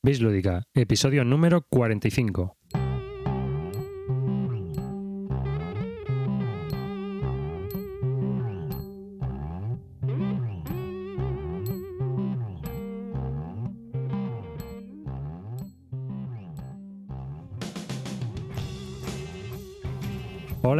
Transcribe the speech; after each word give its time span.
Bis 0.00 0.20
Lúdica, 0.20 0.62
episodio 0.74 1.24
número 1.24 1.66
45. 1.72 2.54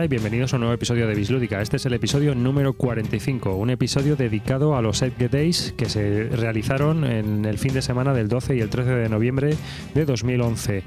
Bienvenidos 0.06 0.52
a 0.52 0.56
un 0.56 0.60
nuevo 0.60 0.74
episodio 0.74 1.08
de 1.08 1.14
Bislúdica. 1.14 1.60
Este 1.60 1.76
es 1.76 1.84
el 1.84 1.92
episodio 1.92 2.32
número 2.36 2.72
45, 2.72 3.56
un 3.56 3.70
episodio 3.70 4.14
dedicado 4.14 4.76
a 4.76 4.80
los 4.80 5.02
Edge 5.02 5.28
Days 5.28 5.74
que 5.76 5.86
se 5.86 6.28
realizaron 6.28 7.04
en 7.04 7.44
el 7.44 7.58
fin 7.58 7.74
de 7.74 7.82
semana 7.82 8.14
del 8.14 8.28
12 8.28 8.56
y 8.56 8.60
el 8.60 8.70
13 8.70 8.90
de 8.90 9.08
noviembre 9.08 9.56
de 9.94 10.04
2011. 10.04 10.84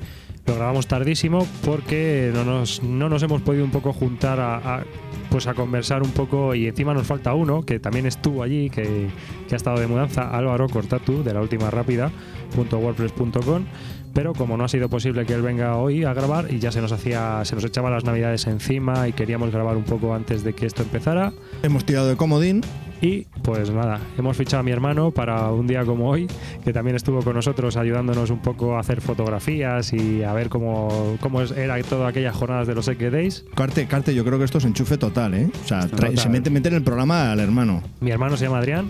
Lo 0.47 0.55
grabamos 0.55 0.87
tardísimo 0.87 1.45
porque 1.65 2.31
no 2.33 2.45
nos, 2.45 2.81
no 2.83 3.09
nos 3.09 3.21
hemos 3.21 3.41
podido 3.41 3.65
un 3.65 3.71
poco 3.71 3.91
juntar 3.91 4.39
a, 4.39 4.85
pues 5.29 5.45
a 5.45 5.53
conversar 5.55 6.03
un 6.03 6.11
poco 6.11 6.55
y 6.55 6.67
encima 6.67 6.93
nos 6.93 7.05
falta 7.05 7.33
uno 7.33 7.63
que 7.63 7.79
también 7.79 8.05
estuvo 8.05 8.43
allí, 8.43 8.69
que, 8.69 9.09
que 9.47 9.55
ha 9.55 9.57
estado 9.57 9.79
de 9.79 9.87
mudanza, 9.87 10.29
Álvaro 10.29 10.69
Cortatu 10.69 11.21
de 11.21 11.33
la 11.33 11.41
última 11.41 11.69
rápida 11.69 12.11
.wordpress.com 12.55 13.65
pero 14.13 14.33
como 14.33 14.57
no 14.57 14.63
ha 14.63 14.67
sido 14.67 14.89
posible 14.89 15.25
que 15.25 15.33
él 15.33 15.41
venga 15.41 15.75
hoy 15.75 16.03
a 16.03 16.13
grabar 16.13 16.51
y 16.51 16.59
ya 16.59 16.71
se 16.71 16.81
nos 16.81 16.91
hacía 16.91 17.43
se 17.45 17.55
nos 17.55 17.63
echaban 17.63 17.91
las 17.91 18.03
navidades 18.03 18.47
encima 18.47 19.07
y 19.07 19.13
queríamos 19.13 19.51
grabar 19.51 19.77
un 19.77 19.83
poco 19.83 20.13
antes 20.13 20.43
de 20.43 20.53
que 20.53 20.65
esto 20.65 20.83
empezara 20.83 21.33
hemos 21.63 21.85
tirado 21.85 22.07
de 22.07 22.15
comodín 22.15 22.61
y 23.01 23.25
pues 23.41 23.71
nada 23.71 23.99
hemos 24.17 24.37
fichado 24.37 24.59
a 24.59 24.63
mi 24.63 24.71
hermano 24.71 25.11
para 25.11 25.51
un 25.51 25.67
día 25.67 25.85
como 25.85 26.09
hoy 26.09 26.27
que 26.63 26.73
también 26.73 26.95
estuvo 26.95 27.21
con 27.21 27.35
nosotros 27.35 27.77
ayudándonos 27.77 28.29
un 28.29 28.39
poco 28.39 28.75
a 28.75 28.79
hacer 28.79 29.01
fotografías 29.01 29.93
y 29.93 30.23
a 30.23 30.33
ver 30.33 30.49
cómo, 30.49 31.17
cómo 31.19 31.41
era 31.41 31.81
todas 31.83 32.09
aquellas 32.09 32.35
jornadas 32.35 32.67
de 32.67 32.75
los 32.75 32.87
Eke 32.87 33.09
Days 33.09 33.45
Carte, 33.55 33.87
Carte 33.87 34.13
yo 34.13 34.23
creo 34.23 34.37
que 34.37 34.45
esto 34.45 34.59
es 34.59 34.65
enchufe 34.65 34.97
total 34.97 35.33
¿eh? 35.33 35.49
o 35.63 35.67
sea 35.67 35.87
se 36.15 36.29
mete, 36.29 36.49
mete 36.49 36.69
en 36.69 36.75
el 36.75 36.83
programa 36.83 37.31
al 37.31 37.39
hermano 37.39 37.81
mi 38.01 38.11
hermano 38.11 38.37
se 38.37 38.45
llama 38.45 38.59
Adrián 38.59 38.89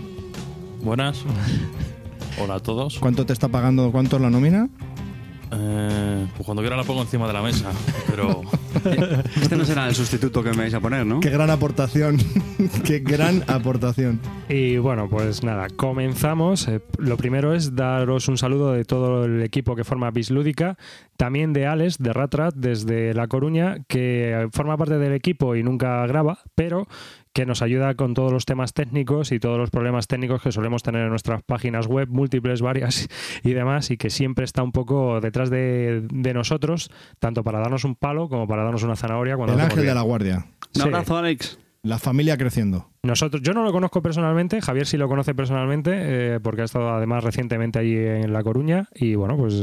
buenas 0.82 1.24
Hola 2.40 2.54
a 2.54 2.60
todos. 2.60 2.98
¿Cuánto 2.98 3.26
te 3.26 3.32
está 3.32 3.48
pagando? 3.48 3.92
¿Cuánto 3.92 4.16
es 4.16 4.22
la 4.22 4.30
nómina? 4.30 4.68
Eh, 5.54 6.26
pues 6.34 6.46
cuando 6.46 6.62
quiera 6.62 6.76
la 6.76 6.84
pongo 6.84 7.02
encima 7.02 7.26
de 7.26 7.32
la 7.32 7.42
mesa, 7.42 7.70
pero... 8.08 8.40
este 9.40 9.54
no 9.54 9.64
será 9.64 9.86
el 9.86 9.94
sustituto 9.94 10.42
que 10.42 10.50
me 10.50 10.58
vais 10.58 10.74
a 10.74 10.80
poner, 10.80 11.04
¿no? 11.04 11.20
Qué 11.20 11.28
gran 11.28 11.50
aportación, 11.50 12.16
qué 12.84 13.00
gran 13.00 13.44
aportación. 13.48 14.18
Y 14.48 14.78
bueno, 14.78 15.08
pues 15.10 15.44
nada, 15.44 15.68
comenzamos. 15.76 16.68
Eh, 16.68 16.80
lo 16.96 17.18
primero 17.18 17.54
es 17.54 17.76
daros 17.76 18.28
un 18.28 18.38
saludo 18.38 18.72
de 18.72 18.84
todo 18.84 19.26
el 19.26 19.42
equipo 19.42 19.76
que 19.76 19.84
forma 19.84 20.10
Bislúdica, 20.10 20.78
también 21.18 21.52
de 21.52 21.66
Alex, 21.66 21.98
de 21.98 22.12
Ratrat, 22.12 22.54
desde 22.54 23.12
La 23.12 23.28
Coruña, 23.28 23.84
que 23.88 24.48
forma 24.52 24.78
parte 24.78 24.98
del 24.98 25.12
equipo 25.12 25.54
y 25.54 25.62
nunca 25.62 26.06
graba, 26.06 26.38
pero 26.54 26.88
que 27.32 27.46
nos 27.46 27.62
ayuda 27.62 27.94
con 27.94 28.14
todos 28.14 28.32
los 28.32 28.44
temas 28.44 28.72
técnicos 28.72 29.32
y 29.32 29.40
todos 29.40 29.58
los 29.58 29.70
problemas 29.70 30.06
técnicos 30.06 30.42
que 30.42 30.52
solemos 30.52 30.82
tener 30.82 31.02
en 31.02 31.10
nuestras 31.10 31.42
páginas 31.42 31.86
web, 31.86 32.08
múltiples, 32.08 32.60
varias 32.60 33.08
y 33.42 33.52
demás, 33.52 33.90
y 33.90 33.96
que 33.96 34.10
siempre 34.10 34.44
está 34.44 34.62
un 34.62 34.72
poco 34.72 35.20
detrás 35.20 35.50
de, 35.50 36.06
de 36.12 36.34
nosotros, 36.34 36.90
tanto 37.18 37.42
para 37.42 37.60
darnos 37.60 37.84
un 37.84 37.94
palo 37.94 38.28
como 38.28 38.46
para 38.46 38.64
darnos 38.64 38.82
una 38.82 38.96
zanahoria. 38.96 39.36
Cuando 39.36 39.54
El 39.54 39.60
ángel 39.60 39.86
de 39.86 39.94
la 39.94 40.02
guardia. 40.02 40.46
Un 40.74 40.82
abrazo, 40.82 41.16
Alex. 41.16 41.58
La 41.84 41.98
familia 41.98 42.36
creciendo. 42.36 42.90
Nosotros, 43.02 43.42
yo 43.42 43.54
no 43.54 43.64
lo 43.64 43.72
conozco 43.72 44.02
personalmente, 44.02 44.60
Javier 44.60 44.86
sí 44.86 44.96
lo 44.96 45.08
conoce 45.08 45.34
personalmente, 45.34 45.90
eh, 45.94 46.40
porque 46.40 46.62
ha 46.62 46.64
estado 46.64 46.90
además 46.90 47.24
recientemente 47.24 47.80
allí 47.80 47.96
en 47.96 48.32
La 48.32 48.44
Coruña. 48.44 48.88
Y 48.94 49.16
bueno, 49.16 49.36
pues 49.36 49.54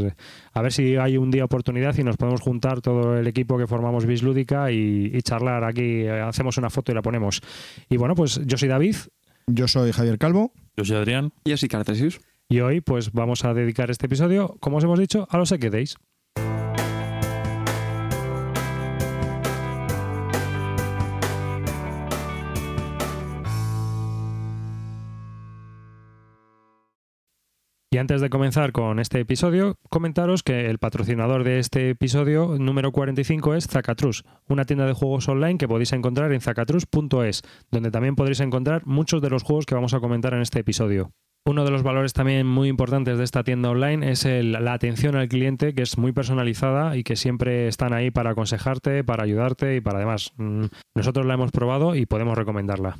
a 0.51 0.61
ver 0.61 0.73
si 0.73 0.97
hay 0.97 1.15
un 1.15 1.31
día 1.31 1.45
oportunidad 1.45 1.97
y 1.97 2.03
nos 2.03 2.17
podemos 2.17 2.41
juntar 2.41 2.81
todo 2.81 3.17
el 3.17 3.25
equipo 3.27 3.57
que 3.57 3.67
formamos 3.67 4.05
Bislúdica 4.05 4.69
y, 4.69 5.11
y 5.13 5.21
charlar 5.21 5.63
aquí. 5.63 6.07
Hacemos 6.07 6.57
una 6.57 6.69
foto 6.69 6.91
y 6.91 6.95
la 6.95 7.01
ponemos. 7.01 7.41
Y 7.89 7.95
bueno, 7.95 8.15
pues 8.15 8.41
yo 8.45 8.57
soy 8.57 8.67
David. 8.67 8.97
Yo 9.47 9.69
soy 9.69 9.93
Javier 9.93 10.17
Calvo. 10.17 10.51
Yo 10.75 10.83
soy 10.83 10.97
Adrián. 10.97 11.31
Y 11.45 11.51
yo 11.51 11.57
soy 11.57 11.69
Cartesius. 11.69 12.19
Y 12.49 12.59
hoy 12.59 12.81
pues 12.81 13.13
vamos 13.13 13.45
a 13.45 13.53
dedicar 13.53 13.91
este 13.91 14.07
episodio, 14.07 14.57
como 14.59 14.77
os 14.77 14.83
hemos 14.83 14.99
dicho, 14.99 15.25
a 15.29 15.37
los 15.37 15.53
Equedays. 15.53 15.95
Antes 27.99 28.21
de 28.21 28.29
comenzar 28.29 28.71
con 28.71 28.99
este 28.99 29.19
episodio, 29.19 29.75
comentaros 29.89 30.41
que 30.41 30.69
el 30.69 30.79
patrocinador 30.79 31.43
de 31.43 31.59
este 31.59 31.89
episodio 31.89 32.55
número 32.57 32.91
45 32.91 33.55
es 33.55 33.67
Zacatrus, 33.67 34.23
una 34.47 34.65
tienda 34.65 34.85
de 34.85 34.93
juegos 34.93 35.27
online 35.27 35.57
que 35.57 35.67
podéis 35.67 35.91
encontrar 35.93 36.31
en 36.31 36.41
zacatrus.es, 36.41 37.43
donde 37.71 37.91
también 37.91 38.15
podréis 38.15 38.39
encontrar 38.39 38.85
muchos 38.85 39.21
de 39.21 39.29
los 39.29 39.43
juegos 39.43 39.65
que 39.65 39.75
vamos 39.75 39.93
a 39.93 39.99
comentar 39.99 40.33
en 40.33 40.41
este 40.41 40.59
episodio. 40.59 41.11
Uno 41.45 41.65
de 41.65 41.71
los 41.71 41.83
valores 41.83 42.13
también 42.13 42.47
muy 42.47 42.69
importantes 42.69 43.17
de 43.17 43.23
esta 43.23 43.43
tienda 43.43 43.69
online 43.69 44.11
es 44.11 44.25
la 44.25 44.73
atención 44.73 45.15
al 45.15 45.27
cliente, 45.27 45.73
que 45.73 45.81
es 45.81 45.97
muy 45.97 46.11
personalizada 46.11 46.95
y 46.95 47.03
que 47.03 47.15
siempre 47.15 47.67
están 47.67 47.93
ahí 47.93 48.11
para 48.11 48.31
aconsejarte, 48.31 49.03
para 49.03 49.23
ayudarte 49.23 49.75
y 49.75 49.81
para 49.81 49.97
además. 49.97 50.33
Mmm, 50.37 50.65
nosotros 50.95 51.25
la 51.25 51.33
hemos 51.33 51.51
probado 51.51 51.95
y 51.95 52.05
podemos 52.05 52.37
recomendarla. 52.37 52.97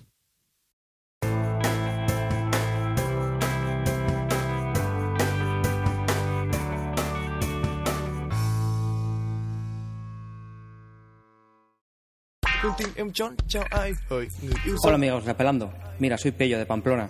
Hola 14.84 14.96
amigos, 14.96 15.25
repelando. 15.25 15.74
Mira, 16.00 16.18
soy 16.18 16.31
Pello 16.31 16.57
de 16.57 16.66
Pamplona. 16.66 17.09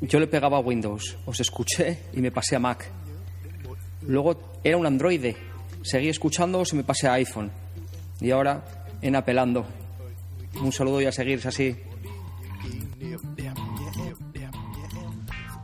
Yo 0.00 0.18
le 0.18 0.26
pegaba 0.26 0.56
a 0.56 0.60
Windows, 0.60 1.18
os 1.26 1.40
escuché 1.40 2.04
y 2.12 2.20
me 2.20 2.30
pasé 2.30 2.56
a 2.56 2.58
Mac. 2.58 2.90
Luego 4.02 4.60
era 4.64 4.76
un 4.76 4.86
androide. 4.86 5.36
Seguí 5.82 6.08
escuchando 6.08 6.62
y 6.70 6.76
me 6.76 6.84
pasé 6.84 7.08
a 7.08 7.14
iPhone. 7.14 7.50
Y 8.20 8.30
ahora 8.30 8.64
en 9.02 9.16
apelando. 9.16 9.66
Un 10.60 10.72
saludo 10.72 11.00
y 11.00 11.06
a 11.06 11.12
seguir 11.12 11.40
así. 11.46 11.76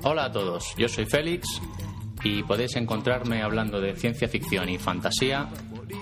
Hola 0.02 0.26
a 0.26 0.32
todos, 0.32 0.74
yo 0.76 0.86
soy 0.86 1.06
Félix 1.06 1.60
y 2.22 2.42
podéis 2.42 2.76
encontrarme 2.76 3.42
hablando 3.42 3.80
de 3.80 3.96
ciencia 3.96 4.28
ficción 4.28 4.68
y 4.68 4.78
fantasía 4.78 5.48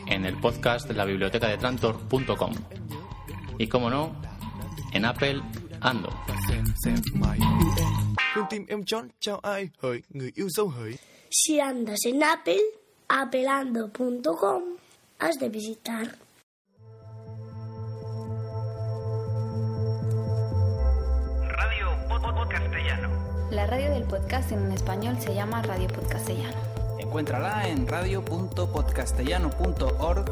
en 0.07 0.25
el 0.25 0.39
podcast 0.39 0.89
de 0.89 0.95
la 0.95 1.05
biblioteca 1.05 1.49
de 1.49 1.59
Trantor.com. 1.59 2.55
Y 3.59 3.67
como 3.67 3.91
no, 3.91 4.15
en 4.93 5.05
Apple 5.05 5.43
Ando. 5.81 6.11
Si 11.31 11.61
andas 11.61 11.99
en 12.05 12.23
Apple, 12.23 12.61
apelando.com, 13.09 14.63
has 15.19 15.39
de 15.39 15.49
visitar. 15.49 16.17
Radio 21.49 21.87
Pod 22.09 22.49
Castellano. 22.49 23.09
La 23.51 23.67
radio 23.67 23.91
del 23.91 24.05
podcast 24.05 24.53
en 24.53 24.71
español 24.73 25.17
se 25.21 25.35
llama 25.35 25.63
Radio 25.63 25.89
Podcastellano. 25.89 26.82
Encuéntrala 27.13 27.69
en 27.69 27.87
radio.podcastellano.org 27.87 30.25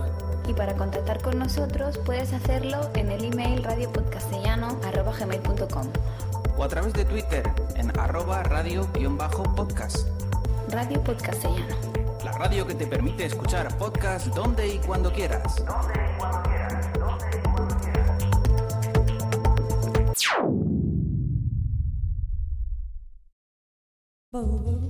y 0.49 0.55
para 0.55 0.75
contactar 0.77 1.21
con 1.21 1.39
nosotros 1.39 1.99
puedes 1.99 2.33
hacerlo 2.33 2.91
en 2.95 3.11
el 3.11 3.23
email 3.23 3.63
radiopodcastellano.gmail.com 3.63 5.89
o 6.57 6.65
a 6.65 6.69
través 6.69 6.95
de 6.95 7.05
Twitter 7.05 7.43
en 7.77 7.91
arroba 8.01 8.43
radio-podcast. 8.45 10.09
Radio 10.71 11.05
Podcastellano. 11.05 11.77
La 12.25 12.33
radio 12.33 12.67
que 12.67 12.75
te 12.75 12.87
permite 12.87 13.27
escuchar 13.27 13.77
podcast 13.77 14.29
donde 14.29 14.67
y 14.67 14.79
cuando 14.79 15.13
quieras. 15.13 15.63
Donde 15.67 15.93
y 15.93 16.19
cuando 16.19 16.43
quieras. 16.45 16.91
Donde 16.95 17.37
y 17.37 17.41
cuando 17.53 17.79
quieras. 17.79 18.11
Pues 24.33 24.47
nada, 24.47 24.90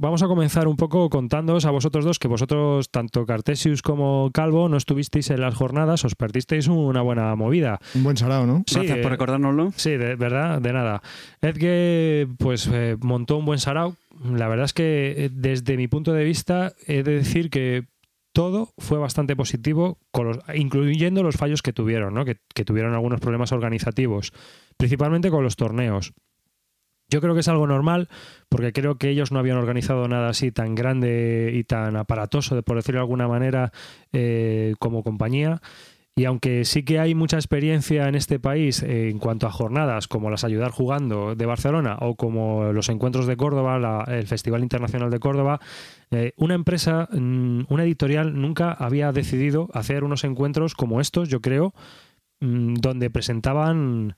vamos 0.00 0.22
a 0.22 0.26
comenzar 0.26 0.66
un 0.66 0.76
poco 0.76 1.08
contándoos 1.10 1.64
a 1.66 1.70
vosotros 1.70 2.04
dos 2.04 2.18
que 2.18 2.26
vosotros, 2.28 2.90
tanto 2.90 3.26
Cartesius 3.26 3.82
como 3.82 4.30
Calvo, 4.32 4.68
no 4.68 4.76
estuvisteis 4.76 5.30
en 5.30 5.40
las 5.40 5.54
jornadas, 5.54 6.04
os 6.04 6.14
perdisteis 6.14 6.66
una 6.68 7.02
buena 7.02 7.34
movida. 7.36 7.78
Un 7.94 8.02
buen 8.04 8.16
sarao, 8.16 8.46
¿no? 8.46 8.64
Sí, 8.66 8.76
Gracias 8.76 8.98
por 8.98 9.10
recordárnoslo. 9.12 9.72
Sí, 9.76 9.90
de 9.90 10.16
verdad, 10.16 10.60
de 10.60 10.72
nada. 10.72 11.02
Edge 11.42 12.26
pues 12.38 12.68
eh, 12.72 12.96
montó 13.00 13.36
un 13.36 13.44
buen 13.44 13.58
sarao. 13.58 13.96
La 14.34 14.48
verdad 14.48 14.64
es 14.66 14.72
que 14.72 15.14
eh, 15.26 15.30
desde 15.32 15.76
mi 15.76 15.88
punto 15.88 16.12
de 16.12 16.24
vista 16.24 16.72
he 16.86 17.02
de 17.02 17.12
decir 17.16 17.50
que 17.50 17.84
todo 18.32 18.70
fue 18.78 18.98
bastante 18.98 19.34
positivo, 19.34 19.98
con 20.12 20.28
los- 20.28 20.38
incluyendo 20.54 21.22
los 21.22 21.36
fallos 21.36 21.62
que 21.62 21.72
tuvieron, 21.72 22.14
¿no? 22.14 22.24
que, 22.24 22.36
que 22.54 22.64
tuvieron 22.64 22.94
algunos 22.94 23.20
problemas 23.20 23.50
organizativos, 23.52 24.32
principalmente 24.76 25.30
con 25.30 25.42
los 25.42 25.56
torneos. 25.56 26.12
Yo 27.10 27.20
creo 27.20 27.34
que 27.34 27.40
es 27.40 27.48
algo 27.48 27.66
normal, 27.66 28.08
porque 28.48 28.72
creo 28.72 28.96
que 28.96 29.10
ellos 29.10 29.32
no 29.32 29.38
habían 29.38 29.56
organizado 29.56 30.06
nada 30.08 30.30
así 30.30 30.52
tan 30.52 30.74
grande 30.74 31.52
y 31.54 31.64
tan 31.64 31.96
aparatoso, 31.96 32.62
por 32.62 32.76
decirlo 32.76 33.00
de 33.00 33.04
alguna 33.04 33.28
manera, 33.28 33.72
eh, 34.12 34.74
como 34.78 35.02
compañía. 35.02 35.60
Y 36.16 36.24
aunque 36.26 36.64
sí 36.64 36.82
que 36.82 36.98
hay 36.98 37.14
mucha 37.14 37.36
experiencia 37.36 38.06
en 38.06 38.14
este 38.14 38.38
país 38.38 38.82
eh, 38.82 39.08
en 39.08 39.18
cuanto 39.18 39.46
a 39.46 39.50
jornadas 39.50 40.06
como 40.06 40.28
las 40.28 40.44
Ayudar 40.44 40.70
Jugando 40.70 41.34
de 41.34 41.46
Barcelona 41.46 41.96
o 42.00 42.14
como 42.14 42.72
los 42.72 42.88
encuentros 42.90 43.26
de 43.26 43.36
Córdoba, 43.36 44.04
el 44.06 44.26
Festival 44.26 44.62
Internacional 44.62 45.10
de 45.10 45.18
Córdoba, 45.18 45.60
eh, 46.10 46.32
una 46.36 46.54
empresa, 46.54 47.08
mm, 47.10 47.62
una 47.68 47.84
editorial 47.84 48.38
nunca 48.38 48.72
había 48.72 49.12
decidido 49.12 49.68
hacer 49.72 50.04
unos 50.04 50.24
encuentros 50.24 50.74
como 50.74 51.00
estos, 51.00 51.28
yo 51.28 51.40
creo, 51.40 51.72
mm, 52.40 52.74
donde 52.74 53.08
presentaban 53.08 54.14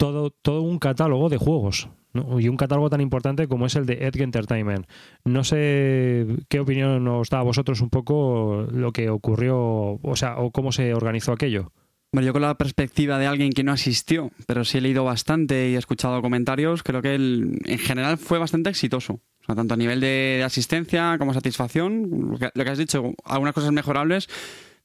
todo, 0.00 0.30
todo 0.30 0.62
un 0.62 0.78
catálogo 0.78 1.28
de 1.28 1.36
juegos. 1.36 1.90
Y 2.38 2.48
un 2.48 2.56
catálogo 2.56 2.90
tan 2.90 3.00
importante 3.00 3.46
como 3.46 3.66
es 3.66 3.76
el 3.76 3.86
de 3.86 4.06
Edge 4.06 4.22
Entertainment. 4.22 4.86
No 5.24 5.44
sé 5.44 6.26
qué 6.48 6.58
opinión 6.58 7.06
os 7.06 7.28
da 7.28 7.38
a 7.38 7.42
vosotros 7.44 7.80
un 7.82 7.90
poco 7.90 8.66
lo 8.72 8.92
que 8.92 9.10
ocurrió, 9.10 10.00
o 10.02 10.16
sea, 10.16 10.38
o 10.38 10.50
cómo 10.50 10.72
se 10.72 10.92
organizó 10.94 11.30
aquello. 11.32 11.70
Bueno, 12.12 12.26
yo 12.26 12.32
con 12.32 12.42
la 12.42 12.56
perspectiva 12.58 13.18
de 13.18 13.26
alguien 13.26 13.52
que 13.52 13.62
no 13.62 13.70
asistió, 13.70 14.32
pero 14.46 14.64
sí 14.64 14.78
he 14.78 14.80
leído 14.80 15.04
bastante 15.04 15.68
y 15.70 15.74
he 15.76 15.78
escuchado 15.78 16.20
comentarios, 16.22 16.82
creo 16.82 17.02
que 17.02 17.14
el- 17.14 17.58
en 17.66 17.78
general 17.78 18.18
fue 18.18 18.38
bastante 18.40 18.70
exitoso. 18.70 19.20
Tanto 19.46 19.74
a 19.74 19.76
nivel 19.76 20.00
de, 20.00 20.36
de 20.38 20.42
asistencia 20.42 21.16
como 21.18 21.32
satisfacción, 21.34 22.30
lo 22.32 22.38
que, 22.38 22.50
lo 22.54 22.64
que 22.64 22.70
has 22.70 22.78
dicho, 22.78 23.14
algunas 23.24 23.54
cosas 23.54 23.72
mejorables, 23.72 24.28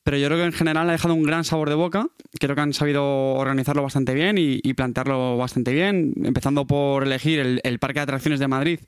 pero 0.06 0.18
yo 0.18 0.28
creo 0.28 0.38
que 0.38 0.46
en 0.46 0.54
general 0.54 0.88
ha 0.88 0.92
dejado 0.92 1.16
un 1.16 1.24
gran 1.24 1.44
sabor 1.44 1.68
de 1.68 1.74
boca. 1.74 2.10
Creo 2.40 2.54
que 2.54 2.62
han 2.62 2.74
sabido 2.74 3.04
organizarlo 3.04 3.82
bastante 3.82 4.14
bien 4.14 4.36
y, 4.38 4.62
plantearlo 4.76 5.36
bastante 5.36 5.74
bien, 5.74 6.14
empezando 6.24 6.68
por 6.68 7.04
elegir 7.04 7.60
el, 7.64 7.80
Parque 7.80 7.98
de 7.98 8.04
Atracciones 8.04 8.40
de 8.40 8.48
Madrid 8.48 8.80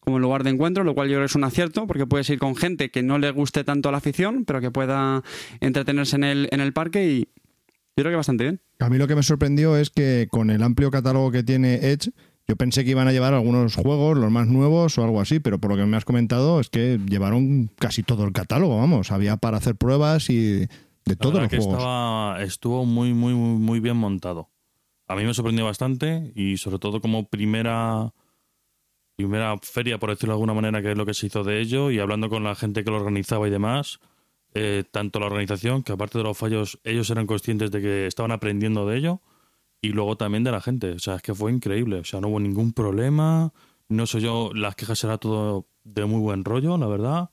como 0.00 0.18
lugar 0.18 0.42
de 0.42 0.50
encuentro, 0.50 0.82
lo 0.82 0.96
cual 0.96 1.06
yo 1.08 1.12
creo 1.12 1.22
que 1.22 1.26
es 1.30 1.36
un 1.36 1.44
acierto, 1.44 1.86
porque 1.86 2.06
puedes 2.06 2.28
ir 2.28 2.40
con 2.40 2.56
gente 2.56 2.90
que 2.90 3.04
no 3.04 3.18
le 3.18 3.30
guste 3.30 3.62
tanto 3.62 3.92
la 3.92 3.98
afición, 3.98 4.44
pero 4.44 4.60
que 4.60 4.72
pueda 4.72 5.22
entretenerse 5.60 6.16
en 6.16 6.24
el, 6.24 6.48
en 6.50 6.58
el 6.58 6.72
parque 6.72 7.06
y 7.06 7.28
yo 7.96 8.02
creo 8.02 8.10
que 8.10 8.16
bastante 8.16 8.42
bien. 8.42 8.60
A 8.80 8.90
mí 8.90 8.98
lo 8.98 9.06
que 9.06 9.14
me 9.14 9.22
sorprendió 9.22 9.76
es 9.76 9.90
que 9.90 10.26
con 10.28 10.50
el 10.50 10.60
amplio 10.64 10.90
catálogo 10.90 11.30
que 11.30 11.44
tiene 11.44 11.92
Edge, 11.92 12.10
yo 12.46 12.56
pensé 12.56 12.84
que 12.84 12.90
iban 12.90 13.08
a 13.08 13.12
llevar 13.12 13.32
algunos 13.32 13.74
juegos, 13.76 14.18
los 14.18 14.30
más 14.30 14.46
nuevos 14.48 14.98
o 14.98 15.04
algo 15.04 15.20
así, 15.20 15.40
pero 15.40 15.58
por 15.58 15.70
lo 15.70 15.76
que 15.76 15.86
me 15.86 15.96
has 15.96 16.04
comentado 16.04 16.60
es 16.60 16.68
que 16.68 17.00
llevaron 17.06 17.70
casi 17.78 18.02
todo 18.02 18.24
el 18.24 18.32
catálogo, 18.32 18.78
vamos. 18.78 19.10
Había 19.10 19.36
para 19.38 19.56
hacer 19.56 19.76
pruebas 19.76 20.28
y 20.28 20.66
de 21.06 21.16
todos 21.16 21.34
verdad 21.34 21.42
los 21.44 21.50
que 21.50 21.56
juegos. 21.56 21.74
estaba, 21.78 22.42
estuvo 22.42 22.84
muy, 22.84 23.14
muy, 23.14 23.34
muy, 23.34 23.58
muy 23.58 23.80
bien 23.80 23.96
montado. 23.96 24.50
A 25.06 25.16
mí 25.16 25.24
me 25.24 25.32
sorprendió 25.32 25.64
bastante 25.64 26.32
y 26.34 26.58
sobre 26.58 26.78
todo 26.78 27.00
como 27.00 27.28
primera 27.28 28.12
primera 29.16 29.56
feria, 29.62 29.98
por 29.98 30.10
decirlo 30.10 30.32
de 30.32 30.36
alguna 30.36 30.54
manera, 30.54 30.82
que 30.82 30.90
es 30.90 30.98
lo 30.98 31.06
que 31.06 31.14
se 31.14 31.26
hizo 31.26 31.44
de 31.44 31.60
ello 31.60 31.90
y 31.90 31.98
hablando 32.00 32.28
con 32.28 32.42
la 32.42 32.54
gente 32.54 32.84
que 32.84 32.90
lo 32.90 32.96
organizaba 32.96 33.46
y 33.46 33.50
demás, 33.50 34.00
eh, 34.54 34.84
tanto 34.90 35.20
la 35.20 35.26
organización, 35.26 35.82
que 35.82 35.92
aparte 35.92 36.18
de 36.18 36.24
los 36.24 36.36
fallos, 36.36 36.80
ellos 36.84 37.08
eran 37.10 37.26
conscientes 37.26 37.70
de 37.70 37.80
que 37.80 38.06
estaban 38.06 38.32
aprendiendo 38.32 38.86
de 38.86 38.98
ello 38.98 39.20
y 39.84 39.88
luego 39.90 40.16
también 40.16 40.44
de 40.44 40.50
la 40.50 40.62
gente. 40.62 40.92
O 40.92 40.98
sea, 40.98 41.16
es 41.16 41.22
que 41.22 41.34
fue 41.34 41.52
increíble. 41.52 41.98
O 41.98 42.04
sea, 42.04 42.20
no 42.20 42.28
hubo 42.28 42.40
ningún 42.40 42.72
problema. 42.72 43.52
No 43.88 44.06
sé 44.06 44.20
yo, 44.20 44.50
las 44.54 44.76
quejas 44.76 45.04
era 45.04 45.18
todo 45.18 45.68
de 45.84 46.06
muy 46.06 46.20
buen 46.20 46.42
rollo, 46.42 46.78
la 46.78 46.86
verdad. 46.86 47.30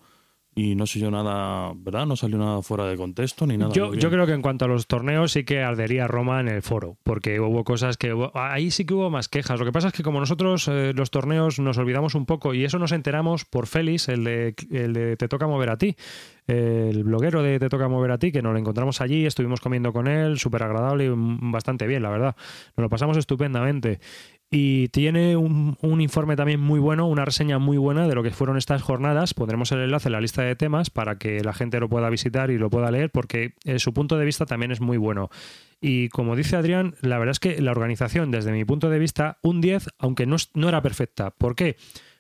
Y 0.53 0.75
no 0.75 0.85
yo 0.99 1.09
nada, 1.09 1.71
¿verdad? 1.77 2.05
No 2.05 2.17
salió 2.17 2.37
nada 2.37 2.61
fuera 2.61 2.85
de 2.85 2.97
contexto 2.97 3.47
ni 3.47 3.57
nada. 3.57 3.71
Yo, 3.71 3.93
yo 3.93 4.09
creo 4.09 4.25
que 4.25 4.33
en 4.33 4.41
cuanto 4.41 4.65
a 4.65 4.67
los 4.67 4.85
torneos 4.85 5.31
sí 5.31 5.45
que 5.45 5.61
ardería 5.63 6.07
Roma 6.07 6.41
en 6.41 6.49
el 6.49 6.61
foro, 6.61 6.97
porque 7.03 7.39
hubo 7.39 7.63
cosas 7.63 7.95
que... 7.95 8.13
hubo- 8.13 8.31
ahí 8.35 8.69
sí 8.69 8.83
que 8.85 8.93
hubo 8.93 9.09
más 9.09 9.29
quejas. 9.29 9.57
Lo 9.59 9.65
que 9.65 9.71
pasa 9.71 9.87
es 9.87 9.93
que 9.93 10.03
como 10.03 10.19
nosotros 10.19 10.67
eh, 10.67 10.91
los 10.93 11.09
torneos 11.09 11.57
nos 11.59 11.77
olvidamos 11.77 12.15
un 12.15 12.25
poco 12.25 12.53
y 12.53 12.65
eso 12.65 12.79
nos 12.79 12.91
enteramos 12.91 13.45
por 13.45 13.65
Félix, 13.65 14.09
el 14.09 14.25
de, 14.25 14.55
el 14.71 14.91
de 14.91 15.15
Te 15.15 15.29
toca 15.29 15.47
mover 15.47 15.69
a 15.69 15.77
ti, 15.77 15.95
el 16.47 17.01
bloguero 17.05 17.43
de 17.43 17.57
Te 17.57 17.69
toca 17.69 17.87
mover 17.87 18.11
a 18.11 18.17
ti, 18.17 18.33
que 18.33 18.41
nos 18.41 18.51
lo 18.51 18.59
encontramos 18.59 18.99
allí, 18.99 19.25
estuvimos 19.25 19.61
comiendo 19.61 19.93
con 19.93 20.07
él, 20.07 20.37
súper 20.37 20.63
agradable 20.63 21.05
y 21.05 21.11
bastante 21.15 21.87
bien, 21.87 22.03
la 22.03 22.09
verdad. 22.09 22.35
Nos 22.75 22.83
lo 22.83 22.89
pasamos 22.89 23.15
estupendamente. 23.15 23.99
Y 24.53 24.89
tiene 24.89 25.37
un, 25.37 25.77
informe 26.01 26.35
también 26.35 26.59
muy 26.59 26.81
bueno, 26.81 27.07
una 27.07 27.23
reseña 27.23 27.57
muy 27.57 27.77
buena 27.77 28.05
de 28.09 28.15
lo 28.15 28.21
que 28.21 28.31
fueron 28.31 28.57
estas 28.57 28.81
jornadas. 28.81 29.33
Pondremos 29.33 29.71
el 29.71 29.79
enlace 29.79 30.09
en 30.09 30.11
la 30.11 30.19
lista 30.19 30.41
de 30.41 30.57
temas 30.57 30.89
para 30.89 31.17
que 31.17 31.41
la 31.41 31.53
gente 31.53 31.79
lo 31.79 31.87
pueda 31.87 32.09
visitar 32.09 32.51
y 32.51 32.57
lo 32.57 32.69
pueda 32.69 32.91
leer, 32.91 33.11
porque 33.11 33.53
eh, 33.63 33.79
su 33.79 33.93
punto 33.93 34.17
de 34.17 34.25
vista 34.25 34.45
también 34.45 34.73
es 34.73 34.81
muy 34.81 34.97
bueno. 34.97 35.29
Y 35.79 36.09
como 36.09 36.35
dice 36.35 36.57
Adrián, 36.57 36.95
la 36.99 37.17
verdad 37.17 37.31
es 37.31 37.39
que 37.39 37.61
la 37.61 37.71
organización, 37.71 38.29
desde 38.29 38.51
mi 38.51 38.65
punto 38.65 38.89
de 38.89 38.99
vista, 38.99 39.37
un 39.41 39.61
10, 39.61 39.87
aunque 39.99 40.25
no, 40.25 40.35
no 40.53 40.67
era 40.67 40.81
perfecta. 40.81 41.31
¿Por 41.31 41.55
qué? 41.55 41.77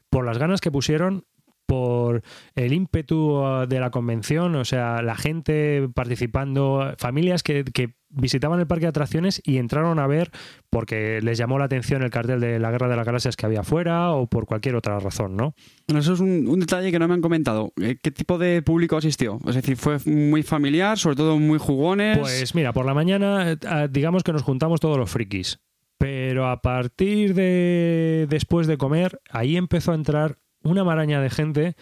Por 0.09 0.25
las 0.25 0.37
ganas 0.37 0.61
que 0.61 0.71
pusieron, 0.71 1.25
por 1.71 2.21
el 2.55 2.73
ímpetu 2.73 3.37
uh, 3.37 3.65
de 3.65 3.79
la 3.79 3.91
convención, 3.91 4.57
o 4.57 4.65
sea, 4.65 5.01
la 5.01 5.15
gente 5.15 5.87
participando, 5.95 6.93
familias 6.97 7.43
que, 7.43 7.63
que 7.63 7.95
visitaban 8.09 8.59
el 8.59 8.67
parque 8.67 8.81
de 8.81 8.89
atracciones 8.89 9.41
y 9.45 9.57
entraron 9.57 9.97
a 9.97 10.05
ver 10.05 10.31
porque 10.69 11.21
les 11.21 11.37
llamó 11.37 11.57
la 11.59 11.65
atención 11.65 12.01
el 12.01 12.09
cartel 12.09 12.41
de 12.41 12.59
la 12.59 12.71
Guerra 12.71 12.89
de 12.89 12.97
las 12.97 13.05
Galaxias 13.05 13.37
que 13.37 13.45
había 13.45 13.61
afuera 13.61 14.11
o 14.11 14.27
por 14.27 14.47
cualquier 14.47 14.75
otra 14.75 14.99
razón, 14.99 15.37
¿no? 15.37 15.55
Eso 15.87 16.11
es 16.11 16.19
un, 16.19 16.45
un 16.49 16.59
detalle 16.59 16.91
que 16.91 16.99
no 16.99 17.07
me 17.07 17.13
han 17.13 17.21
comentado. 17.21 17.71
Eh, 17.81 17.95
¿Qué 18.03 18.11
tipo 18.11 18.37
de 18.37 18.61
público 18.61 18.97
asistió? 18.97 19.39
Es 19.47 19.55
decir, 19.55 19.77
¿fue 19.77 19.97
muy 20.05 20.43
familiar, 20.43 20.99
sobre 20.99 21.15
todo 21.15 21.39
muy 21.39 21.57
jugones? 21.57 22.17
Pues 22.17 22.53
mira, 22.53 22.73
por 22.73 22.85
la 22.85 22.93
mañana 22.93 23.53
eh, 23.53 23.57
digamos 23.89 24.23
que 24.23 24.33
nos 24.33 24.41
juntamos 24.41 24.81
todos 24.81 24.97
los 24.97 25.09
frikis, 25.09 25.61
pero 25.97 26.49
a 26.49 26.61
partir 26.61 27.33
de 27.33 28.27
después 28.29 28.67
de 28.67 28.77
comer, 28.77 29.21
ahí 29.29 29.55
empezó 29.55 29.93
a 29.93 29.95
entrar 29.95 30.37
una 30.63 30.83
maraña 30.83 31.21
de 31.21 31.29
gente 31.29 31.75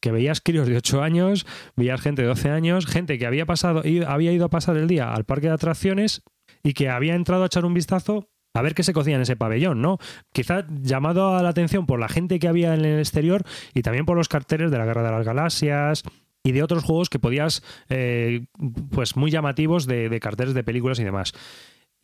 que 0.00 0.12
veías 0.12 0.40
críos 0.40 0.68
de 0.68 0.76
8 0.76 1.02
años, 1.02 1.46
veías 1.76 2.00
gente 2.00 2.22
de 2.22 2.28
12 2.28 2.50
años, 2.50 2.86
gente 2.86 3.18
que 3.18 3.26
había 3.26 3.46
pasado 3.46 3.82
había 4.06 4.32
ido 4.32 4.44
a 4.44 4.50
pasar 4.50 4.76
el 4.76 4.86
día 4.86 5.12
al 5.14 5.24
parque 5.24 5.46
de 5.46 5.54
atracciones 5.54 6.22
y 6.62 6.74
que 6.74 6.90
había 6.90 7.14
entrado 7.14 7.42
a 7.42 7.46
echar 7.46 7.64
un 7.64 7.74
vistazo 7.74 8.28
a 8.54 8.62
ver 8.62 8.74
qué 8.74 8.82
se 8.82 8.92
cocía 8.92 9.16
en 9.16 9.22
ese 9.22 9.34
pabellón, 9.34 9.82
¿no? 9.82 9.98
Quizá 10.32 10.66
llamado 10.68 11.34
a 11.34 11.42
la 11.42 11.48
atención 11.48 11.86
por 11.86 11.98
la 11.98 12.08
gente 12.08 12.38
que 12.38 12.46
había 12.46 12.74
en 12.74 12.84
el 12.84 12.98
exterior 13.00 13.42
y 13.74 13.82
también 13.82 14.06
por 14.06 14.16
los 14.16 14.28
carteles 14.28 14.70
de 14.70 14.78
la 14.78 14.84
Guerra 14.84 15.02
de 15.02 15.10
las 15.10 15.26
Galaxias 15.26 16.04
y 16.44 16.52
de 16.52 16.62
otros 16.62 16.84
juegos 16.84 17.08
que 17.08 17.18
podías, 17.18 17.64
eh, 17.88 18.46
pues 18.90 19.16
muy 19.16 19.30
llamativos 19.30 19.86
de, 19.86 20.08
de 20.08 20.20
carteles 20.20 20.54
de 20.54 20.62
películas 20.62 21.00
y 21.00 21.04
demás. 21.04 21.32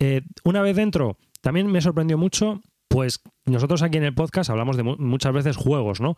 Eh, 0.01 0.23
una 0.43 0.63
vez 0.63 0.75
dentro, 0.75 1.19
también 1.41 1.69
me 1.69 1.81
sorprendió 1.83 2.19
mucho, 2.19 2.63
pues 2.91 3.21
nosotros 3.47 3.83
aquí 3.83 3.99
en 3.99 4.05
el 4.05 4.15
podcast 4.15 4.51
hablamos 4.51 4.77
de 4.77 4.83
mu- 4.83 4.97
muchas 4.99 5.33
veces 5.33 5.57
juegos, 5.57 6.01
¿no? 6.01 6.17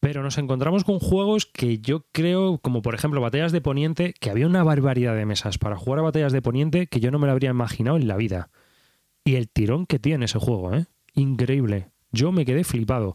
Pero 0.00 0.22
nos 0.24 0.36
encontramos 0.36 0.82
con 0.82 0.98
juegos 0.98 1.46
que 1.46 1.78
yo 1.78 2.06
creo, 2.12 2.58
como 2.58 2.82
por 2.82 2.94
ejemplo 2.96 3.20
Batallas 3.20 3.52
de 3.52 3.60
Poniente, 3.60 4.14
que 4.20 4.28
había 4.30 4.46
una 4.48 4.64
barbaridad 4.64 5.14
de 5.14 5.26
mesas 5.26 5.58
para 5.58 5.76
jugar 5.76 6.00
a 6.00 6.02
Batallas 6.02 6.32
de 6.32 6.42
Poniente 6.42 6.88
que 6.88 6.98
yo 7.00 7.12
no 7.12 7.18
me 7.20 7.26
lo 7.26 7.32
habría 7.32 7.50
imaginado 7.50 7.96
en 7.96 8.08
la 8.08 8.16
vida. 8.16 8.50
Y 9.24 9.36
el 9.36 9.48
tirón 9.48 9.86
que 9.86 9.98
tiene 10.00 10.24
ese 10.24 10.38
juego, 10.40 10.74
¿eh? 10.74 10.86
Increíble. 11.14 11.90
Yo 12.10 12.32
me 12.32 12.44
quedé 12.44 12.64
flipado. 12.64 13.14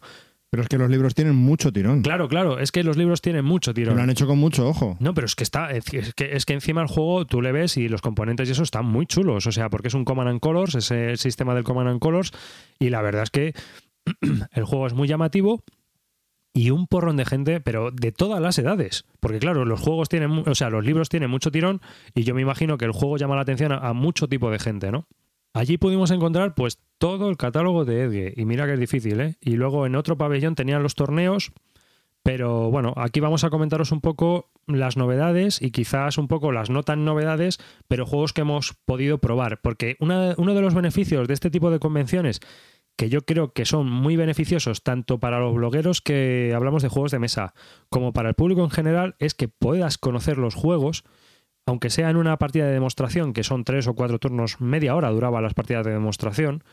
Pero 0.53 0.61
es 0.61 0.69
que 0.69 0.77
los 0.77 0.87
libros 0.87 1.15
tienen 1.15 1.33
mucho 1.35 1.73
tirón. 1.73 2.03
Claro, 2.03 2.27
claro, 2.27 2.59
es 2.59 2.71
que 2.71 2.83
los 2.83 2.95
libros 2.95 3.23
tienen 3.23 3.43
mucho 3.43 3.73
tirón. 3.73 3.95
Lo 3.97 4.03
han 4.03 4.11
hecho 4.11 4.27
con 4.27 4.37
mucho 4.37 4.67
ojo. 4.67 4.97
No, 4.99 5.15
pero 5.15 5.25
es 5.25 5.33
que 5.33 5.43
está, 5.43 5.71
es 5.71 5.83
que, 5.83 5.97
es 5.97 6.13
que- 6.13 6.35
es 6.35 6.45
encima 6.47 6.83
el 6.83 6.87
juego 6.87 7.25
tú 7.25 7.41
le 7.41 7.51
ves 7.51 7.75
y 7.75 7.89
los 7.89 8.01
componentes 8.03 8.47
y 8.47 8.51
eso 8.51 8.61
están 8.61 8.85
muy 8.85 9.07
chulos, 9.07 9.47
o 9.47 9.51
sea, 9.51 9.71
porque 9.71 9.87
es 9.87 9.95
un 9.95 10.05
Command 10.05 10.29
and 10.29 10.39
Colors, 10.41 10.75
ese 10.75 11.17
sistema 11.17 11.55
del 11.55 11.63
Command 11.63 11.89
and 11.89 11.99
Colors, 11.99 12.33
y 12.77 12.91
la 12.91 13.01
verdad 13.01 13.23
es 13.23 13.31
que 13.31 13.53
el 14.53 14.63
juego 14.63 14.85
es 14.85 14.93
muy 14.93 15.07
llamativo 15.07 15.63
y 16.53 16.69
un 16.69 16.85
porrón 16.85 17.17
de 17.17 17.25
gente, 17.25 17.59
pero 17.59 17.89
de 17.89 18.11
todas 18.11 18.39
las 18.39 18.59
edades, 18.59 19.05
porque 19.19 19.39
claro, 19.39 19.65
los 19.65 19.79
juegos 19.79 20.07
tienen, 20.07 20.43
o 20.47 20.53
sea, 20.53 20.69
los 20.69 20.85
libros 20.85 21.09
tienen 21.09 21.31
mucho 21.31 21.49
tirón 21.49 21.81
y 22.13 22.25
yo 22.25 22.35
me 22.35 22.43
imagino 22.43 22.77
que 22.77 22.85
el 22.85 22.91
juego 22.91 23.17
llama 23.17 23.35
la 23.35 23.41
atención 23.41 23.71
a, 23.71 23.77
a 23.77 23.93
mucho 23.93 24.27
tipo 24.27 24.51
de 24.51 24.59
gente, 24.59 24.91
¿no? 24.91 25.07
Allí 25.53 25.77
pudimos 25.77 26.11
encontrar 26.11 26.55
pues 26.55 26.79
todo 26.97 27.29
el 27.29 27.37
catálogo 27.37 27.85
de 27.85 28.03
Edge 28.03 28.33
y 28.35 28.45
mira 28.45 28.65
que 28.65 28.73
es 28.73 28.79
difícil, 28.79 29.21
¿eh? 29.21 29.35
Y 29.39 29.51
luego 29.51 29.85
en 29.85 29.95
otro 29.95 30.17
pabellón 30.17 30.55
tenían 30.55 30.83
los 30.83 30.95
torneos 30.95 31.53
pero 32.23 32.71
bueno, 32.71 32.93
aquí 32.95 33.19
vamos 33.19 33.43
a 33.43 33.49
comentaros 33.49 33.91
un 33.91 33.99
poco 33.99 34.49
las 34.65 34.95
novedades 34.95 35.61
y 35.61 35.71
quizás 35.71 36.17
un 36.17 36.29
poco 36.29 36.53
las 36.53 36.69
no 36.69 36.83
tan 36.83 37.03
novedades, 37.03 37.59
pero 37.89 38.05
juegos 38.05 38.31
que 38.31 38.41
hemos 38.41 38.73
podido 38.85 39.17
probar. 39.17 39.59
Porque 39.61 39.97
uno 39.99 40.53
de 40.53 40.61
los 40.61 40.73
beneficios 40.73 41.27
de 41.27 41.33
este 41.33 41.51
tipo 41.51 41.69
de 41.69 41.79
convenciones, 41.79 42.39
que 42.95 43.09
yo 43.09 43.25
creo 43.25 43.51
que 43.51 43.65
son 43.65 43.89
muy 43.91 44.15
beneficiosos 44.15 44.83
tanto 44.83 45.19
para 45.19 45.41
los 45.41 45.53
blogueros 45.53 45.99
que 45.99 46.53
hablamos 46.55 46.81
de 46.81 46.87
juegos 46.87 47.11
de 47.11 47.19
mesa, 47.19 47.53
como 47.89 48.13
para 48.13 48.29
el 48.29 48.35
público 48.35 48.63
en 48.63 48.69
general, 48.69 49.15
es 49.19 49.33
que 49.33 49.49
puedas 49.49 49.97
conocer 49.97 50.37
los 50.37 50.55
juegos, 50.55 51.03
aunque 51.65 51.89
sea 51.89 52.09
en 52.09 52.17
una 52.17 52.37
partida 52.37 52.65
de 52.65 52.73
demostración, 52.73 53.33
que 53.33 53.43
son 53.43 53.63
tres 53.63 53.87
o 53.87 53.93
cuatro 53.93 54.19
turnos, 54.19 54.59
media 54.59 54.95
hora 54.95 55.09
duraba 55.09 55.41
las 55.41 55.53
partidas 55.53 55.85
de 55.85 55.93
demostración, 55.93 56.63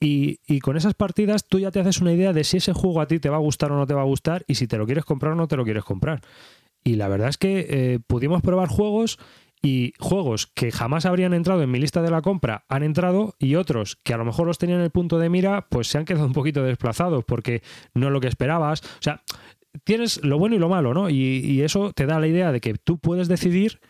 y, 0.00 0.60
con 0.60 0.76
esas 0.76 0.94
partidas 0.94 1.46
tú 1.48 1.58
ya 1.58 1.70
te 1.70 1.80
haces 1.80 2.00
una 2.00 2.12
idea 2.12 2.32
de 2.32 2.44
si 2.44 2.58
ese 2.58 2.72
juego 2.72 3.00
a 3.00 3.06
ti 3.06 3.20
te 3.20 3.30
va 3.30 3.36
a 3.36 3.40
gustar 3.40 3.72
o 3.72 3.76
no 3.76 3.86
te 3.86 3.94
va 3.94 4.02
a 4.02 4.04
gustar 4.04 4.44
y 4.46 4.56
si 4.56 4.66
te 4.66 4.76
lo 4.76 4.84
quieres 4.84 5.04
comprar 5.04 5.32
o 5.32 5.36
no 5.36 5.48
te 5.48 5.56
lo 5.56 5.64
quieres 5.64 5.84
comprar. 5.84 6.20
y 6.82 6.96
la 6.96 7.08
verdad 7.08 7.28
es 7.28 7.38
que 7.38 7.66
eh, 7.70 7.98
pudimos 8.06 8.42
probar 8.42 8.68
juegos 8.68 9.18
y 9.62 9.94
juegos 9.98 10.46
que 10.46 10.70
jamás 10.70 11.06
habrían 11.06 11.32
entrado 11.32 11.62
en 11.62 11.70
mi 11.70 11.78
lista 11.78 12.02
de 12.02 12.10
la 12.10 12.20
compra 12.20 12.64
han 12.68 12.82
entrado 12.82 13.34
y 13.38 13.54
otros 13.54 13.96
que 14.02 14.12
a 14.12 14.18
lo 14.18 14.26
mejor 14.26 14.46
los 14.46 14.58
tenían 14.58 14.80
en 14.80 14.84
el 14.84 14.90
punto 14.90 15.18
de 15.18 15.30
mira 15.30 15.66
pues 15.70 15.88
se 15.88 15.96
han 15.96 16.04
quedado 16.04 16.26
un 16.26 16.34
poquito 16.34 16.62
desplazados 16.62 17.24
porque 17.24 17.62
no 17.94 18.08
es 18.08 18.12
lo 18.12 18.20
que 18.20 18.28
esperabas. 18.28 18.82
O 18.82 19.02
sea, 19.02 19.22
tienes 19.84 20.22
lo 20.22 20.38
bueno 20.38 20.56
y 20.56 20.58
lo 20.58 20.68
malo, 20.68 20.92
¿no? 20.92 21.08
Y 21.08 21.62
eso 21.62 21.92
te 21.94 22.04
da 22.04 22.20
la 22.20 22.26
idea 22.26 22.52
de 22.52 22.60
que 22.60 22.74
tú 22.74 22.98
puedes 22.98 23.28
decidir 23.28 23.80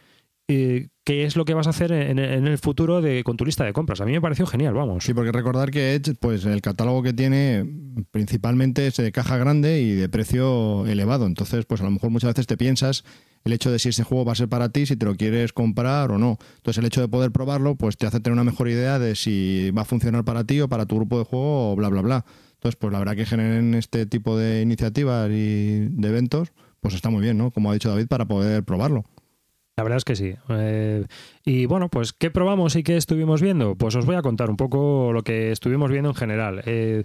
eh, 0.47 0.89
qué 1.05 1.25
es 1.25 1.37
lo 1.37 1.45
que 1.45 1.55
vas 1.55 1.67
a 1.67 1.71
hacer 1.71 1.91
en, 1.93 2.19
el 2.19 2.59
futuro 2.59 3.01
de, 3.01 3.25
con 3.25 3.37
tu 3.37 3.45
lista 3.45 3.65
de 3.65 3.73
compras. 3.73 4.01
A 4.01 4.05
mí 4.05 4.13
me 4.13 4.21
pareció 4.21 4.47
genial, 4.47 4.75
vamos. 4.75 5.05
Sí, 5.05 5.15
porque 5.15 5.33
recordar 5.33 5.71
que 5.71 5.95
Edge, 5.95 6.15
pues 6.19 6.45
el 6.45 6.61
catálogo 6.61 7.03
que 7.03 7.13
tiene 7.13 7.65
principalmente 8.11 8.87
es 8.87 8.97
de 8.97 9.13
caja 9.13 9.39
grande 9.39 9.81
y 9.81 9.93
de 9.93 10.09
precio 10.09 10.87
elevado. 10.87 11.27
Entonces, 11.27 11.65
pues 11.65 11.81
a 11.81 11.85
lo 11.85 11.91
mejor 11.91 12.11
muchas 12.11 12.29
veces 12.29 12.47
te 12.47 12.57
piensas 12.57 13.05
el 13.45 13.53
hecho 13.53 13.71
de 13.71 13.79
si 13.79 13.91
ese 13.91 14.05
juego 14.05 14.25
va 14.25 14.33
a 14.33 14.37
ser 14.37 14.49
para 14.49 14.71
ti, 14.71 14.87
si 14.87 14.97
te 14.97 15.07
lo 15.07 15.15
quieres 15.15 15.53
comprar 15.53 16.11
o 16.11 16.19
no. 16.19 16.39
Entonces, 16.57 16.79
el 16.79 16.87
hecho 16.87 17.01
de 17.01 17.09
poder 17.09 17.31
probarlo, 17.31 17.77
pues 17.77 17.97
te 17.97 18.07
hace 18.07 18.21
tener 18.21 18.33
una 18.33 18.45
mejor 18.45 18.69
idea 18.69 18.99
de 18.99 19.17
si 19.17 19.71
va 19.71 19.83
a 19.83 19.87
funcionar 19.87 20.25
para 20.25 20.45
ti 20.45 20.61
o 20.61 20.69
para 20.69 20.87
tu 20.87 20.97
grupo 20.97 21.19
de 21.19 21.25
juego 21.25 21.73
o 21.73 21.77
bla, 21.77 21.89
bla, 21.89 22.03
bla. 22.03 22.25
Entonces, 22.55 22.77
pues 22.77 22.93
la 22.93 22.99
verdad 22.99 23.17
que 23.17 23.27
generen 23.27 23.75
este 23.75 24.07
tipo 24.07 24.39
de 24.39 24.63
iniciativas 24.63 25.31
y 25.31 25.89
de 25.89 26.09
eventos, 26.09 26.53
pues 26.81 26.95
está 26.95 27.11
muy 27.11 27.21
bien, 27.21 27.37
¿no? 27.37 27.51
Como 27.51 27.71
ha 27.71 27.75
dicho 27.75 27.91
David, 27.91 28.09
para 28.09 28.27
poder 28.27 28.65
probarlo. 28.65 29.05
La 29.77 29.83
verdad 29.83 29.99
es 29.99 30.05
que 30.05 30.17
sí. 30.17 30.35
Eh, 30.51 31.05
y 31.45 31.67
bueno, 31.67 31.89
pues 31.89 32.13
¿qué 32.13 32.31
probamos 32.31 32.77
y 32.77 32.83
qué 32.83 32.97
estuvimos 32.97 33.43
viendo? 33.43 33.75
Pues 33.75 33.97
os 33.97 34.07
voy 34.07 34.17
a 34.17 34.23
contar 34.23 34.49
un 34.51 34.57
poco 34.57 35.13
lo 35.13 35.23
que 35.23 35.51
estuvimos 35.51 35.91
viendo 35.91 36.11
en 36.11 36.15
general. 36.15 36.63
Eh, 36.65 37.05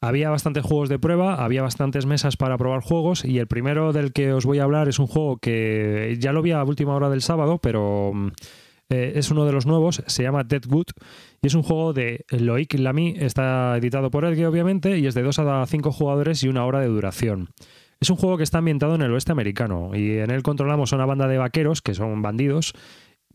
había 0.00 0.30
bastantes 0.30 0.64
juegos 0.64 0.88
de 0.88 0.98
prueba, 0.98 1.42
había 1.42 1.62
bastantes 1.62 2.06
mesas 2.06 2.36
para 2.36 2.58
probar 2.58 2.82
juegos 2.82 3.24
y 3.24 3.38
el 3.38 3.46
primero 3.46 3.92
del 3.92 4.12
que 4.12 4.32
os 4.32 4.44
voy 4.44 4.58
a 4.58 4.64
hablar 4.64 4.88
es 4.88 4.98
un 4.98 5.06
juego 5.06 5.38
que 5.38 6.16
ya 6.20 6.32
lo 6.32 6.42
vi 6.42 6.52
a 6.52 6.62
última 6.62 6.94
hora 6.94 7.08
del 7.08 7.22
sábado, 7.22 7.58
pero 7.58 8.12
mm, 8.12 8.28
eh, 8.90 9.12
es 9.16 9.30
uno 9.30 9.46
de 9.46 9.52
los 9.52 9.66
nuevos, 9.66 10.02
se 10.06 10.22
llama 10.22 10.44
Deadwood 10.44 10.88
y 11.42 11.46
es 11.46 11.54
un 11.54 11.62
juego 11.62 11.94
de 11.94 12.26
Loic 12.28 12.74
Lamy, 12.74 13.14
está 13.18 13.76
editado 13.78 14.10
por 14.10 14.26
Edge 14.26 14.46
obviamente 14.46 14.98
y 14.98 15.06
es 15.06 15.14
de 15.14 15.22
2 15.22 15.38
a 15.38 15.66
5 15.66 15.90
jugadores 15.90 16.42
y 16.44 16.48
una 16.48 16.66
hora 16.66 16.80
de 16.80 16.88
duración. 16.88 17.48
Es 18.04 18.10
un 18.10 18.16
juego 18.16 18.36
que 18.36 18.42
está 18.42 18.58
ambientado 18.58 18.96
en 18.96 19.00
el 19.00 19.10
oeste 19.14 19.32
americano 19.32 19.92
y 19.94 20.18
en 20.18 20.30
él 20.30 20.42
controlamos 20.42 20.92
a 20.92 20.96
una 20.96 21.06
banda 21.06 21.26
de 21.26 21.38
vaqueros, 21.38 21.80
que 21.80 21.94
son 21.94 22.20
bandidos, 22.20 22.74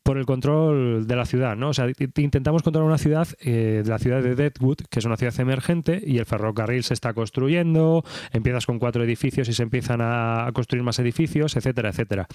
por 0.04 0.20
el 0.20 0.28
control 0.28 1.08
de 1.08 1.16
la 1.16 1.26
ciudad, 1.26 1.56
¿no? 1.56 1.70
O 1.70 1.74
sea, 1.74 1.88
intentamos 2.18 2.62
controlar 2.62 2.88
una 2.88 3.00
ciudad, 3.00 3.28
eh, 3.40 3.82
la 3.84 3.98
ciudad 3.98 4.22
de 4.22 4.36
Deadwood, 4.36 4.78
que 4.92 5.00
es 5.00 5.06
una 5.06 5.18
ciudad 5.18 5.34
emergente, 5.40 6.00
y 6.06 6.20
el 6.20 6.28
ferrocarril 6.28 6.84
se 6.84 6.94
está 6.94 7.16
construyendo, 7.16 8.04
empiezas 8.32 8.68
con 8.68 8.78
cuatro 8.78 9.04
edificios 9.04 9.50
y 9.50 9.54
se 9.54 9.64
empiezan 9.64 10.02
a 10.04 10.52
construir 10.54 10.84
más 10.84 11.00
edificios, 11.00 11.56
etcétera, 11.56 11.90
etcétera. 11.90 12.28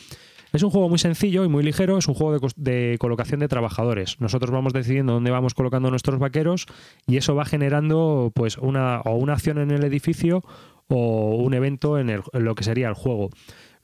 Es 0.52 0.64
un 0.64 0.70
juego 0.70 0.88
muy 0.88 0.98
sencillo 0.98 1.44
y 1.44 1.48
muy 1.48 1.62
ligero, 1.62 1.98
es 1.98 2.08
un 2.08 2.14
juego 2.14 2.36
de, 2.36 2.48
de, 2.56 2.98
colocación 2.98 3.38
de 3.38 3.46
trabajadores. 3.46 4.20
Nosotros 4.20 4.50
vamos 4.50 4.72
decidiendo 4.72 5.12
dónde 5.12 5.30
vamos 5.30 5.54
colocando 5.54 5.88
nuestros 5.88 6.18
vaqueros 6.18 6.66
y 7.06 7.16
eso 7.16 7.36
va 7.36 7.44
generando 7.44 8.32
pues 8.34 8.58
una, 8.58 9.02
o 9.02 9.14
una 9.14 9.34
acción 9.34 9.58
en 9.58 9.70
el 9.70 9.84
edificio 9.84 10.42
o 10.88 11.36
un 11.36 11.54
evento 11.54 11.98
en, 11.98 12.10
el, 12.10 12.22
lo 12.32 12.54
que 12.54 12.64
sería 12.64 12.88
el 12.88 12.94
juego. 12.94 13.30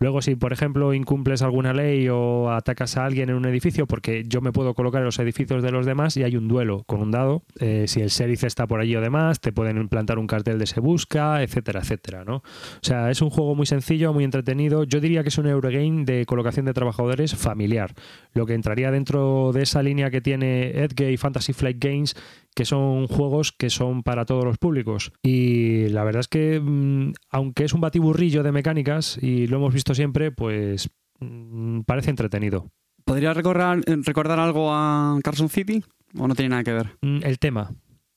Luego, 0.02 0.23
si 0.23 0.35
por 0.35 0.54
ejemplo 0.54 0.95
incumples 0.95 1.42
alguna 1.42 1.75
ley 1.75 2.09
o 2.09 2.50
atacas 2.50 2.97
a 2.97 3.04
alguien 3.04 3.28
en 3.28 3.37
un 3.37 3.45
edificio, 3.45 3.87
porque 3.87 4.25
yo 4.26 4.40
me 4.40 4.50
puedo 4.50 4.73
colocar 4.73 5.02
en 5.02 5.04
los 5.04 5.19
edificios 5.19 5.62
de 5.62 5.71
los 5.71 5.85
demás 5.85 6.16
y 6.16 6.23
hay 6.23 6.37
un 6.37 6.49
duelo 6.49 6.85
con 6.87 7.02
un 7.02 7.11
dado, 7.11 7.42
eh, 7.59 7.85
si 7.87 8.00
el 8.00 8.09
sheriff 8.09 8.45
está 8.45 8.66
por 8.66 8.80
allí 8.80 8.97
o 8.97 9.02
demás, 9.02 9.40
te 9.40 9.52
pueden 9.52 9.76
implantar 9.76 10.19
un 10.19 10.26
cartel 10.26 10.59
de 10.59 10.66
se 10.66 10.80
busca, 10.80 11.42
etcétera, 11.42 11.80
etcétera, 11.80 12.25
¿no? 12.25 12.37
O 12.37 12.42
sea, 12.80 13.11
es 13.11 13.21
un 13.21 13.28
juego 13.28 13.54
muy 13.54 13.66
sencillo, 13.66 14.14
muy 14.14 14.25
entretenido. 14.25 14.85
Yo 14.85 15.00
diría 15.00 15.23
que 15.23 15.28
es 15.28 15.37
un 15.37 15.47
Eurogame 15.47 16.07
de 16.07 16.25
colocación 16.25 16.64
de 16.64 16.73
trabajadores 16.73 17.35
familiar, 17.35 17.92
lo 18.33 18.47
que 18.47 18.54
entraría 18.54 18.90
dentro 18.90 19.52
de 19.52 19.64
esa 19.64 19.83
línea 19.83 20.11
que 20.11 20.23
tiene 20.23 20.83
Edge 20.83 21.12
y 21.12 21.19
Fantasy 21.19 21.52
Flight 21.52 21.76
Games, 21.78 22.16
que 22.54 22.64
son 22.64 23.07
juegos 23.07 23.52
que 23.52 23.71
son 23.71 24.02
para 24.02 24.25
todos 24.25 24.45
los 24.45 24.59
públicos. 24.59 25.12
Y 25.23 25.88
la 25.88 26.04
verdad 26.04 26.21
es 26.21 26.28
que, 26.28 26.61
mmm, 26.61 27.12
aunque 27.30 27.64
es 27.64 27.73
un 27.73 27.80
batiburrillo 27.80 28.42
de 28.42 28.52
mecánicas 28.52 29.19
y 29.21 29.47
lo 29.47 29.57
hemos 29.59 29.75
visto 29.75 29.95
siempre, 29.95 30.30
pues 30.33 30.90
mmm, 31.21 31.80
parece 31.80 32.11
entretenido. 32.11 32.71
¿Podría 33.04 33.33
recordar, 33.35 33.80
recordar 34.04 34.38
algo 34.38 34.73
a 34.73 35.19
Carson 35.23 35.49
City 35.49 35.83
o 36.19 36.28
no 36.28 36.35
tiene 36.35 36.50
nada 36.50 36.64
que 36.64 36.73
ver? 36.73 36.97
Mm, 37.02 37.21
El 37.25 37.38
tema. 37.38 37.71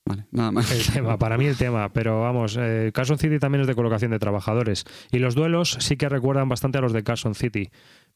Vale, 0.06 0.26
nada 0.32 0.52
más. 0.52 0.70
El 0.70 0.92
tema, 0.92 1.18
para 1.18 1.38
mí 1.38 1.46
el 1.46 1.56
tema, 1.56 1.90
pero 1.90 2.20
vamos, 2.20 2.58
eh, 2.60 2.90
Carson 2.92 3.16
City 3.18 3.38
también 3.38 3.62
es 3.62 3.66
de 3.66 3.74
colocación 3.74 4.10
de 4.10 4.18
trabajadores. 4.18 4.84
Y 5.10 5.18
los 5.18 5.34
duelos 5.34 5.78
sí 5.80 5.96
que 5.96 6.10
recuerdan 6.10 6.46
bastante 6.50 6.76
a 6.76 6.82
los 6.82 6.92
de 6.92 7.02
Carson 7.02 7.34
City. 7.34 7.70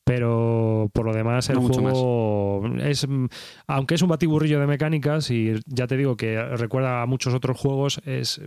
Pero 0.09 0.89
por 0.95 1.05
lo 1.05 1.13
demás, 1.13 1.51
el 1.51 1.57
No 1.57 1.69
juego 1.69 2.63
es. 2.81 3.07
mm, 3.07 3.27
Aunque 3.67 3.95
es 3.95 4.01
un 4.01 4.09
batiburrillo 4.09 4.59
de 4.59 4.67
mecánicas, 4.67 5.31
y 5.31 5.53
ya 5.67 5.87
te 5.87 5.99
digo 5.99 6.17
que 6.17 6.43
recuerda 6.43 7.03
a 7.03 7.07
muchos 7.07 7.35
otros 7.35 7.59
juegos, 7.61 8.01
es, 8.07 8.41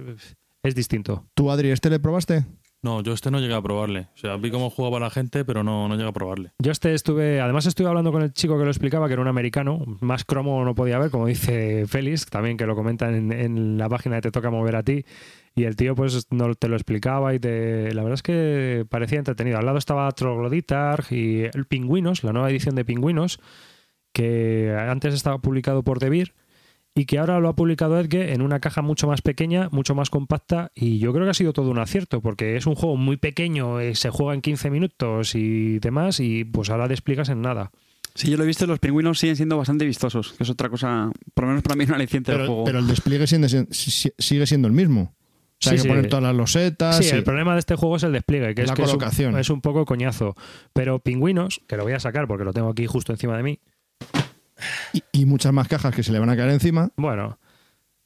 es 0.63 0.73
distinto. 0.75 1.27
¿Tú, 1.35 1.51
Adri, 1.51 1.69
este 1.69 1.91
le 1.91 1.99
probaste? 1.99 2.45
No, 2.83 3.03
yo 3.03 3.13
este 3.13 3.29
no 3.29 3.39
llegué 3.39 3.53
a 3.53 3.61
probarle. 3.61 4.07
O 4.15 4.17
sea, 4.17 4.37
vi 4.37 4.49
cómo 4.49 4.71
jugaba 4.71 4.99
la 4.99 5.11
gente, 5.11 5.45
pero 5.45 5.63
no, 5.63 5.87
no 5.87 5.95
llegué 5.95 6.09
a 6.09 6.13
probarle. 6.13 6.51
Yo 6.57 6.71
este 6.71 6.93
estuve, 6.93 7.39
además 7.39 7.67
estuve 7.67 7.87
hablando 7.87 8.11
con 8.11 8.23
el 8.23 8.33
chico 8.33 8.57
que 8.57 8.63
lo 8.63 8.71
explicaba, 8.71 9.07
que 9.07 9.13
era 9.13 9.21
un 9.21 9.27
americano, 9.27 9.83
más 9.99 10.25
cromo 10.25 10.65
no 10.65 10.73
podía 10.73 10.95
haber, 10.95 11.11
como 11.11 11.27
dice 11.27 11.85
Félix, 11.87 12.25
también 12.25 12.57
que 12.57 12.65
lo 12.65 12.75
comentan 12.75 13.13
en, 13.13 13.31
en 13.31 13.77
la 13.77 13.87
página 13.87 14.15
de 14.15 14.21
Te 14.23 14.31
Toca 14.31 14.49
Mover 14.49 14.75
a 14.75 14.83
ti, 14.83 15.05
y 15.53 15.65
el 15.65 15.75
tío 15.75 15.95
pues 15.95 16.27
no 16.31 16.55
te 16.55 16.67
lo 16.69 16.75
explicaba 16.75 17.35
y 17.35 17.39
te, 17.39 17.93
la 17.93 18.01
verdad 18.01 18.15
es 18.15 18.23
que 18.23 18.85
parecía 18.89 19.19
entretenido. 19.19 19.59
Al 19.59 19.65
lado 19.65 19.77
estaba 19.77 20.11
Trogloditar 20.11 21.05
y 21.11 21.43
el 21.43 21.65
Pingüinos, 21.67 22.23
la 22.23 22.33
nueva 22.33 22.49
edición 22.49 22.73
de 22.75 22.85
Pingüinos, 22.85 23.39
que 24.13 24.75
antes 24.75 25.13
estaba 25.13 25.37
publicado 25.37 25.83
por 25.83 25.99
Devir 25.99 26.33
y 26.93 27.05
que 27.05 27.19
ahora 27.19 27.39
lo 27.39 27.47
ha 27.49 27.55
publicado 27.55 27.99
Edge 27.99 28.33
en 28.33 28.41
una 28.41 28.59
caja 28.59 28.81
mucho 28.81 29.07
más 29.07 29.21
pequeña, 29.21 29.69
mucho 29.71 29.95
más 29.95 30.09
compacta 30.09 30.71
y 30.75 30.99
yo 30.99 31.13
creo 31.13 31.25
que 31.25 31.31
ha 31.31 31.33
sido 31.33 31.53
todo 31.53 31.69
un 31.69 31.79
acierto 31.79 32.21
porque 32.21 32.57
es 32.57 32.65
un 32.65 32.75
juego 32.75 32.97
muy 32.97 33.17
pequeño, 33.17 33.79
eh, 33.79 33.95
se 33.95 34.09
juega 34.09 34.33
en 34.33 34.41
15 34.41 34.69
minutos 34.69 35.35
y 35.35 35.79
demás 35.79 36.19
y 36.19 36.43
pues 36.43 36.69
ahora 36.69 36.87
te 36.87 36.93
explicas 36.93 37.29
en 37.29 37.41
nada. 37.41 37.71
Sí, 38.13 38.29
yo 38.29 38.35
lo 38.35 38.43
he 38.43 38.47
visto, 38.47 38.67
los 38.67 38.79
pingüinos 38.79 39.19
siguen 39.19 39.37
siendo 39.37 39.57
bastante 39.57 39.85
vistosos, 39.85 40.33
que 40.33 40.43
es 40.43 40.49
otra 40.49 40.67
cosa, 40.67 41.09
por 41.33 41.45
lo 41.45 41.49
menos 41.49 41.63
para 41.63 41.77
mí, 41.77 41.85
un 41.85 41.93
aliciente 41.93 42.33
del 42.33 42.45
juego. 42.45 42.65
pero 42.65 42.79
el 42.79 42.87
despliegue 42.87 43.25
sigue 43.25 43.47
siendo, 43.47 43.73
si- 43.73 44.11
sigue 44.17 44.45
siendo 44.45 44.67
el 44.67 44.73
mismo. 44.73 45.13
O 45.13 45.63
sea, 45.63 45.69
Sí, 45.69 45.69
hay 45.69 45.75
que 45.77 45.81
sí. 45.83 45.87
poner 45.87 46.09
todas 46.09 46.23
las 46.23 46.35
losetas. 46.35 46.97
Sí, 46.97 47.05
y- 47.05 47.09
el 47.15 47.23
problema 47.23 47.53
de 47.53 47.59
este 47.59 47.75
juego 47.75 47.95
es 47.95 48.03
el 48.03 48.11
despliegue, 48.11 48.53
que 48.53 48.63
es 48.63 48.67
La 48.67 48.73
que 48.73 48.81
es 48.81 48.87
un- 48.89 48.95
colocación. 48.95 49.37
Es, 49.37 49.49
un, 49.49 49.61
poco 49.61 49.85
coñazo. 49.85 50.35
Pero 50.73 50.99
Pingüinos, 50.99 51.61
que 51.67 51.77
lo 51.77 51.83
voy 51.83 51.93
a 51.93 51.99
sacar 52.01 52.27
porque 52.27 52.43
lo 52.43 52.51
tengo 52.51 52.67
aquí 52.69 52.85
justo 52.87 53.13
encima 53.13 53.37
de 53.37 53.43
mí. 53.43 53.59
Y, 55.11 55.25
muchas 55.25 55.53
más 55.53 55.67
cajas 55.67 55.95
que 55.95 56.03
se 56.03 56.11
le 56.11 56.19
van 56.19 56.29
a 56.29 56.35
caer 56.35 56.49
encima. 56.49 56.89
Bueno, 56.97 57.39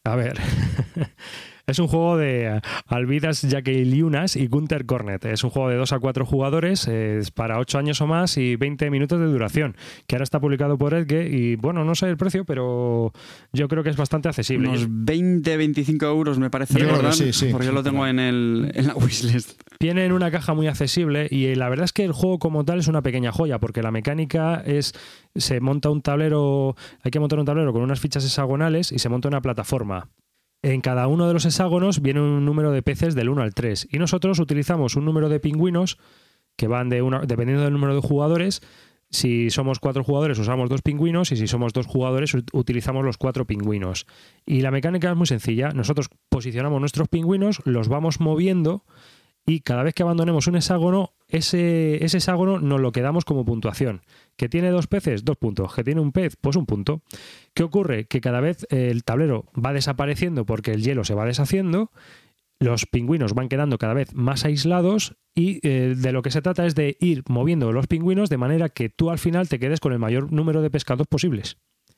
a 0.03 0.15
ver. 0.15 0.39
es 1.67 1.79
un 1.79 1.87
juego 1.87 2.17
de 2.17 2.61
Alvidas 2.87 3.45
Jaqueliunas 3.49 4.35
y 4.35 4.47
Gunter 4.47 4.85
Cornet. 4.85 5.25
Es 5.25 5.43
un 5.43 5.49
juego 5.49 5.69
de 5.69 5.75
2 5.75 5.93
a 5.93 5.99
4 5.99 6.25
jugadores, 6.25 6.87
es 6.87 7.31
para 7.31 7.59
8 7.59 7.77
años 7.77 8.01
o 8.01 8.07
más 8.07 8.37
y 8.37 8.55
20 8.55 8.89
minutos 8.89 9.19
de 9.19 9.25
duración. 9.25 9.75
Que 10.07 10.15
ahora 10.15 10.23
está 10.23 10.39
publicado 10.39 10.77
por 10.77 10.93
Edge 10.93 11.27
y 11.29 11.55
bueno, 11.55 11.83
no 11.83 11.95
sé 11.95 12.07
el 12.07 12.17
precio, 12.17 12.45
pero 12.45 13.13
yo 13.53 13.67
creo 13.67 13.83
que 13.83 13.89
es 13.89 13.97
bastante 13.97 14.29
accesible. 14.29 14.69
Unos 14.69 14.85
20, 14.89 15.57
25 15.57 16.05
euros 16.05 16.39
me 16.39 16.49
parece 16.49 16.79
Yo 16.79 16.87
recordar, 16.87 17.13
sí, 17.13 17.33
sí. 17.33 17.49
porque 17.51 17.67
yo 17.67 17.73
lo 17.73 17.83
tengo 17.83 18.05
en, 18.07 18.19
el, 18.19 18.71
en 18.73 18.87
la 18.87 18.95
wishlist. 18.95 19.61
Viene 19.79 20.05
en 20.05 20.11
una 20.11 20.31
caja 20.31 20.53
muy 20.53 20.67
accesible 20.67 21.27
y 21.29 21.53
la 21.55 21.69
verdad 21.69 21.85
es 21.85 21.93
que 21.93 22.03
el 22.03 22.11
juego 22.11 22.39
como 22.39 22.63
tal 22.65 22.79
es 22.79 22.87
una 22.87 23.01
pequeña 23.01 23.31
joya 23.31 23.59
porque 23.59 23.81
la 23.81 23.91
mecánica 23.91 24.61
es 24.65 24.93
se 25.35 25.59
monta 25.59 25.89
un 25.89 26.01
tablero, 26.01 26.75
hay 27.03 27.11
que 27.11 27.19
montar 27.19 27.39
un 27.39 27.45
tablero 27.45 27.73
con 27.73 27.81
unas 27.81 27.99
fichas 27.99 28.23
hexagonales 28.23 28.91
y 28.91 28.99
se 28.99 29.09
monta 29.09 29.27
una 29.27 29.41
plataforma. 29.41 30.09
En 30.65 30.81
cada 30.81 31.05
uno 31.07 31.27
de 31.27 31.33
los 31.33 31.45
hexágonos 31.45 32.01
viene 32.01 32.21
un 32.21 32.43
número 32.43 32.71
de 32.71 32.81
peces 32.81 33.13
del 33.13 33.29
1 33.29 33.39
al 33.43 33.53
3 33.53 33.87
y 33.91 33.99
nosotros 33.99 34.39
utilizamos 34.39 34.95
un 34.95 35.05
número 35.05 35.29
de 35.29 35.39
pingüinos 35.39 35.99
que 36.57 36.67
van 36.67 36.89
de 36.89 37.03
una, 37.03 37.19
dependiendo 37.19 37.63
del 37.63 37.73
número 37.73 37.93
de 37.93 38.01
jugadores. 38.01 38.63
Si 39.11 39.51
somos 39.51 39.77
cuatro 39.79 40.03
jugadores 40.03 40.39
usamos 40.39 40.67
dos 40.67 40.81
pingüinos 40.81 41.31
y 41.31 41.37
si 41.37 41.45
somos 41.45 41.71
dos 41.71 41.85
jugadores 41.85 42.33
ut- 42.33 42.49
utilizamos 42.51 43.05
los 43.05 43.17
cuatro 43.17 43.45
pingüinos. 43.45 44.07
Y 44.43 44.61
la 44.61 44.71
mecánica 44.71 45.11
es 45.11 45.15
muy 45.15 45.27
sencilla. 45.27 45.69
Nosotros 45.69 46.09
posicionamos 46.29 46.79
nuestros 46.79 47.09
pingüinos, 47.09 47.61
los 47.65 47.87
vamos 47.87 48.19
moviendo 48.19 48.85
y 49.45 49.59
cada 49.59 49.83
vez 49.83 49.93
que 49.93 50.03
abandonemos 50.03 50.47
un 50.47 50.55
hexágono, 50.55 51.13
ese, 51.27 52.03
ese 52.03 52.17
hexágono 52.17 52.59
nos 52.59 52.81
lo 52.81 52.91
quedamos 52.91 53.25
como 53.25 53.45
puntuación. 53.45 54.01
¿Que 54.37 54.49
tiene 54.49 54.69
dos 54.69 54.87
peces? 54.87 55.23
Dos 55.23 55.37
puntos. 55.37 55.73
¿Que 55.73 55.83
tiene 55.83 56.01
un 56.01 56.11
pez? 56.11 56.35
Pues 56.39 56.55
un 56.55 56.65
punto. 56.65 57.01
¿Qué 57.53 57.63
ocurre? 57.63 58.05
Que 58.05 58.21
cada 58.21 58.41
vez 58.41 58.65
el 58.71 59.03
tablero 59.03 59.45
va 59.53 59.73
desapareciendo 59.73 60.45
porque 60.45 60.71
el 60.71 60.81
hielo 60.83 61.03
se 61.03 61.13
va 61.13 61.25
deshaciendo, 61.25 61.91
los 62.59 62.85
pingüinos 62.85 63.33
van 63.33 63.49
quedando 63.49 63.77
cada 63.77 63.93
vez 63.93 64.13
más 64.15 64.45
aislados 64.45 65.15
y 65.35 65.59
eh, 65.67 65.95
de 65.95 66.11
lo 66.11 66.21
que 66.21 66.31
se 66.31 66.41
trata 66.41 66.65
es 66.65 66.73
de 66.73 66.97
ir 66.99 67.23
moviendo 67.27 67.71
los 67.71 67.87
pingüinos 67.87 68.29
de 68.29 68.37
manera 68.37 68.69
que 68.69 68.89
tú 68.89 69.11
al 69.11 69.19
final 69.19 69.49
te 69.49 69.59
quedes 69.59 69.79
con 69.79 69.93
el 69.93 69.99
mayor 69.99 70.31
número 70.31 70.61
de 70.61 70.71
pescados 70.71 71.07
posibles. 71.07 71.57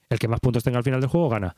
El 0.09 0.19
que 0.19 0.27
más 0.27 0.39
puntos 0.39 0.63
tenga 0.63 0.79
al 0.79 0.83
final 0.83 0.99
del 0.99 1.09
juego 1.09 1.29
gana. 1.29 1.55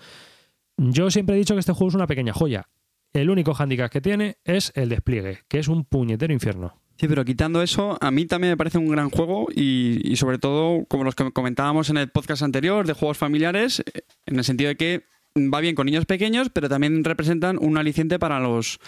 Yo 0.78 1.10
siempre 1.12 1.36
he 1.36 1.40
dicho 1.40 1.56
que 1.56 1.60
este 1.60 1.74
juego 1.74 1.90
es 1.90 1.96
una 1.96 2.08
pequeña 2.08 2.34
joya. 2.34 2.68
El 3.14 3.30
único 3.30 3.54
hándicap 3.54 3.92
que 3.92 4.02
tiene 4.02 4.38
es 4.44 4.72
el 4.76 4.90
despliegue, 4.90 5.40
que 5.48 5.60
es 5.60 5.68
un 5.68 5.84
puñetero 5.86 6.34
infierno. 6.34 6.80
Sí, 6.98 7.08
pero 7.08 7.24
quitando 7.24 7.62
eso, 7.62 7.98
a 8.02 8.12
mí 8.12 8.26
también 8.26 8.52
me 8.52 8.58
parece 8.58 8.78
un 8.78 8.90
gran 8.90 9.10
juego 9.10 9.48
y, 9.56 10.02
y 10.04 10.18
sobre 10.18 10.38
todo, 10.38 10.86
como 10.88 11.06
los 11.06 11.16
que 11.16 11.32
comentábamos 11.32 11.90
en 11.90 11.98
el 11.98 12.10
podcast 12.10 12.44
anterior, 12.44 12.86
de 12.86 12.94
juegos 12.94 13.18
familiares, 13.18 13.82
en 14.26 14.38
el 14.38 14.44
sentido 14.44 14.68
de 14.68 14.76
que 14.76 15.06
va 15.38 15.60
bien 15.62 15.76
con 15.76 15.86
niños 15.86 16.06
pequeños, 16.06 16.50
pero 16.54 16.70
también 16.70 17.04
representan 17.04 17.58
un 17.62 17.78
aliciente 17.78 18.20
para 18.20 18.40
los, 18.40 18.80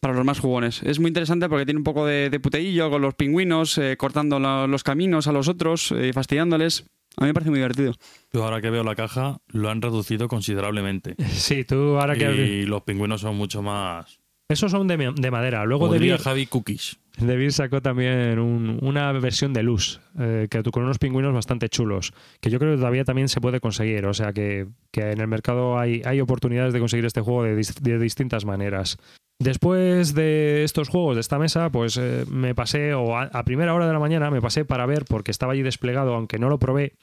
para 0.00 0.14
los 0.14 0.24
más 0.24 0.38
jugones. 0.40 0.82
Es 0.82 0.98
muy 1.00 1.08
interesante 1.08 1.48
porque 1.48 1.64
tiene 1.64 1.78
un 1.78 1.84
poco 1.84 2.06
de, 2.06 2.30
de 2.30 2.40
puteillo 2.40 2.90
con 2.90 3.02
los 3.02 3.14
pingüinos, 3.14 3.78
eh, 3.78 3.96
cortando 3.96 4.38
la- 4.38 4.66
los 4.66 4.82
caminos 4.84 5.26
a 5.26 5.32
los 5.32 5.48
otros, 5.48 5.92
eh, 5.92 6.12
fastidiándoles. 6.12 6.84
A 7.18 7.22
mí 7.22 7.28
me 7.28 7.34
parece 7.34 7.50
muy 7.50 7.58
divertido. 7.60 7.94
Yo 8.32 8.44
ahora 8.44 8.60
que 8.60 8.68
veo 8.68 8.84
la 8.84 8.94
caja, 8.94 9.38
lo 9.48 9.70
han 9.70 9.80
reducido 9.80 10.28
considerablemente. 10.28 11.14
Sí, 11.32 11.64
tú 11.64 11.98
ahora 11.98 12.14
que... 12.16 12.30
Y 12.30 12.66
los 12.66 12.82
pingüinos 12.82 13.22
son 13.22 13.36
mucho 13.36 13.62
más... 13.62 14.20
Esos 14.48 14.70
son 14.70 14.86
de, 14.86 15.12
de 15.16 15.30
madera. 15.32 15.64
Luego 15.64 15.88
de 15.88 16.18
Javi 16.18 16.46
Cookies. 16.46 16.98
De 17.18 17.36
Beer 17.36 17.52
sacó 17.52 17.80
también 17.80 18.38
un- 18.38 18.78
una 18.82 19.10
versión 19.12 19.52
de 19.52 19.62
luz, 19.62 20.00
eh, 20.18 20.48
que 20.50 20.62
con 20.62 20.84
unos 20.84 20.98
pingüinos 20.98 21.32
bastante 21.32 21.68
chulos, 21.68 22.12
que 22.40 22.50
yo 22.50 22.58
creo 22.58 22.72
que 22.72 22.78
todavía 22.78 23.04
también 23.04 23.28
se 23.28 23.40
puede 23.40 23.60
conseguir. 23.60 24.04
O 24.06 24.14
sea 24.14 24.32
que, 24.32 24.66
en 24.94 25.20
el 25.20 25.26
mercado 25.28 25.78
hay, 25.78 26.02
oportunidades 26.20 26.72
de 26.72 26.80
conseguir 26.80 27.04
este 27.06 27.20
juego 27.20 27.42
de, 27.44 27.56
dis- 27.56 27.80
de 27.80 27.98
distintas 27.98 28.44
maneras. 28.44 28.98
Después 29.38 30.14
de 30.14 30.64
estos 30.64 30.88
juegos 30.88 31.16
de 31.16 31.20
esta 31.20 31.38
mesa, 31.38 31.70
pues 31.70 31.98
eh, 31.98 32.24
me 32.30 32.54
pasé, 32.54 32.94
o 32.94 33.16
a, 33.16 33.28
primera 33.44 33.74
hora 33.74 33.86
de 33.86 33.92
la 33.92 33.98
mañana, 33.98 34.30
me 34.30 34.40
pasé 34.40 34.64
para 34.64 34.86
ver, 34.86 35.04
porque 35.06 35.30
estaba 35.30 35.52
allí 35.52 35.62
desplegado, 35.62 36.14
aunque 36.14 36.38
no 36.38 36.48
lo 36.48 36.58
probé, 36.58 36.94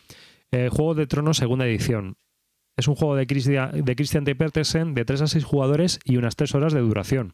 eh, 0.52 0.70
Juego 0.72 0.96
de 0.96 1.06
Tronos 1.08 1.38
segunda 1.38 1.66
edición. 1.68 2.16
Es 2.76 2.88
un 2.88 2.96
juego 2.96 3.16
de 3.16 3.28
Christian, 3.28 3.84
de 3.86 3.96
Christian 3.96 4.24
T. 4.26 4.34
De 4.34 5.06
3 5.06 5.22
a 5.22 5.28
6 5.28 5.44
jugadores 5.44 6.00
y 6.06 6.18
unas 6.18 6.36
3 6.36 6.56
horas 6.56 6.74
de 6.74 6.80
duración. 6.82 7.34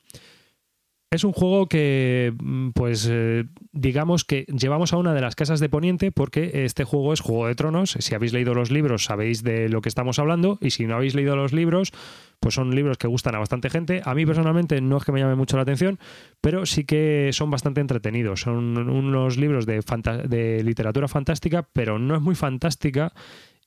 Es 1.11 1.23
un 1.23 1.31
juego 1.31 1.67
que, 1.67 2.33
mm, 2.39 2.69
pues, 2.69 3.07
eh, 3.09 3.45
digamos 3.71 4.25
que 4.25 4.45
llevamos 4.45 4.93
a 4.93 4.97
una 4.97 5.15
de 5.15 5.21
las 5.21 5.35
casas 5.35 5.59
de 5.59 5.67
Poniente 5.67 6.11
porque 6.11 6.65
este 6.65 6.83
juego 6.83 7.13
es 7.13 7.19
Juego 7.19 7.47
de 7.47 7.55
Tronos. 7.55 7.97
Si 7.99 8.13
habéis 8.13 8.31
leído 8.31 8.53
los 8.53 8.69
libros 8.69 9.05
sabéis 9.05 9.41
de 9.41 9.69
lo 9.69 9.81
que 9.81 9.89
estamos 9.89 10.19
hablando 10.19 10.59
y 10.61 10.69
si 10.69 10.85
no 10.85 10.95
habéis 10.95 11.15
leído 11.15 11.35
los 11.35 11.51
libros, 11.51 11.91
pues 12.39 12.53
son 12.53 12.75
libros 12.75 12.99
que 12.99 13.07
gustan 13.07 13.33
a 13.33 13.39
bastante 13.39 13.71
gente. 13.71 14.03
A 14.05 14.13
mí 14.13 14.23
personalmente 14.23 14.81
no 14.81 14.97
es 14.97 15.03
que 15.03 15.11
me 15.11 15.19
llame 15.19 15.33
mucho 15.33 15.57
la 15.57 15.63
atención, 15.63 15.97
pero 16.41 16.67
sí 16.67 16.83
que 16.83 17.31
son 17.33 17.49
bastante 17.49 17.81
entretenidos. 17.81 18.41
Son 18.41 18.77
unos 18.77 19.37
libros 19.37 19.65
de, 19.65 19.83
de 20.27 20.63
literatura 20.63 21.07
fantástica, 21.07 21.67
pero 21.73 21.97
no 21.97 22.15
es 22.15 22.21
muy 22.21 22.35
fantástica 22.35 23.13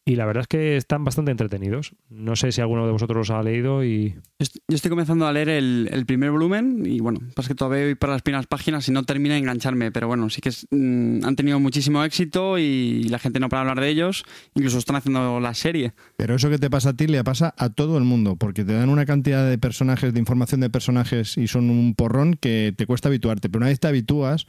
y 0.05 0.17
la 0.17 0.27
verdad 0.27 0.43
es 0.43 0.49
que 0.49 0.77
están 0.77 1.05
bastante 1.05 1.31
entretenidos. 1.31 1.95
No 2.11 2.35
sé 2.35 2.51
si 2.51 2.61
alguno 2.61 2.87
de 2.87 2.93
vosotros 2.93 3.29
los 3.29 3.31
ha 3.31 3.43
leído 3.43 3.85
y... 3.85 4.11
Yo 4.11 4.21
est- 4.41 4.57
yo 4.67 4.75
estoy 4.75 4.89
comenzando 4.91 5.27
a 5.27 5.33
leer 5.33 5.49
el, 5.49 5.89
el 5.93 6.07
primer 6.07 6.31
volumen 6.33 6.83
y 6.87 6.99
bueno, 7.01 7.21
pasa 7.37 7.49
que 7.49 7.55
todavía 7.55 7.85
voy 7.85 7.95
por 7.95 8.09
las 8.11 8.23
primeras 8.23 8.47
páginas 8.47 8.89
y 8.89 8.93
no 8.93 9.05
termina 9.05 9.35
de 9.35 9.41
engancharme, 9.41 9.93
pero 9.93 10.09
bueno, 10.09 10.29
sí 10.31 10.41
que 10.41 10.49
es- 10.49 10.67
mm, 10.71 11.25
han 11.25 11.37
tenido 11.37 11.61
muchísimo 11.61 12.03
éxito 12.05 12.59
y 12.59 13.05
la 13.05 13.19
gente 13.21 13.39
no 13.39 13.49
para 13.49 13.61
hablar 13.61 13.81
de 13.81 13.89
ellos, 13.91 14.25
incluso 14.55 14.79
están 14.79 14.97
haciendo 14.97 15.39
la 15.39 15.55
serie. 15.55 15.93
Pero 16.17 16.35
eso 16.35 16.51
que 16.51 16.59
te 16.59 16.69
pasa 16.69 16.91
a 16.91 16.97
ti 16.97 17.07
le 17.07 17.23
pasa 17.23 17.55
a 17.57 17.71
todo 17.71 17.97
el 17.99 18.05
mundo, 18.05 18.35
porque 18.37 18.65
te 18.65 18.73
dan 18.73 18.89
una 18.89 19.07
cantidad 19.07 19.49
de 19.49 19.57
personajes, 19.59 20.13
de 20.13 20.19
información 20.19 20.61
de 20.61 20.71
personajes 20.71 21.39
y 21.39 21.47
son 21.47 21.71
un 21.71 21.95
porrón 21.95 22.35
que 22.35 22.75
te 22.77 22.87
cuesta 22.87 23.09
habituarte. 23.09 23.49
Pero 23.49 23.61
una 23.61 23.69
vez 23.69 23.79
te 23.79 23.87
habitúas, 23.87 24.47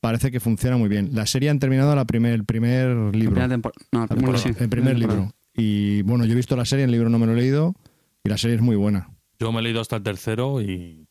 parece 0.00 0.30
que 0.30 0.40
funciona 0.40 0.76
muy 0.76 0.88
bien. 0.88 1.10
La 1.12 1.26
serie 1.26 1.50
han 1.50 1.58
terminado 1.58 1.94
la 1.94 2.04
primer, 2.04 2.32
el 2.32 2.44
primer 2.44 3.14
libro. 3.14 3.46
no, 3.92 4.08
temporada, 4.08 4.38
sí, 4.38 4.50
el 4.58 4.68
primer 4.68 4.98
libro. 4.98 5.32
Y 5.54 6.02
bueno, 6.02 6.24
yo 6.24 6.32
he 6.32 6.36
visto 6.36 6.56
la 6.56 6.64
serie, 6.64 6.84
el 6.84 6.90
libro 6.90 7.08
no 7.08 7.18
me 7.18 7.26
lo 7.26 7.32
he 7.32 7.36
leído 7.36 7.74
y 8.24 8.28
la 8.28 8.38
serie 8.38 8.56
es 8.56 8.62
muy 8.62 8.76
buena. 8.76 9.10
Yo 9.38 9.52
me 9.52 9.60
he 9.60 9.62
leído 9.62 9.80
hasta 9.80 9.96
el 9.96 10.02
tercero 10.02 10.60
y 10.60 11.06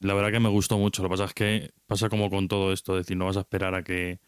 la 0.00 0.14
verdad 0.14 0.30
que 0.30 0.40
me 0.40 0.48
gustó 0.48 0.78
mucho. 0.78 1.02
Lo 1.02 1.08
que 1.08 1.12
pasa 1.12 1.24
es 1.24 1.34
que 1.34 1.70
pasa 1.86 2.08
como 2.08 2.30
con 2.30 2.48
todo 2.48 2.72
esto, 2.72 2.96
es 2.98 3.06
decir, 3.06 3.16
no 3.16 3.26
vas 3.26 3.36
a 3.36 3.40
esperar 3.40 3.74
a 3.74 3.82
que 3.82 4.20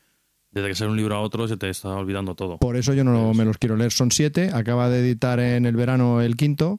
desde 0.50 0.68
que 0.68 0.75
sale 0.75 0.90
un 0.90 0.97
libro 0.97 1.14
a 1.14 1.20
otro 1.20 1.47
se 1.47 1.56
te 1.56 1.68
está 1.68 1.90
olvidando 1.90 2.35
todo. 2.35 2.58
Por 2.58 2.76
eso 2.76 2.94
yo 2.94 3.04
no 3.04 3.35
me 3.35 3.44
los 3.44 3.58
quiero 3.58 3.76
leer. 3.76 3.92
Son 3.92 4.11
siete, 4.11 4.50
acaba 4.52 4.88
de 4.88 5.00
editar 5.00 5.40
en 5.40 5.66
el 5.66 5.76
verano 5.76 6.20
el 6.20 6.37
quinto, 6.37 6.78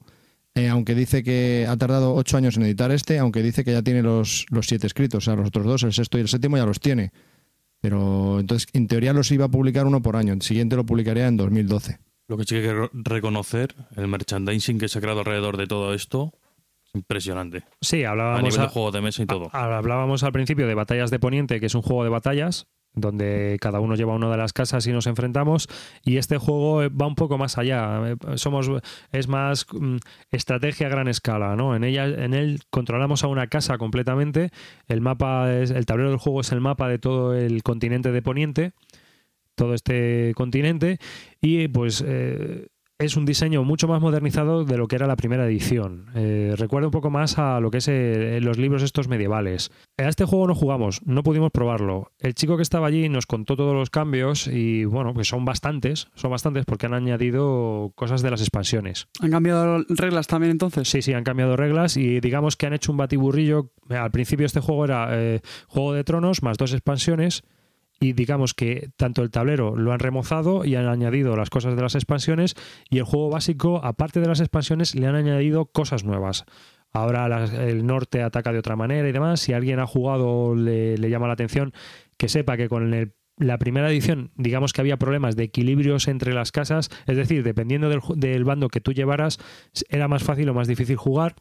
eh, 0.55 0.67
aunque 0.69 0.95
dice 0.95 1.23
que 1.23 1.65
ha 1.69 1.77
tardado 1.77 2.13
ocho 2.15 2.37
años 2.37 2.57
en 2.57 2.63
editar 2.63 2.91
este, 2.91 3.19
aunque 3.19 3.41
dice 3.43 3.63
que 3.63 3.71
ya 3.71 3.81
tiene 3.81 4.01
los, 4.01 4.45
los 4.49 4.67
siete 4.67 4.87
escritos, 4.87 5.23
o 5.23 5.25
sea, 5.25 5.35
los 5.35 5.47
otros 5.47 5.65
dos, 5.65 5.83
el 5.83 5.93
sexto 5.93 6.17
y 6.17 6.21
el 6.21 6.27
séptimo 6.27 6.57
ya 6.57 6.65
los 6.65 6.79
tiene. 6.79 7.11
Pero 7.81 8.39
entonces, 8.39 8.67
en 8.73 8.87
teoría 8.87 9.13
los 9.13 9.31
iba 9.31 9.45
a 9.45 9.49
publicar 9.49 9.85
uno 9.85 10.01
por 10.01 10.15
año, 10.15 10.33
el 10.33 10.41
siguiente 10.41 10.75
lo 10.75 10.85
publicaría 10.85 11.27
en 11.27 11.37
2012. 11.37 11.99
Lo 12.27 12.37
que 12.37 12.43
sí 12.43 12.49
que 12.49 12.55
hay 12.57 12.61
que 12.63 12.73
re- 12.73 12.89
reconocer, 12.93 13.73
el 13.95 14.07
merchandising 14.07 14.77
que 14.79 14.87
se 14.89 14.99
ha 14.99 15.01
creado 15.01 15.19
alrededor 15.19 15.55
de 15.57 15.65
todo 15.65 15.93
esto, 15.93 16.33
es 16.85 16.95
impresionante. 16.95 17.63
Sí, 17.81 18.03
A 18.03 18.11
hablábamos... 18.11 18.43
nivel 18.43 18.59
de 18.59 18.65
a- 18.65 18.69
juego 18.69 18.91
de 18.91 19.01
mesa 19.01 19.23
y 19.23 19.25
todo. 19.27 19.49
a- 19.53 19.77
hablábamos 19.77 20.23
al 20.23 20.31
principio 20.33 20.67
de 20.67 20.73
Batallas 20.75 21.09
de 21.09 21.19
Poniente, 21.19 21.59
que 21.59 21.67
es 21.67 21.75
un 21.75 21.81
juego 21.81 22.03
de 22.03 22.09
batallas, 22.09 22.67
donde 22.93 23.57
cada 23.61 23.79
uno 23.79 23.95
lleva 23.95 24.15
una 24.15 24.29
de 24.29 24.37
las 24.37 24.53
casas 24.53 24.85
y 24.87 24.91
nos 24.91 25.07
enfrentamos 25.07 25.67
y 26.03 26.17
este 26.17 26.37
juego 26.37 26.83
eh, 26.83 26.89
va 26.89 27.07
un 27.07 27.15
poco 27.15 27.37
más 27.37 27.57
allá. 27.57 28.11
Eh, 28.11 28.15
somos 28.35 28.69
es 29.11 29.27
más 29.27 29.65
mm, 29.71 29.97
estrategia 30.31 30.87
a 30.87 30.89
gran 30.89 31.07
escala 31.07 31.55
no 31.55 31.75
en 31.75 31.83
ella 31.83 32.05
en 32.05 32.33
él 32.33 32.61
controlamos 32.69 33.23
a 33.23 33.27
una 33.27 33.47
casa 33.47 33.77
completamente. 33.77 34.51
El 34.87 35.01
mapa 35.01 35.53
es 35.53 35.71
el 35.71 35.85
tablero 35.85 36.09
del 36.09 36.19
juego 36.19 36.41
es 36.41 36.51
el 36.51 36.61
mapa 36.61 36.87
de 36.87 36.99
todo 36.99 37.35
el 37.35 37.63
continente 37.63 38.11
de 38.11 38.21
Poniente 38.21 38.73
todo 39.59 39.73
este 39.73 40.33
continente 40.35 40.99
y 41.41 41.67
pues 41.67 42.03
eh, 42.05 42.67
es 42.99 43.15
un 43.15 43.25
diseño 43.25 43.63
mucho 43.63 43.87
más 43.87 44.01
modernizado 44.01 44.65
de 44.65 44.77
lo 44.77 44.89
que 44.89 44.97
era 44.97 45.07
la 45.07 45.15
primera 45.15 45.45
edición. 45.45 46.07
Eh, 46.15 46.53
recuerda 46.57 46.89
un 46.89 46.91
poco 46.91 47.09
más 47.09 47.39
a 47.39 47.61
lo 47.61 47.71
que 47.71 47.77
es 47.77 47.87
eh, 47.87 48.39
los 48.41 48.57
libros 48.57 48.83
estos 48.83 49.07
medievales. 49.07 49.71
A 49.97 50.09
este 50.09 50.25
juego 50.25 50.47
no 50.47 50.53
jugamos, 50.53 51.01
no 51.05 51.23
pudimos 51.23 51.49
probarlo. 51.51 52.11
El 52.19 52.35
chico 52.35 52.57
que 52.57 52.61
estaba 52.61 52.87
allí 52.87 53.07
nos 53.07 53.25
contó 53.25 53.55
todos 53.55 53.73
los 53.73 53.89
cambios 53.89 54.47
y 54.47 54.83
bueno, 54.83 55.13
pues 55.13 55.29
son 55.29 55.45
bastantes, 55.45 56.09
son 56.13 56.31
bastantes 56.31 56.65
porque 56.65 56.87
han 56.87 56.93
añadido 56.93 57.93
cosas 57.95 58.21
de 58.21 58.31
las 58.31 58.41
expansiones. 58.41 59.07
¿Han 59.21 59.31
cambiado 59.31 59.85
reglas 59.87 60.27
también 60.27 60.51
entonces? 60.51 60.89
Sí, 60.89 61.01
sí, 61.01 61.13
han 61.13 61.23
cambiado 61.23 61.55
reglas 61.55 61.95
y 61.95 62.19
digamos 62.19 62.57
que 62.57 62.65
han 62.65 62.73
hecho 62.73 62.91
un 62.91 62.97
batiburrillo. 62.97 63.71
Al 63.87 64.11
principio 64.11 64.45
este 64.45 64.59
juego 64.59 64.83
era 64.83 65.07
eh, 65.11 65.39
Juego 65.69 65.93
de 65.93 66.03
Tronos 66.03 66.43
más 66.43 66.57
dos 66.57 66.73
expansiones 66.73 67.43
y 67.99 68.13
digamos 68.13 68.53
que 68.53 68.89
tanto 68.97 69.21
el 69.21 69.29
tablero 69.31 69.75
lo 69.75 69.91
han 69.91 69.99
remozado 69.99 70.63
y 70.65 70.75
han 70.75 70.87
añadido 70.87 71.35
las 71.35 71.49
cosas 71.49 71.75
de 71.75 71.81
las 71.81 71.95
expansiones 71.95 72.55
y 72.89 72.97
el 72.99 73.03
juego 73.03 73.29
básico, 73.29 73.81
aparte 73.83 74.19
de 74.21 74.27
las 74.27 74.39
expansiones, 74.39 74.95
le 74.95 75.07
han 75.07 75.15
añadido 75.15 75.65
cosas 75.65 76.03
nuevas. 76.03 76.45
Ahora 76.91 77.27
el 77.45 77.85
norte 77.85 78.23
ataca 78.23 78.51
de 78.51 78.59
otra 78.59 78.75
manera 78.75 79.07
y 79.07 79.11
demás. 79.11 79.41
Si 79.41 79.53
alguien 79.53 79.79
ha 79.79 79.85
jugado 79.85 80.55
le, 80.55 80.97
le 80.97 81.09
llama 81.09 81.27
la 81.27 81.33
atención, 81.33 81.73
que 82.17 82.29
sepa 82.29 82.57
que 82.57 82.67
con 82.69 82.93
el- 82.93 83.13
la 83.39 83.57
primera 83.57 83.89
edición, 83.89 84.31
digamos 84.35 84.73
que 84.73 84.81
había 84.81 84.97
problemas 84.97 85.35
de 85.35 85.43
equilibrios 85.45 86.07
entre 86.07 86.33
las 86.33 86.51
casas, 86.51 86.89
es 87.07 87.17
decir, 87.17 87.41
dependiendo 87.41 87.89
del, 87.89 88.43
bando 88.43 88.67
que 88.67 88.81
tú 88.81 88.91
llevaras, 88.91 89.39
era 89.89 90.07
más 90.07 90.23
fácil 90.23 90.49
o 90.49 90.53
más 90.53 90.67
difícil 90.67 90.97
jugar, 90.97 91.35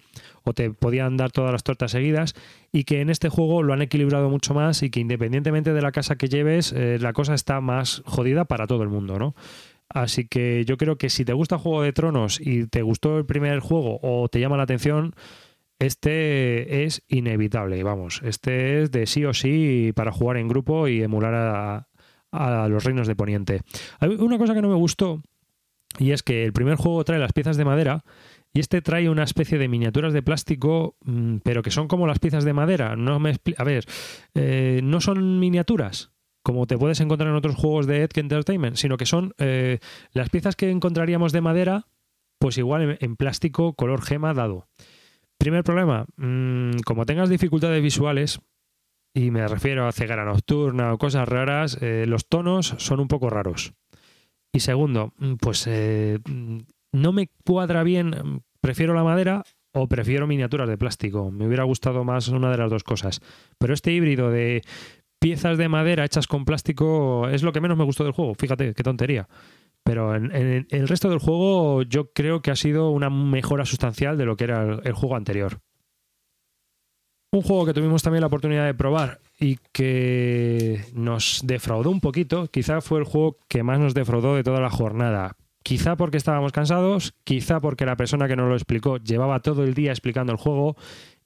o 0.44 0.54
te 0.54 0.70
podían 0.70 1.16
dar 1.16 1.32
todas 1.32 1.52
las 1.52 1.64
tortas 1.64 1.90
seguidas, 1.90 2.34
y 2.72 2.84
que 2.84 3.00
en 3.00 3.10
este 3.10 3.28
juego 3.28 3.64
lo 3.64 3.72
han 3.72 3.82
equilibrado 3.82 4.30
mucho 4.30 4.54
más 4.54 4.82
y 4.82 4.90
que 4.90 5.00
independientemente 5.00 5.72
de 5.72 5.82
la 5.82 5.92
casa 5.92 6.16
que 6.16 6.28
lleves, 6.28 6.72
eh, 6.72 6.98
la 7.00 7.12
cosa 7.12 7.34
está 7.34 7.60
más 7.60 8.02
jodida 8.06 8.44
para 8.44 8.68
todo 8.68 8.84
el 8.84 8.88
mundo, 8.88 9.18
¿no? 9.18 9.34
Así 9.88 10.28
que 10.28 10.64
yo 10.66 10.76
creo 10.76 10.98
que 10.98 11.10
si 11.10 11.24
te 11.24 11.32
gusta 11.32 11.58
Juego 11.58 11.82
de 11.82 11.92
Tronos 11.92 12.40
y 12.40 12.66
te 12.66 12.82
gustó 12.82 13.18
el 13.18 13.26
primer 13.26 13.60
juego 13.60 13.98
o 14.02 14.28
te 14.28 14.38
llama 14.38 14.58
la 14.58 14.64
atención, 14.64 15.14
este 15.78 16.84
es 16.84 17.04
inevitable, 17.06 17.82
vamos. 17.84 18.20
Este 18.24 18.82
es 18.82 18.90
de 18.90 19.06
sí 19.06 19.24
o 19.24 19.32
sí 19.32 19.92
para 19.94 20.10
jugar 20.10 20.36
en 20.36 20.48
grupo 20.48 20.88
y 20.88 21.02
emular 21.02 21.34
a, 21.34 21.87
a 22.32 22.68
los 22.68 22.84
reinos 22.84 23.06
de 23.06 23.16
Poniente. 23.16 23.60
Hay 24.00 24.10
una 24.10 24.38
cosa 24.38 24.54
que 24.54 24.62
no 24.62 24.68
me 24.68 24.74
gustó 24.74 25.22
y 25.98 26.12
es 26.12 26.22
que 26.22 26.44
el 26.44 26.52
primer 26.52 26.76
juego 26.76 27.04
trae 27.04 27.18
las 27.18 27.32
piezas 27.32 27.56
de 27.56 27.64
madera 27.64 28.04
y 28.52 28.60
este 28.60 28.82
trae 28.82 29.08
una 29.08 29.24
especie 29.24 29.58
de 29.58 29.68
miniaturas 29.68 30.12
de 30.12 30.22
plástico, 30.22 30.96
mm, 31.04 31.38
pero 31.44 31.62
que 31.62 31.70
son 31.70 31.88
como 31.88 32.06
las 32.06 32.18
piezas 32.18 32.44
de 32.44 32.52
madera. 32.52 32.96
No 32.96 33.18
me 33.18 33.34
a 33.56 33.64
ver, 33.64 33.84
eh, 34.34 34.80
no 34.82 35.00
son 35.00 35.38
miniaturas 35.38 36.12
como 36.48 36.66
te 36.66 36.78
puedes 36.78 36.98
encontrar 37.00 37.28
en 37.28 37.36
otros 37.36 37.56
juegos 37.56 37.86
de 37.86 38.02
Edge 38.02 38.20
Entertainment, 38.20 38.76
sino 38.76 38.96
que 38.96 39.04
son 39.04 39.34
eh, 39.36 39.80
las 40.12 40.30
piezas 40.30 40.56
que 40.56 40.70
encontraríamos 40.70 41.30
de 41.30 41.42
madera, 41.42 41.88
pues 42.38 42.56
igual 42.56 42.82
en, 42.82 42.98
en 43.00 43.16
plástico 43.16 43.74
color 43.74 44.00
gema 44.00 44.32
dado. 44.32 44.66
Primer 45.36 45.62
problema, 45.62 46.06
mm, 46.16 46.78
como 46.86 47.04
tengas 47.04 47.28
dificultades 47.28 47.82
visuales, 47.82 48.40
y 49.14 49.30
me 49.30 49.46
refiero 49.46 49.86
a 49.86 49.92
ceguera 49.92 50.24
nocturna 50.24 50.92
o 50.92 50.98
cosas 50.98 51.28
raras, 51.28 51.78
eh, 51.80 52.04
los 52.06 52.28
tonos 52.28 52.74
son 52.78 53.00
un 53.00 53.08
poco 53.08 53.30
raros. 53.30 53.72
Y 54.52 54.60
segundo, 54.60 55.12
mm, 55.18 55.34
pues 55.34 55.66
eh, 55.66 56.18
mm, 56.24 56.58
no 56.92 57.12
me 57.12 57.30
cuadra 57.44 57.82
bien, 57.82 58.10
mm, 58.10 58.40
prefiero 58.60 58.94
la 58.94 59.04
madera 59.04 59.44
o 59.72 59.88
prefiero 59.88 60.26
miniaturas 60.26 60.68
de 60.68 60.78
plástico. 60.78 61.30
Me 61.30 61.46
hubiera 61.46 61.64
gustado 61.64 62.04
más 62.04 62.28
una 62.28 62.50
de 62.50 62.58
las 62.58 62.70
dos 62.70 62.84
cosas. 62.84 63.20
Pero 63.58 63.74
este 63.74 63.92
híbrido 63.92 64.30
de 64.30 64.62
piezas 65.20 65.58
de 65.58 65.68
madera 65.68 66.04
hechas 66.04 66.26
con 66.26 66.44
plástico 66.44 67.28
es 67.28 67.42
lo 67.42 67.52
que 67.52 67.60
menos 67.60 67.76
me 67.76 67.84
gustó 67.84 68.04
del 68.04 68.12
juego. 68.12 68.34
Fíjate, 68.34 68.74
qué 68.74 68.82
tontería. 68.82 69.28
Pero 69.84 70.14
en, 70.14 70.66
el 70.68 70.88
resto 70.88 71.08
del 71.08 71.18
juego 71.18 71.82
yo 71.82 72.12
creo 72.12 72.42
que 72.42 72.50
ha 72.50 72.56
sido 72.56 72.90
una 72.90 73.10
mejora 73.10 73.64
sustancial 73.64 74.18
de 74.18 74.26
lo 74.26 74.36
que 74.36 74.44
era 74.44 74.80
el 74.84 74.92
juego 74.92 75.16
anterior. 75.16 75.60
Un 77.30 77.42
juego 77.42 77.66
que 77.66 77.74
tuvimos 77.74 78.02
también 78.02 78.22
la 78.22 78.28
oportunidad 78.28 78.64
de 78.64 78.72
probar 78.72 79.20
y 79.38 79.58
que 79.72 80.82
nos 80.94 81.42
defraudó 81.44 81.90
un 81.90 82.00
poquito, 82.00 82.46
quizá 82.46 82.80
fue 82.80 83.00
el 83.00 83.04
juego 83.04 83.36
que 83.48 83.62
más 83.62 83.78
nos 83.78 83.92
defraudó 83.92 84.34
de 84.34 84.42
toda 84.42 84.60
la 84.60 84.70
jornada. 84.70 85.36
Quizá 85.62 85.96
porque 85.96 86.16
estábamos 86.16 86.52
cansados, 86.52 87.14
quizá 87.24 87.60
porque 87.60 87.84
la 87.84 87.96
persona 87.96 88.28
que 88.28 88.36
nos 88.36 88.48
lo 88.48 88.54
explicó 88.54 88.96
llevaba 88.96 89.40
todo 89.40 89.64
el 89.64 89.74
día 89.74 89.90
explicando 89.90 90.32
el 90.32 90.38
juego. 90.38 90.76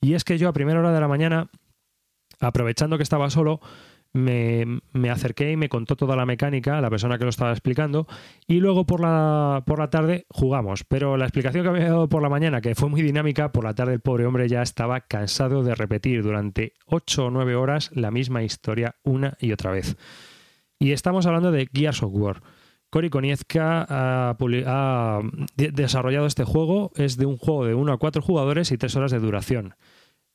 Y 0.01 0.15
es 0.15 0.25
que 0.25 0.39
yo 0.39 0.49
a 0.49 0.53
primera 0.53 0.81
hora 0.81 0.93
de 0.93 1.01
la 1.01 1.07
mañana, 1.07 1.49
aprovechando 2.41 2.97
que 2.97 3.05
estaba 3.05 3.31
solo, 3.31 3.61
me, 4.13 4.65
me 4.93 5.11
acerqué 5.11 5.53
y 5.53 5.57
me 5.57 5.69
contó 5.69 5.97
toda 5.97 6.17
la 6.17 6.27
mecánica, 6.27 6.81
la 6.81 6.91
persona 6.91 7.19
que 7.19 7.25
lo 7.25 7.31
estaba 7.31 7.51
explicando, 7.53 8.07
y 8.47 8.61
luego 8.61 8.85
por 8.85 9.01
la, 9.01 9.63
por 9.67 9.79
la 9.79 9.91
tarde 9.91 10.27
jugamos. 10.29 10.85
Pero 10.85 11.17
la 11.17 11.25
explicación 11.25 11.63
que 11.65 11.71
había 11.71 11.85
dado 11.87 12.09
por 12.09 12.23
la 12.23 12.29
mañana, 12.29 12.61
que 12.61 12.75
fue 12.75 12.89
muy 12.89 13.03
dinámica, 13.03 13.53
por 13.53 13.65
la 13.65 13.75
tarde 13.75 13.95
el 13.95 14.01
pobre 14.01 14.27
hombre 14.27 14.49
ya 14.49 14.63
estaba 14.63 15.01
cansado 15.01 15.63
de 15.63 15.75
repetir 15.75 16.23
durante 16.23 16.75
8 16.87 17.27
o 17.27 17.31
9 17.31 17.55
horas 17.57 17.91
la 17.95 18.11
misma 18.11 18.43
historia 18.43 18.97
una 19.03 19.37
y 19.41 19.53
otra 19.53 19.71
vez. 19.71 19.97
Y 20.79 20.93
estamos 20.93 21.27
hablando 21.27 21.53
de 21.53 21.69
Gears 21.73 22.03
of 22.03 22.11
War. 22.13 22.43
Cory 22.91 23.09
Konietzka 23.09 23.87
ha, 23.89 24.37
ha 24.37 25.21
de- 25.57 25.71
desarrollado 25.71 26.27
este 26.27 26.45
juego. 26.45 26.91
Es 26.97 27.17
de 27.17 27.25
un 27.25 27.39
juego 27.39 27.65
de 27.65 27.75
1 27.75 27.93
a 27.93 27.97
4 27.99 28.21
jugadores 28.21 28.71
y 28.73 28.77
3 28.77 28.95
horas 28.97 29.11
de 29.13 29.19
duración. 29.21 29.75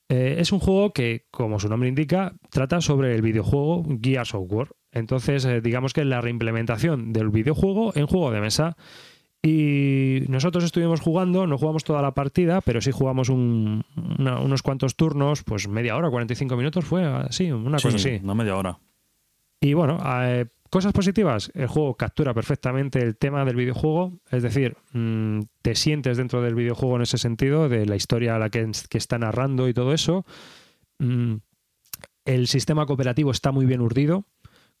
Eh, 0.08 0.36
es 0.38 0.52
un 0.52 0.58
juego 0.58 0.92
que, 0.92 1.26
como 1.30 1.58
su 1.60 1.68
nombre 1.68 1.88
indica, 1.88 2.34
trata 2.50 2.80
sobre 2.80 3.14
el 3.14 3.22
videojuego 3.22 3.84
Gears 4.02 4.34
of 4.34 4.46
War. 4.50 4.68
Entonces, 4.90 5.44
eh, 5.44 5.60
digamos 5.60 5.92
que 5.92 6.00
es 6.00 6.06
la 6.06 6.20
reimplementación 6.22 7.12
del 7.12 7.28
videojuego 7.28 7.92
en 7.94 8.06
juego 8.06 8.30
de 8.30 8.40
mesa. 8.40 8.76
Y 9.42 10.22
nosotros 10.28 10.64
estuvimos 10.64 11.00
jugando, 11.00 11.46
no 11.46 11.58
jugamos 11.58 11.84
toda 11.84 12.02
la 12.02 12.12
partida, 12.12 12.60
pero 12.60 12.80
sí 12.80 12.90
jugamos 12.90 13.28
un- 13.28 13.84
una- 14.18 14.40
unos 14.40 14.62
cuantos 14.62 14.96
turnos, 14.96 15.44
pues 15.44 15.68
media 15.68 15.96
hora, 15.96 16.10
45 16.10 16.56
minutos 16.56 16.84
fue 16.84 17.04
así, 17.04 17.52
una 17.52 17.76
cosa 17.78 17.90
Sí, 17.98 18.08
así. 18.16 18.20
una 18.24 18.34
media 18.34 18.56
hora. 18.56 18.78
Y 19.60 19.74
bueno, 19.74 19.98
eh, 20.22 20.46
cosas 20.70 20.92
positivas. 20.92 21.50
El 21.54 21.66
juego 21.66 21.94
captura 21.96 22.34
perfectamente 22.34 23.00
el 23.00 23.16
tema 23.16 23.44
del 23.44 23.56
videojuego. 23.56 24.18
Es 24.30 24.42
decir, 24.42 24.76
mm, 24.92 25.40
te 25.62 25.74
sientes 25.74 26.16
dentro 26.16 26.42
del 26.42 26.54
videojuego 26.54 26.96
en 26.96 27.02
ese 27.02 27.18
sentido, 27.18 27.68
de 27.68 27.86
la 27.86 27.96
historia 27.96 28.36
a 28.36 28.38
la 28.38 28.50
que, 28.50 28.70
está 28.92 29.18
narrando 29.18 29.68
y 29.68 29.74
todo 29.74 29.92
eso. 29.92 30.24
Mm, 30.98 31.36
el 32.24 32.46
sistema 32.46 32.86
cooperativo 32.86 33.30
está 33.30 33.52
muy 33.52 33.66
bien 33.66 33.80
urdido. 33.80 34.24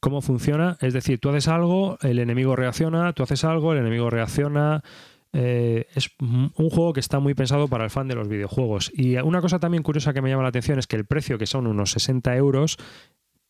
¿Cómo 0.00 0.20
funciona? 0.20 0.76
Es 0.80 0.94
decir, 0.94 1.18
tú 1.18 1.30
haces 1.30 1.48
algo, 1.48 1.98
el 2.02 2.18
enemigo 2.20 2.54
reacciona, 2.54 3.12
tú 3.14 3.22
haces 3.22 3.44
algo, 3.44 3.72
el 3.72 3.78
enemigo 3.78 4.10
reacciona. 4.10 4.82
Eh, 5.32 5.86
es 5.94 6.10
un 6.20 6.50
juego 6.70 6.92
que 6.92 7.00
está 7.00 7.18
muy 7.18 7.34
pensado 7.34 7.68
para 7.68 7.84
el 7.84 7.90
fan 7.90 8.06
de 8.08 8.14
los 8.14 8.28
videojuegos. 8.28 8.92
Y 8.94 9.16
una 9.16 9.40
cosa 9.40 9.58
también 9.58 9.82
curiosa 9.82 10.12
que 10.12 10.22
me 10.22 10.30
llama 10.30 10.44
la 10.44 10.50
atención 10.50 10.78
es 10.78 10.86
que 10.86 10.96
el 10.96 11.04
precio, 11.04 11.38
que 11.38 11.46
son 11.46 11.66
unos 11.66 11.90
60 11.92 12.36
euros, 12.36 12.76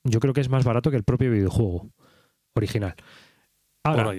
yo 0.05 0.21
creo 0.21 0.33
que 0.33 0.41
es 0.41 0.49
más 0.49 0.65
barato 0.65 0.91
que 0.91 0.97
el 0.97 1.05
propio 1.05 1.31
videojuego 1.31 1.91
original. 2.59 2.95
Ahora, 3.83 4.05
Por 4.05 4.15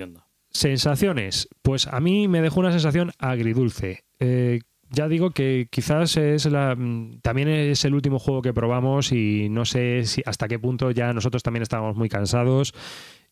sensaciones. 0.52 1.48
Pues 1.62 1.88
a 1.88 2.00
mí 2.00 2.28
me 2.28 2.42
dejó 2.42 2.60
una 2.60 2.72
sensación 2.72 3.12
agridulce. 3.20 4.04
Eh, 4.20 4.60
ya 4.90 5.08
digo 5.08 5.32
que 5.32 5.68
quizás 5.70 6.18
es 6.18 6.46
la, 6.48 6.76
mm, 6.76 7.20
también 7.22 7.48
es 7.48 7.86
el 7.86 7.94
último 7.94 8.18
juego 8.20 8.42
que 8.42 8.54
probamos 8.54 9.12
y 9.12 9.48
no 9.50 9.66
sé 9.66 10.04
si 10.06 10.24
hasta 10.26 10.48
qué 10.48 10.58
punto 10.58 10.90
ya 10.92 11.14
nosotros 11.14 11.44
también 11.44 11.62
estábamos 11.62 11.96
muy 11.96 12.10
cansados 12.10 12.74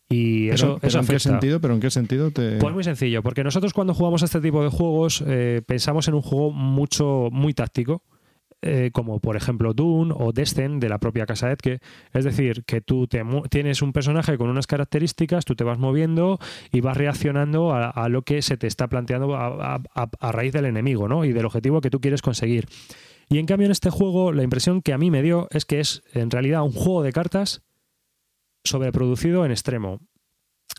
y 0.08 0.48
eso, 0.50 0.66
Pero- 0.66 0.78
pero 0.78 0.88
eso 0.88 0.98
¿En 1.00 1.06
qué 1.06 1.18
sentido? 1.18 1.60
¿Pero 1.60 1.74
en 1.74 1.80
qué 1.80 1.90
sentido 1.90 2.30
te...? 2.30 2.58
Pues 2.58 2.72
muy 2.72 2.84
sencillo, 2.84 3.22
porque 3.22 3.42
nosotros 3.44 3.72
cuando 3.72 3.92
jugamos 3.92 4.22
a 4.22 4.26
este 4.26 4.40
tipo 4.40 4.62
de 4.62 4.70
juegos 4.70 5.22
eh, 5.26 5.60
pensamos 5.66 6.06
en 6.08 6.14
un 6.14 6.22
juego 6.22 6.52
mucho, 6.52 7.28
muy 7.32 7.52
táctico, 7.54 8.02
eh, 8.62 8.90
como 8.92 9.20
por 9.20 9.36
ejemplo 9.36 9.72
Dune 9.72 10.12
o 10.16 10.32
Descent 10.32 10.80
de 10.82 10.88
la 10.88 10.98
propia 10.98 11.26
casa 11.26 11.50
Edke. 11.50 11.78
Es 12.12 12.24
decir, 12.24 12.64
que 12.64 12.80
tú 12.80 13.06
tienes 13.06 13.82
un 13.82 13.92
personaje 13.92 14.36
con 14.36 14.50
unas 14.50 14.66
características, 14.66 15.44
tú 15.44 15.54
te 15.54 15.64
vas 15.64 15.78
moviendo 15.78 16.38
y 16.72 16.80
vas 16.80 16.96
reaccionando 16.96 17.72
a, 17.72 18.08
lo 18.08 18.22
que 18.22 18.42
se 18.42 18.56
te 18.56 18.66
está 18.66 18.88
planteando 18.88 19.36
a- 19.36 19.80
a 19.94 20.32
raíz 20.32 20.52
del 20.52 20.64
enemigo 20.66 21.08
¿no? 21.08 21.24
y 21.24 21.32
del 21.32 21.46
objetivo 21.46 21.80
que 21.80 21.90
tú 21.90 22.00
quieres 22.00 22.22
conseguir. 22.22 22.66
Y 23.28 23.38
en 23.38 23.46
cambio 23.46 23.66
en 23.66 23.72
este 23.72 23.90
juego 23.90 24.32
la 24.32 24.42
impresión 24.42 24.82
que 24.82 24.92
a 24.92 24.98
mí 24.98 25.10
me 25.10 25.22
dio 25.22 25.48
es 25.50 25.64
que 25.64 25.80
es 25.80 26.02
en 26.14 26.30
realidad 26.30 26.62
un 26.62 26.72
juego 26.72 27.02
de 27.02 27.12
cartas 27.12 27.62
sobreproducido 28.64 29.44
en 29.44 29.50
extremo. 29.50 30.00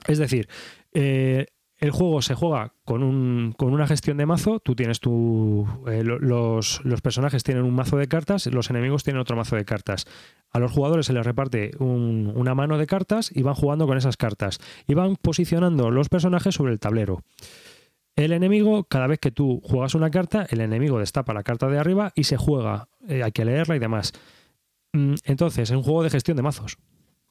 Es 0.08 0.18
decir, 0.18 0.48
eh, 0.94 1.48
el 1.80 1.92
juego 1.92 2.22
se 2.22 2.36
juega 2.36 2.74
con, 2.86 3.04
un, 3.04 3.54
con 3.58 3.72
una 3.74 3.88
gestión 3.88 4.18
de 4.18 4.26
mazo. 4.26 4.60
Tú 4.60 4.76
tienes 4.76 5.00
tu. 5.00 5.65
eh, 5.88 6.04
lo- 6.04 6.20
los, 6.20 6.82
los 6.84 7.02
personajes 7.02 7.44
tienen 7.44 7.63
un 7.63 7.74
mazo 7.74 7.98
de 7.98 8.08
cartas, 8.08 8.46
los 8.48 8.70
enemigos 8.70 9.04
tienen 9.04 9.22
otro 9.22 9.36
mazo 9.36 9.56
de 9.56 9.65
cartas. 9.65 10.06
A 10.52 10.60
los 10.60 10.72
jugadores 10.72 11.06
se 11.06 11.13
les 11.13 11.26
reparte 11.26 11.72
un- 11.80 12.32
una 12.36 12.54
mano 12.56 12.78
de 12.78 12.86
cartas 12.88 13.32
y 13.34 13.42
van 13.44 13.56
jugando 13.56 13.88
con 13.88 13.98
esas 13.98 14.18
cartas. 14.18 14.60
Y 14.88 14.94
van 14.94 15.15
posicionando 15.15 15.89
los 15.92 16.10
personajes 16.10 16.56
sobre 16.56 16.74
el 16.74 16.80
tablero. 16.80 17.22
El 18.15 18.34
enemigo, 18.34 18.84
cada 18.84 19.08
vez 19.08 19.20
que 19.20 19.32
tú 19.32 19.62
juegas 19.63 19.96
una 19.96 20.12
carta, 20.12 20.46
el 20.50 20.60
enemigo 20.60 21.00
destapa 21.00 21.34
la 21.34 21.44
carta 21.44 21.68
de 21.68 21.80
arriba 21.80 22.12
y 22.15 22.26
se 22.26 22.36
juega. 22.36 22.89
Eh, 23.08 23.24
hay 23.24 23.32
que 23.32 23.46
leerla 23.46 23.78
y 23.78 23.80
demás. 23.80 24.12
Mm, 24.92 25.13
Entonces, 25.24 25.70
es 25.70 25.76
un 25.78 25.84
juego 25.84 26.04
de 26.04 26.10
gestión 26.10 26.36
de 26.36 26.44
mazos. 26.44 26.78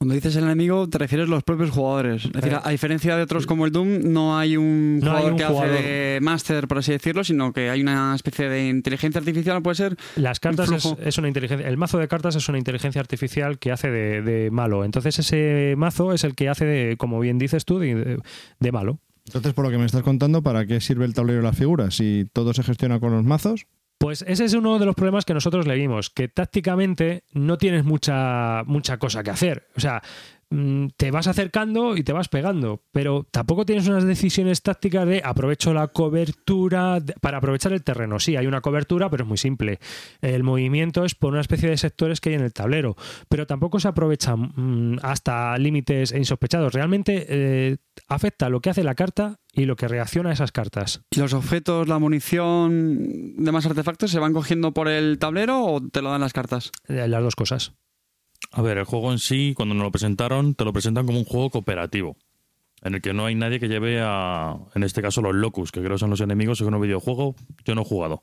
Cuando 0.01 0.15
dices 0.15 0.37
el 0.37 0.45
enemigo, 0.45 0.89
te 0.89 0.97
refieres 0.97 1.27
a 1.27 1.31
los 1.31 1.43
propios 1.43 1.71
jugadores. 1.71 2.25
Es 2.27 2.31
decir, 2.33 2.53
Eh. 2.53 2.59
a 2.63 2.71
diferencia 2.71 3.17
de 3.17 3.23
otros 3.25 3.47
como 3.47 3.67
el 3.67 3.73
Doom, 3.73 4.13
no 4.13 4.39
hay 4.39 4.57
un 4.57 5.01
No 5.01 5.07
hay 5.11 5.23
jugador 5.25 5.33
un 5.33 5.39
que 5.39 5.45
jugador. 5.45 5.75
hace 5.75 5.83
de 5.89 6.19
máster, 6.23 6.69
por 6.69 6.79
así 6.79 6.93
decirlo, 6.93 7.25
sino 7.25 7.53
que 7.53 7.69
hay 7.69 7.81
una 7.83 8.15
especie 8.15 8.49
de 8.49 8.69
inteligencia 8.69 9.19
artificial, 9.19 9.61
puede 9.61 9.75
ser. 9.75 9.97
Las 10.15 10.39
cartas 10.39 10.69
Un 10.85 10.99
es, 11.05 11.19
una 11.19 11.27
inteligencia. 11.27 11.67
El 11.67 11.77
mazo 11.79 11.99
de 11.99 12.07
cartas 12.07 12.37
es 12.37 12.49
una 12.49 12.59
inteligencia 12.59 13.01
artificial 13.01 13.59
que 13.59 13.73
hace 13.73 13.91
de, 13.91 14.23
de 14.23 14.53
malo. 14.53 14.85
Entonces 14.85 15.19
ese 15.19 15.75
mazo 15.77 16.13
es 16.13 16.23
el 16.23 16.37
que 16.37 16.49
hace 16.49 16.65
de, 16.65 16.97
como 16.97 17.19
bien 17.19 17.39
dices 17.39 17.65
tú, 17.65 17.81
de, 17.81 17.97
de- 17.97 18.19
de 18.61 18.73
malo. 18.73 19.01
Entonces, 19.27 19.53
por 19.53 19.65
lo 19.65 19.71
que 19.73 19.79
me 19.79 19.85
estás 19.85 20.03
contando, 20.05 20.43
¿para 20.45 20.65
qué 20.65 20.81
sirve 20.81 21.07
el 21.07 21.13
tablero 21.13 21.41
y 21.41 21.43
las 21.43 21.59
figuras? 21.59 21.97
Si 21.97 22.25
todo 22.33 22.55
se 22.55 22.63
gestiona 22.63 23.01
con 23.01 23.11
los 23.13 23.25
mazos, 23.25 23.67
Pues 23.99 24.25
ese 24.29 24.45
es 24.45 24.55
uno 24.55 24.79
de 24.79 24.87
los 24.87 24.95
problemas 24.95 25.25
que 25.25 25.35
nosotros 25.35 25.67
le 25.67 25.75
vimos, 25.75 26.09
que 26.09 26.29
tácticamente 26.29 27.25
no 27.33 27.59
tienes 27.59 27.85
mucha, 27.85 28.63
mucha 28.65 28.99
cosa 28.99 29.25
que 29.25 29.31
hacer. 29.31 29.67
O 29.77 29.81
sea, 29.81 30.03
te 30.97 31.11
vas 31.11 31.27
acercando 31.27 31.97
y 31.97 32.03
te 32.03 32.13
vas 32.13 32.29
pegando, 32.29 32.83
pero 32.91 33.27
tampoco 33.31 33.67
tienes 33.67 33.87
unas 33.87 34.05
decisiones 34.05 34.63
tácticas 34.63 35.07
de 35.07 35.21
aprovecho 35.23 35.75
la 35.75 35.89
cobertura 35.89 37.03
para 37.21 37.39
aprovechar 37.39 37.73
el 37.73 37.85
terreno. 37.85 38.19
Sí, 38.19 38.37
hay 38.37 38.47
una 38.47 38.63
cobertura, 38.63 39.11
pero 39.11 39.25
es 39.25 39.29
muy 39.29 39.37
simple. 39.37 39.79
El 40.23 40.45
movimiento 40.45 41.05
es 41.05 41.15
por 41.15 41.33
una 41.33 41.43
especie 41.43 41.69
de 41.69 41.77
sectores 41.77 42.21
que 42.21 42.31
hay 42.31 42.37
en 42.37 42.43
el 42.43 42.53
tablero, 42.53 42.97
pero 43.29 43.47
tampoco 43.47 43.79
se 43.79 43.89
aprovechan 43.89 44.53
mm, 44.57 44.99
hasta 45.03 45.57
límites 45.59 46.13
insospechados. 46.13 46.73
Realmente 46.73 47.27
eh, 47.29 47.77
afecta 48.09 48.49
lo 48.49 48.61
que 48.61 48.71
hace 48.71 48.85
la 48.85 48.95
carta 48.95 49.41
y 49.53 49.67
lo 49.67 49.77
que 49.77 49.89
reacciona 49.89 50.31
a 50.31 50.33
esas 50.33 50.53
cartas. 50.53 51.03
¿Y 51.11 51.21
los 51.21 51.35
objetos, 51.35 51.89
la 51.89 51.99
munición, 51.99 53.35
demás 53.37 53.67
artefactos 53.67 54.11
se 54.11 54.19
van 54.19 54.33
cogiendo 54.33 54.73
por 54.73 54.89
el 54.89 55.19
tablero 55.19 55.65
o 55.65 55.81
te 55.87 56.01
lo 56.01 56.11
dan 56.11 56.21
las 56.21 56.33
cartas? 56.33 56.71
Eh, 56.89 57.07
Las 57.09 57.23
dos 57.23 57.37
cosas. 57.37 57.75
A 58.51 58.63
ver, 58.63 58.79
el 58.79 58.85
juego 58.85 59.13
en 59.13 59.19
sí, 59.19 59.53
cuando 59.55 59.75
nos 59.75 59.85
lo 59.85 59.91
presentaron, 59.91 60.55
te 60.55 60.65
lo 60.65 60.73
presentan 60.73 61.07
como 61.07 61.19
un 61.19 61.25
juego 61.25 61.51
cooperativo. 61.51 62.17
En 62.83 62.95
el 62.95 63.03
que 63.03 63.13
no 63.13 63.27
hay 63.27 63.35
nadie 63.35 63.61
que 63.61 63.69
lleve 63.69 64.01
a, 64.01 64.57
en 64.75 64.83
este 64.85 65.03
caso, 65.03 65.21
los 65.21 65.35
locus, 65.35 65.73
que 65.73 65.81
creo 65.81 65.93
que 65.95 65.99
son 65.99 66.11
los 66.11 66.21
enemigos, 66.21 66.59
según 66.59 66.75
un 66.75 66.81
videojuego. 66.81 67.35
Yo 67.65 67.75
no 67.75 67.83
he 67.83 67.85
jugado, 67.85 68.23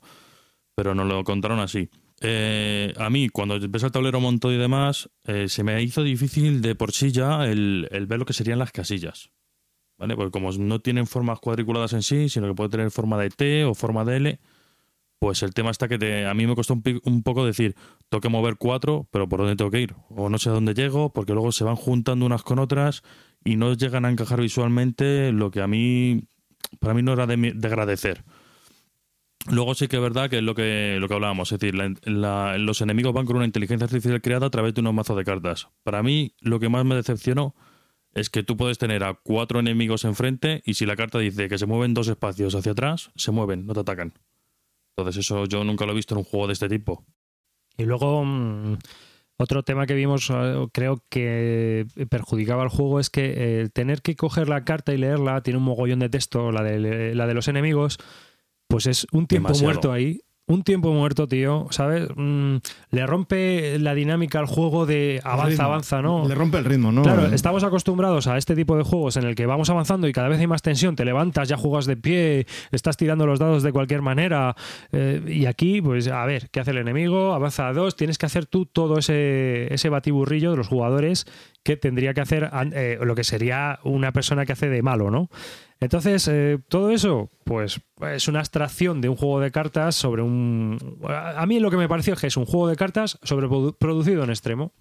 pero 0.74 0.94
nos 0.94 1.06
lo 1.06 1.22
contaron 1.24 1.60
así. 1.60 1.90
Eh, 2.20 2.94
a 2.96 3.10
mí, 3.10 3.28
cuando 3.28 3.58
ves 3.60 3.82
el 3.82 3.92
tablero 3.92 4.20
montado 4.20 4.54
y 4.54 4.56
demás, 4.56 5.10
eh, 5.24 5.48
se 5.48 5.62
me 5.62 5.80
hizo 5.82 6.02
difícil 6.02 6.62
de 6.62 6.74
por 6.74 6.92
sí 6.92 7.12
ya 7.12 7.44
el, 7.44 7.88
el 7.90 8.06
ver 8.06 8.18
lo 8.18 8.24
que 8.24 8.32
serían 8.32 8.58
las 8.58 8.72
casillas. 8.72 9.30
¿Vale? 9.98 10.16
Porque 10.16 10.30
como 10.30 10.52
no 10.52 10.80
tienen 10.80 11.06
formas 11.06 11.38
cuadriculadas 11.38 11.92
en 11.94 12.02
sí, 12.02 12.28
sino 12.28 12.48
que 12.48 12.54
puede 12.54 12.70
tener 12.70 12.90
forma 12.90 13.18
de 13.18 13.30
T 13.30 13.64
o 13.64 13.74
forma 13.74 14.04
de 14.04 14.16
L, 14.16 14.40
pues 15.18 15.42
el 15.42 15.54
tema 15.54 15.70
está 15.70 15.88
que 15.88 15.98
te- 15.98 16.26
a 16.26 16.34
mí 16.34 16.46
me 16.46 16.54
costó 16.54 16.74
un, 16.74 17.22
poco 17.22 17.46
decir, 17.46 17.74
tengo 18.08 18.20
que 18.20 18.28
mover 18.28 18.56
cuatro, 18.56 19.08
pero 19.10 19.28
¿por 19.28 19.40
dónde 19.40 19.56
tengo 19.56 19.70
que 19.70 19.80
ir? 19.80 19.94
O 20.10 20.28
no 20.28 20.38
sé 20.38 20.50
a 20.50 20.52
dónde 20.52 20.74
llego, 20.74 21.12
porque 21.12 21.32
luego 21.32 21.52
se 21.52 21.64
van 21.64 21.76
juntando 21.76 22.26
unas 22.26 22.42
con 22.42 22.58
otras 22.58 23.02
y 23.44 23.56
no 23.56 23.72
llegan 23.74 24.04
a 24.04 24.10
encajar 24.10 24.40
visualmente 24.40 25.32
lo 25.32 25.50
que 25.50 25.62
a 25.62 25.66
mí, 25.66 26.24
para 26.80 26.94
mí 26.94 27.02
no 27.02 27.12
era 27.12 27.26
de, 27.26 27.54
agradecer. 27.64 28.24
Luego 29.48 29.74
sí 29.74 29.86
que 29.86 29.96
es 29.96 30.02
verdad 30.02 30.28
que 30.28 30.38
es 30.38 30.42
lo 30.42 30.54
que, 30.54 30.98
lo 31.00 31.08
que 31.08 31.14
hablábamos, 31.14 31.52
es 31.52 31.60
decir, 31.60 31.74
los 32.04 32.80
enemigos 32.80 33.12
van 33.14 33.26
con 33.26 33.36
una 33.36 33.44
inteligencia 33.44 33.84
artificial 33.84 34.20
creada 34.20 34.46
a 34.46 34.50
través 34.50 34.74
de 34.74 34.80
unos 34.80 34.92
mazos 34.92 35.16
de 35.16 35.24
cartas. 35.24 35.68
Para 35.84 36.02
mí, 36.02 36.34
lo 36.40 36.58
que 36.58 36.68
más 36.68 36.84
me 36.84 36.96
decepcionó 36.96 37.54
es 38.12 38.28
que 38.28 38.42
tú 38.42 38.56
puedes 38.56 38.78
tener 38.78 39.04
a 39.04 39.14
cuatro 39.14 39.60
enemigos 39.60 40.04
enfrente 40.04 40.62
y 40.64 40.74
si 40.74 40.84
la 40.84 40.96
carta 40.96 41.18
dice 41.18 41.48
que 41.48 41.58
se 41.58 41.66
mueven 41.66 41.94
dos 41.94 42.08
espacios 42.08 42.54
hacia 42.54 42.72
atrás, 42.72 43.10
se 43.14 43.30
mueven, 43.30 43.66
no 43.66 43.74
te 43.74 43.80
atacan. 43.80 44.14
Entonces 44.96 45.24
eso 45.24 45.44
yo 45.44 45.62
nunca 45.62 45.84
lo 45.84 45.92
he 45.92 45.96
visto 45.96 46.14
en 46.14 46.18
un 46.18 46.24
juego 46.24 46.46
de 46.46 46.54
este 46.54 46.68
tipo. 46.68 47.04
Y 47.76 47.84
luego, 47.84 48.24
mm, 48.24 48.78
otro 49.38 49.62
tema 49.62 49.86
que 49.86 49.94
vimos, 49.94 50.30
eh, 50.30 50.66
creo 50.72 51.02
que 51.10 51.86
perjudicaba 52.08 52.62
al 52.62 52.70
juego, 52.70 52.98
es 52.98 53.10
que 53.10 53.26
eh, 53.26 53.60
el 53.60 53.72
tener 53.72 54.00
que 54.00 54.16
coger 54.16 54.48
la 54.48 54.64
carta 54.64 54.94
y 54.94 54.96
leerla 54.96 55.42
tiene 55.42 55.58
un 55.58 55.64
mogollón 55.64 55.98
de 55.98 56.08
texto, 56.08 56.50
la 56.50 56.62
de, 56.62 57.14
la 57.14 57.26
de 57.26 57.34
los 57.34 57.48
enemigos, 57.48 57.98
pues 58.68 58.86
es 58.86 59.06
un 59.12 59.26
tiempo 59.26 59.48
Demasiado. 59.48 59.64
muerto 59.72 59.92
ahí. 59.92 60.20
Un 60.48 60.62
tiempo 60.62 60.92
muerto, 60.92 61.26
tío, 61.26 61.66
¿sabes? 61.70 62.08
Mm, 62.14 62.56
le 62.90 63.06
rompe 63.06 63.78
la 63.80 63.94
dinámica 63.94 64.38
al 64.38 64.46
juego 64.46 64.86
de 64.86 65.20
avanza, 65.24 65.64
avanza, 65.64 66.02
¿no? 66.02 66.28
Le 66.28 66.34
rompe 66.36 66.58
el 66.58 66.64
ritmo, 66.64 66.92
¿no? 66.92 67.02
Claro, 67.02 67.26
Eh, 67.26 67.30
estamos 67.34 67.64
acostumbrados 67.64 68.28
a 68.28 68.36
este 68.36 68.54
tipo 68.54 68.76
de 68.76 68.84
juegos 68.84 69.16
en 69.16 69.24
el 69.24 69.34
que 69.34 69.44
vamos 69.46 69.70
avanzando 69.70 70.06
y 70.06 70.12
cada 70.12 70.28
vez 70.28 70.38
hay 70.38 70.46
más 70.46 70.62
tensión, 70.62 70.94
te 70.94 71.04
levantas, 71.04 71.48
ya 71.48 71.56
juegas 71.56 71.86
de 71.86 71.96
pie, 71.96 72.46
estás 72.70 72.96
tirando 72.96 73.26
los 73.26 73.38
dados 73.40 73.62
de 73.64 73.72
cualquier 73.72 74.02
manera. 74.02 74.54
eh, 74.92 75.20
y 75.26 75.46
aquí, 75.46 75.82
pues, 75.82 76.06
a 76.08 76.24
ver, 76.26 76.48
¿qué 76.50 76.60
hace 76.60 76.70
el 76.70 76.78
enemigo? 76.78 77.32
Avanza 77.34 77.66
a 77.68 77.72
dos, 77.72 77.96
tienes 77.96 78.16
que 78.16 78.26
hacer 78.26 78.46
tú 78.46 78.66
todo 78.66 78.98
ese, 78.98 79.72
ese 79.74 79.88
batiburrillo 79.88 80.52
de 80.52 80.56
los 80.58 80.68
jugadores 80.68 81.26
que 81.66 81.76
tendría 81.76 82.14
que 82.14 82.20
hacer 82.20 82.48
eh, 82.72 82.96
lo 83.02 83.16
que 83.16 83.24
sería 83.24 83.80
una 83.82 84.12
persona 84.12 84.46
que 84.46 84.52
hace 84.52 84.68
de 84.68 84.82
malo, 84.82 85.10
¿no? 85.10 85.28
Entonces, 85.80 86.28
eh, 86.28 86.58
todo 86.68 86.90
eso, 86.92 87.28
pues 87.44 87.80
es 88.12 88.28
una 88.28 88.38
abstracción 88.38 89.00
de 89.00 89.08
un 89.08 89.16
juego 89.16 89.40
de 89.40 89.50
cartas 89.50 89.96
sobre 89.96 90.22
un... 90.22 90.78
A 91.08 91.42
a 91.42 91.46
mí 91.46 91.58
lo 91.58 91.70
que 91.72 91.76
me 91.76 91.88
pareció 91.88 92.14
es 92.14 92.20
que 92.20 92.28
es 92.28 92.36
un 92.36 92.46
juego 92.46 92.68
de 92.68 92.76
cartas 92.76 93.18
sobreproducido 93.24 94.22
en 94.22 94.30
extremo. 94.30 94.72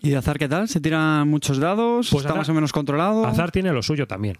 ¿Y 0.00 0.10
de 0.10 0.16
azar 0.16 0.38
qué 0.38 0.48
tal? 0.48 0.68
¿Se 0.68 0.80
tiran 0.80 1.28
muchos 1.28 1.58
dados? 1.58 2.08
Pues 2.10 2.22
¿Está 2.22 2.34
azar- 2.34 2.38
más 2.38 2.48
o 2.48 2.54
menos 2.54 2.72
controlado? 2.72 3.26
Azar 3.26 3.50
tiene 3.50 3.72
lo 3.72 3.82
suyo 3.82 4.06
también. 4.06 4.36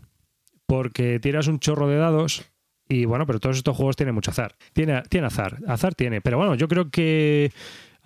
Porque 0.66 1.18
tiras 1.18 1.48
un 1.48 1.58
chorro 1.58 1.88
de 1.88 1.96
dados 1.96 2.44
y 2.88 3.04
bueno, 3.06 3.26
pero 3.26 3.40
todos 3.40 3.56
estos 3.56 3.76
juegos 3.76 3.96
tienen 3.96 4.14
mucho 4.14 4.30
azar. 4.30 4.54
Tiene, 4.72 5.02
tiene 5.10 5.26
azar, 5.26 5.58
azar 5.66 5.94
tiene. 5.94 6.20
Pero 6.20 6.38
bueno, 6.38 6.54
yo 6.54 6.68
creo 6.68 6.90
que 6.90 7.52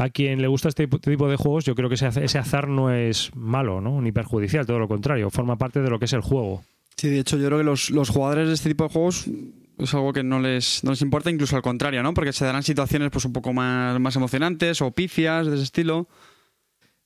a 0.03 0.11
quien 0.11 0.41
le 0.43 0.49
gusta 0.49 0.69
este 0.69 0.85
tipo- 0.87 0.99
tipo 0.99 1.29
de 1.29 1.37
juegos, 1.37 1.65
yo 1.65 1.75
creo 1.75 1.89
que 1.89 1.95
ese, 1.97 2.07
az- 2.07 2.17
ese 2.17 2.39
azar 2.39 2.69
no 2.69 2.91
es 2.93 3.31
malo, 3.35 3.81
¿no? 3.81 4.01
Ni 4.01 4.13
perjudicial, 4.13 4.67
todo 4.67 4.79
lo 4.79 4.89
contrario. 4.89 5.31
Forma 5.31 5.57
parte 5.57 5.81
de 5.81 5.91
lo 5.91 5.99
que 5.99 6.07
es 6.07 6.13
el 6.13 6.21
juego. 6.21 6.63
Sí, 6.97 7.09
de 7.09 7.21
hecho, 7.21 7.37
yo 7.39 7.47
creo 7.47 7.59
que 7.59 7.65
los, 7.65 7.91
los 7.91 8.11
jugadores 8.11 8.49
de 8.49 8.55
este 8.55 8.69
tipo 8.71 8.85
de 8.85 8.91
juegos 8.91 9.27
es 9.79 9.95
algo 9.95 10.13
que 10.13 10.23
no 10.23 10.39
les, 10.41 10.85
no 10.85 10.91
les 10.91 11.03
importa, 11.03 11.31
incluso 11.31 11.57
al 11.57 11.63
contrario, 11.63 12.03
¿no? 12.03 12.15
Porque 12.15 12.33
se 12.33 12.45
darán 12.45 12.63
situaciones 12.63 13.11
pues 13.11 13.25
un 13.25 13.33
poco 13.33 13.53
más, 13.53 13.99
más 13.99 14.15
emocionantes 14.17 14.81
o 14.83 14.91
pifias 14.93 15.47
de 15.47 15.55
ese 15.55 15.65
estilo. 15.65 16.09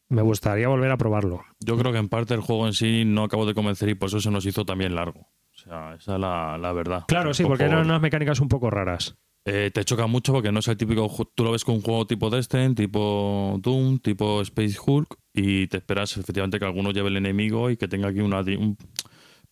Me 0.08 0.22
gustaría 0.22 0.68
volver 0.68 0.90
a 0.90 0.96
probarlo. 0.96 1.42
Yo 1.60 1.76
creo 1.76 1.92
que 1.92 1.98
en 1.98 2.08
parte 2.08 2.34
el 2.34 2.40
juego 2.40 2.66
en 2.66 2.74
sí 2.74 3.04
no 3.04 3.24
acabo 3.24 3.46
de 3.46 3.54
convencer 3.54 3.88
y 3.88 3.94
por 3.94 4.08
eso 4.08 4.20
se 4.20 4.30
nos 4.30 4.46
hizo 4.46 4.64
también 4.64 4.94
largo. 4.94 5.20
O 5.20 5.58
sea, 5.58 5.94
esa 5.94 6.14
es 6.14 6.20
la, 6.20 6.58
la 6.58 6.72
verdad. 6.72 7.04
Claro, 7.08 7.32
sí, 7.34 7.42
porque 7.44 7.64
eran 7.64 7.84
unas 7.86 8.00
mecánicas 8.00 8.40
un 8.40 8.48
poco 8.48 8.70
raras. 8.70 9.16
Eh, 9.48 9.70
te 9.72 9.84
choca 9.84 10.08
mucho 10.08 10.32
porque 10.32 10.50
no 10.50 10.58
es 10.58 10.66
el 10.68 10.76
típico. 10.76 11.08
Tú 11.34 11.44
lo 11.44 11.52
ves 11.52 11.64
con 11.64 11.76
un 11.76 11.80
juego 11.82 12.04
tipo 12.06 12.30
Destin, 12.30 12.74
tipo 12.74 13.56
Doom, 13.62 14.00
tipo 14.00 14.40
Space 14.42 14.76
Hulk 14.84 15.16
y 15.32 15.68
te 15.68 15.76
esperas 15.76 16.16
efectivamente 16.16 16.58
que 16.58 16.64
alguno 16.64 16.90
lleve 16.90 17.08
el 17.10 17.16
enemigo 17.16 17.70
y 17.70 17.76
que 17.76 17.86
tenga 17.86 18.08
aquí 18.08 18.20
una. 18.20 18.40
un- 18.40 18.76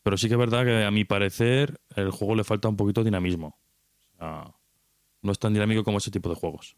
Pero 0.03 0.17
sí 0.17 0.27
que 0.29 0.35
es 0.35 0.39
verdad 0.39 0.65
que 0.65 0.85
a 0.85 0.91
mi 0.91 1.05
parecer 1.05 1.81
el 1.95 2.11
juego 2.11 2.35
le 2.35 2.43
falta 2.45 2.69
un 2.69 2.77
poquito 2.77 3.03
de 3.03 3.05
dinamismo. 3.07 3.57
O 4.15 4.19
sea, 4.19 4.55
no 5.23 5.31
es 5.33 5.39
tan 5.39 5.55
dinámico 5.55 5.85
como 5.85 5.99
ese 5.99 6.11
tipo 6.11 6.29
de 6.29 6.35
juegos. 6.35 6.77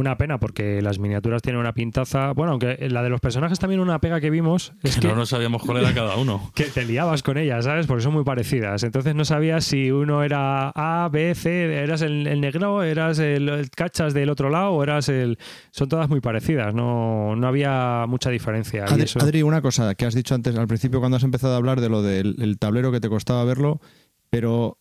Una 0.00 0.16
pena, 0.16 0.40
porque 0.40 0.80
las 0.80 0.98
miniaturas 0.98 1.42
tienen 1.42 1.60
una 1.60 1.74
pintaza. 1.74 2.32
Bueno, 2.32 2.52
aunque 2.52 2.88
la 2.88 3.02
de 3.02 3.10
los 3.10 3.20
personajes 3.20 3.58
también 3.58 3.80
una 3.80 3.98
pega 4.00 4.18
que 4.18 4.30
vimos 4.30 4.72
es 4.82 4.94
Que 4.96 5.08
que 5.08 5.14
no 5.14 5.26
sabíamos 5.26 5.62
cuál 5.62 5.76
era 5.78 5.92
cada 5.92 6.16
uno. 6.16 6.50
que 6.54 6.64
te 6.64 6.86
liabas 6.86 7.22
con 7.22 7.36
ellas, 7.36 7.66
¿sabes? 7.66 7.86
Porque 7.86 8.02
son 8.02 8.14
muy 8.14 8.24
parecidas. 8.24 8.82
Entonces 8.82 9.14
no 9.14 9.26
sabías 9.26 9.62
si 9.64 9.90
uno 9.90 10.22
era 10.24 10.70
A, 10.74 11.10
B, 11.12 11.34
C, 11.34 11.82
eras 11.82 12.00
el, 12.00 12.26
el 12.26 12.40
negro, 12.40 12.82
eras 12.82 13.18
el, 13.18 13.48
el 13.50 13.70
cachas 13.70 14.14
del 14.14 14.30
otro 14.30 14.48
lado 14.48 14.70
o 14.70 14.82
eras 14.82 15.10
el... 15.10 15.38
Son 15.70 15.88
todas 15.90 16.08
muy 16.08 16.20
parecidas, 16.22 16.74
no, 16.74 17.36
no 17.36 17.46
había 17.46 18.06
mucha 18.08 18.30
diferencia. 18.30 18.86
y 18.88 18.92
Adri, 18.92 19.02
eso- 19.02 19.20
Adri, 19.20 19.42
una 19.42 19.60
cosa 19.60 19.94
que 19.94 20.06
has 20.06 20.14
dicho 20.14 20.34
antes 20.34 20.56
al 20.56 20.66
principio 20.66 21.00
cuando 21.00 21.18
has 21.18 21.24
empezado 21.24 21.52
a 21.52 21.56
hablar 21.58 21.80
de 21.82 21.90
lo 21.90 22.00
del 22.02 22.36
el 22.40 22.58
tablero 22.58 22.90
que 22.90 23.00
te 23.00 23.10
costaba 23.10 23.44
verlo, 23.44 23.80
pero 24.30 24.78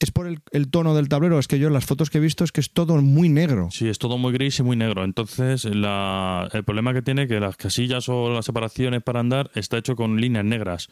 es 0.00 0.10
por 0.12 0.26
el, 0.26 0.40
el 0.52 0.70
tono 0.70 0.94
del 0.94 1.08
tablero, 1.08 1.38
es 1.38 1.48
que 1.48 1.58
yo 1.58 1.70
las 1.70 1.84
fotos 1.84 2.08
que 2.10 2.18
he 2.18 2.20
visto 2.20 2.44
es 2.44 2.52
que 2.52 2.60
es 2.60 2.70
todo 2.72 2.96
muy 3.02 3.28
negro. 3.28 3.68
Sí, 3.72 3.88
es 3.88 3.98
todo 3.98 4.16
muy 4.18 4.32
gris 4.32 4.58
y 4.60 4.62
muy 4.62 4.76
negro. 4.76 5.04
Entonces, 5.04 5.64
la- 5.64 6.48
el 6.52 6.64
problema 6.64 6.92
que 6.94 7.02
tiene 7.02 7.22
es 7.22 7.28
que 7.28 7.40
las 7.40 7.56
casillas 7.56 8.08
o 8.08 8.32
las 8.32 8.44
separaciones 8.44 9.02
para 9.02 9.20
andar 9.20 9.50
está 9.54 9.76
hecho 9.78 9.96
con 9.96 10.20
líneas 10.20 10.44
negras. 10.44 10.88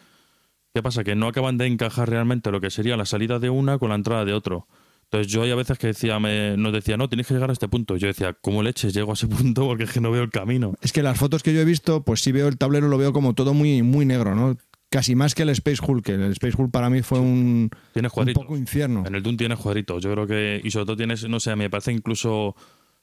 ¿Qué 0.74 0.82
pasa? 0.82 1.04
Que 1.04 1.14
no 1.14 1.28
acaban 1.28 1.56
de 1.56 1.66
encajar 1.66 2.10
realmente 2.10 2.50
lo 2.50 2.60
que 2.60 2.70
sería 2.70 2.96
la 2.96 3.06
salida 3.06 3.38
de 3.38 3.48
una 3.50 3.78
con 3.78 3.88
la 3.90 3.94
entrada 3.94 4.24
de 4.24 4.32
otro. 4.34 4.66
Entonces 5.04 5.32
yo 5.32 5.42
hay 5.44 5.52
a 5.52 5.54
veces 5.54 5.78
que 5.78 5.86
decía, 5.86 6.18
me, 6.18 6.56
nos 6.56 6.72
decía, 6.72 6.96
no, 6.96 7.08
tienes 7.08 7.28
que 7.28 7.34
llegar 7.34 7.48
a 7.48 7.52
este 7.52 7.68
punto. 7.68 7.96
Yo 7.96 8.08
decía, 8.08 8.32
¿cómo 8.40 8.60
leches 8.64 8.92
llego 8.92 9.12
a 9.12 9.14
ese 9.14 9.28
punto? 9.28 9.64
Porque 9.66 9.84
es 9.84 9.92
que 9.92 10.00
no 10.00 10.10
veo 10.10 10.24
el 10.24 10.30
camino. 10.30 10.74
Es 10.82 10.92
que 10.92 11.04
las 11.04 11.16
fotos 11.16 11.44
que 11.44 11.54
yo 11.54 11.60
he 11.60 11.64
visto, 11.64 12.02
pues 12.02 12.20
sí 12.20 12.32
veo 12.32 12.48
el 12.48 12.58
tablero, 12.58 12.88
lo 12.88 12.98
veo 12.98 13.12
como 13.12 13.32
todo 13.34 13.54
muy, 13.54 13.82
muy 13.82 14.04
negro, 14.04 14.34
¿no? 14.34 14.56
Casi 14.88 15.14
más 15.16 15.34
que 15.34 15.42
el 15.42 15.48
Space 15.50 15.82
Hulk. 15.84 16.08
El 16.10 16.32
Space 16.32 16.54
Hulk 16.56 16.70
para 16.70 16.88
mí 16.90 17.02
fue 17.02 17.18
un, 17.18 17.70
Tienes 17.92 18.12
un 18.14 18.32
poco 18.32 18.56
infierno. 18.56 19.04
En 19.06 19.14
el 19.14 19.22
Doom 19.22 19.36
tienes 19.36 19.58
cuadritos. 19.58 20.02
Yo 20.02 20.12
creo 20.12 20.26
que, 20.26 20.60
y 20.62 20.70
sobre 20.70 20.86
todo 20.86 20.96
tienes, 20.96 21.28
no 21.28 21.40
sé, 21.40 21.56
me 21.56 21.68
parece 21.68 21.92
incluso 21.92 22.54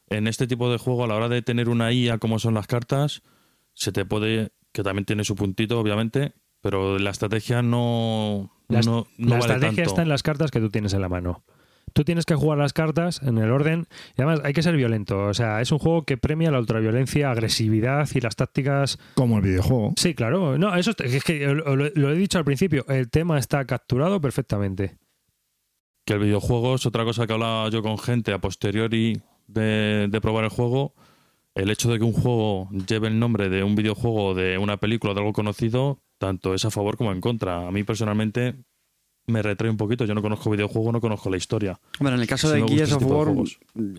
en 0.09 0.27
este 0.27 0.47
tipo 0.47 0.71
de 0.71 0.77
juego, 0.77 1.03
a 1.03 1.07
la 1.07 1.15
hora 1.15 1.29
de 1.29 1.41
tener 1.41 1.69
una 1.69 1.91
IA 1.91 2.17
como 2.19 2.39
son 2.39 2.53
las 2.53 2.67
cartas, 2.67 3.21
se 3.73 3.91
te 3.91 4.05
puede, 4.05 4.51
que 4.71 4.83
también 4.83 5.05
tiene 5.05 5.23
su 5.23 5.35
puntito, 5.35 5.79
obviamente, 5.79 6.33
pero 6.61 6.97
la 6.99 7.09
estrategia 7.09 7.61
no, 7.61 8.51
La, 8.69 8.81
no, 8.81 9.07
no 9.17 9.29
la 9.29 9.39
vale 9.39 9.53
estrategia 9.53 9.75
tanto. 9.83 9.89
está 9.89 10.01
en 10.03 10.09
las 10.09 10.23
cartas 10.23 10.51
que 10.51 10.59
tú 10.59 10.69
tienes 10.69 10.93
en 10.93 11.01
la 11.01 11.09
mano. 11.09 11.43
Tú 11.93 12.03
tienes 12.03 12.25
que 12.25 12.35
jugar 12.35 12.57
las 12.57 12.73
cartas 12.73 13.21
en 13.21 13.37
el 13.37 13.51
orden 13.51 13.87
y 14.17 14.21
además 14.21 14.41
hay 14.43 14.53
que 14.53 14.63
ser 14.63 14.75
violento. 14.75 15.25
O 15.25 15.33
sea, 15.33 15.61
es 15.61 15.71
un 15.71 15.79
juego 15.79 16.03
que 16.03 16.17
premia 16.17 16.51
la 16.51 16.59
ultraviolencia, 16.59 17.31
agresividad 17.31 18.09
y 18.13 18.19
las 18.19 18.35
tácticas 18.35 18.99
Como 19.15 19.37
el 19.37 19.43
videojuego. 19.43 19.93
Sí, 19.95 20.13
claro. 20.13 20.57
No, 20.57 20.75
eso 20.75 20.91
es 20.91 21.13
es 21.13 21.23
que 21.23 21.45
lo 21.47 22.11
he 22.11 22.15
dicho 22.15 22.37
al 22.37 22.45
principio. 22.45 22.85
El 22.87 23.09
tema 23.09 23.37
está 23.37 23.65
capturado 23.65 24.19
perfectamente. 24.19 24.97
Que 26.05 26.13
el 26.13 26.19
videojuego 26.19 26.75
es 26.75 26.85
otra 26.85 27.05
cosa 27.05 27.27
que 27.27 27.33
hablaba 27.33 27.69
yo 27.69 27.81
con 27.81 27.97
gente 27.97 28.33
a 28.33 28.41
posteriori 28.41 29.21
de, 29.47 30.07
de 30.09 30.21
probar 30.21 30.43
el 30.43 30.49
juego. 30.49 30.93
El 31.55 31.69
hecho 31.69 31.91
de 31.91 31.99
que 31.99 32.03
un 32.03 32.13
juego 32.13 32.67
lleve 32.87 33.07
el 33.07 33.19
nombre 33.19 33.49
de 33.49 33.63
un 33.63 33.75
videojuego, 33.75 34.33
de 34.33 34.57
una 34.57 34.77
película, 34.77 35.13
de 35.13 35.19
algo 35.19 35.33
conocido, 35.33 36.01
tanto 36.17 36.55
es 36.55 36.65
a 36.65 36.71
favor 36.71 36.97
como 36.97 37.11
en 37.11 37.21
contra. 37.21 37.67
A 37.67 37.71
mí 37.71 37.83
personalmente 37.83 38.55
me 39.27 39.41
retrae 39.41 39.69
un 39.69 39.77
poquito. 39.77 40.05
Yo 40.05 40.13
no 40.13 40.21
conozco 40.21 40.49
videojuego, 40.49 40.91
no 40.91 40.99
conozco 41.01 41.29
la 41.29 41.37
historia. 41.37 41.79
Bueno, 41.99 42.15
en 42.15 42.21
el 42.21 42.27
caso 42.27 42.49
Sí 42.51 42.59
de 42.61 42.67
Gears 42.67 42.91
of 42.93 43.03
de 43.03 43.11
War, 43.11 43.27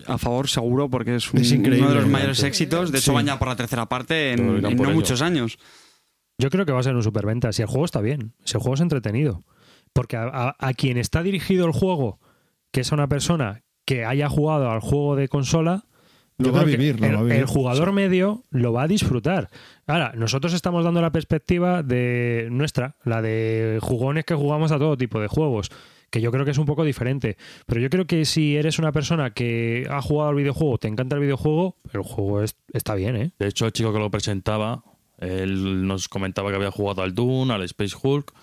a 0.07 0.17
favor 0.17 0.47
seguro, 0.47 0.89
porque 0.89 1.15
es, 1.15 1.33
un- 1.33 1.39
Es 1.41 1.51
increíble, 1.51 1.79
uno 1.79 1.89
de 1.89 1.95
los 1.95 2.03
realmente. 2.03 2.11
mayores 2.19 2.43
éxitos. 2.43 2.91
De 2.91 2.99
hecho, 2.99 3.11
Sí. 3.11 3.15
van 3.15 3.25
ya 3.25 3.39
por 3.39 3.47
la 3.47 3.55
tercera 3.55 3.87
parte 3.87 4.33
en, 4.33 4.61
no 4.61 4.67
ello. 4.69 4.93
muchos 4.93 5.21
años. 5.21 5.57
Yo 6.37 6.49
creo 6.49 6.65
que 6.65 6.71
va 6.73 6.79
a 6.79 6.83
ser 6.83 6.95
un 6.95 7.03
superventa. 7.03 7.51
Si 7.53 7.61
el 7.61 7.67
juego 7.67 7.85
está 7.85 8.01
bien, 8.01 8.33
si 8.43 8.57
el 8.57 8.61
juego 8.61 8.75
es 8.75 8.81
entretenido. 8.81 9.43
Porque 9.93 10.17
a, 10.17 10.23
a- 10.25 10.55
a 10.59 10.73
quien 10.73 10.97
está 10.97 11.23
dirigido 11.23 11.65
el 11.65 11.71
juego, 11.71 12.19
que 12.71 12.81
es 12.81 12.91
a 12.91 12.95
una 12.95 13.07
persona 13.07 13.61
que 13.85 14.03
haya 14.03 14.27
jugado 14.29 14.69
al 14.69 14.81
juego 14.81 15.15
de 15.15 15.27
consola, 15.29 15.85
Lo 16.37 16.51
va 16.51 16.61
a 16.61 16.63
vivir, 16.65 16.99
lo 16.99 17.05
el, 17.07 17.15
va 17.15 17.19
a 17.19 17.23
vivir. 17.23 17.39
el 17.39 17.45
jugador 17.45 17.91
medio 17.93 18.43
lo 18.49 18.73
va 18.73 18.83
a 18.83 18.87
disfrutar. 18.87 19.49
Ahora, 19.87 20.11
nosotros 20.15 20.53
estamos 20.53 20.83
dando 20.83 21.01
la 21.01 21.11
perspectiva 21.11 21.81
de 21.83 22.49
nuestra, 22.51 22.97
la 23.05 23.21
de 23.21 23.79
jugones 23.81 24.25
que 24.25 24.35
jugamos 24.35 24.71
a 24.71 24.77
todo 24.77 24.97
tipo 24.97 25.19
de 25.21 25.27
juegos, 25.27 25.69
que 26.09 26.19
yo 26.21 26.31
creo 26.31 26.43
que 26.43 26.51
es 26.51 26.57
un 26.57 26.65
poco 26.65 26.83
diferente. 26.83 27.37
Pero 27.65 27.79
yo 27.79 27.89
creo 27.89 28.05
que 28.05 28.25
si 28.25 28.57
eres 28.57 28.79
una 28.79 28.91
persona 28.91 29.31
que 29.31 29.87
ha 29.89 30.01
jugado 30.01 30.29
al 30.29 30.35
videojuego, 30.35 30.77
te 30.77 30.87
encanta 30.89 31.15
el 31.15 31.21
videojuego, 31.21 31.77
el 31.93 32.01
juego 32.01 32.41
es- 32.43 32.57
está 32.73 32.95
bien, 32.95 33.15
¿eh? 33.15 33.31
De 33.39 33.47
hecho, 33.47 33.65
el 33.65 33.71
chico 33.71 33.93
que 33.93 33.99
lo 33.99 34.11
presentaba, 34.11 34.83
él 35.19 35.87
nos 35.87 36.09
comentaba 36.09 36.49
que 36.49 36.57
había 36.57 36.71
jugado 36.71 37.01
al 37.01 37.13
Doom, 37.15 37.51
al 37.51 37.63
Space 37.63 37.95
Hulk, 38.01 38.33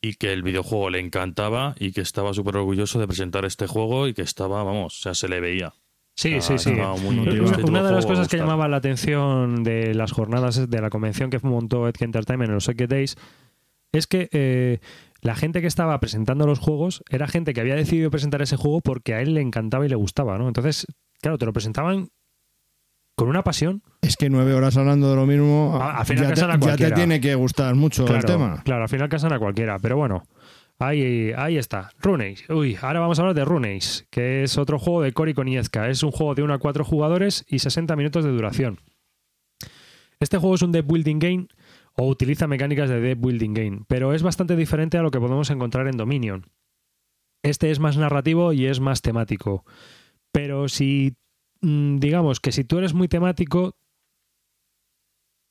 y 0.00 0.14
que 0.14 0.32
el 0.32 0.42
videojuego 0.44 0.90
le 0.90 1.00
encantaba 1.00 1.74
y 1.80 1.90
que 1.90 2.02
estaba 2.02 2.32
súper 2.34 2.56
orgulloso 2.58 3.00
de 3.00 3.08
presentar 3.08 3.44
este 3.44 3.66
juego 3.66 4.06
y 4.06 4.14
que 4.14 4.22
estaba, 4.22 4.62
vamos, 4.62 4.96
o 4.98 5.02
sea, 5.02 5.14
se 5.14 5.26
le 5.28 5.40
veía. 5.40 5.72
Sí, 6.16 6.34
Ah, 6.36 6.40
sí, 6.40 6.58
sí. 6.58 6.70
muy- 6.70 7.18
Una- 7.18 7.30
este 7.50 7.64
Una, 7.70 7.82
de 7.82 7.92
las 7.92 8.06
cosas 8.06 8.26
que 8.28 8.38
llamaba 8.38 8.66
la 8.68 8.78
atención 8.78 9.62
de 9.62 9.94
las 9.94 10.12
jornadas 10.12 10.68
de 10.68 10.80
la 10.80 10.88
convención 10.90 11.28
que 11.30 11.38
montó 11.42 11.86
Edge 11.88 12.04
Entertainment 12.04 12.48
en 12.48 12.54
los 12.54 12.64
Secret 12.64 12.88
Days 12.90 13.16
es 13.92 14.06
que 14.06 14.28
eh, 14.32 14.78
la 15.20 15.34
gente 15.34 15.60
que 15.60 15.66
estaba 15.66 15.98
presentando 16.00 16.46
los 16.46 16.58
juegos 16.58 17.02
era 17.10 17.28
gente 17.28 17.52
que 17.52 17.60
había 17.60 17.74
decidido 17.74 18.10
presentar 18.10 18.40
ese 18.40 18.56
juego 18.56 18.80
porque 18.80 19.12
a 19.14 19.20
él 19.20 19.34
le 19.34 19.42
encantaba 19.42 19.84
y 19.84 19.88
le 19.90 19.94
gustaba, 19.96 20.38
¿no? 20.38 20.48
Entonces, 20.48 20.86
claro, 21.20 21.36
te 21.36 21.44
lo 21.44 21.52
presentaban 21.52 22.08
con 23.14 23.28
una 23.28 23.42
pasión. 23.42 23.82
Es 24.02 24.16
que 24.16 24.28
nueve 24.30 24.54
horas 24.54 24.76
hablando 24.76 25.10
de 25.10 25.16
lo 25.16 25.26
mismo, 25.26 25.78
A- 25.80 25.98
al 25.98 26.06
final 26.06 26.24
ya, 26.24 26.28
te, 26.28 26.34
casan 26.34 26.50
a 26.50 26.58
ya 26.66 26.76
te 26.76 26.90
tiene 26.92 27.20
que 27.20 27.34
gustar 27.34 27.74
mucho 27.74 28.04
Claro, 28.04 28.20
el 28.20 28.26
tema. 28.26 28.62
claro, 28.64 28.82
al 28.82 28.88
final 28.88 29.08
casan 29.08 29.32
a 29.32 29.38
cualquiera, 29.38 29.78
pero 29.78 29.96
bueno. 29.96 30.22
Ahí, 30.78 31.32
ahí 31.36 31.56
está, 31.56 31.90
Runeace. 32.00 32.52
Uy, 32.52 32.76
ahora 32.80 33.00
vamos 33.00 33.18
a 33.18 33.22
hablar 33.22 33.34
de 33.34 33.44
Runeace, 33.46 34.06
que 34.10 34.42
es 34.42 34.58
otro 34.58 34.78
juego 34.78 35.00
de 35.00 35.12
Cory 35.12 35.32
Konietzka. 35.32 35.88
Es 35.88 36.02
un 36.02 36.10
juego 36.10 36.34
de 36.34 36.42
1 36.42 36.52
a 36.52 36.58
4 36.58 36.84
jugadores 36.84 37.44
y 37.48 37.60
60 37.60 37.96
minutos 37.96 38.24
de 38.24 38.30
duración. 38.30 38.80
Este 40.20 40.38
juego 40.38 40.54
es 40.54 40.62
un 40.62 40.72
deck 40.72 40.86
building 40.86 41.18
game 41.18 41.48
o 41.94 42.06
utiliza 42.08 42.46
mecánicas 42.46 42.90
de 42.90 43.00
deck 43.00 43.18
building 43.18 43.54
game, 43.54 43.80
pero 43.88 44.12
es 44.12 44.22
bastante 44.22 44.54
diferente 44.54 44.98
a 44.98 45.02
lo 45.02 45.10
que 45.10 45.20
podemos 45.20 45.48
encontrar 45.50 45.88
en 45.88 45.96
Dominion. 45.96 46.46
Este 47.42 47.70
es 47.70 47.80
más 47.80 47.96
narrativo 47.96 48.52
y 48.52 48.66
es 48.66 48.80
más 48.80 49.00
temático. 49.00 49.64
Pero 50.30 50.68
si, 50.68 51.16
mm, 51.62 51.96
digamos 51.98 52.40
que 52.40 52.52
si 52.52 52.64
tú 52.64 52.78
eres 52.78 52.92
muy 52.92 53.08
temático, 53.08 53.76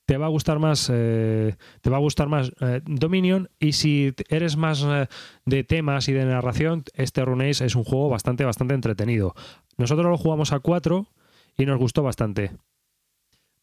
te 0.05 0.17
va 0.17 0.27
a 0.27 0.29
gustar 0.29 0.59
más 0.59 0.89
eh, 0.93 1.55
te 1.81 1.89
va 1.89 1.97
a 1.97 1.99
gustar 1.99 2.27
más 2.27 2.51
eh, 2.61 2.81
Dominion 2.85 3.49
y 3.59 3.73
si 3.73 4.13
eres 4.29 4.57
más 4.57 4.83
eh, 4.83 5.07
de 5.45 5.63
temas 5.63 6.07
y 6.07 6.13
de 6.13 6.25
narración 6.25 6.83
este 6.93 7.25
Runeace 7.25 7.65
es 7.65 7.75
un 7.75 7.83
juego 7.83 8.09
bastante 8.09 8.45
bastante 8.45 8.73
entretenido 8.73 9.33
Nosotros 9.77 10.07
lo 10.07 10.17
jugamos 10.17 10.53
a 10.53 10.59
cuatro 10.59 11.07
y 11.57 11.65
nos 11.65 11.79
gustó 11.79 12.03
bastante. 12.03 12.51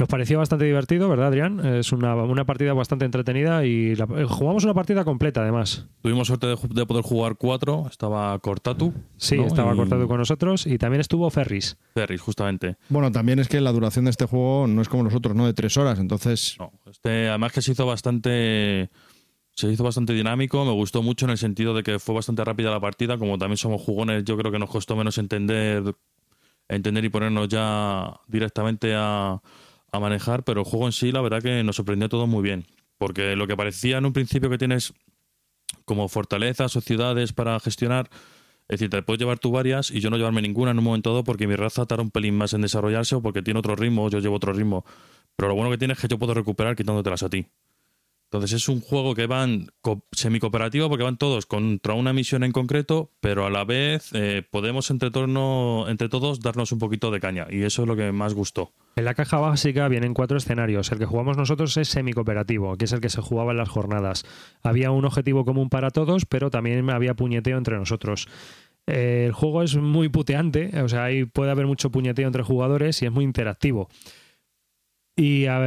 Nos 0.03 0.09
pareció 0.09 0.39
bastante 0.39 0.65
divertido, 0.65 1.09
¿verdad, 1.09 1.29
Adrián? 1.29 1.65
Es 1.65 1.93
una, 1.93 2.17
una 2.17 2.45
partida 2.45 2.73
bastante 2.73 3.05
entretenida 3.05 3.65
y 3.65 3.95
la- 3.95 4.09
eh, 4.17 4.25
jugamos 4.29 4.65
una 4.65 4.75
partida 4.75 5.05
completa, 5.05 5.43
además. 5.43 5.87
Tuvimos 6.03 6.27
suerte 6.27 6.49
de, 6.49 6.87
poder 6.87 7.05
jugar 7.05 7.37
cuatro. 7.37 7.87
Estaba 7.89 8.37
Cortatu. 8.41 8.93
Sí, 9.17 9.37
¿no? 9.37 9.47
estaba 9.47 9.75
Y 9.75 9.77
cortado 9.77 10.09
con 10.09 10.19
nosotros 10.19 10.67
y 10.67 10.77
también 10.77 11.03
estuvo 11.03 11.31
Ferris. 11.31 11.77
Ferris, 11.95 12.21
justamente. 12.21 12.75
Bueno, 12.89 13.13
también 13.13 13.39
es 13.39 13.47
que 13.47 13.61
la 13.61 13.71
duración 13.71 14.07
de 14.07 14.11
este 14.11 14.27
juego 14.27 14.67
no 14.67 14.83
es 14.83 14.89
como 14.89 15.05
los 15.05 15.15
otros, 15.15 15.37
¿no? 15.37 15.47
De 15.47 15.55
tres 15.55 15.77
horas. 15.77 16.01
Entonces, 16.01 16.57
No, 16.59 16.73
este, 16.91 17.29
además 17.29 17.53
que 17.53 17.63
se 17.63 17.71
hizo 17.71 17.87
bastante 17.87 18.91
se 19.55 19.71
hizo 19.71 19.85
bastante 19.85 20.15
dinámico, 20.15 20.65
me 20.65 20.73
gustó 20.73 21.01
mucho 21.05 21.27
en 21.27 21.31
el 21.31 21.39
sentido 21.39 21.75
de 21.75 21.85
que 21.85 22.01
fue 22.01 22.17
bastante 22.17 22.43
rápida 22.45 22.73
la 22.73 22.81
partida, 22.81 23.19
como 23.19 23.39
también 23.39 23.57
somos 23.57 23.81
jugones, 23.83 24.25
yo 24.25 24.37
creo 24.37 24.51
que 24.51 24.59
nos 24.59 24.69
costó 24.69 24.97
menos 24.97 25.17
entender 25.19 25.95
entender 26.69 27.05
y 27.05 27.09
ponernos 27.09 27.49
ya 27.49 28.15
directamente 28.27 28.95
a, 28.97 29.41
a 29.93 30.01
manejar, 30.01 30.43
pero 30.43 30.61
el 30.61 30.67
juego 30.67 30.87
en 30.87 30.93
sí 30.93 31.13
la 31.13 31.21
verdad 31.21 31.43
que 31.43 31.63
nos 31.63 31.77
sorprendió 31.77 32.09
todo 32.09 32.27
muy 32.27 32.43
bien, 32.43 32.67
porque 32.99 33.37
lo 33.37 33.47
que 33.47 33.57
parecía 33.57 33.99
en 33.99 34.07
un 34.07 34.13
principio 34.13 34.49
que 34.51 34.59
tienes 34.59 34.95
como 35.85 36.09
fortalezas 36.09 36.75
o 36.77 36.81
ciudades 36.81 37.33
para 37.33 37.61
gestionar, 37.61 38.09
es 38.69 38.81
decir, 38.81 38.89
te 38.89 39.03
puedes 39.03 39.21
llevar 39.21 39.39
tú 39.39 39.51
varias 39.51 39.91
y 39.91 40.01
yo 40.01 40.09
no 40.09 40.17
llevarme 40.17 40.41
ninguna 40.41 40.71
en 40.71 40.79
un 40.79 40.85
momento 40.85 41.11
dado 41.11 41.25
porque 41.25 41.47
mi 41.47 41.57
raza 41.57 41.85
tarda 41.85 42.03
un 42.03 42.11
pelín 42.11 42.37
más 42.37 42.55
en 42.55 42.63
desarrollarse 42.63 43.17
o 43.17 43.23
porque 43.23 43.43
tiene 43.43 43.61
otro 43.61 43.77
ritmo, 43.77 44.09
yo 44.09 44.19
llevo 44.19 44.37
otro 44.37 44.53
ritmo. 44.53 44.85
Pero 45.37 45.49
lo 45.49 45.55
bueno 45.55 45.71
que 45.71 45.79
tiene 45.79 45.93
es 45.93 46.01
que 46.01 46.09
yo 46.09 46.19
puedo 46.19 46.33
recuperar 46.33 46.75
quitándotelas 46.75 47.23
a 47.23 47.29
ti. 47.29 47.47
Entonces 48.33 48.55
es 48.55 48.69
un 48.71 48.81
juego 48.81 49.15
que 49.15 49.27
van 49.27 49.67
co- 49.83 50.07
semi-cooperativo 50.11 50.89
porque 50.89 51.05
van 51.05 51.19
todos 51.19 51.45
contra 51.45 51.93
una 51.93 52.15
misión 52.15 52.45
en 52.45 52.53
concreto, 52.53 53.11
pero 53.21 53.45
a 53.45 53.51
la 53.51 53.65
vez 53.65 54.09
eh, 54.15 54.43
podemos 54.51 54.91
entre, 54.91 55.11
torno- 55.11 55.85
entre 55.91 56.09
todos 56.09 56.41
darnos 56.41 56.73
un 56.73 56.79
poquito 56.79 57.11
de 57.11 57.21
caña 57.21 57.47
y 57.51 57.63
eso 57.65 57.83
es 57.83 57.89
lo 57.89 57.95
que 57.95 58.11
más 58.11 58.33
gustó. 58.33 58.73
En 58.97 59.05
la 59.05 59.13
caja 59.13 59.39
básica 59.39 59.87
vienen 59.89 60.15
cuatro 60.15 60.39
escenarios. 60.39 60.91
El 60.93 60.99
que 60.99 61.05
jugamos 61.05 61.37
nosotros 61.37 61.77
es 61.77 61.89
semi-cooperativo, 61.89 62.79
que 62.79 62.87
es 62.87 62.93
el 62.93 63.03
que 63.03 63.11
se 63.11 63.21
jugaba 63.21 63.51
en 63.53 63.59
las 63.59 63.69
jornadas. 63.69 64.25
Había 64.63 64.91
un 64.93 65.05
objetivo 65.05 65.45
común 65.45 65.69
para 65.69 65.91
todos, 65.91 66.25
pero 66.25 66.51
también 66.51 66.89
había 66.89 67.13
puñeteo 67.13 67.59
entre 67.59 67.77
nosotros. 67.77 68.29
Eh, 68.87 69.25
el 69.27 69.33
juego 69.33 69.63
es 69.63 69.77
muy 69.77 70.09
puteante, 70.09 70.71
o 70.83 70.89
sea, 70.89 71.05
ahí 71.05 71.27
puede 71.27 71.51
haber 71.51 71.67
mucho 71.67 71.91
puñeteo 71.91 72.27
entre 72.29 72.43
jugadores 72.43 73.03
y 73.03 73.05
es 73.07 73.13
muy 73.13 73.25
interactivo. 73.25 73.91
Y 75.17 75.45
a 75.47 75.59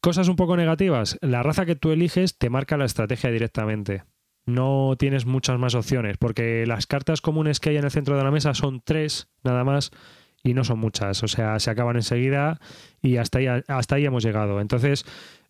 cosas 0.00 0.28
un 0.28 0.36
poco 0.36 0.56
negativas. 0.56 1.18
La 1.20 1.42
raza 1.42 1.66
que 1.66 1.76
tú 1.76 1.92
eliges 1.92 2.38
te 2.38 2.50
marca 2.50 2.76
la 2.76 2.84
estrategia 2.84 3.30
directamente. 3.30 4.04
No 4.46 4.94
tienes 4.98 5.26
muchas 5.26 5.58
más 5.58 5.74
opciones, 5.74 6.16
porque 6.18 6.64
las 6.66 6.86
cartas 6.86 7.20
comunes 7.20 7.60
que 7.60 7.70
hay 7.70 7.76
en 7.76 7.84
el 7.84 7.90
centro 7.90 8.16
de 8.16 8.24
la 8.24 8.30
mesa 8.30 8.54
son 8.54 8.80
tres, 8.80 9.28
nada 9.44 9.64
más, 9.64 9.90
y 10.42 10.54
no 10.54 10.64
son 10.64 10.78
muchas. 10.78 11.22
O 11.22 11.28
sea, 11.28 11.58
se 11.58 11.70
acaban 11.70 11.96
enseguida 11.96 12.58
y 13.02 13.16
hasta 13.16 13.38
ahí, 13.38 14.04
hemos 14.04 14.24
llegado. 14.24 14.60
Entonces, 14.60 15.04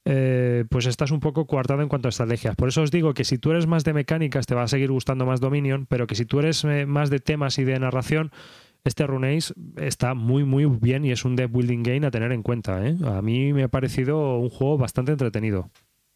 eh, 0.04 0.64
pues 0.68 0.86
estás 0.86 1.12
un 1.12 1.20
poco 1.20 1.46
coartado 1.46 1.82
en 1.82 1.88
cuanto 1.88 2.08
a 2.08 2.10
estrategias. 2.10 2.56
Por 2.56 2.68
eso 2.68 2.82
os 2.82 2.90
digo 2.90 3.14
que 3.14 3.24
si 3.24 3.38
tú 3.38 3.52
eres 3.52 3.66
más 3.66 3.84
de 3.84 3.92
mecánicas 3.92 4.46
te 4.46 4.54
va 4.54 4.64
a 4.64 4.68
seguir 4.68 4.90
gustando 4.90 5.24
más 5.24 5.40
Dominion, 5.40 5.86
pero 5.86 6.06
que 6.06 6.14
si 6.14 6.24
tú 6.24 6.40
eres 6.40 6.64
eh, 6.64 6.86
más 6.86 7.10
de 7.10 7.20
temas 7.20 7.58
y 7.58 7.64
de 7.64 7.78
narración, 7.78 8.32
este 8.84 9.06
Runeace 9.06 9.52
está 9.76 10.14
muy 10.14 10.44
muy 10.44 10.66
bien 10.66 11.04
y 11.04 11.10
es 11.10 11.24
un 11.24 11.36
deck 11.36 11.50
building 11.50 11.82
game 11.82 12.06
a 12.06 12.10
tener 12.10 12.32
en 12.32 12.42
cuenta. 12.42 12.86
¿eh? 12.86 12.96
A 13.04 13.22
mí 13.22 13.52
me 13.52 13.64
ha 13.64 13.68
parecido 13.68 14.38
un 14.38 14.50
juego 14.50 14.78
bastante 14.78 15.12
entretenido. 15.12 15.70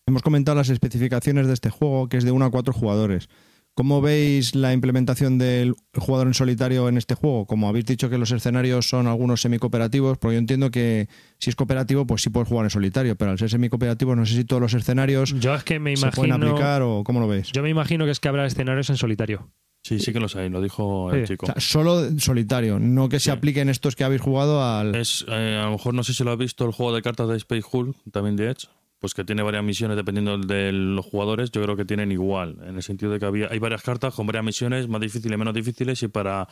hemos 0.07 0.23
comentado 0.23 0.57
las 0.57 0.69
especificaciones 0.69 1.47
de 1.47 1.55
este 1.55 1.71
juego, 1.71 2.09
que 2.09 2.17
es 2.17 2.25
de 2.25 2.33
1 2.33 2.45
a 2.45 2.51
4 2.51 2.73
jugadores. 2.73 3.29
¿Cómo 3.77 4.01
veis 4.01 4.55
la 4.55 4.73
implementación 4.73 5.37
del 5.37 5.75
jugador 5.97 6.29
en 6.29 6.35
solitario 6.35 6.89
en 6.89 6.97
este 6.97 7.17
juego? 7.17 7.45
Como 7.45 7.69
habéis 7.69 7.87
dicho 7.87 8.09
que 8.09 8.19
los 8.19 8.31
escenarios 8.31 8.89
son 8.89 9.09
algunos 9.09 9.41
semi-cooperativos, 9.41 10.17
porque 10.17 10.37
yo 10.37 10.39
entiendo 10.39 10.71
que 10.71 11.09
si 11.41 11.51
es 11.51 11.57
cooperativo, 11.57 12.07
pues 12.07 12.23
sí 12.23 12.31
puedes 12.31 12.49
jugar 12.49 12.67
en 12.67 12.71
solitario, 12.71 13.17
pero 13.17 13.33
al 13.33 13.39
ser 13.39 13.51
semi-cooperativo 13.51 14.15
no 14.15 14.27
sé 14.27 14.37
si 14.37 14.45
todos 14.45 14.63
los 14.63 14.75
escenarios 14.75 15.35
Yo 15.41 15.57
es 15.57 15.65
que 15.65 15.81
me 15.81 15.97
se 15.97 16.09
pueden 16.13 16.35
aplicar 16.35 16.83
o 16.83 17.03
cómo 17.03 17.19
lo 17.19 17.27
veis. 17.27 17.51
Yo 17.51 17.65
me 17.65 17.71
imagino 17.71 18.05
que 18.05 18.13
es 18.13 18.21
que 18.21 18.29
habrá 18.29 18.47
escenarios 18.47 18.91
en 18.91 18.97
solitario. 18.97 19.51
Sí, 19.85 19.99
sí 19.99 20.15
que 20.15 20.21
lo 20.21 20.31
sabéis, 20.31 20.51
lo 20.51 20.63
dijo 20.63 21.13
el 21.13 21.27
chico. 21.27 21.45
O 21.45 21.47
sea, 21.47 21.61
solo 21.61 22.19
solitario, 22.19 22.79
no 22.81 23.11
que 23.11 23.21
se 23.21 23.31
apliquen 23.31 23.69
estos 23.69 23.95
que 23.95 24.03
habéis 24.03 24.23
jugado 24.23 24.65
al... 24.65 24.95
Es, 24.95 25.27
eh, 25.29 25.59
a 25.61 25.67
lo 25.67 25.73
mejor 25.73 25.93
no 25.93 26.03
sé 26.03 26.15
si 26.15 26.25
lo 26.25 26.33
has 26.33 26.39
visto 26.39 26.65
el 26.65 26.73
juego 26.73 26.95
de 26.95 27.03
cartas 27.03 27.29
de 27.29 27.37
Space 27.37 27.65
Hulk, 27.71 27.95
también 28.11 28.35
de 28.35 28.51
Edge, 28.51 28.67
pues 28.99 29.13
que 29.13 29.25
tiene 29.25 29.43
varias 29.43 29.63
misiones 29.63 29.99
dependiendo 29.99 30.39
de 30.39 30.73
los 30.73 31.05
jugadores, 31.05 31.51
yo 31.51 31.63
creo 31.63 31.77
que 31.77 31.85
tienen 31.85 32.11
igual, 32.13 32.57
en 32.67 32.77
el 32.77 32.83
sentido 32.83 33.13
de 33.13 33.19
que 33.19 33.27
había, 33.27 33.49
hay 33.51 33.59
varias 33.59 33.83
cartas 33.83 34.15
con 34.15 34.27
varias 34.27 34.43
misiones, 34.43 34.89
más 34.89 35.03
difíciles, 35.03 35.39
menos 35.39 35.53
difíciles, 35.53 36.03
y 36.03 36.09
para 36.09 36.49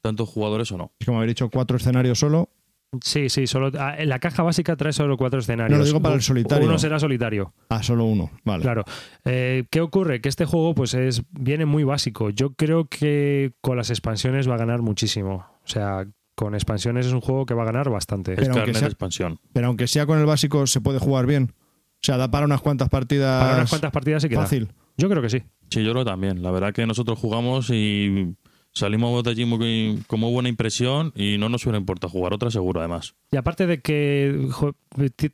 tantos 0.00 0.28
jugadores 0.28 0.72
o 0.72 0.76
no. 0.76 0.92
Como 1.06 1.18
habéis 1.18 1.36
dicho, 1.36 1.48
cuatro 1.50 1.76
escenarios 1.76 2.18
solo. 2.18 2.50
Sí, 3.00 3.30
sí, 3.30 3.46
solo 3.46 3.70
ah, 3.78 3.94
en 3.96 4.10
la 4.10 4.18
caja 4.18 4.42
básica 4.42 4.76
trae 4.76 4.92
solo 4.92 5.16
cuatro 5.16 5.40
escenarios. 5.40 5.70
No, 5.72 5.78
lo 5.78 5.84
digo 5.84 6.02
para 6.02 6.14
el 6.14 6.20
solitario. 6.20 6.66
Uno 6.68 6.78
será 6.78 6.98
solitario. 6.98 7.54
Ah, 7.70 7.82
solo 7.82 8.04
uno. 8.04 8.30
Vale. 8.44 8.62
Claro. 8.62 8.84
Eh, 9.24 9.64
¿Qué 9.70 9.80
ocurre? 9.80 10.20
Que 10.20 10.28
este 10.28 10.44
juego 10.44 10.74
pues 10.74 10.92
es 10.92 11.22
viene 11.30 11.64
muy 11.64 11.84
básico. 11.84 12.28
Yo 12.28 12.52
creo 12.52 12.86
que 12.88 13.52
con 13.62 13.78
las 13.78 13.88
expansiones 13.88 14.48
va 14.48 14.54
a 14.54 14.58
ganar 14.58 14.82
muchísimo. 14.82 15.46
O 15.64 15.68
sea, 15.68 16.06
con 16.34 16.54
expansiones 16.54 17.06
es 17.06 17.12
un 17.14 17.22
juego 17.22 17.46
que 17.46 17.54
va 17.54 17.62
a 17.62 17.66
ganar 17.66 17.88
bastante. 17.88 18.32
Es 18.32 18.36
Pero 18.40 18.48
aunque 18.48 18.60
carnet 18.60 18.76
sea- 18.76 18.88
de 18.88 18.92
expansión. 18.92 19.40
Pero 19.54 19.66
aunque 19.68 19.86
sea 19.86 20.04
con 20.04 20.18
el 20.18 20.26
básico, 20.26 20.66
se 20.66 20.82
puede 20.82 20.98
jugar 20.98 21.24
bien. 21.26 21.52
O 21.54 22.04
sea, 22.04 22.18
da 22.18 22.30
para 22.30 22.44
unas 22.44 22.60
cuantas 22.60 22.90
partidas. 22.90 23.42
Para 23.42 23.56
unas 23.56 23.70
cuantas 23.70 23.92
partidas 23.92 24.22
sí 24.22 24.28
que 24.28 24.34
da. 24.34 24.42
Fácil. 24.42 24.68
Yo 24.98 25.08
creo 25.08 25.22
que 25.22 25.30
sí. 25.30 25.42
Sí, 25.70 25.82
yo 25.82 25.92
creo 25.92 26.04
también. 26.04 26.42
La 26.42 26.50
verdad 26.50 26.74
que 26.74 26.86
nosotros 26.86 27.18
jugamos 27.18 27.70
y 27.70 28.34
salimos 28.72 29.22
de 29.22 29.30
allí 29.30 29.44
muy, 29.44 30.02
con 30.06 30.20
muy 30.20 30.32
buena 30.32 30.48
impresión 30.48 31.12
y 31.14 31.38
no 31.38 31.48
nos 31.48 31.62
suele 31.62 31.78
importar 31.78 32.10
jugar 32.10 32.32
otra 32.32 32.50
seguro, 32.50 32.80
además. 32.80 33.14
Y 33.30 33.36
aparte 33.36 33.66
de 33.66 33.80
que 33.80 34.48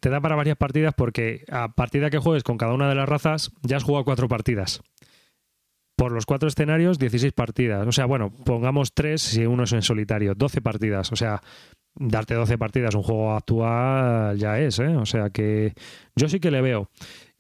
te 0.01 0.11
da 0.11 0.21
para 0.21 0.37
varias 0.37 0.57
partidas 0.57 0.95
porque 0.97 1.45
a 1.51 1.75
partida 1.75 2.11
que 2.11 2.19
juegues 2.19 2.43
con 2.43 2.59
cada 2.59 2.75
una 2.75 2.89
de 2.89 2.95
las 2.95 3.09
razas 3.09 3.53
ya 3.63 3.77
has 3.77 3.85
jugado 3.85 4.05
cuatro 4.05 4.29
partidas. 4.29 4.83
Por 5.97 6.13
los 6.13 6.27
cuatro 6.27 6.49
escenarios, 6.49 6.99
16 7.01 7.33
partidas. 7.33 7.85
O 7.87 7.91
sea, 7.91 8.07
bueno, 8.07 8.31
pongamos 8.31 8.93
tres 8.95 9.21
si 9.21 9.47
uno 9.47 9.65
es 9.65 9.73
en 9.73 9.83
solitario, 9.83 10.35
12 10.37 10.63
partidas. 10.63 11.11
O 11.11 11.17
sea, 11.17 11.43
darte 11.99 12.35
12 12.35 12.59
partidas 12.59 12.95
un 12.95 13.03
juego 13.03 13.33
actual 13.33 14.39
ya 14.39 14.59
es, 14.59 14.79
¿eh? 14.79 14.97
O 14.97 15.07
sea 15.07 15.31
que 15.31 15.75
yo 16.17 16.29
sí 16.29 16.41
que 16.41 16.51
le 16.51 16.61
veo. 16.61 16.91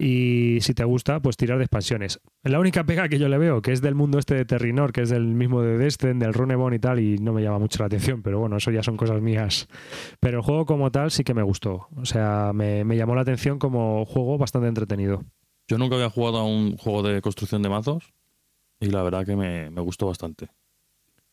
Y 0.01 0.59
si 0.61 0.75
te 0.75 0.85
gusta, 0.85 1.21
pues 1.21 1.37
tirar 1.37 1.59
de 1.59 1.64
expansiones. 1.64 2.21
La 2.44 2.61
única 2.61 2.85
pega 2.85 3.09
que 3.09 3.18
yo 3.18 3.29
le 3.29 3.37
veo, 3.37 3.62
que 3.62 3.73
es 3.73 3.81
del 3.81 3.97
mundo 3.97 4.18
este 4.21 4.37
de 4.37 4.44
Terrinor, 4.44 4.92
que 4.92 5.03
es 5.03 5.11
del 5.11 5.25
mismo 5.25 5.61
de 5.61 5.77
Destin, 5.77 6.21
del 6.21 6.35
Runebone 6.35 6.77
y 6.77 6.79
tal, 6.79 7.01
y 7.01 7.18
no 7.18 7.33
me 7.33 7.42
llama 7.42 7.59
mucho 7.59 7.83
la 7.83 7.87
atención, 7.87 8.23
pero 8.23 8.38
bueno, 8.38 8.59
eso 8.59 8.71
ya 8.71 8.85
son 8.85 8.97
cosas 8.97 9.21
mías. 9.21 9.66
Pero 10.21 10.38
el 10.38 10.44
juego 10.44 10.66
como 10.66 10.92
tal 10.92 11.11
sí 11.11 11.25
que 11.25 11.35
me 11.35 11.42
gustó. 11.42 11.88
O 11.97 12.05
sea, 12.05 12.53
me, 12.55 12.85
me 12.85 12.97
llamó 12.97 13.16
la 13.16 13.23
atención 13.23 13.59
como 13.59 14.05
juego 14.05 14.38
bastante 14.38 14.68
entretenido. 14.68 15.25
Yo 15.66 15.79
nunca 15.79 15.97
había 15.97 16.11
jugado 16.11 16.38
a 16.38 16.44
un 16.44 16.77
juego 16.77 17.03
de 17.03 17.21
construcción 17.21 17.62
de 17.62 17.68
mazos 17.68 18.12
y 18.79 18.87
la 18.87 19.03
verdad 19.03 19.27
que 19.27 19.35
me, 19.35 19.71
me 19.71 19.81
gustó 19.81 20.07
bastante. 20.07 20.49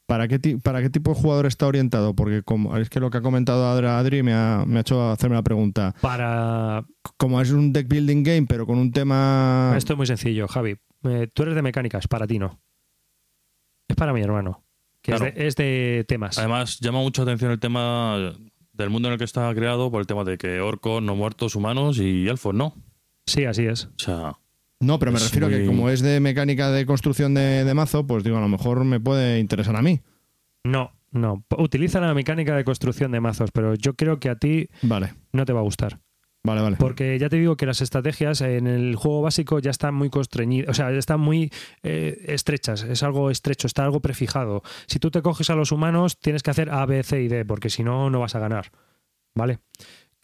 ¿Para 0.07 0.27
qué, 0.27 0.39
¿Para 0.61 0.81
qué 0.83 0.89
tipo 0.91 1.13
de 1.13 1.19
jugador 1.19 1.47
está 1.47 1.65
orientado? 1.65 2.13
Porque 2.15 2.43
como 2.43 2.77
es 2.77 2.89
que 2.89 2.99
lo 2.99 3.09
que 3.09 3.17
ha 3.17 3.21
comentado 3.21 3.65
Adri 3.67 4.21
me 4.21 4.33
ha, 4.33 4.63
me 4.67 4.77
ha 4.77 4.81
hecho 4.81 5.09
hacerme 5.09 5.35
la 5.35 5.41
pregunta. 5.43 5.95
Para. 6.01 6.85
Como 7.17 7.41
es 7.41 7.49
un 7.51 7.73
deck 7.73 7.87
building 7.87 8.21
game, 8.23 8.45
pero 8.47 8.67
con 8.67 8.77
un 8.77 8.91
tema. 8.91 9.73
Esto 9.75 9.93
es 9.93 9.97
muy 9.97 10.05
sencillo, 10.07 10.47
Javi. 10.47 10.75
Eh, 11.03 11.27
tú 11.33 11.43
eres 11.43 11.55
de 11.55 11.61
mecánicas, 11.63 12.07
para 12.07 12.27
ti 12.27 12.37
no. 12.37 12.59
Es 13.87 13.95
para 13.95 14.13
mi 14.13 14.21
hermano, 14.21 14.63
que 15.01 15.11
Claro. 15.11 15.25
es, 15.27 15.33
de, 15.35 15.47
es 15.47 15.55
de 15.55 16.05
temas. 16.07 16.37
Además, 16.37 16.79
llama 16.79 16.99
mucho 16.99 17.23
atención 17.23 17.51
el 17.51 17.59
tema 17.59 18.33
del 18.73 18.89
mundo 18.89 19.07
en 19.07 19.13
el 19.13 19.17
que 19.17 19.23
está 19.25 19.53
creado 19.55 19.89
por 19.91 20.01
el 20.01 20.07
tema 20.07 20.23
de 20.23 20.37
que 20.37 20.59
orcos, 20.59 21.01
no 21.01 21.15
muertos, 21.15 21.55
humanos 21.55 21.97
y 21.99 22.27
elfos 22.27 22.53
no. 22.53 22.75
Sí, 23.25 23.45
así 23.45 23.65
es. 23.65 23.85
O 23.85 23.91
sea, 23.97 24.33
No, 24.85 24.99
pero 24.99 25.11
me 25.11 25.17
es 25.17 25.23
refiero 25.23 25.47
a 25.47 25.49
que 25.49 25.65
como 25.65 25.89
es 25.89 26.01
de 26.01 26.19
mecánica 26.19 26.71
de 26.71 26.85
construcción 26.85 27.33
de, 27.33 27.63
de 27.63 27.73
mazo, 27.73 28.05
pues 28.05 28.23
digo, 28.23 28.37
a 28.37 28.41
lo 28.41 28.47
mejor 28.49 28.83
me 28.85 28.99
puede 28.99 29.39
interesar 29.39 29.75
a 29.75 29.81
mí. 29.81 30.01
No, 30.63 30.91
no. 31.11 31.43
Utiliza 31.57 31.99
la 31.99 32.13
mecánica 32.13 32.55
de 32.55 32.63
construcción 32.63 33.11
de 33.11 33.19
mazos, 33.21 33.51
pero 33.51 33.75
yo 33.75 33.93
creo 33.95 34.19
que 34.19 34.29
a 34.29 34.35
ti 34.35 34.67
Vale, 34.81 35.13
no 35.31 35.45
te 35.45 35.53
va 35.53 35.59
a 35.59 35.63
gustar. 35.63 35.99
vale, 36.43 36.61
vale. 36.61 36.77
Porque 36.77 37.17
ya 37.19 37.29
te 37.29 37.37
digo 37.37 37.55
que 37.55 37.65
las 37.65 37.81
estrategias 37.81 38.41
en 38.41 38.67
el 38.67 38.95
juego 38.95 39.21
básico 39.21 39.59
ya 39.59 39.71
están 39.71 39.95
muy 39.95 40.09
constreñidas, 40.09 40.69
o 40.69 40.73
sea, 40.73 40.91
ya 40.91 40.97
están 40.99 41.19
muy 41.19 41.51
eh, 41.83 42.23
estrechas, 42.27 42.83
es 42.83 43.01
algo 43.03 43.31
estrecho, 43.31 43.67
está 43.67 43.83
algo 43.83 44.01
prefijado. 44.01 44.61
Si 44.87 44.99
tú 44.99 45.09
te 45.11 45.21
coges 45.21 45.49
a 45.49 45.55
los 45.55 45.71
humanos, 45.71 46.19
tienes 46.19 46.43
que 46.43 46.51
hacer 46.51 46.69
A, 46.69 46.85
B, 46.85 47.01
C 47.03 47.21
y 47.21 47.27
D, 47.27 47.45
porque 47.45 47.69
si 47.69 47.83
no, 47.83 48.09
no 48.09 48.19
vas 48.19 48.35
a 48.35 48.39
ganar. 48.39 48.71
¿Vale? 49.37 49.59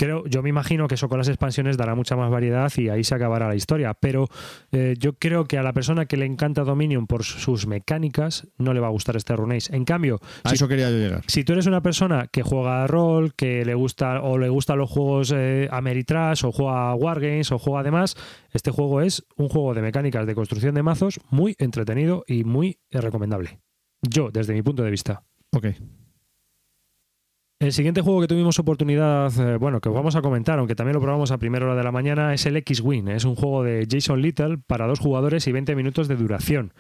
Creo, 0.02 0.26
yo 0.26 0.42
me 0.42 0.50
imagino 0.50 0.88
que 0.88 0.96
eso 0.96 1.08
con 1.10 1.20
las 1.20 1.28
expansiones 1.28 1.78
dará 1.78 1.94
mucha 1.94 2.16
más 2.16 2.32
variedad 2.32 2.72
y 2.76 2.90
ahí 2.90 3.04
se 3.04 3.14
acabará 3.14 3.48
la 3.48 3.54
historia. 3.54 3.94
Pero 3.94 4.30
eh, 4.72 4.96
yo 4.98 5.14
creo 5.14 5.46
que 5.46 5.60
a 5.60 5.62
la 5.62 5.74
persona 5.74 6.08
que 6.08 6.18
le 6.18 6.26
encanta 6.26 6.64
Dominion 6.64 7.06
por 7.06 7.24
sus 7.24 7.68
mecánicas 7.68 8.48
no 8.58 8.74
le 8.74 8.80
va 8.80 8.88
a 8.88 8.90
gustar 8.90 9.16
este 9.16 9.36
Runeace. 9.36 9.76
En 9.76 9.86
cambio, 9.86 10.20
A 10.44 10.50
si 10.50 10.56
eso 10.56 10.68
quería 10.68 10.90
yo 10.90 10.98
llegar. 10.98 11.22
si 11.28 11.44
tú 11.44 11.54
eres 11.54 11.68
una 11.68 11.84
persona 11.84 12.26
que 12.32 12.42
juega 12.42 12.84
a 12.84 12.88
rol, 12.88 13.36
que 13.36 13.64
le 13.64 13.76
gusta 13.76 14.24
o 14.24 14.40
le 14.40 14.50
gustan 14.50 14.80
los 14.80 14.90
juegos 14.90 15.32
eh, 15.36 15.68
Ameritrash 15.70 16.46
o 16.46 16.52
juega 16.52 16.90
a 16.90 16.96
Wargames 16.96 17.52
o 17.52 17.60
juega 17.60 17.82
además, 17.82 18.16
este 18.54 18.72
juego 18.72 19.02
es 19.02 19.24
un 19.38 19.50
juego 19.50 19.76
de 19.76 19.84
mecánicas 19.84 20.26
de 20.26 20.34
construcción 20.34 20.74
de 20.74 20.82
mazos 20.82 21.20
muy 21.30 21.54
entretenido 21.60 22.24
y 22.26 22.44
muy 22.44 22.80
recomendable. 22.90 23.60
Yo, 24.02 24.32
desde 24.32 24.56
mi 24.56 24.64
punto 24.64 24.82
de 24.82 24.90
vista. 24.90 25.22
Ok. 25.52 25.68
El 27.62 27.74
siguiente 27.74 28.02
juego 28.02 28.22
que 28.22 28.28
tuvimos 28.28 28.58
oportunidad, 28.58 29.32
eh, 29.40 29.58
bueno, 29.58 29.82
que 29.82 29.90
vamos 29.90 30.16
a 30.16 30.24
comentar, 30.24 30.58
aunque 30.58 30.74
también 30.74 30.96
lo 30.96 31.00
probamos 31.02 31.30
a 31.30 31.38
primera 31.38 31.64
hora 31.68 31.76
de 31.76 31.84
la 31.84 31.92
mañana, 31.92 32.34
es 32.34 32.48
el 32.48 32.58
X-Wing. 32.58 33.08
Es 33.10 33.24
un 33.24 33.36
juego 33.36 33.64
de 33.64 33.88
Jason 33.88 34.20
Little 34.20 34.58
para 34.58 34.88
dos 34.88 35.00
jugadores 35.00 35.46
y 35.46 35.52
20 35.52 35.76
minutos 35.76 36.08
de 36.08 36.16
duración. 36.16 36.74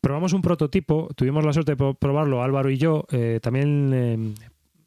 Probamos 0.00 0.32
un 0.32 0.40
prototipo, 0.40 1.10
tuvimos 1.16 1.44
la 1.44 1.52
suerte 1.52 1.72
de 1.72 1.76
pro- 1.76 1.92
probarlo 1.94 2.42
Álvaro 2.42 2.70
y 2.70 2.78
yo. 2.78 3.04
eh, 3.10 3.40
también 3.42 3.90
eh, 3.92 4.34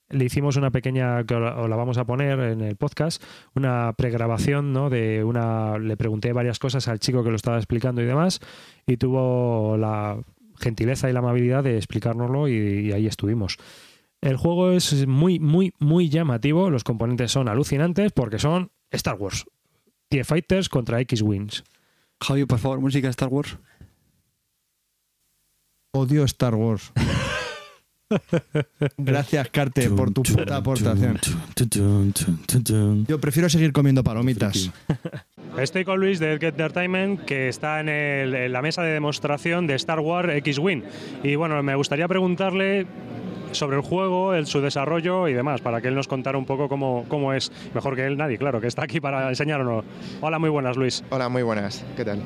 le 0.10 0.26
hicimos 0.26 0.56
una 0.58 0.72
pequeña, 0.72 1.24
que 1.26 1.36
la, 1.36 1.58
o 1.62 1.68
la 1.68 1.76
vamos 1.76 2.00
a 2.00 2.06
poner 2.06 2.40
en 2.40 2.62
el 2.62 2.76
podcast, 2.76 3.22
una 3.54 3.94
pregrabación, 3.96 4.74
¿no? 4.74 4.90
De 4.90 5.24
una, 5.24 5.78
le 5.78 5.96
pregunté 5.96 6.34
varias 6.34 6.58
cosas 6.58 6.88
al 6.88 7.00
chico 7.00 7.24
que 7.24 7.30
lo 7.30 7.36
estaba 7.36 7.58
explicando 7.58 8.02
y 8.02 8.06
demás, 8.06 8.40
y 8.88 8.98
tuvo 8.98 9.78
la 9.78 10.18
gentileza 10.60 11.08
y 11.08 11.14
la 11.14 11.20
amabilidad 11.20 11.64
de 11.64 11.78
explicárnoslo 11.78 12.48
y 12.48 12.92
ahí 12.94 13.06
estuvimos. 13.06 13.58
El 14.26 14.38
juego 14.38 14.72
es 14.72 15.06
muy, 15.08 15.40
muy, 15.40 15.72
muy 15.80 16.10
llamativo. 16.10 16.72
Los 16.72 16.84
componentes 16.84 17.32
son 17.32 17.48
alucinantes 17.48 18.12
porque 18.12 18.40
son 18.40 18.72
Star 18.90 19.16
Wars. 19.16 19.46
TIE 20.10 20.24
Fighters 20.24 20.68
contra 20.68 21.00
X-Wings. 21.02 21.64
Javi, 22.22 22.46
por 22.46 22.58
favor, 22.58 22.80
música 22.82 23.06
de 23.08 23.12
Star 23.12 23.30
Wars. 23.30 23.58
Odio 25.92 26.24
Star 26.26 26.56
Wars. 26.56 26.92
Gracias, 28.98 29.50
Carte, 29.50 29.90
por 29.92 30.12
tu 30.12 30.24
puta 30.24 30.58
aportación. 30.58 31.20
Yo 33.08 33.20
prefiero 33.22 33.48
seguir 33.50 33.72
comiendo 33.74 34.04
palomitas. 34.04 34.72
Estoy 35.58 35.86
con 35.86 36.00
Luis 36.00 36.20
de 36.20 36.34
Edge 36.34 36.48
Entertainment, 36.48 37.22
que 37.26 37.48
está 37.48 37.80
en, 37.80 37.90
el- 37.90 38.34
en 38.36 38.52
la 38.52 38.62
mesa 38.62 38.82
de 38.82 38.92
demostración 38.92 39.68
de 39.68 39.76
Star 39.76 40.00
Wars 40.00 40.30
X-Wing. 40.34 40.84
Y 41.24 41.36
bueno, 41.36 41.62
me 41.64 41.76
gustaría 41.76 42.08
preguntarle 42.08 42.86
sobre 43.56 43.78
el 43.78 43.82
juego, 43.82 44.34
el, 44.34 44.46
su 44.46 44.62
desarrollo 44.62 45.28
y 45.28 45.34
demás, 45.34 45.62
para 45.62 45.82
que 45.82 45.88
él 45.88 45.96
nos 45.96 46.08
contara 46.08 46.38
un 46.38 46.46
poco 46.46 46.70
cómo, 46.70 47.06
cómo 47.08 47.34
es. 47.34 47.52
Mejor 47.74 47.96
que 47.96 48.06
él, 48.06 48.18
nadie, 48.18 48.38
claro, 48.38 48.62
que 48.62 48.68
está 48.68 48.84
aquí 48.84 49.00
para 49.00 49.30
enseñarnos. 49.30 49.84
Hola, 50.22 50.40
muy 50.40 50.50
buenas, 50.50 50.78
Luis. 50.78 51.04
Hola, 51.10 51.30
muy 51.30 51.44
buenas. 51.44 51.84
¿Qué 51.96 52.06
tal? 52.06 52.22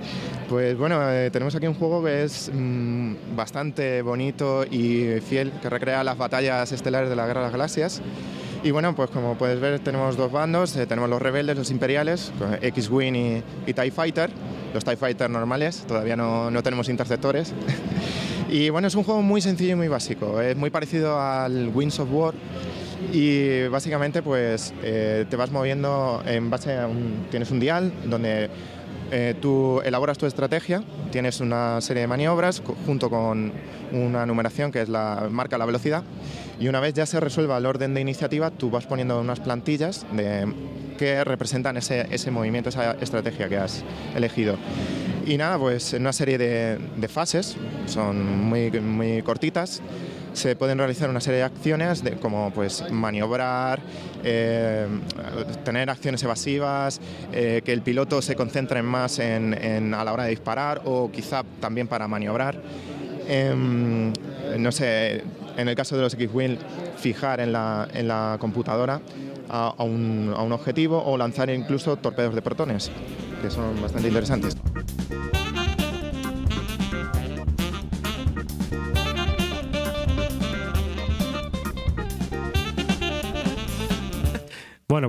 Pues 0.47 0.77
bueno, 0.77 0.99
eh, 1.11 1.29
tenemos 1.31 1.55
aquí 1.55 1.67
un 1.67 1.75
juego 1.75 2.03
que 2.03 2.23
es 2.23 2.51
mm, 2.53 3.35
bastante 3.35 4.01
bonito 4.01 4.65
y 4.65 5.19
fiel, 5.21 5.51
que 5.61 5.69
recrea 5.69 6.03
las 6.03 6.17
batallas 6.17 6.71
estelares 6.71 7.09
de 7.09 7.15
la 7.15 7.27
Guerra 7.27 7.41
de 7.41 7.45
las 7.45 7.51
Galaxias. 7.53 8.01
Y 8.61 8.71
bueno, 8.71 8.93
pues 8.93 9.09
como 9.09 9.37
puedes 9.37 9.59
ver 9.59 9.79
tenemos 9.79 10.17
dos 10.17 10.31
bandos, 10.31 10.75
eh, 10.75 10.85
tenemos 10.85 11.09
los 11.09 11.21
rebeldes, 11.21 11.57
los 11.57 11.71
imperiales, 11.71 12.31
X-Wing 12.61 13.15
y, 13.15 13.43
y 13.67 13.73
TIE 13.73 13.91
Fighter, 13.91 14.29
los 14.73 14.83
TIE 14.83 14.97
Fighter 14.97 15.29
normales, 15.29 15.85
todavía 15.87 16.17
no, 16.17 16.51
no 16.51 16.61
tenemos 16.61 16.89
interceptores. 16.89 17.53
y 18.49 18.69
bueno, 18.69 18.89
es 18.89 18.95
un 18.95 19.03
juego 19.03 19.21
muy 19.21 19.39
sencillo 19.39 19.71
y 19.71 19.75
muy 19.75 19.87
básico, 19.87 20.41
es 20.41 20.57
muy 20.57 20.71
parecido 20.71 21.21
al 21.21 21.69
Wings 21.73 21.99
of 21.99 22.09
War, 22.11 22.33
y 23.13 23.67
básicamente 23.67 24.21
pues 24.21 24.73
eh, 24.83 25.25
te 25.29 25.35
vas 25.35 25.51
moviendo 25.51 26.21
en 26.25 26.49
base 26.49 26.77
a 26.77 26.87
un... 26.87 27.27
tienes 27.31 27.49
un 27.51 27.59
dial 27.59 27.91
donde 28.05 28.49
eh, 29.11 29.35
tú 29.39 29.81
elaboras 29.83 30.17
tu 30.17 30.25
estrategia, 30.25 30.83
tienes 31.11 31.39
una 31.39 31.81
serie 31.81 32.01
de 32.01 32.07
maniobras 32.07 32.61
junto 32.85 33.09
con 33.09 33.51
una 33.91 34.25
numeración 34.25 34.71
que 34.71 34.81
es 34.81 34.89
la 34.89 35.27
marca 35.31 35.57
la 35.57 35.65
velocidad 35.65 36.03
y 36.59 36.67
una 36.67 36.79
vez 36.79 36.93
ya 36.93 37.05
se 37.05 37.19
resuelva 37.19 37.57
el 37.57 37.65
orden 37.65 37.93
de 37.93 38.01
iniciativa 38.01 38.51
tú 38.51 38.69
vas 38.69 38.85
poniendo 38.85 39.19
unas 39.19 39.39
plantillas 39.39 40.05
de, 40.11 40.53
que 40.99 41.23
representan 41.23 41.77
ese, 41.77 42.07
ese 42.11 42.29
movimiento, 42.29 42.69
esa 42.69 42.91
estrategia 42.99 43.47
que 43.47 43.57
has 43.57 43.83
elegido. 44.15 44.57
Y 45.25 45.37
nada, 45.37 45.57
pues 45.57 45.93
en 45.93 46.01
una 46.01 46.13
serie 46.13 46.37
de, 46.37 46.77
de 46.97 47.07
fases, 47.07 47.55
son 47.85 48.43
muy, 48.43 48.69
muy 48.81 49.21
cortitas, 49.21 49.81
se 50.39 50.55
pueden 50.55 50.77
realizar 50.77 51.09
una 51.09 51.19
serie 51.19 51.39
de 51.39 51.43
acciones 51.43 52.01
de- 52.01 52.13
como 52.13 52.51
pues 52.51 52.89
maniobrar, 52.89 53.81
eh, 54.23 54.87
tener 55.65 55.89
acciones 55.89 56.23
evasivas, 56.23 57.01
eh, 57.33 57.61
que 57.65 57.73
el 57.73 57.81
piloto 57.81 58.21
se 58.21 58.35
concentre 58.35 58.81
más 58.81 59.19
en, 59.19 59.93
a 59.93 60.03
la 60.05 60.13
hora 60.13 60.23
de 60.23 60.29
disparar 60.29 60.81
o 60.85 61.11
quizá 61.11 61.43
también 61.59 61.87
para 61.89 62.07
maniobrar. 62.07 62.55
Em, 63.27 64.13
no 64.57 64.71
sé, 64.71 65.23
en 65.57 65.67
el 65.67 65.75
caso 65.75 65.95
de 65.97 66.03
los 66.03 66.13
X-Wing, 66.13 66.57
fijar 66.97 67.41
en 67.41 67.51
la, 67.51 67.87
en 67.93 68.07
la 68.07 68.37
computadora 68.39 69.01
a, 69.49 69.73
a 69.77 69.83
un, 69.83 70.33
a 70.35 70.41
un 70.41 70.51
objetivo 70.53 71.03
o 71.05 71.17
lanzar 71.17 71.49
incluso 71.49 71.97
torpedos 71.97 72.33
de 72.33 72.41
protones, 72.41 72.89
que 73.41 73.49
son 73.51 73.79
bastante 73.81 74.07
interesantes. 74.07 74.55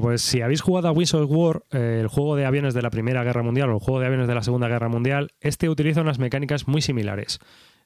Pues 0.00 0.22
si 0.22 0.40
habéis 0.40 0.62
jugado 0.62 0.88
a 0.88 0.92
Wings 0.92 1.14
of 1.14 1.30
War, 1.30 1.64
eh, 1.72 1.98
el 2.00 2.08
juego 2.08 2.34
de 2.36 2.46
aviones 2.46 2.74
de 2.74 2.82
la 2.82 2.90
Primera 2.90 3.22
Guerra 3.22 3.42
Mundial 3.42 3.70
o 3.70 3.74
el 3.74 3.80
juego 3.80 4.00
de 4.00 4.06
aviones 4.06 4.28
de 4.28 4.34
la 4.34 4.42
Segunda 4.42 4.68
Guerra 4.68 4.88
Mundial, 4.88 5.32
este 5.40 5.68
utiliza 5.68 6.00
unas 6.00 6.18
mecánicas 6.18 6.66
muy 6.68 6.80
similares. 6.80 7.38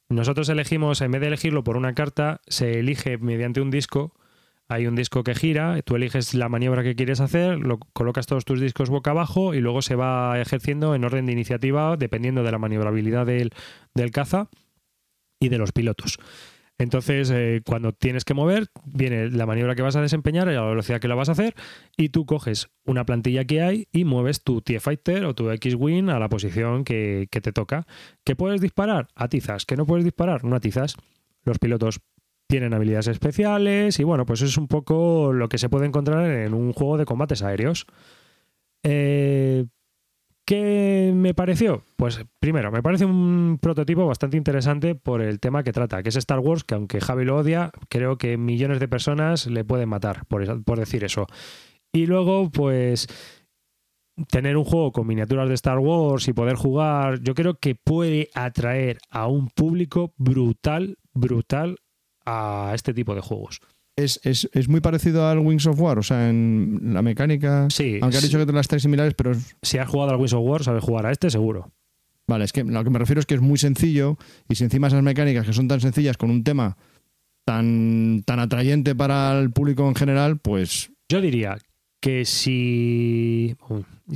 Nosotros 0.08 0.48
elegimos, 0.48 1.00
en 1.00 1.10
vez 1.10 1.20
de 1.22 1.28
elegirlo 1.28 1.64
por 1.64 1.76
una 1.76 1.94
carta, 1.94 2.40
se 2.46 2.78
elige 2.78 3.18
mediante 3.18 3.60
un 3.60 3.70
disco. 3.70 4.14
Hay 4.68 4.86
un 4.86 4.94
disco 4.94 5.24
que 5.24 5.34
gira, 5.34 5.80
tú 5.82 5.96
eliges 5.96 6.34
la 6.34 6.48
maniobra 6.48 6.82
que 6.82 6.94
quieres 6.94 7.20
hacer, 7.20 7.58
lo 7.58 7.78
colocas 7.78 8.26
todos 8.26 8.44
tus 8.44 8.60
discos 8.60 8.90
boca 8.90 9.10
abajo 9.10 9.52
y 9.52 9.60
luego 9.60 9.82
se 9.82 9.94
va 9.94 10.40
ejerciendo 10.40 10.94
en 10.94 11.04
orden 11.04 11.26
de 11.26 11.32
iniciativa 11.32 11.96
dependiendo 11.96 12.42
de 12.42 12.52
la 12.52 12.58
maniobrabilidad 12.58 13.26
del, 13.26 13.50
del 13.94 14.10
caza 14.10 14.48
y 15.40 15.48
de 15.48 15.58
los 15.58 15.72
pilotos. 15.72 16.18
Entonces, 16.84 17.30
eh, 17.30 17.62
cuando 17.64 17.92
tienes 17.92 18.26
que 18.26 18.34
mover, 18.34 18.68
viene 18.84 19.30
la 19.30 19.46
maniobra 19.46 19.74
que 19.74 19.80
vas 19.80 19.96
a 19.96 20.02
desempeñar 20.02 20.48
y 20.48 20.52
la 20.52 20.62
velocidad 20.62 21.00
que 21.00 21.08
la 21.08 21.14
vas 21.14 21.30
a 21.30 21.32
hacer, 21.32 21.54
y 21.96 22.10
tú 22.10 22.26
coges 22.26 22.68
una 22.84 23.06
plantilla 23.06 23.46
que 23.46 23.62
hay 23.62 23.88
y 23.90 24.04
mueves 24.04 24.42
tu 24.42 24.60
TIE 24.60 24.80
Fighter 24.80 25.24
o 25.24 25.34
tu 25.34 25.50
X-Wing 25.50 26.10
a 26.10 26.18
la 26.18 26.28
posición 26.28 26.84
que, 26.84 27.26
te 27.30 27.52
toca. 27.52 27.86
¿Que 28.22 28.36
puedes 28.36 28.60
disparar? 28.60 29.08
Atizas. 29.14 29.64
¿Que 29.64 29.76
no 29.76 29.86
puedes 29.86 30.04
disparar? 30.04 30.44
No 30.44 30.56
atizas. 30.56 30.96
Los 31.44 31.58
pilotos 31.58 32.00
tienen 32.46 32.74
habilidades 32.74 33.08
especiales 33.08 33.98
y 33.98 34.04
bueno, 34.04 34.26
pues 34.26 34.42
es 34.42 34.58
un 34.58 34.68
poco 34.68 35.32
lo 35.32 35.48
que 35.48 35.56
se 35.56 35.70
puede 35.70 35.86
encontrar 35.86 36.30
en 36.30 36.52
un 36.52 36.74
juego 36.74 36.98
de 36.98 37.06
combates 37.06 37.42
aéreos. 37.42 37.86
Eh, 38.82 39.64
¿Qué 40.46 41.12
me 41.14 41.32
pareció? 41.32 41.84
Pues 41.96 42.22
primero, 42.38 42.70
me 42.70 42.82
parece 42.82 43.06
un 43.06 43.58
prototipo 43.60 44.06
bastante 44.06 44.36
interesante 44.36 44.94
por 44.94 45.22
el 45.22 45.40
tema 45.40 45.62
que 45.62 45.72
trata, 45.72 46.02
que 46.02 46.10
es 46.10 46.16
Star 46.16 46.40
Wars, 46.40 46.64
que 46.64 46.74
aunque 46.74 47.00
Javi 47.00 47.24
lo 47.24 47.36
odia, 47.36 47.70
creo 47.88 48.18
que 48.18 48.36
millones 48.36 48.78
de 48.78 48.88
personas 48.88 49.46
le 49.46 49.64
pueden 49.64 49.88
matar 49.88 50.26
por, 50.26 50.62
por 50.64 50.78
decir 50.78 51.02
eso. 51.02 51.26
Y 51.94 52.04
luego, 52.06 52.50
pues, 52.50 53.06
tener 54.28 54.58
un 54.58 54.64
juego 54.64 54.92
con 54.92 55.06
miniaturas 55.06 55.48
de 55.48 55.54
Star 55.54 55.78
Wars 55.78 56.28
y 56.28 56.34
poder 56.34 56.56
jugar, 56.56 57.20
yo 57.22 57.34
creo 57.34 57.54
que 57.54 57.74
puede 57.74 58.28
atraer 58.34 58.98
a 59.10 59.26
un 59.28 59.48
público 59.48 60.12
brutal, 60.18 60.98
brutal 61.14 61.78
a 62.26 62.72
este 62.74 62.92
tipo 62.92 63.14
de 63.14 63.22
juegos. 63.22 63.60
Es, 63.96 64.20
es, 64.24 64.48
es 64.52 64.68
muy 64.68 64.80
parecido 64.80 65.28
al 65.28 65.38
Wings 65.38 65.66
of 65.66 65.80
War, 65.80 65.98
o 65.98 66.02
sea, 66.02 66.28
en 66.28 66.90
la 66.92 67.02
mecánica. 67.02 67.68
Sí, 67.70 67.98
Aunque 68.02 68.16
has 68.16 68.24
dicho 68.24 68.38
que 68.38 68.46
te 68.46 68.52
las 68.52 68.66
tres 68.66 68.82
similares, 68.82 69.14
pero 69.14 69.32
Si 69.62 69.78
has 69.78 69.88
jugado 69.88 70.10
al 70.10 70.16
Wings 70.16 70.32
of 70.32 70.44
War, 70.44 70.64
sabes 70.64 70.82
jugar 70.82 71.06
a 71.06 71.12
este 71.12 71.30
seguro. 71.30 71.70
Vale, 72.26 72.44
es 72.44 72.52
que 72.52 72.64
lo 72.64 72.82
que 72.82 72.90
me 72.90 72.98
refiero 72.98 73.20
es 73.20 73.26
que 73.26 73.34
es 73.34 73.40
muy 73.40 73.58
sencillo 73.58 74.16
y 74.48 74.54
si 74.54 74.64
encima 74.64 74.88
esas 74.88 75.02
mecánicas 75.02 75.46
que 75.46 75.52
son 75.52 75.68
tan 75.68 75.80
sencillas 75.80 76.16
con 76.16 76.30
un 76.30 76.42
tema 76.42 76.76
tan, 77.44 78.22
tan 78.24 78.40
atrayente 78.40 78.94
para 78.94 79.38
el 79.38 79.50
público 79.50 79.86
en 79.86 79.94
general, 79.94 80.38
pues 80.38 80.90
Yo 81.08 81.20
diría 81.20 81.58
que 82.00 82.24
si. 82.24 83.56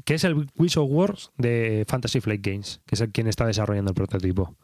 que 0.05 0.15
es 0.15 0.25
el 0.25 0.47
Wings 0.57 0.77
of 0.77 0.91
Wars 0.91 1.31
de 1.37 1.85
Fantasy 1.87 2.21
Flight 2.21 2.45
Games, 2.45 2.81
que 2.87 2.95
es 2.95 3.01
el 3.01 3.11
quien 3.11 3.29
está 3.29 3.47
desarrollando 3.47 3.91
el 3.91 3.95
prototipo. 3.95 4.57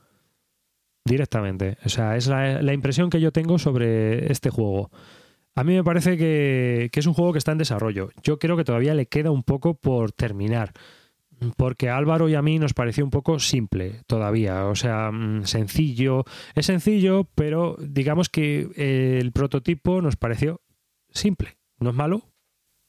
Directamente. 1.04 1.76
O 1.84 1.88
sea, 1.88 2.16
es 2.16 2.26
la, 2.26 2.62
la 2.62 2.72
impresión 2.72 3.10
que 3.10 3.20
yo 3.20 3.30
tengo 3.30 3.58
sobre 3.58 4.32
este 4.32 4.50
juego. 4.50 4.90
A 5.54 5.62
mí 5.62 5.74
me 5.74 5.84
parece 5.84 6.16
que, 6.16 6.88
que 6.92 7.00
es 7.00 7.06
un 7.06 7.14
juego 7.14 7.32
que 7.32 7.38
está 7.38 7.52
en 7.52 7.58
desarrollo. 7.58 8.10
Yo 8.22 8.38
creo 8.38 8.56
que 8.56 8.64
todavía 8.64 8.94
le 8.94 9.06
queda 9.06 9.30
un 9.30 9.42
poco 9.42 9.74
por 9.74 10.12
terminar. 10.12 10.72
Porque 11.56 11.88
a 11.90 11.96
Álvaro 11.96 12.28
y 12.28 12.34
a 12.34 12.42
mí 12.42 12.58
nos 12.58 12.74
pareció 12.74 13.04
un 13.04 13.10
poco 13.10 13.38
simple 13.38 14.00
todavía. 14.06 14.66
O 14.66 14.74
sea, 14.74 15.10
mm, 15.12 15.44
sencillo. 15.44 16.24
Es 16.54 16.66
sencillo, 16.66 17.28
pero 17.34 17.76
digamos 17.80 18.28
que 18.28 18.68
eh, 18.76 19.18
el 19.20 19.32
prototipo 19.32 20.00
nos 20.00 20.16
pareció 20.16 20.60
simple. 21.10 21.58
No 21.78 21.90
es 21.90 21.96
malo, 21.96 22.22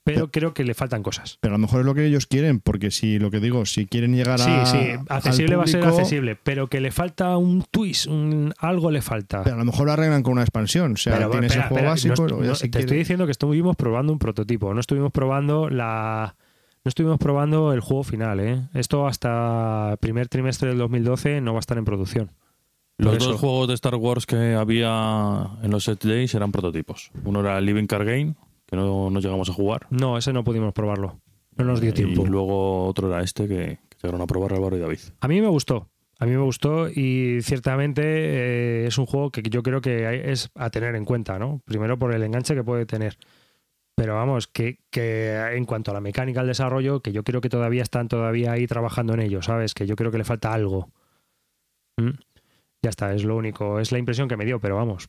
pero 0.05 0.29
creo 0.29 0.53
que 0.53 0.63
le 0.63 0.75
faltan 0.75 1.01
cosas. 1.01 1.39
pero 1.41 1.55
a 1.55 1.57
lo 1.57 1.61
mejor 1.61 1.79
es 1.79 1.85
lo 1.85 1.95
que 1.95 2.05
ellos 2.05 2.27
quieren, 2.27 2.59
porque 2.59 2.91
si 2.91 3.17
lo 3.17 3.31
que 3.31 3.39
digo, 3.39 3.65
si 3.65 3.87
quieren 3.87 4.15
llegar 4.15 4.39
Sí, 4.39 4.51
a 4.51 4.65
sí, 4.67 4.77
al 4.77 5.05
accesible 5.09 5.55
va 5.55 5.63
a 5.63 5.67
ser 5.67 5.83
accesible, 5.83 6.37
pero 6.41 6.67
que 6.67 6.79
le 6.79 6.91
falta 6.91 7.35
un 7.37 7.65
twist, 7.69 8.05
un, 8.05 8.53
algo 8.59 8.91
le 8.91 9.01
falta. 9.01 9.43
Pero 9.43 9.55
a 9.55 9.59
lo 9.59 9.65
mejor 9.65 9.87
lo 9.87 9.93
arreglan 9.93 10.21
con 10.21 10.33
una 10.33 10.43
expansión, 10.43 10.93
o 10.93 10.97
sea, 10.97 11.17
Pero, 11.17 11.31
tienes 11.31 11.51
espera, 11.51 11.63
el 11.63 11.69
juego 11.69 11.93
espera, 11.93 12.13
básico, 12.13 12.39
no 12.39 12.45
no, 12.45 12.55
si 12.55 12.69
te 12.69 12.79
estoy 12.79 12.97
diciendo 12.97 13.25
que 13.25 13.31
estuvimos 13.31 13.75
probando 13.75 14.13
un 14.13 14.19
prototipo, 14.19 14.73
no 14.73 14.79
estuvimos 14.79 15.11
probando 15.11 15.69
la 15.69 16.35
no 16.83 16.89
estuvimos 16.89 17.17
probando 17.17 17.73
el 17.73 17.79
juego 17.79 18.03
final, 18.03 18.39
¿eh? 18.39 18.61
Esto 18.75 19.07
hasta 19.07 19.97
primer 19.99 20.27
trimestre 20.27 20.69
del 20.69 20.77
2012 20.77 21.41
no 21.41 21.53
va 21.53 21.57
a 21.57 21.61
estar 21.61 21.79
en 21.79 21.85
producción. 21.85 22.31
Los 22.97 23.17
dos 23.17 23.39
juegos 23.39 23.67
de 23.67 23.73
Star 23.73 23.95
Wars 23.95 24.27
que 24.27 24.53
había 24.53 25.49
en 25.63 25.71
los 25.71 25.83
set 25.83 26.03
days 26.03 26.35
eran 26.35 26.51
prototipos. 26.51 27.11
Uno 27.23 27.39
era 27.41 27.59
Living 27.59 27.87
Car 27.87 28.05
Game 28.05 28.35
que 28.65 28.75
no, 28.75 29.09
no 29.09 29.19
llegamos 29.19 29.49
a 29.49 29.53
jugar. 29.53 29.87
No, 29.89 30.17
ese 30.17 30.33
no 30.33 30.43
pudimos 30.43 30.73
probarlo. 30.73 31.19
No 31.57 31.65
nos 31.65 31.79
dio 31.81 31.93
tiempo. 31.93 32.23
Y 32.25 32.29
luego 32.29 32.85
otro 32.87 33.07
era 33.11 33.21
este 33.23 33.47
que, 33.47 33.79
que 33.89 33.97
llegaron 34.03 34.21
a 34.21 34.27
probar 34.27 34.53
Álvaro 34.53 34.75
y 34.77 34.79
David. 34.79 34.99
A 35.21 35.27
mí 35.27 35.41
me 35.41 35.47
gustó. 35.47 35.89
A 36.19 36.25
mí 36.25 36.31
me 36.31 36.41
gustó 36.43 36.87
y 36.89 37.39
ciertamente 37.41 38.01
eh, 38.05 38.87
es 38.87 38.97
un 38.97 39.05
juego 39.05 39.31
que 39.31 39.41
yo 39.43 39.61
creo 39.63 39.81
que 39.81 40.07
hay- 40.07 40.21
es 40.23 40.49
a 40.55 40.69
tener 40.69 40.95
en 40.95 41.03
cuenta, 41.05 41.37
¿no? 41.39 41.61
Primero 41.65 41.99
por 41.99 42.13
el 42.13 42.23
enganche 42.23 42.55
que 42.55 42.63
puede 42.63 42.85
tener. 42.85 43.17
Pero 43.97 44.15
vamos, 44.15 44.47
que, 44.47 44.79
que 44.91 45.33
en 45.55 45.65
cuanto 45.65 45.91
a 45.91 45.93
la 45.93 46.01
mecánica, 46.01 46.41
al 46.41 46.47
desarrollo, 46.47 47.01
que 47.01 47.11
yo 47.13 47.23
creo 47.23 47.39
que 47.41 47.49
todavía 47.49 47.81
están 47.83 48.07
todavía 48.09 48.51
ahí 48.53 48.65
trabajando 48.67 49.13
en 49.13 49.21
ello, 49.21 49.41
¿sabes? 49.41 49.73
Que 49.73 49.85
yo 49.87 49.95
creo 49.95 50.11
que 50.11 50.17
le 50.17 50.23
falta 50.25 50.53
algo. 50.53 50.89
¿Mm? 51.97 52.09
Ya 52.81 52.89
está, 52.89 53.13
es 53.13 53.23
lo 53.23 53.35
único. 53.37 53.79
Es 53.79 53.91
la 53.91 53.97
impresión 53.99 54.27
que 54.27 54.37
me 54.37 54.45
dio, 54.45 54.59
pero 54.59 54.75
vamos. 54.75 55.07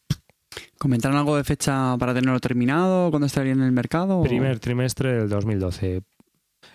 ¿Comentaron 0.79 1.17
algo 1.17 1.37
de 1.37 1.45
fecha 1.45 1.97
para 1.99 2.15
tenerlo 2.15 2.41
terminado? 2.41 3.11
¿Cuándo 3.11 3.27
estaría 3.27 3.53
en 3.53 3.63
el 3.63 3.73
mercado? 3.73 4.23
Primer 4.23 4.59
trimestre 4.61 5.13
del 5.13 5.29
2012. 5.29 6.03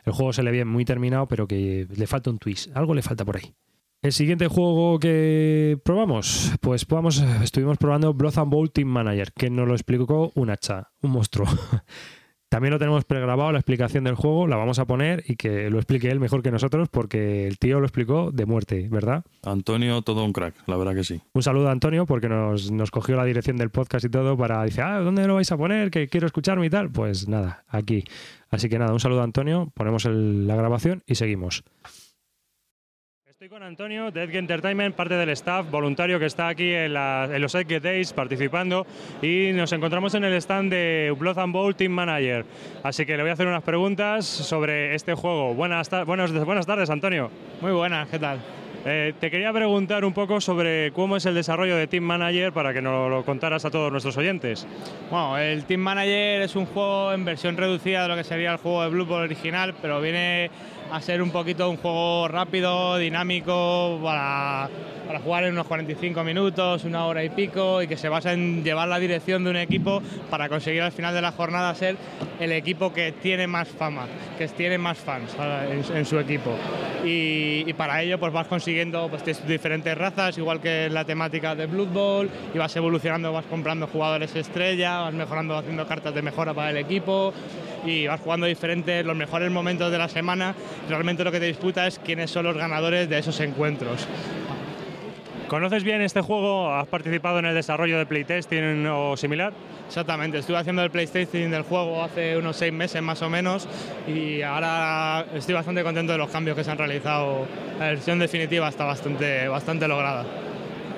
El 0.06 0.14
juego 0.14 0.34
se 0.34 0.44
le 0.44 0.52
ve 0.52 0.66
muy 0.66 0.86
terminado, 0.86 1.28
pero 1.28 1.48
que 1.48 1.88
le 1.90 2.08
falta 2.08 2.30
un 2.30 2.40
twist. 2.40 2.76
Algo 2.76 2.94
le 2.94 3.02
falta 3.02 3.26
por 3.26 3.38
ahí. 3.38 3.54
El 4.02 4.14
siguiente 4.14 4.48
juego 4.48 4.98
que 4.98 5.80
probamos, 5.86 6.54
pues 6.60 6.86
probamos, 6.86 7.20
estuvimos 7.44 7.78
probando 7.78 8.14
Blood 8.16 8.40
and 8.40 8.52
Bowl 8.52 8.72
Team 8.72 8.88
Manager, 8.88 9.32
que 9.32 9.52
nos 9.52 9.68
lo 9.68 9.76
explicó 9.76 10.32
un 10.34 10.50
hacha, 10.50 10.90
un 11.04 11.12
monstruo. 11.12 11.48
También 12.52 12.74
lo 12.74 12.80
tenemos 12.80 13.06
pregrabado, 13.06 13.54
la 13.54 13.60
explicación 13.60 14.04
del 14.04 14.16
juego, 14.16 14.46
la 14.46 14.58
vamos 14.58 14.78
a 14.78 14.84
poner 14.84 15.24
y 15.26 15.38
que 15.38 15.70
lo 15.70 15.78
explique 15.78 16.10
él 16.12 16.20
mejor 16.20 16.44
que 16.44 16.52
nosotros, 16.52 16.90
porque 16.90 17.48
el 17.48 17.58
tío 17.58 17.80
lo 17.80 17.86
explicó 17.86 18.30
de 18.34 18.46
muerte, 18.46 18.90
¿verdad? 18.92 19.24
Antonio, 19.44 20.02
todo 20.02 20.26
un 20.26 20.34
crack, 20.34 20.56
la 20.68 20.76
verdad 20.76 20.94
que 20.94 21.06
sí. 21.06 21.22
Un 21.32 21.44
saludo 21.44 21.70
a 21.70 21.72
Antonio, 21.72 22.06
porque 22.06 22.28
nos, 22.28 22.70
nos 22.70 22.92
cogió 22.92 23.16
la 23.16 23.24
dirección 23.24 23.56
del 23.56 23.70
podcast 23.70 24.04
y 24.04 24.10
todo 24.10 24.36
para, 24.36 24.66
dice, 24.66 24.82
ah, 24.82 25.00
¿dónde 25.00 25.26
lo 25.28 25.36
vais 25.36 25.50
a 25.50 25.56
poner? 25.56 25.92
Que 25.92 26.10
quiero 26.10 26.28
escucharme 26.28 26.66
y 26.66 26.70
tal. 26.70 26.90
Pues 26.90 27.30
nada, 27.30 27.64
aquí. 27.70 28.04
Así 28.50 28.68
que 28.68 28.78
nada, 28.78 28.92
un 28.92 29.00
saludo 29.00 29.22
a 29.22 29.24
Antonio, 29.24 29.72
ponemos 29.74 30.04
el- 30.04 30.46
la 30.46 30.58
grabación 30.58 31.04
y 31.08 31.16
seguimos. 31.16 31.64
Estoy 33.42 33.58
con 33.58 33.64
Antonio 33.64 34.12
de 34.12 34.22
Edge 34.22 34.38
Entertainment, 34.38 34.94
parte 34.96 35.16
del 35.16 35.30
staff 35.30 35.66
voluntario 35.72 36.20
que 36.20 36.28
está 36.28 36.48
aquí 36.48 36.72
en, 36.76 36.94
la- 36.94 37.28
en 37.28 37.42
los 37.42 37.56
Edge 37.56 37.80
Days 37.80 38.14
participando 38.14 38.86
y 39.20 39.50
nos 39.54 39.74
encontramos 39.74 40.14
en 40.14 40.26
el 40.26 40.34
stand 40.34 40.72
de 40.72 41.12
Blood 41.18 41.40
and 41.40 41.52
Bowl 41.52 41.76
Team 41.76 41.92
Manager. 41.92 42.46
Así 42.84 43.04
que 43.04 43.18
le 43.18 43.24
voy 43.24 43.32
a 43.32 43.34
hacer 43.34 43.48
unas 43.48 43.64
preguntas 43.64 44.28
sobre 44.28 44.94
este 44.94 45.16
juego. 45.16 45.56
Buenas, 45.56 45.90
ta- 45.90 46.04
buenos- 46.04 46.32
buenas 46.46 46.68
tardes, 46.68 46.92
Antonio. 46.92 47.32
Muy 47.62 47.72
buenas, 47.72 48.08
¿qué 48.10 48.20
tal? 48.20 48.38
Eh, 48.86 49.14
te 49.20 49.32
quería 49.32 49.52
preguntar 49.52 50.06
un 50.06 50.14
poco 50.14 50.40
sobre 50.40 50.92
cómo 50.92 51.18
es 51.18 51.26
el 51.26 51.34
desarrollo 51.34 51.76
de 51.78 51.88
Team 51.88 52.04
Manager 52.04 52.52
para 52.54 52.74
que 52.74 52.82
nos 52.84 53.10
lo 53.10 53.24
contaras 53.26 53.66
a 53.66 53.72
todos 53.72 53.92
nuestros 53.92 54.18
oyentes. 54.18 54.68
Bueno, 55.10 55.40
el 55.40 55.66
Team 55.66 55.82
Manager 55.82 56.44
es 56.44 56.56
un 56.56 56.68
juego 56.68 57.12
en 57.12 57.26
versión 57.26 57.58
reducida 57.58 58.04
de 58.04 58.08
lo 58.08 58.16
que 58.16 58.24
sería 58.24 58.52
el 58.52 58.58
juego 58.58 58.84
de 58.84 58.90
Blue 58.90 59.06
Ball 59.06 59.24
original, 59.24 59.74
pero 59.82 60.00
viene 60.00 60.52
a 60.92 61.02
ser 61.02 61.22
un 61.22 61.32
poquito 61.32 61.70
un 61.70 61.78
juego 61.78 62.28
rápido, 62.28 62.98
dinámico, 62.98 64.00
para, 64.04 64.70
jugar 65.24 65.46
en 65.46 65.54
unos 65.54 65.68
45 65.68 66.24
minutos, 66.24 66.84
una 66.84 67.06
hora 67.06 67.24
y 67.24 67.30
pico, 67.30 67.82
y 67.82 67.88
que 67.88 67.96
se 67.96 68.10
basa 68.10 68.34
en 68.34 68.64
llevar 68.64 68.88
la 68.88 69.00
dirección 69.00 69.44
de 69.44 69.50
un 69.52 69.56
equipo 69.58 70.02
para 70.30 70.50
conseguir 70.50 70.82
al 70.82 70.92
final 70.92 71.14
de 71.14 71.22
la 71.22 71.32
jornada 71.32 71.74
ser 71.76 71.96
el 72.40 72.52
equipo 72.52 72.92
que 72.92 73.12
tiene 73.12 73.46
más 73.48 73.68
fama, 73.68 74.06
que 74.38 74.48
tiene 74.48 74.78
más 74.78 74.98
fans 74.98 75.36
en, 75.94 76.06
su 76.06 76.18
equipo. 76.20 76.52
Y, 77.06 77.72
para 77.74 78.02
ello 78.02 78.20
pues 78.20 78.34
vas 78.34 78.48
consiguiendo 78.48 79.08
pues, 79.10 79.24
diferentes 79.48 79.98
razas, 79.98 80.38
igual 80.38 80.60
que 80.60 80.86
en 80.86 80.94
la 80.94 81.06
temática 81.06 81.56
de 81.56 81.68
Blood 81.68 81.90
Bowl, 81.90 82.30
y 82.54 82.58
vas 82.58 82.76
evolucionando, 82.76 83.32
vas 83.32 83.46
comprando 83.46 83.88
jugadores 83.88 84.36
estrella, 84.36 85.00
vas 85.00 85.14
mejorando, 85.14 85.58
haciendo 85.58 85.88
cartas 85.88 86.14
de 86.14 86.22
mejora 86.22 86.54
para 86.54 86.72
el 86.72 86.78
equipo 86.78 87.34
y 87.86 88.08
vas 88.08 88.20
jugando 88.20 88.46
diferentes, 88.46 89.06
los 89.06 89.16
mejores 89.16 89.52
momentos 89.52 89.92
de 89.92 89.98
la 89.98 90.08
semana. 90.08 90.56
Realmente 90.90 91.24
lo 91.24 91.32
que 91.32 91.40
te 91.40 91.46
disputa 91.46 91.88
es 91.88 92.00
quiénes 92.00 92.32
son 92.32 92.46
los 92.46 92.56
ganadores 92.56 93.10
de 93.10 93.18
esos 93.18 93.40
encuentros. 93.40 94.08
¿Conoces 95.48 95.84
bien 95.84 96.02
este 96.02 96.22
juego? 96.22 96.74
¿Has 96.74 96.88
participado 96.88 97.40
en 97.40 97.46
el 97.46 97.54
desarrollo 97.54 97.98
de 97.98 98.06
playtesting 98.06 98.88
o 98.88 99.18
similar? 99.18 99.52
Exactamente, 99.86 100.38
estuve 100.38 100.56
haciendo 100.56 100.82
el 100.82 100.90
PlayStation 100.90 101.52
del 101.52 101.64
juego 101.64 102.02
hace 102.02 102.38
unos 102.38 102.56
seis 102.56 102.72
meses 102.72 103.02
más 103.02 103.22
o 103.22 103.30
menos 103.30 103.68
y 104.08 104.42
ahora 104.42 105.26
estoy 105.36 105.54
bastante 105.54 105.84
contento 105.84 106.14
de 106.14 106.18
los 106.18 106.30
cambios 106.30 106.56
que 106.56 106.64
se 106.64 106.72
han 106.72 106.78
realizado. 106.78 107.46
La 107.78 107.88
versión 107.88 108.18
definitiva 108.18 108.70
está 108.70 108.86
bastante, 108.86 109.50
bastante 109.50 109.90
lograda. 109.90 110.26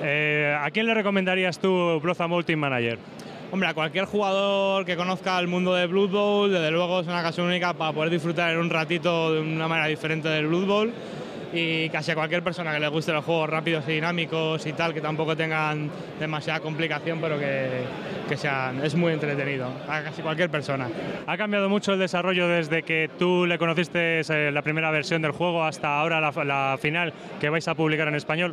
Eh, 0.00 0.56
¿A 0.56 0.70
quién 0.70 0.86
le 0.86 0.94
recomendarías 0.94 1.58
tú 1.58 2.00
Bowl 2.00 2.44
Team 2.44 2.60
Manager? 2.60 3.00
Hombre, 3.50 3.68
a 3.68 3.74
cualquier 3.74 4.06
jugador 4.06 4.84
que 4.84 4.96
conozca 4.96 5.38
el 5.38 5.46
mundo 5.46 5.74
de 5.74 5.86
Blood 5.86 6.10
Bowl, 6.10 6.52
desde 6.52 6.70
luego 6.72 7.00
es 7.00 7.06
una 7.06 7.20
ocasión 7.20 7.46
única 7.46 7.72
para 7.74 7.92
poder 7.92 8.10
disfrutar 8.10 8.50
en 8.50 8.58
un 8.58 8.68
ratito 8.68 9.32
de 9.32 9.40
una 9.40 9.68
manera 9.68 9.86
diferente 9.86 10.28
del 10.28 10.48
Blood 10.48 10.66
Bowl. 10.66 10.92
Y 11.52 11.88
casi 11.90 12.10
a 12.10 12.16
cualquier 12.16 12.42
persona 12.42 12.74
que 12.74 12.80
le 12.80 12.88
guste 12.88 13.12
los 13.12 13.24
juegos 13.24 13.48
rápidos 13.48 13.84
y 13.86 13.92
dinámicos 13.92 14.66
y 14.66 14.72
tal, 14.72 14.92
que 14.92 15.00
tampoco 15.00 15.36
tengan 15.36 15.88
demasiada 16.18 16.58
complicación, 16.58 17.20
pero 17.20 17.38
que, 17.38 17.84
que 18.28 18.36
sean. 18.36 18.84
Es 18.84 18.96
muy 18.96 19.12
entretenido. 19.12 19.68
A 19.88 20.02
casi 20.02 20.20
cualquier 20.20 20.50
persona. 20.50 20.88
¿Ha 21.24 21.36
cambiado 21.36 21.68
mucho 21.68 21.92
el 21.92 22.00
desarrollo 22.00 22.48
desde 22.48 22.82
que 22.82 23.08
tú 23.20 23.46
le 23.46 23.56
conociste 23.56 24.22
eh, 24.28 24.50
la 24.50 24.62
primera 24.62 24.90
versión 24.90 25.22
del 25.22 25.30
juego 25.30 25.62
hasta 25.62 26.00
ahora 26.00 26.20
la, 26.20 26.32
la 26.44 26.76
final 26.80 27.12
que 27.40 27.48
vais 27.50 27.68
a 27.68 27.76
publicar 27.76 28.08
en 28.08 28.16
español? 28.16 28.52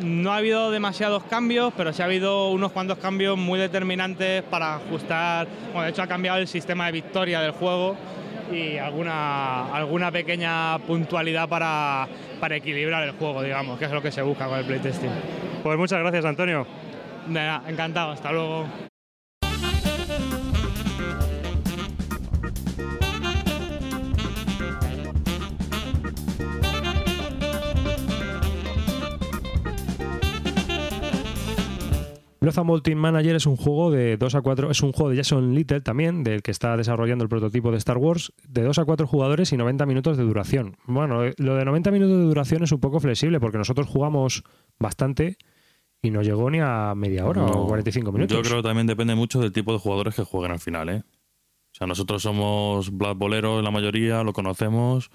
No 0.00 0.32
ha 0.32 0.38
habido 0.38 0.70
demasiados 0.70 1.22
cambios, 1.24 1.72
pero 1.76 1.92
sí 1.92 2.02
ha 2.02 2.06
habido 2.06 2.50
unos 2.50 2.72
cuantos 2.72 2.98
cambios 2.98 3.38
muy 3.38 3.58
determinantes 3.58 4.42
para 4.42 4.76
ajustar. 4.76 5.46
Bueno, 5.72 5.82
de 5.82 5.90
hecho 5.90 6.02
ha 6.02 6.06
cambiado 6.06 6.38
el 6.38 6.48
sistema 6.48 6.86
de 6.86 6.92
victoria 6.92 7.40
del 7.40 7.52
juego 7.52 7.96
y 8.50 8.78
alguna, 8.78 9.72
alguna 9.72 10.10
pequeña 10.10 10.78
puntualidad 10.80 11.48
para, 11.48 12.08
para 12.40 12.56
equilibrar 12.56 13.04
el 13.04 13.12
juego, 13.12 13.42
digamos, 13.42 13.78
que 13.78 13.84
es 13.84 13.90
lo 13.90 14.02
que 14.02 14.10
se 14.10 14.22
busca 14.22 14.46
con 14.46 14.58
el 14.58 14.64
playtesting. 14.64 15.10
Pues 15.62 15.78
muchas 15.78 16.00
gracias, 16.00 16.24
Antonio. 16.24 16.66
Nada, 17.28 17.62
encantado, 17.68 18.12
hasta 18.12 18.32
luego. 18.32 18.66
Blood 32.42 32.82
Team 32.82 32.98
Manager 32.98 33.36
es 33.36 33.46
un 33.46 33.56
juego 33.56 33.92
de 33.92 34.16
2 34.16 34.34
a 34.34 34.40
4, 34.42 34.72
es 34.72 34.82
un 34.82 34.90
juego 34.90 35.10
de 35.10 35.16
Jason 35.16 35.54
Little 35.54 35.80
también, 35.80 36.24
del 36.24 36.42
que 36.42 36.50
está 36.50 36.76
desarrollando 36.76 37.22
el 37.22 37.28
prototipo 37.28 37.70
de 37.70 37.76
Star 37.76 37.98
Wars, 37.98 38.32
de 38.48 38.62
2 38.62 38.80
a 38.80 38.84
4 38.84 39.06
jugadores 39.06 39.52
y 39.52 39.56
90 39.56 39.86
minutos 39.86 40.16
de 40.16 40.24
duración. 40.24 40.76
Bueno, 40.86 41.24
eh, 41.24 41.34
lo 41.38 41.54
de 41.54 41.64
90 41.64 41.92
minutos 41.92 42.18
de 42.18 42.24
duración 42.24 42.64
es 42.64 42.72
un 42.72 42.80
poco 42.80 42.98
flexible 42.98 43.38
porque 43.38 43.58
nosotros 43.58 43.86
jugamos 43.86 44.42
bastante 44.80 45.36
y 46.02 46.10
no 46.10 46.22
llegó 46.22 46.50
ni 46.50 46.58
a 46.60 46.94
media 46.96 47.26
hora 47.26 47.42
No, 47.42 47.46
o 47.46 47.66
45 47.68 48.10
minutos. 48.10 48.36
Yo 48.36 48.42
creo 48.42 48.60
que 48.60 48.68
también 48.68 48.88
depende 48.88 49.14
mucho 49.14 49.40
del 49.40 49.52
tipo 49.52 49.72
de 49.72 49.78
jugadores 49.78 50.16
que 50.16 50.24
jueguen 50.24 50.50
al 50.50 50.58
final, 50.58 50.88
¿eh? 50.88 51.04
O 51.04 51.74
sea, 51.74 51.86
nosotros 51.86 52.22
somos 52.22 52.90
Black 52.90 53.16
Boleros 53.16 53.62
la 53.62 53.70
mayoría, 53.70 54.24
lo 54.24 54.32
conocemos 54.32 55.10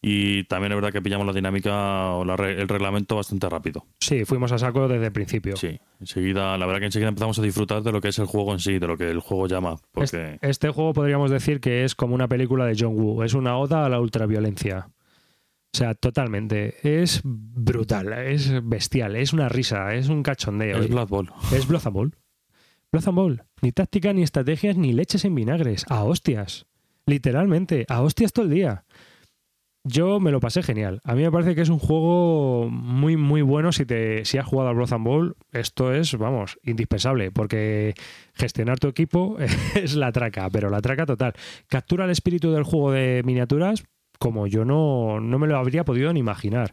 y 0.00 0.44
también 0.44 0.72
es 0.72 0.76
verdad 0.76 0.92
que 0.92 1.02
pillamos 1.02 1.26
la 1.26 1.32
dinámica 1.32 2.12
o 2.12 2.24
la 2.24 2.34
el 2.34 2.68
reglamento 2.68 3.16
bastante 3.16 3.48
rápido. 3.48 3.86
Sí, 4.00 4.24
fuimos 4.24 4.52
a 4.52 4.58
saco 4.58 4.86
desde 4.86 5.06
el 5.06 5.12
principio. 5.12 5.56
Sí, 5.56 5.78
enseguida, 6.00 6.56
la 6.56 6.66
verdad 6.66 6.80
que 6.80 6.86
enseguida 6.86 7.08
empezamos 7.08 7.38
a 7.38 7.42
disfrutar 7.42 7.82
de 7.82 7.92
lo 7.92 8.00
que 8.00 8.08
es 8.08 8.18
el 8.18 8.26
juego 8.26 8.52
en 8.52 8.60
sí, 8.60 8.78
de 8.78 8.86
lo 8.86 8.96
que 8.96 9.10
el 9.10 9.20
juego 9.20 9.48
llama, 9.48 9.76
porque 9.92 10.04
Este, 10.04 10.38
este 10.42 10.70
juego 10.70 10.92
podríamos 10.92 11.30
decir 11.30 11.60
que 11.60 11.84
es 11.84 11.94
como 11.94 12.14
una 12.14 12.28
película 12.28 12.64
de 12.64 12.76
John 12.78 12.94
Woo, 12.94 13.22
es 13.24 13.34
una 13.34 13.58
oda 13.58 13.84
a 13.84 13.88
la 13.88 14.00
ultraviolencia. 14.00 14.90
O 15.72 15.76
sea, 15.76 15.94
totalmente. 15.94 16.76
Es 16.82 17.20
brutal, 17.24 18.12
es 18.14 18.52
bestial, 18.66 19.16
es 19.16 19.32
una 19.32 19.48
risa, 19.48 19.94
es 19.94 20.08
un 20.08 20.22
cachondeo. 20.22 20.78
es 20.78 20.88
Blood 20.88 21.08
Bowl. 21.08 21.30
Es 21.52 21.68
Blood 21.68 21.82
and 21.84 21.94
Bowl. 21.94 22.14
Blood 22.90 23.06
and 23.06 23.16
Bowl. 23.16 23.42
Ni 23.60 23.72
táctica, 23.72 24.12
ni 24.12 24.22
estrategias, 24.22 24.76
ni 24.76 24.92
leches 24.92 25.26
en 25.26 25.34
vinagres. 25.34 25.84
A 25.90 26.04
hostias. 26.04 26.66
Literalmente, 27.04 27.84
a 27.88 28.00
hostias 28.02 28.32
todo 28.32 28.46
el 28.46 28.50
día. 28.50 28.84
Yo 29.84 30.20
me 30.20 30.30
lo 30.30 30.40
pasé 30.40 30.62
genial. 30.62 31.00
A 31.04 31.14
mí 31.14 31.22
me 31.22 31.30
parece 31.30 31.54
que 31.54 31.62
es 31.62 31.68
un 31.68 31.78
juego 31.78 32.68
muy, 32.68 33.16
muy 33.16 33.42
bueno. 33.42 33.72
Si, 33.72 33.86
te, 33.86 34.24
si 34.24 34.36
has 34.36 34.46
jugado 34.46 34.68
al 34.70 34.76
Blood 34.76 34.92
and 34.92 35.04
Bowl, 35.04 35.36
esto 35.52 35.94
es, 35.94 36.16
vamos, 36.18 36.58
indispensable. 36.62 37.30
Porque 37.30 37.94
gestionar 38.34 38.78
tu 38.78 38.88
equipo 38.88 39.36
es 39.74 39.94
la 39.94 40.12
traca, 40.12 40.48
pero 40.50 40.68
la 40.68 40.82
traca 40.82 41.06
total. 41.06 41.32
Captura 41.68 42.04
el 42.04 42.10
espíritu 42.10 42.52
del 42.52 42.64
juego 42.64 42.92
de 42.92 43.22
miniaturas 43.24 43.84
como 44.18 44.46
yo 44.46 44.64
no, 44.64 45.20
no 45.20 45.38
me 45.38 45.46
lo 45.46 45.56
habría 45.56 45.84
podido 45.84 46.12
ni 46.12 46.20
imaginar. 46.20 46.72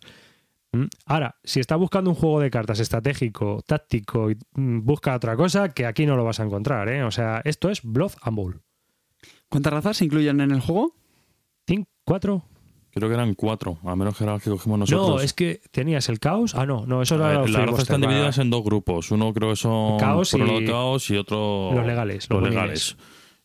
¿Mm? 0.72 0.86
Ahora, 1.06 1.36
si 1.44 1.60
estás 1.60 1.78
buscando 1.78 2.10
un 2.10 2.16
juego 2.16 2.40
de 2.40 2.50
cartas 2.50 2.80
estratégico, 2.80 3.62
táctico 3.66 4.32
y 4.32 4.38
mm, 4.54 4.84
busca 4.84 5.16
otra 5.16 5.36
cosa, 5.36 5.70
que 5.70 5.86
aquí 5.86 6.06
no 6.06 6.16
lo 6.16 6.26
vas 6.26 6.40
a 6.40 6.44
encontrar, 6.44 6.90
¿eh? 6.90 7.04
O 7.04 7.12
sea, 7.12 7.42
esto 7.46 7.70
es 7.70 7.82
Blood 7.84 8.14
and 8.22 8.36
Bowl. 8.36 8.62
¿Cuántas 9.48 9.74
razas 9.74 9.98
se 9.98 10.06
incluyen 10.06 10.42
en 10.42 10.52
el 10.52 10.60
juego? 10.60 10.96
¿Cinco? 11.68 11.90
¿Cuatro? 12.04 12.44
Creo 12.96 13.10
que 13.10 13.14
eran 13.16 13.34
cuatro, 13.36 13.78
a 13.84 13.96
menos 13.96 14.18
que 14.18 14.24
eran 14.24 14.36
las 14.38 14.44
que 14.44 14.50
cogimos 14.50 14.80
nosotros. 14.80 15.08
No, 15.10 15.20
es 15.22 15.34
que 15.34 15.62
tenías 15.72 16.08
el 16.10 16.20
caos. 16.20 16.56
Ah, 16.56 16.66
no, 16.66 16.86
no, 16.88 17.02
eso 17.02 17.16
era 17.16 17.28
ver, 17.42 17.50
las 17.50 17.66
razas 17.66 17.82
están 17.82 18.02
divididas 18.02 18.38
en 18.40 18.50
dos 18.50 18.64
grupos. 18.64 19.12
Uno 19.12 19.34
creo 19.34 19.50
que 19.52 19.56
son 19.58 20.00
Caos 20.00 20.32
por 20.32 20.42
y- 20.62 20.66
caos 20.66 21.10
y 21.12 21.18
otro 21.18 21.72
Los 21.74 21.86
legales, 21.86 22.28
los 22.30 22.42
legales. 22.42 22.98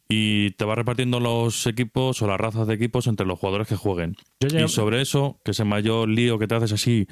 y 0.09 0.53
te 0.53 0.65
va 0.65 0.75
repartiendo 0.77 1.21
los 1.21 1.67
equipos 1.67 2.23
o 2.23 2.27
las 2.27 2.39
razas 2.39 2.67
de 2.67 2.75
equipos 2.75 3.07
entre 3.07 3.27
los 3.27 3.39
jugadores 3.39 3.67
que 3.69 3.77
jueguen. 3.77 4.17
Yo 4.41 4.49
ya- 4.49 4.63
Y 4.65 4.69
sobre 4.69 5.01
eso, 5.03 5.39
que 5.45 5.51
es 5.51 5.61
el 5.61 5.67
mayor 5.67 6.09
lío 6.09 6.39
que 6.39 6.47
te 6.47 6.55
haces 6.55 6.73
así 6.73 7.07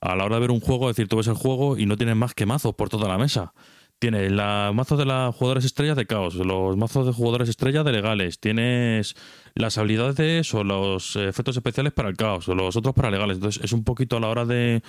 a 0.00 0.16
la 0.16 0.24
hora 0.24 0.36
de 0.36 0.40
ver 0.40 0.50
un 0.50 0.60
juego, 0.60 0.90
es 0.90 0.96
decir, 0.96 1.08
tú 1.08 1.16
ves 1.16 1.26
el 1.28 1.34
juego 1.34 1.78
y 1.78 1.86
no 1.86 1.96
tienes 1.96 2.16
más 2.16 2.34
que 2.34 2.44
mazos 2.46 2.74
por 2.74 2.88
toda 2.90 3.08
la 3.08 3.16
mesa. 3.18 3.54
Tienes 3.98 4.30
los 4.30 4.74
mazos 4.74 4.98
de 4.98 5.04
los 5.06 5.34
jugadores 5.34 5.64
estrellas 5.64 5.96
de 5.96 6.06
caos, 6.06 6.34
los 6.34 6.76
mazos 6.76 7.06
de 7.06 7.12
jugadores 7.12 7.48
estrellas 7.48 7.84
de 7.84 7.92
legales, 7.92 8.38
tienes 8.38 9.16
las 9.54 9.78
habilidades 9.78 10.52
o 10.52 10.62
los 10.62 11.16
efectos 11.16 11.56
especiales 11.56 11.92
para 11.92 12.08
el 12.08 12.16
caos, 12.16 12.48
o 12.48 12.54
los 12.54 12.76
otros 12.76 12.94
para 12.94 13.10
legales. 13.10 13.36
Entonces 13.36 13.64
es 13.64 13.72
un 13.72 13.84
poquito 13.84 14.16
a 14.16 14.20
la 14.20 14.28
hora 14.28 14.44
de... 14.44 14.82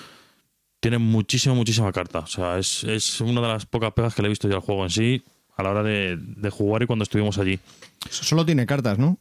Tiene 0.82 0.97
muchísima, 0.97 1.56
muchísima 1.56 1.91
carta. 1.91 2.20
O 2.20 2.28
sea, 2.28 2.58
es, 2.58 2.84
es 2.84 3.22
una 3.22 3.41
de 3.41 3.47
las 3.47 3.66
pocas 3.66 3.93
pegas 3.93 4.14
que 4.14 4.22
le 4.22 4.28
he 4.28 4.30
visto 4.30 4.47
yo 4.47 4.56
al 4.56 4.62
juego 4.62 4.84
en 4.84 4.89
sí 4.89 5.24
a 5.58 5.64
la 5.64 5.72
hora 5.72 5.84
de 5.84 6.49
jugar 6.51 6.84
y 6.84 6.86
cuando 6.86 7.03
estuvimos 7.03 7.38
allí. 7.38 7.60
Solo 8.10 8.45
tiene 8.45 8.66
cartas, 8.66 8.99
¿no? 8.99 9.18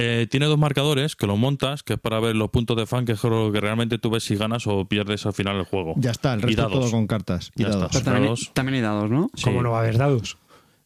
Eh, 0.00 0.28
tiene 0.30 0.46
dos 0.46 0.58
marcadores 0.58 1.16
que 1.16 1.26
los 1.26 1.36
montas, 1.36 1.82
que 1.82 1.94
es 1.94 1.98
para 2.00 2.20
ver 2.20 2.36
los 2.36 2.50
puntos 2.50 2.76
de 2.76 2.86
fan, 2.86 3.04
que 3.04 3.12
es 3.12 3.24
lo 3.24 3.50
que 3.50 3.60
realmente 3.60 3.98
tú 3.98 4.10
ves 4.10 4.22
si 4.22 4.36
ganas 4.36 4.66
o 4.68 4.84
pierdes 4.84 5.26
al 5.26 5.32
final 5.32 5.56
el 5.56 5.64
juego. 5.64 5.94
Ya 5.96 6.12
está, 6.12 6.34
el 6.34 6.42
resto 6.42 6.62
dados. 6.62 6.78
todo 6.78 6.90
con 6.92 7.06
cartas. 7.08 7.50
Y 7.56 7.62
Ya 7.62 7.70
dados. 7.70 7.84
está. 7.86 7.98
Pero 7.98 8.04
también, 8.04 8.24
Dados. 8.26 8.50
también 8.54 8.74
hay 8.76 8.80
dados, 8.82 9.10
¿no? 9.10 9.30
Sí. 9.34 9.42
¿Cómo 9.44 9.60
no 9.62 9.72
va 9.72 9.78
a 9.78 9.80
haber 9.82 9.98
dados? 9.98 10.38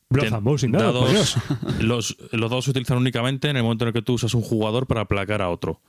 Blood 0.09 0.33
and 0.33 0.59
sin 0.59 0.73
dados, 0.73 1.05
por 1.05 1.11
Dios. 1.11 1.37
los, 1.81 2.17
los 2.33 2.51
dados 2.51 2.65
se 2.65 2.71
utilizan 2.71 2.99
únicamente 2.99 3.49
en 3.51 3.57
el 3.57 3.63
momento 3.63 3.85
en 3.85 3.89
el 3.89 3.93
que 3.95 4.03
tú 4.03 4.15
usas 4.15 4.33
un 4.35 4.43
jugador 4.43 4.87
para 4.87 5.03
aplacar 5.03 5.43
a 5.43 5.51
otro. 5.51 5.81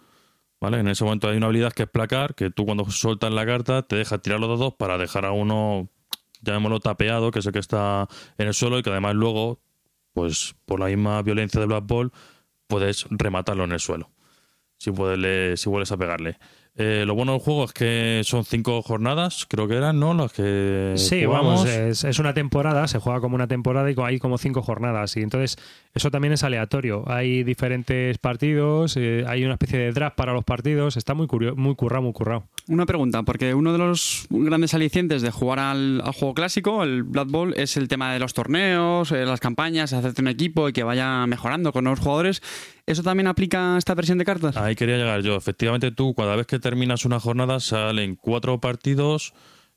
¿Vale? 0.62 0.80
En 0.80 0.88
ese 0.88 1.04
momento 1.04 1.28
hay 1.28 1.36
una 1.38 1.48
habilidad 1.48 1.74
que 1.74 1.84
es 1.84 1.90
placar, 1.90 2.36
que 2.36 2.50
tú 2.50 2.66
cuando 2.66 2.90
sueltas 2.90 3.32
la 3.34 3.46
carta 3.46 3.82
te 3.82 3.98
deja 3.98 4.18
tirar 4.20 4.40
los 4.40 4.48
dados 4.58 4.74
para 4.76 4.98
dejar 4.98 5.26
a 5.26 5.32
uno, 5.34 5.90
llamémoslo 6.42 6.80
tapeado, 6.80 7.32
que 7.32 7.40
es 7.40 7.46
el 7.46 7.52
que 7.52 7.60
está 7.60 8.08
en 8.38 8.48
el 8.48 8.54
suelo 8.54 8.80
y 8.80 8.84
que 8.84 8.90
además 8.90 9.14
luego, 9.16 9.60
pues 10.14 10.56
por 10.66 10.80
la 10.80 10.86
misma 10.86 11.22
violencia 11.22 11.60
de 11.60 11.66
Black 11.68 11.86
Ball, 11.86 12.14
puedes 12.68 13.06
rematarlo 13.10 13.64
en 13.64 13.72
el 13.72 13.80
suelo. 13.80 14.12
Si, 14.78 14.92
puedes 14.92 15.60
si 15.60 15.70
vuelves 15.70 15.92
a 15.92 15.98
pegarle. 15.98 16.38
Eh, 16.76 17.04
lo 17.06 17.14
bueno 17.14 17.34
del 17.34 17.42
juego 17.42 17.66
es 17.66 17.72
que 17.72 18.22
son 18.24 18.46
cinco 18.46 18.82
jornadas, 18.82 19.46
creo 19.48 19.68
que 19.68 19.76
eran, 19.76 20.00
¿no? 20.00 20.16
Las 20.16 20.34
que 20.34 20.94
Sí, 20.98 21.24
jugamos. 21.24 21.66
vamos, 21.66 21.70
es, 21.70 22.04
es 22.04 22.18
una 22.18 22.34
temporada, 22.34 22.88
se 22.88 22.98
juega 22.98 23.20
como 23.22 23.36
una 23.36 23.48
temporada 23.48 23.92
y 23.92 23.96
hay 24.04 24.18
como 24.18 24.40
cinco 24.40 24.64
jornadas. 24.64 25.16
Y 25.16 25.22
entonces 25.22 25.58
eso 25.94 26.10
también 26.10 26.34
es 26.34 26.44
aleatorio. 26.44 27.04
Hay 27.06 27.44
diferentes 27.44 28.18
partidos, 28.18 28.98
eh, 28.98 29.24
hay 29.28 29.44
una 29.46 29.54
especie 29.54 29.78
de 29.78 29.92
draft 29.92 30.16
para 30.16 30.34
los 30.34 30.44
partidos. 30.44 30.98
Está 30.98 31.14
muy, 31.14 31.28
curio- 31.28 31.56
muy 31.56 31.76
currado, 31.76 32.02
muy 32.02 32.14
currado. 32.14 32.46
Una 32.68 32.88
pregunta, 32.88 33.22
porque 33.22 33.54
uno 33.54 33.72
de 33.72 33.78
los 33.78 34.26
grandes 34.32 34.74
alicientes 34.74 35.22
de 35.22 35.30
jugar 35.30 35.60
al, 35.60 36.02
al 36.04 36.14
juego 36.14 36.34
clásico, 36.34 36.82
el 36.82 37.04
Blood 37.04 37.28
Bowl, 37.28 37.54
es 37.56 37.78
el 37.78 37.88
tema 37.88 38.12
de 38.14 38.20
los 38.20 38.34
torneos, 38.34 39.12
eh, 39.12 39.26
las 39.26 39.40
campañas, 39.40 39.94
hacerte 39.94 40.24
un 40.24 40.28
equipo 40.28 40.70
y 40.70 40.74
que 40.74 40.82
vaya 40.84 41.28
mejorando 41.28 41.72
con 41.72 41.84
nuevos 41.84 42.00
jugadores. 42.00 42.42
¿Eso 42.86 43.02
también 43.04 43.28
aplica 43.28 43.76
a 43.76 43.78
esta 43.78 43.94
versión 43.94 44.18
de 44.18 44.26
cartas? 44.26 44.58
Ahí 44.58 44.76
quería 44.76 44.98
llegar 44.98 45.22
yo. 45.22 45.36
Efectivamente, 45.38 45.92
tú, 45.92 46.14
cada 46.16 46.36
vez 46.36 46.48
que 46.48 46.60
terminas 46.64 47.06
una 47.06 47.20
jornada, 47.20 47.60
salen 47.60 48.16
cuatro 48.16 48.60
partidos 48.60 49.34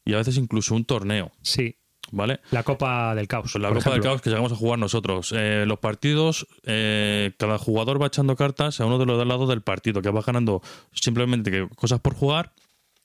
y 0.07 0.15
a 0.15 0.17
veces 0.17 0.39
incluso 0.39 0.75
un 0.75 0.87
torneo. 0.87 1.33
Sí, 1.43 1.77
¿Vale? 2.13 2.39
la 2.53 2.63
Copa 2.63 3.15
del 3.15 3.27
Caos. 3.29 3.51
Pues 3.53 3.61
la 3.63 3.69
Copa 3.73 3.91
del. 3.91 4.01
Caos 4.01 4.23
que 4.23 4.31
llegamos 4.31 4.53
a 4.53 4.57
jugar 4.57 4.79
nosotros. 4.79 5.35
Eh, 5.37 5.65
los 5.67 5.81
partidos, 5.81 6.47
eh, 6.65 7.33
cada 7.37 7.59
jugador 7.59 8.01
va 8.01 8.07
echando 8.07 8.37
cartas 8.37 8.81
a 8.81 8.87
uno 8.87 8.97
de 8.99 9.07
los 9.07 9.19
dos 9.19 9.27
lados 9.27 9.49
del 9.49 9.61
partido, 9.63 10.01
que 10.01 10.11
va 10.11 10.23
ganando 10.23 10.63
simplemente 10.93 11.51
que- 11.51 11.69
cosas 11.75 12.01
por 12.01 12.15
jugar 12.15 12.55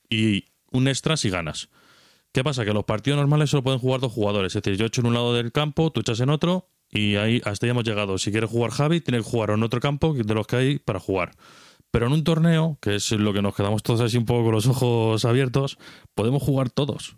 y 0.08 0.44
un 0.70 0.86
extra 0.88 1.16
si 1.16 1.28
ganas. 1.30 1.68
¿Qué 2.32 2.42
pasa? 2.44 2.64
Que 2.64 2.72
los 2.72 2.84
partidos 2.84 3.18
normales 3.18 3.50
solo 3.50 3.62
pueden 3.64 3.80
jugar 3.80 4.00
dos 4.00 4.12
jugadores. 4.12 4.54
Es 4.56 4.62
decir, 4.62 4.78
yo 4.78 4.86
echo 4.86 5.00
en 5.02 5.08
un 5.08 5.14
lado 5.14 5.34
del 5.34 5.52
campo, 5.52 5.90
tú 5.92 6.00
echas 6.00 6.20
en 6.20 6.30
otro 6.30 6.68
y 6.90 7.16
ahí 7.16 7.42
hasta 7.44 7.66
ahí 7.66 7.70
hemos 7.70 7.84
llegado. 7.84 8.16
Si 8.18 8.30
quiere 8.30 8.46
jugar 8.46 8.70
Javi, 8.70 9.00
tiene 9.00 9.18
que 9.18 9.24
jugar 9.28 9.50
en 9.50 9.62
otro 9.64 9.80
campo 9.80 10.14
de 10.14 10.34
los 10.34 10.46
que 10.46 10.56
hay 10.56 10.78
para 10.78 11.00
jugar. 11.00 11.32
Pero 11.92 12.06
en 12.06 12.12
un 12.14 12.24
torneo, 12.24 12.78
que 12.80 12.96
es 12.96 13.12
lo 13.12 13.32
que 13.32 13.42
nos 13.42 13.54
quedamos 13.54 13.82
todos 13.82 14.00
así 14.00 14.16
un 14.16 14.24
poco 14.24 14.44
con 14.44 14.52
los 14.52 14.66
ojos 14.66 15.24
abiertos, 15.24 15.78
podemos 16.14 16.42
jugar 16.42 16.70
todos. 16.70 17.16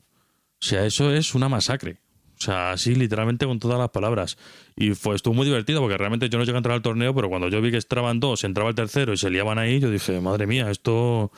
O 0.61 0.66
sea, 0.66 0.85
eso 0.85 1.12
es 1.12 1.35
una 1.35 1.49
masacre. 1.49 1.99
O 2.37 2.43
sea, 2.43 2.72
así 2.72 2.97
literalmente 2.97 3.47
con 3.47 3.61
todas 3.61 3.79
las 3.79 3.91
palabras. 3.91 4.37
Y 4.75 4.91
fue, 4.91 5.14
estuvo 5.14 5.33
muy 5.33 5.47
divertido 5.47 5.81
porque 5.81 5.97
realmente 5.97 6.29
yo 6.29 6.39
no 6.39 6.45
llegué 6.45 6.57
a 6.57 6.59
entrar 6.59 6.75
al 6.75 6.83
torneo, 6.83 7.14
pero 7.14 7.29
cuando 7.29 7.49
yo 7.49 7.62
vi 7.62 7.70
que 7.70 7.77
entraban 7.77 8.18
dos, 8.18 8.43
entraba 8.43 8.68
el 8.68 8.75
tercero 8.75 9.12
y 9.12 9.16
se 9.16 9.31
liaban 9.31 9.59
ahí, 9.59 9.79
yo 9.79 9.91
dije, 9.91 10.20
madre 10.20 10.49
mía, 10.49 10.68
esto 10.70 11.31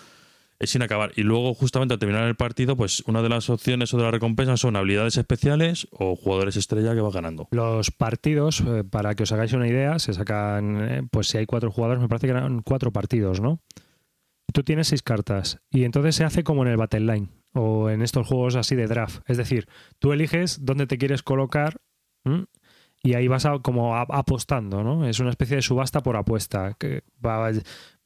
es 0.59 0.71
sin 0.71 0.83
acabar. 0.83 1.13
Y 1.17 1.23
luego, 1.23 1.55
justamente 1.55 1.95
al 1.95 1.99
terminar 2.01 2.25
el 2.29 2.35
partido, 2.37 2.77
pues 2.77 3.03
una 3.07 3.23
de 3.23 3.29
las 3.29 3.51
opciones 3.51 3.93
o 3.93 3.97
de 3.97 4.05
las 4.05 4.13
recompensas 4.13 4.61
son 4.61 4.77
habilidades 4.77 5.17
especiales 5.17 5.87
o 5.91 6.17
jugadores 6.17 6.57
estrella 6.57 6.95
que 6.95 7.01
va 7.01 7.11
ganando. 7.11 7.49
Los 7.51 7.91
partidos, 7.91 8.61
eh, 8.63 8.85
para 8.85 9.15
que 9.15 9.25
os 9.25 9.33
hagáis 9.33 9.53
una 9.53 9.69
idea, 9.69 9.99
se 9.99 10.13
sacan, 10.15 10.89
eh, 10.91 11.03
pues 11.11 11.29
si 11.29 11.39
hay 11.39 11.47
cuatro 11.47 11.71
jugadores, 11.71 12.01
me 12.03 12.09
parece 12.09 12.27
que 12.27 12.33
eran 12.33 12.63
cuatro 12.63 12.93
partidos, 12.93 13.41
¿no? 13.41 13.61
Tú 14.53 14.63
tienes 14.63 14.89
seis 14.89 15.03
cartas 15.03 15.59
y 15.71 15.85
entonces 15.85 16.15
se 16.15 16.25
hace 16.25 16.43
como 16.45 16.63
en 16.63 16.69
el 16.71 16.77
Battle 16.77 17.01
Line 17.01 17.29
o 17.53 17.91
en 17.91 18.01
estos 18.01 18.27
juegos 18.27 18.55
así 18.57 18.75
de 18.77 18.87
draft. 18.87 19.21
Es 19.27 19.37
decir, 19.37 19.67
tú 19.99 20.13
eliges 20.13 20.65
dónde 20.65 20.87
te 20.87 20.99
quieres 20.99 21.23
colocar 21.23 21.77
y 23.03 23.15
ahí 23.15 23.29
vas 23.29 23.45
a- 23.47 23.59
como 23.61 23.97
apostando, 23.97 24.83
¿no? 24.83 25.07
Es 25.07 25.21
una 25.21 25.31
especie 25.31 25.57
de 25.57 25.63
subasta 25.63 26.03
por 26.03 26.17
apuesta. 26.17 26.75
Que 26.79 27.03
va- 27.25 27.51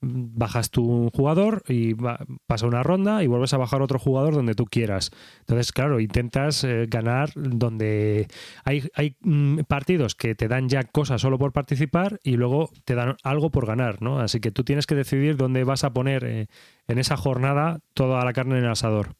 bajas 0.03 0.70
tu 0.70 1.11
jugador 1.14 1.62
y 1.68 1.92
va- 1.92 2.24
pasa 2.46 2.66
una 2.66 2.82
ronda 2.82 3.22
y 3.22 3.26
vuelves 3.26 3.53
a 3.53 3.59
bajar 3.59 3.82
otro 3.82 3.98
jugador 3.98 4.34
donde 4.34 4.55
tú 4.55 4.64
quieras. 4.64 5.11
Entonces, 5.40 5.72
claro, 5.72 6.01
intentas 6.01 6.64
eh, 6.64 6.86
ganar 6.88 7.30
donde 7.34 8.26
hay, 8.64 8.88
hay 8.94 9.16
mm, 9.20 9.61
partidos 9.68 10.14
que 10.14 10.34
te 10.34 10.48
dan 10.48 10.68
ya 10.68 10.84
cosas 10.84 11.20
solo 11.20 11.38
por 11.38 11.53
participar 11.53 12.18
y 12.22 12.36
luego 12.36 12.70
te 12.84 12.94
dan 12.94 13.16
algo 13.22 13.51
por 13.51 13.66
ganar, 13.66 14.01
¿no? 14.03 14.20
Así 14.20 14.40
que 14.40 14.51
tú 14.51 14.64
tienes 14.64 14.86
que 14.86 14.94
decidir 14.94 15.36
dónde 15.36 15.64
vas 15.64 15.84
a 15.84 15.92
poner 15.92 16.24
eh, 16.24 16.46
en 16.88 16.98
esa 16.98 17.16
jornada 17.16 17.80
toda 17.94 18.24
la 18.24 18.32
carne 18.32 18.59
en 18.59 18.64
el 18.64 18.70
asador. 18.70 19.16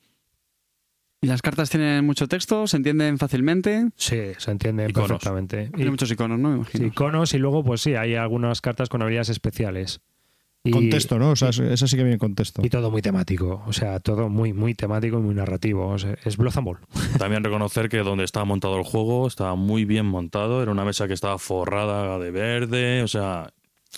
¿Y 1.22 1.26
las 1.26 1.43
cartas 1.43 1.68
tienen 1.68 2.07
mucho 2.07 2.28
texto? 2.28 2.66
¿Se 2.66 2.78
entienden 2.78 3.18
fácilmente? 3.18 3.91
Sí, 3.97 4.18
se 4.39 4.51
entiende 4.51 4.87
Iconos. 4.89 5.11
perfectamente. 5.11 5.68
Tiene 5.74 5.91
muchos 5.91 6.11
iconos, 6.11 6.39
¿no? 6.39 6.49
Me 6.49 6.55
Sí, 6.55 6.61
imagino. 6.78 6.87
iconos 6.87 7.35
y 7.35 7.39
luego, 7.39 7.62
pues 7.62 7.83
sí, 7.83 7.95
hay 7.95 8.14
algunas 8.14 8.62
cartas 8.62 8.89
con 8.89 9.03
habilidades 9.03 9.28
especiales. 9.28 10.01
Y, 10.63 10.73
Con 10.73 10.91
texto, 10.91 11.19
¿no? 11.19 11.31
O 11.31 11.37
sea, 11.37 11.49
esa 11.49 11.87
sí 11.87 11.97
que 11.97 12.03
viene 12.03 12.19
con 12.19 12.35
texto. 12.35 12.61
y 12.63 12.69
todo 12.69 12.91
muy 12.91 13.01
temático. 13.01 13.63
O 13.67 13.73
sea, 13.73 13.99
todo 13.99 14.29
muy, 14.29 14.53
muy 14.53 14.75
temático 14.75 15.19
y 15.19 15.23
muy 15.23 15.35
narrativo. 15.35 15.89
O 15.89 15.99
sea, 15.99 16.19
es 16.25 16.37
Blood 16.37 16.53
and 16.59 16.67
Ball. 16.67 16.79
También 17.19 17.43
reconocer 17.43 17.89
que 17.89 17.99
donde 17.99 18.25
estaba 18.25 18.45
montado 18.45 18.77
el 18.77 18.85
juego 18.85 19.27
estaba 19.27 19.55
muy 19.55 19.87
bien 19.87 20.05
montado. 20.05 20.63
Era 20.63 20.71
una 20.71 20.85
mesa 20.85 21.09
que 21.09 21.15
estaba 21.15 21.39
forrada 21.39 22.19
de 22.19 22.31
verde. 22.31 23.03
O 23.03 23.09
sea, 23.09 23.55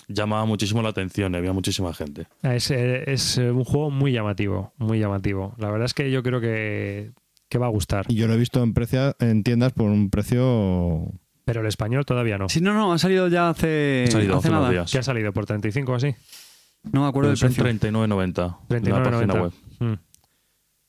llamaba 0.07 0.45
muchísimo 0.45 0.81
la 0.81 0.89
atención. 0.89 1.33
y 1.33 1.37
Había 1.37 1.51
muchísima 1.51 1.93
gente. 1.93 2.27
Es, 2.43 2.71
es 2.71 3.37
un 3.39 3.65
juego 3.65 3.89
muy 3.91 4.13
llamativo, 4.13 4.71
muy 4.77 4.99
llamativo. 4.99 5.55
La 5.57 5.69
verdad 5.69 5.85
es 5.87 5.93
que 5.93 6.11
yo 6.11 6.23
creo 6.23 6.39
que, 6.39 7.11
que 7.49 7.57
va 7.57 7.65
a 7.65 7.69
gustar. 7.71 8.05
Y 8.07 8.15
yo 8.15 8.25
lo 8.27 8.35
he 8.35 8.37
visto 8.37 8.63
en, 8.63 8.73
precia- 8.73 9.17
en 9.19 9.43
tiendas 9.43 9.73
por 9.73 9.89
un 9.89 10.09
precio... 10.09 11.11
Pero 11.45 11.59
el 11.59 11.67
español 11.67 12.05
todavía 12.05 12.37
no. 12.37 12.47
Sí, 12.47 12.61
no, 12.61 12.73
no, 12.73 12.93
ha 12.93 12.97
salido 12.97 13.27
ya 13.27 13.49
hace, 13.49 14.05
Ha 14.07 14.11
salido 14.11 14.37
hace 14.37 14.47
hace 14.47 14.49
unos 14.49 14.61
nada. 14.61 14.71
días. 14.71 14.89
¿Qué 14.89 14.99
ha 14.99 15.03
salido? 15.03 15.33
¿Por 15.33 15.45
35 15.45 15.91
o 15.91 15.95
así? 15.95 16.15
No 16.91 17.01
me 17.01 17.07
acuerdo 17.07 17.29
del 17.29 17.37
Son 17.37 17.53
precio. 17.53 17.63
39.90 17.91 18.57
en 18.69 18.89
la 18.89 18.99
39,90. 18.99 19.03
página 19.03 19.33
web. 19.41 19.51
Mm. 19.79 19.93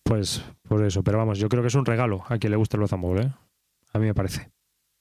Pues 0.03 0.45
por 0.68 0.84
eso. 0.84 1.03
Pero 1.03 1.18
vamos, 1.18 1.38
yo 1.38 1.49
creo 1.49 1.62
que 1.62 1.68
es 1.68 1.74
un 1.74 1.86
regalo 1.86 2.24
a 2.28 2.38
quien 2.38 2.51
le 2.51 2.57
guste 2.57 2.76
el 2.76 2.84
Ball, 2.99 3.20
¿eh? 3.20 3.32
A 3.92 3.99
mí 3.99 4.07
me 4.07 4.14
parece. 4.14 4.51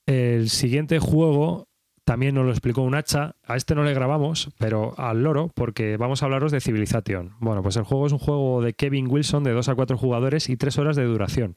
El 0.05 0.49
siguiente 0.49 0.99
juego 0.99 1.67
también 2.03 2.35
nos 2.35 2.45
lo 2.45 2.51
explicó 2.51 2.81
un 2.81 2.95
hacha. 2.95 3.35
A 3.43 3.55
este 3.55 3.75
no 3.75 3.83
le 3.83 3.93
grabamos, 3.93 4.51
pero 4.59 4.93
al 4.97 5.23
loro, 5.23 5.49
porque 5.55 5.97
vamos 5.97 6.21
a 6.21 6.25
hablaros 6.25 6.51
de 6.51 6.61
Civilization. 6.61 7.35
Bueno, 7.39 7.63
pues 7.63 7.75
el 7.77 7.83
juego 7.83 8.07
es 8.07 8.13
un 8.13 8.19
juego 8.19 8.61
de 8.61 8.73
Kevin 8.73 9.07
Wilson 9.09 9.43
de 9.43 9.51
2 9.51 9.69
a 9.69 9.75
4 9.75 9.97
jugadores 9.97 10.49
y 10.49 10.57
3 10.57 10.77
horas 10.77 10.95
de 10.95 11.05
duración. 11.05 11.55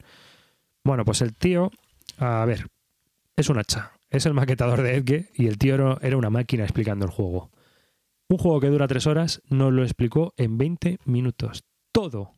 Bueno, 0.83 1.05
pues 1.05 1.21
el 1.21 1.35
tío, 1.35 1.71
a 2.17 2.43
ver, 2.45 2.67
es 3.35 3.49
un 3.49 3.59
hacha. 3.59 3.91
Es 4.09 4.25
el 4.25 4.33
maquetador 4.33 4.81
de 4.81 4.95
Edge 4.95 5.29
y 5.35 5.47
el 5.47 5.57
tío 5.57 5.99
era 6.01 6.17
una 6.17 6.29
máquina 6.29 6.63
explicando 6.63 7.05
el 7.05 7.11
juego. 7.11 7.51
Un 8.29 8.37
juego 8.37 8.59
que 8.59 8.67
dura 8.67 8.87
3 8.87 9.07
horas 9.07 9.41
nos 9.49 9.71
lo 9.71 9.83
explicó 9.83 10.33
en 10.37 10.57
20 10.57 10.99
minutos. 11.05 11.63
Todo, 11.91 12.33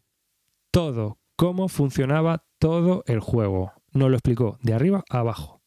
todo, 0.71 1.17
cómo 1.35 1.67
funcionaba 1.67 2.43
todo 2.59 3.03
el 3.07 3.19
juego. 3.19 3.73
Nos 3.91 4.09
lo 4.09 4.15
explicó 4.15 4.59
de 4.61 4.73
arriba 4.73 5.03
a 5.09 5.19
abajo. 5.19 5.61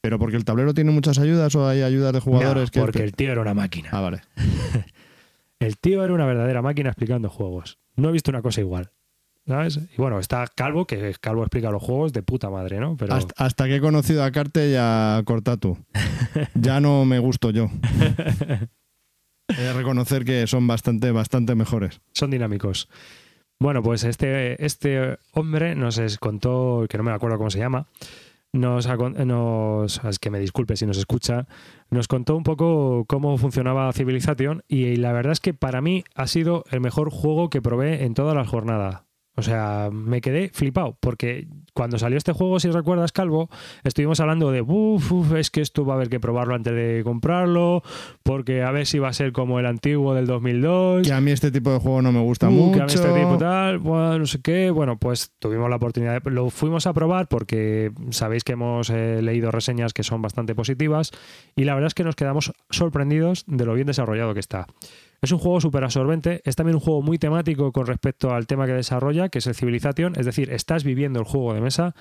¿Pero 0.00 0.18
porque 0.18 0.36
el 0.36 0.44
tablero 0.44 0.72
tiene 0.74 0.90
muchas 0.90 1.18
ayudas 1.18 1.54
o 1.54 1.68
hay 1.68 1.82
ayudas 1.82 2.12
de 2.12 2.20
jugadores 2.20 2.64
No, 2.68 2.70
que... 2.72 2.80
porque 2.80 3.02
el 3.04 3.14
tío 3.14 3.30
era 3.32 3.40
una 3.42 3.54
máquina. 3.54 3.90
Ah, 3.92 4.00
vale. 4.00 4.22
El 5.60 5.78
tío 5.78 6.02
era 6.02 6.12
una 6.12 6.26
verdadera 6.26 6.60
máquina 6.60 6.88
explicando 6.88 7.30
juegos. 7.30 7.78
No 7.94 8.08
he 8.08 8.12
visto 8.12 8.32
una 8.32 8.42
cosa 8.42 8.60
igual. 8.60 8.90
¿Sabes? 9.46 9.76
Y 9.76 9.96
bueno, 9.96 10.18
está 10.18 10.44
Calvo, 10.48 10.88
que 10.88 11.14
Calvo 11.20 11.42
explica 11.42 11.70
los 11.70 11.80
juegos 11.80 12.12
de 12.12 12.24
puta 12.24 12.50
madre, 12.50 12.80
¿no? 12.80 12.96
Pero 12.96 13.14
Hasta, 13.14 13.32
hasta 13.44 13.66
que 13.66 13.76
he 13.76 13.80
conocido 13.80 14.24
a 14.24 14.32
Carte 14.32 14.70
y 14.70 14.74
a 14.76 15.22
Cortatu. 15.24 15.78
Ya 16.54 16.80
no 16.80 17.04
me 17.04 17.20
gusto 17.20 17.50
yo. 17.50 17.68
He 19.58 19.62
de 19.62 19.72
reconocer 19.72 20.24
que 20.24 20.46
son 20.46 20.66
bastante, 20.66 21.10
bastante 21.10 21.54
mejores. 21.54 22.00
son 22.12 22.30
dinámicos. 22.30 22.88
Bueno, 23.58 23.82
pues 23.82 24.02
este, 24.04 24.64
este 24.64 25.18
hombre 25.32 25.74
nos 25.76 26.00
contó, 26.18 26.86
que 26.88 26.98
no 26.98 27.04
me 27.04 27.12
acuerdo 27.12 27.38
cómo 27.38 27.50
se 27.50 27.60
llama, 27.60 27.86
nos, 28.52 28.86
nos 29.24 30.04
es 30.04 30.18
que 30.18 30.30
me 30.30 30.38
disculpe 30.38 30.76
si 30.76 30.84
nos 30.84 30.98
escucha, 30.98 31.46
nos 31.88 32.08
contó 32.08 32.36
un 32.36 32.42
poco 32.42 33.04
cómo 33.06 33.38
funcionaba 33.38 33.92
Civilization 33.92 34.62
y 34.68 34.96
la 34.96 35.12
verdad 35.12 35.32
es 35.32 35.40
que 35.40 35.54
para 35.54 35.80
mí 35.80 36.04
ha 36.14 36.26
sido 36.26 36.64
el 36.70 36.80
mejor 36.80 37.10
juego 37.10 37.50
que 37.50 37.62
probé 37.62 38.04
en 38.04 38.14
toda 38.14 38.34
la 38.34 38.44
jornada. 38.44 39.04
O 39.34 39.40
sea, 39.40 39.88
me 39.90 40.20
quedé 40.20 40.50
flipado, 40.50 40.98
porque 41.00 41.48
cuando 41.72 41.98
salió 41.98 42.18
este 42.18 42.32
juego, 42.32 42.60
si 42.60 42.70
recuerdas, 42.70 43.12
Calvo, 43.12 43.48
estuvimos 43.82 44.20
hablando 44.20 44.50
de, 44.52 44.60
uff, 44.60 45.10
uf, 45.10 45.32
es 45.34 45.50
que 45.50 45.62
esto 45.62 45.86
va 45.86 45.94
a 45.94 45.96
haber 45.96 46.10
que 46.10 46.20
probarlo 46.20 46.54
antes 46.54 46.74
de 46.74 47.00
comprarlo, 47.02 47.82
porque 48.22 48.62
a 48.62 48.70
ver 48.72 48.86
si 48.86 48.98
va 48.98 49.08
a 49.08 49.12
ser 49.14 49.32
como 49.32 49.58
el 49.58 49.64
antiguo 49.64 50.12
del 50.14 50.26
2002. 50.26 51.06
Que 51.06 51.14
a 51.14 51.20
mí 51.22 51.30
este 51.30 51.50
tipo 51.50 51.72
de 51.72 51.78
juego 51.78 52.02
no 52.02 52.12
me 52.12 52.20
gusta 52.20 52.50
Uh, 52.50 52.52
mucho. 52.52 52.76
que 52.76 52.82
a 52.82 52.84
mí 52.86 52.92
este 52.92 53.08
tipo 53.20 53.38
tal, 53.38 53.78
bueno, 53.78 54.18
no 54.18 54.26
sé 54.26 54.42
qué. 54.42 54.70
Bueno, 54.70 54.98
pues 54.98 55.32
tuvimos 55.38 55.70
la 55.70 55.76
oportunidad, 55.76 56.20
de- 56.22 56.30
lo 56.30 56.50
fuimos 56.50 56.86
a 56.86 56.92
probar 56.92 57.28
porque 57.28 57.90
sabéis 58.10 58.44
que 58.44 58.52
hemos 58.52 58.90
eh, 58.90 59.22
leído 59.22 59.50
reseñas 59.50 59.94
que 59.94 60.02
son 60.02 60.20
bastante 60.20 60.54
positivas 60.54 61.10
y 61.56 61.64
la 61.64 61.72
verdad 61.74 61.86
es 61.86 61.94
que 61.94 62.04
nos 62.04 62.16
quedamos 62.16 62.52
sorprendidos 62.68 63.44
de 63.46 63.64
lo 63.64 63.72
bien 63.72 63.86
desarrollado 63.86 64.34
que 64.34 64.40
está. 64.40 64.66
Es 65.22 65.30
un 65.30 65.38
juego 65.38 65.60
súper 65.60 65.84
absorbente, 65.84 66.42
es 66.44 66.56
también 66.56 66.74
un 66.74 66.80
juego 66.80 67.00
muy 67.00 67.16
temático 67.16 67.70
con 67.70 67.86
respecto 67.86 68.34
al 68.34 68.48
tema 68.48 68.66
que 68.66 68.72
desarrolla, 68.72 69.28
que 69.28 69.38
es 69.38 69.46
el 69.46 69.54
Civilization, 69.54 70.14
es 70.16 70.26
decir, 70.26 70.50
estás 70.50 70.82
viviendo 70.82 71.20
el 71.20 71.24
juego 71.24 71.54
de 71.54 71.60
mesa. 71.60 71.94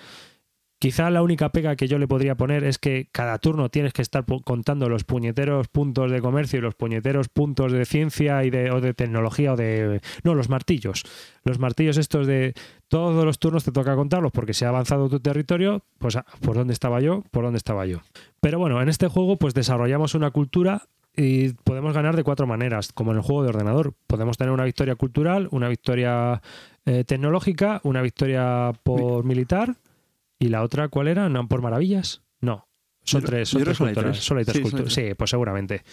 Quizá 0.79 1.11
la 1.11 1.21
única 1.21 1.49
pega 1.51 1.75
que 1.75 1.87
yo 1.87 1.99
le 1.99 2.07
podría 2.07 2.33
poner 2.33 2.63
es 2.63 2.79
que 2.79 3.09
cada 3.11 3.37
turno 3.37 3.69
tienes 3.69 3.93
que 3.93 4.01
estar 4.01 4.25
contando 4.43 4.89
los 4.89 5.03
puñeteros 5.03 5.67
puntos 5.67 6.09
de 6.11 6.19
comercio 6.19 6.57
y 6.57 6.63
los 6.63 6.73
puñeteros 6.73 7.29
puntos 7.29 7.71
de 7.71 7.85
ciencia 7.85 8.43
y 8.43 8.49
de, 8.49 8.71
o 8.71 8.81
de 8.81 8.95
tecnología 8.95 9.53
o 9.53 9.55
de... 9.55 10.01
No, 10.23 10.33
los 10.33 10.49
martillos. 10.49 11.03
Los 11.43 11.59
martillos 11.59 11.97
estos 11.97 12.25
de 12.25 12.55
todos 12.87 13.23
los 13.23 13.37
turnos 13.37 13.63
te 13.63 13.71
toca 13.71 13.95
contarlos 13.95 14.31
porque 14.31 14.55
se 14.55 14.65
ha 14.65 14.69
avanzado 14.69 15.07
tu 15.07 15.19
territorio, 15.19 15.83
pues 15.99 16.15
ah, 16.15 16.25
por 16.41 16.55
dónde 16.55 16.73
estaba 16.73 16.99
yo, 16.99 17.23
por 17.29 17.43
dónde 17.43 17.57
estaba 17.57 17.85
yo. 17.85 17.99
Pero 18.39 18.57
bueno, 18.57 18.81
en 18.81 18.89
este 18.89 19.07
juego 19.07 19.37
pues 19.37 19.53
desarrollamos 19.53 20.15
una 20.15 20.31
cultura 20.31 20.87
y 21.15 21.53
podemos 21.53 21.93
ganar 21.93 22.15
de 22.15 22.23
cuatro 22.23 22.47
maneras, 22.47 22.91
como 22.93 23.11
en 23.11 23.17
el 23.17 23.23
juego 23.23 23.43
de 23.43 23.49
ordenador. 23.49 23.93
Podemos 24.07 24.37
tener 24.37 24.51
una 24.53 24.63
victoria 24.63 24.95
cultural, 24.95 25.47
una 25.51 25.67
victoria 25.67 26.41
eh, 26.85 27.03
tecnológica, 27.03 27.81
una 27.83 28.01
victoria 28.01 28.71
por 28.83 29.23
militar 29.25 29.75
y 30.39 30.47
la 30.49 30.63
otra, 30.63 30.87
¿cuál 30.87 31.07
era? 31.07 31.29
¿No, 31.29 31.47
¿Por 31.47 31.61
maravillas? 31.61 32.21
No. 32.39 32.67
Son 33.03 33.21
Yo- 33.21 33.27
tres, 33.27 33.49
son 33.49 33.63
tres 33.63 33.77
culturas. 33.77 34.17
Solo 34.17 34.39
hay 34.39 34.45
tres 34.45 34.57
Sí, 34.57 34.61
culturas. 34.63 34.93
Sí, 34.93 35.13
pues 35.17 35.29
seguramente. 35.29 35.83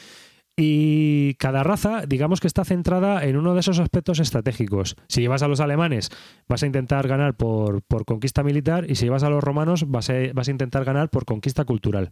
Y 0.61 1.35
cada 1.35 1.63
raza, 1.63 2.03
digamos 2.09 2.41
que 2.41 2.49
está 2.49 2.65
centrada 2.65 3.25
en 3.25 3.37
uno 3.37 3.55
de 3.55 3.61
esos 3.61 3.79
aspectos 3.79 4.19
estratégicos. 4.19 4.97
Si 5.07 5.21
llevas 5.21 5.45
a 5.45 5.49
los 5.49 5.61
alemanes, 5.61 6.11
vas 6.49 6.65
a 6.65 6.67
intentar 6.67 7.07
ganar 7.07 7.37
por, 7.37 7.83
por 7.83 8.05
conquista 8.05 8.43
militar, 8.43 8.85
y 8.91 8.97
si 8.97 9.05
llevas 9.05 9.23
a 9.23 9.31
los 9.31 9.45
romanos, 9.45 9.89
vas 9.89 10.11
a, 10.11 10.15
vas 10.35 10.49
a 10.49 10.51
intentar 10.51 10.85
ganar 10.85 11.11
por 11.11 11.27
conquista 11.27 11.65
cultural. 11.65 12.11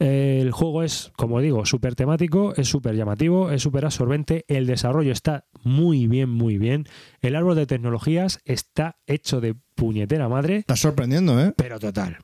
El 0.00 0.50
juego 0.50 0.82
es, 0.82 1.12
como 1.14 1.40
digo, 1.40 1.64
súper 1.64 1.94
temático, 1.94 2.54
es 2.56 2.66
súper 2.66 2.96
llamativo, 2.96 3.52
es 3.52 3.62
súper 3.62 3.84
absorbente, 3.84 4.44
el 4.48 4.66
desarrollo 4.66 5.12
está 5.12 5.46
muy 5.62 6.08
bien, 6.08 6.28
muy 6.28 6.58
bien. 6.58 6.86
El 7.20 7.36
árbol 7.36 7.54
de 7.54 7.66
tecnologías 7.66 8.40
está 8.44 8.98
hecho 9.06 9.40
de 9.40 9.54
puñetera 9.76 10.28
madre, 10.28 10.56
Estás 10.56 10.80
sorprendiendo, 10.80 11.40
¿eh? 11.40 11.54
pero 11.56 11.78
total. 11.78 12.18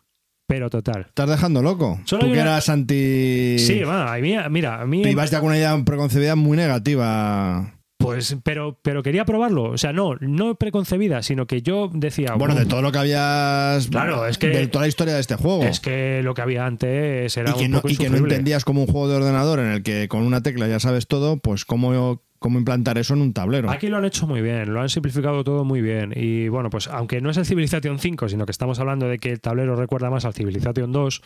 Pero 0.53 0.69
total. 0.69 1.07
Estás 1.09 1.31
dejando 1.31 1.63
loco. 1.63 1.99
Solo 2.05 2.21
Tú 2.21 2.27
que 2.27 2.33
una- 2.35 2.43
eras 2.43 2.69
anti... 2.69 3.57
Sí, 3.59 3.81
va, 3.85 4.13
a 4.13 4.19
mí- 4.19 4.37
mira, 4.51 4.83
a 4.83 4.87
mí... 4.87 5.01
Ibas 5.03 5.31
ya 5.31 5.41
con 5.41 5.49
una 5.49 5.57
idea 5.57 5.83
preconcebida 5.83 6.37
muy 6.37 6.59
negativa. 6.59 7.73
Pues, 7.97 8.37
pero, 8.45 8.79
pero 8.83 9.03
quería 9.03 9.25
probarlo. 9.25 9.71
O 9.71 9.79
sea, 9.79 9.95
no, 9.95 10.17
no 10.21 10.57
preconcebida, 10.57 11.23
sino 11.23 11.47
que 11.47 11.63
yo 11.63 11.89
decía. 11.95 12.35
Bueno, 12.35 12.55
de 12.55 12.65
"Uf, 12.65 12.69
todo 12.69 12.83
lo 12.83 12.93
que 12.93 12.99
habías... 12.99 13.87
Claro, 13.89 14.27
es 14.27 14.37
que- 14.37 14.49
De 14.49 14.67
toda 14.67 14.83
la 14.83 14.89
historia 14.89 15.15
de 15.15 15.21
este 15.21 15.37
juego. 15.37 15.63
Es 15.63 15.81
que 15.81 16.21
lo 16.23 16.35
que 16.35 16.43
había 16.43 16.67
antes 16.67 17.35
era 17.35 17.53
y 17.53 17.55
que, 17.55 17.65
un 17.65 17.71
no, 17.71 17.77
poco 17.79 17.89
y 17.95 17.97
que 17.97 18.11
no 18.11 18.19
entendías 18.19 18.65
como 18.67 18.83
un 18.83 18.89
juego 18.89 19.09
de 19.09 19.17
ordenador 19.17 19.59
en 19.61 19.69
el 19.71 19.83
que 19.83 20.07
con 20.09 20.23
una 20.23 20.43
tecla 20.43 20.69
ya 20.69 20.81
sabes 20.81 21.07
todo, 21.07 21.39
pues 21.39 21.65
cómo, 21.65 22.21
cómo 22.43 22.59
implantar 22.59 22.99
eso 22.99 23.15
en 23.15 23.23
un 23.23 23.33
tablero. 23.33 23.71
Aquí 23.71 23.89
lo 23.89 23.97
han 23.97 24.05
hecho 24.05 24.27
muy 24.27 24.43
bien, 24.43 24.75
lo 24.75 24.83
han 24.83 24.91
simplificado 24.91 25.43
todo 25.45 25.65
muy 25.65 25.81
bien. 25.81 26.13
Y 26.15 26.49
bueno, 26.49 26.69
pues 26.69 26.89
aunque 26.89 27.23
no 27.23 27.31
es 27.31 27.39
el 27.39 27.47
Civilization 27.47 27.99
5, 27.99 28.29
sino 28.29 28.45
que 28.45 28.53
estamos 28.53 28.79
hablando 28.79 29.09
de 29.09 29.19
que 29.19 29.31
el 29.31 29.41
tablero 29.41 29.77
recuerda 29.77 30.11
más 30.11 30.27
al 30.27 30.35
Civilization 30.35 30.93
2, 30.93 31.23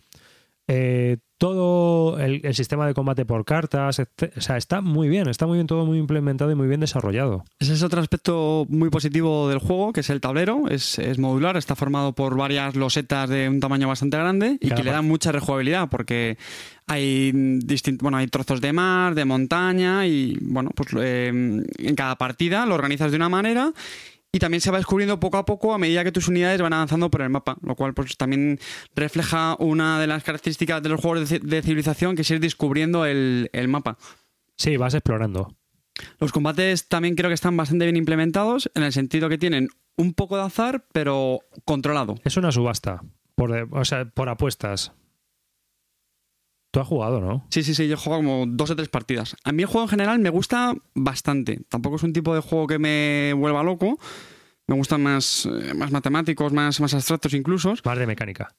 eh, 0.69 1.19
todo 1.39 2.19
el, 2.19 2.41
el 2.45 2.55
sistema 2.55 2.87
de 2.87 2.95
combate 2.95 3.27
por 3.27 3.45
cartas, 3.45 3.99
etc- 4.01 4.33
o 4.37 4.41
sea, 4.41 4.57
está 4.57 4.81
muy 4.81 5.09
bien, 5.09 5.29
está 5.29 5.47
muy 5.47 5.59
bien 5.59 5.67
todo 5.67 5.85
muy 5.85 5.99
implementado 5.99 6.51
y 6.51 6.55
muy 6.55 6.67
bien 6.67 6.81
desarrollado. 6.81 7.45
Ese 7.59 7.75
es 7.75 7.83
otro 7.83 8.01
aspecto 8.01 8.67
muy 8.71 8.89
positivo 8.89 9.49
del 9.49 9.59
juego, 9.59 9.93
que 9.93 10.01
es 10.01 10.09
el 10.11 10.21
tablero. 10.21 10.63
Es, 10.71 10.99
es 10.99 11.19
modular, 11.19 11.57
está 11.59 11.77
formado 11.77 12.15
por 12.15 12.37
varias 12.37 12.75
losetas 12.75 13.29
de 13.29 13.49
un 13.51 13.61
tamaño 13.61 13.87
bastante 13.87 14.17
grande 14.17 14.57
y 14.61 14.69
Cada 14.69 14.77
que 14.77 14.85
le 14.85 14.91
dan 14.93 15.07
mucha 15.07 15.31
rejugabilidad 15.31 15.89
porque 15.91 16.39
hay 16.87 17.33
bueno, 18.01 18.17
hay 18.17 18.29
trozos 18.29 18.61
de 18.61 18.73
mar, 18.73 19.15
de 19.15 19.25
montaña 19.27 20.07
y 20.07 20.39
bueno, 20.41 20.71
pues 20.75 20.89
eh, 20.99 21.29
en 21.29 21.95
cada 21.97 22.17
partida 22.17 22.65
lo 22.65 22.75
organizas 22.75 23.11
de 23.11 23.17
una 23.17 23.29
manera 23.29 23.73
y 24.37 24.39
también 24.39 24.61
se 24.61 24.71
va 24.71 24.77
descubriendo 24.77 25.19
poco 25.19 25.39
a 25.39 25.47
poco 25.47 25.73
a 25.73 25.79
medida 25.79 26.05
que 26.05 26.13
tus 26.13 26.29
unidades 26.29 26.61
van 26.61 26.75
avanzando 26.75 27.11
por 27.11 27.23
el 27.23 27.31
mapa, 27.31 27.57
lo 27.63 27.75
cual 27.75 27.95
pues 27.95 28.19
también 28.19 28.59
refleja 28.95 29.57
una 29.59 29.99
de 29.99 30.07
las 30.07 30.23
características 30.23 30.83
de 30.83 30.91
los 30.91 31.01
juegos 31.01 31.27
de, 31.29 31.41
ci- 31.41 31.43
de 31.43 31.63
civilización, 31.63 32.15
que 32.15 32.21
es 32.23 32.31
ir 32.31 32.39
descubriendo 32.41 33.07
el, 33.07 33.49
el 33.55 33.69
mapa. 33.69 33.97
Sí, 34.57 34.77
vas 34.77 34.93
explorando. 34.93 35.57
Los 36.21 36.33
combates 36.33 36.89
también 36.89 37.15
creo 37.15 37.31
que 37.31 37.35
están 37.35 37.57
bastante 37.57 37.87
bien 37.87 37.97
implementados, 37.97 38.71
en 38.75 38.83
el 38.83 38.93
sentido 38.93 39.31
que 39.31 39.39
tienen 39.39 39.69
un 39.97 40.13
poco 40.13 40.37
de 40.37 40.43
azar, 40.43 40.85
pero 40.93 41.41
controlado. 41.65 42.17
Es 42.23 42.37
una 42.37 42.53
subasta, 42.53 43.03
por 43.35 43.51
o 43.71 43.85
sea, 43.87 44.05
por 44.05 44.29
apuestas. 44.29 44.93
Tú 46.77 46.81
has 46.81 46.89
jugado, 46.89 47.23
¿no? 47.23 47.47
Sí, 47.49 47.63
sí, 47.63 47.75
sí, 47.75 47.89
yo 47.89 47.95
he 47.95 47.97
jugado 47.97 48.23
como 48.23 48.45
dos 48.47 48.69
o 48.69 48.77
tres 48.77 48.91
partidas. 48.91 49.35
A 49.45 49.53
mí 49.53 49.63
el 49.63 49.67
juego 49.67 49.87
en 49.87 49.89
general 49.89 50.19
me 50.19 50.29
gusta 50.29 50.75
bastante. 50.95 51.63
Tampoco 51.71 51.97
es 51.97 52.03
un 52.03 52.13
tipo 52.13 52.35
de 52.35 52.43
juego 52.43 52.67
que 52.67 52.79
me 52.79 53.33
vuelva 53.33 53.63
loco. 53.63 53.99
Me 54.67 54.77
gustan 54.77 55.03
más, 55.03 55.47
eh, 55.47 55.73
más 55.73 55.91
matemáticos, 55.91 56.53
más, 56.53 56.79
más 56.83 56.93
abstractos 56.93 57.33
incluso. 57.33 57.73
Más 57.83 57.99
de 57.99 58.07
mecánica. 58.07 58.55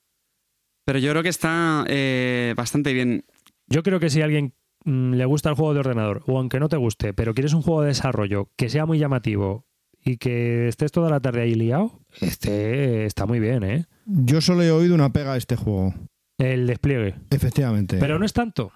Pero 0.83 0.97
yo 0.97 1.11
creo 1.11 1.21
que 1.21 1.29
está 1.29 1.85
eh, 1.87 2.55
bastante 2.57 2.91
bien. 2.91 3.23
Yo 3.67 3.83
creo 3.83 3.99
que 3.99 4.09
si 4.09 4.19
a 4.21 4.25
alguien 4.25 4.55
mm, 4.85 5.13
le 5.13 5.25
gusta 5.25 5.49
el 5.49 5.55
juego 5.55 5.75
de 5.75 5.81
ordenador, 5.81 6.23
o 6.25 6.39
aunque 6.39 6.59
no 6.59 6.69
te 6.69 6.77
guste, 6.77 7.13
pero 7.13 7.35
quieres 7.35 7.53
un 7.53 7.61
juego 7.61 7.83
de 7.83 7.89
desarrollo 7.89 8.49
que 8.55 8.69
sea 8.69 8.87
muy 8.87 8.97
llamativo 8.97 9.67
y 10.03 10.17
que 10.17 10.69
estés 10.69 10.91
toda 10.91 11.11
la 11.11 11.19
tarde 11.19 11.41
ahí 11.41 11.53
liado, 11.53 11.99
este 12.19 13.05
está 13.05 13.27
muy 13.27 13.39
bien, 13.39 13.63
¿eh? 13.63 13.85
Yo 14.07 14.41
solo 14.41 14.63
he 14.63 14.71
oído 14.71 14.95
una 14.95 15.13
pega 15.13 15.33
a 15.33 15.37
este 15.37 15.55
juego. 15.55 15.93
El 16.37 16.67
despliegue. 16.67 17.15
Efectivamente. 17.29 17.97
Pero 17.99 18.19
no 18.19 18.25
es 18.25 18.33
tanto. 18.33 18.71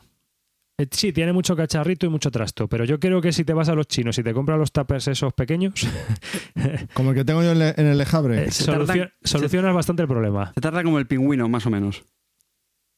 Eh, 0.77 0.87
Sí, 0.89 1.13
tiene 1.13 1.31
mucho 1.31 1.55
cacharrito 1.55 2.05
y 2.07 2.09
mucho 2.09 2.31
trasto, 2.31 2.67
pero 2.67 2.85
yo 2.85 2.99
creo 2.99 3.21
que 3.21 3.31
si 3.31 3.43
te 3.45 3.53
vas 3.53 3.69
a 3.69 3.75
los 3.75 3.87
chinos 3.87 4.17
y 4.17 4.23
te 4.23 4.33
compras 4.33 4.57
los 4.57 4.71
tuppers 4.71 5.07
esos 5.09 5.33
pequeños, 5.33 5.73
Como 6.93 7.11
el 7.11 7.15
que 7.15 7.23
tengo 7.25 7.43
yo 7.43 7.51
en 7.51 7.61
el 7.87 7.97
Lejabre. 7.97 8.45
eh, 8.45 8.49
tardan- 8.65 9.11
solucionas 9.23 9.75
bastante 9.75 10.01
el 10.01 10.07
problema. 10.07 10.51
Se 10.55 10.61
tarda 10.61 10.83
como 10.83 10.97
el 10.97 11.05
pingüino, 11.07 11.47
más 11.49 11.65
o 11.65 11.69
menos. 11.69 12.03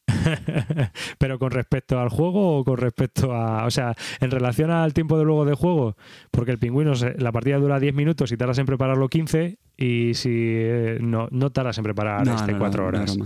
pero 1.18 1.40
con 1.40 1.52
respecto 1.52 2.00
al 2.00 2.10
juego 2.10 2.58
o 2.60 2.64
con 2.64 2.78
respecto 2.78 3.34
a. 3.34 3.66
O 3.66 3.72
sea, 3.72 3.96
en 4.20 4.32
relación 4.32 4.72
al 4.72 4.94
tiempo 4.94 5.18
de 5.18 5.26
luego 5.26 5.46
de 5.46 5.56
juego, 5.56 5.96
porque 6.32 6.52
el 6.52 6.60
pingüino, 6.60 6.94
la 7.18 7.32
partida 7.32 7.58
dura 7.58 7.80
10 7.80 7.94
minutos 7.94 8.32
y 8.32 8.38
tardas 8.38 8.58
en 8.58 8.66
prepararlo 8.66 9.10
15, 9.10 9.58
y 9.78 10.14
si 10.14 10.30
eh, 10.32 10.98
no, 11.02 11.28
no 11.32 11.52
tardas 11.52 11.78
en 11.78 11.84
preparar 11.84 12.26
No, 12.26 12.36
este 12.36 12.52
no, 12.52 12.58
no, 12.58 12.60
4 12.60 12.82
no, 12.82 12.88
horas. 12.88 13.18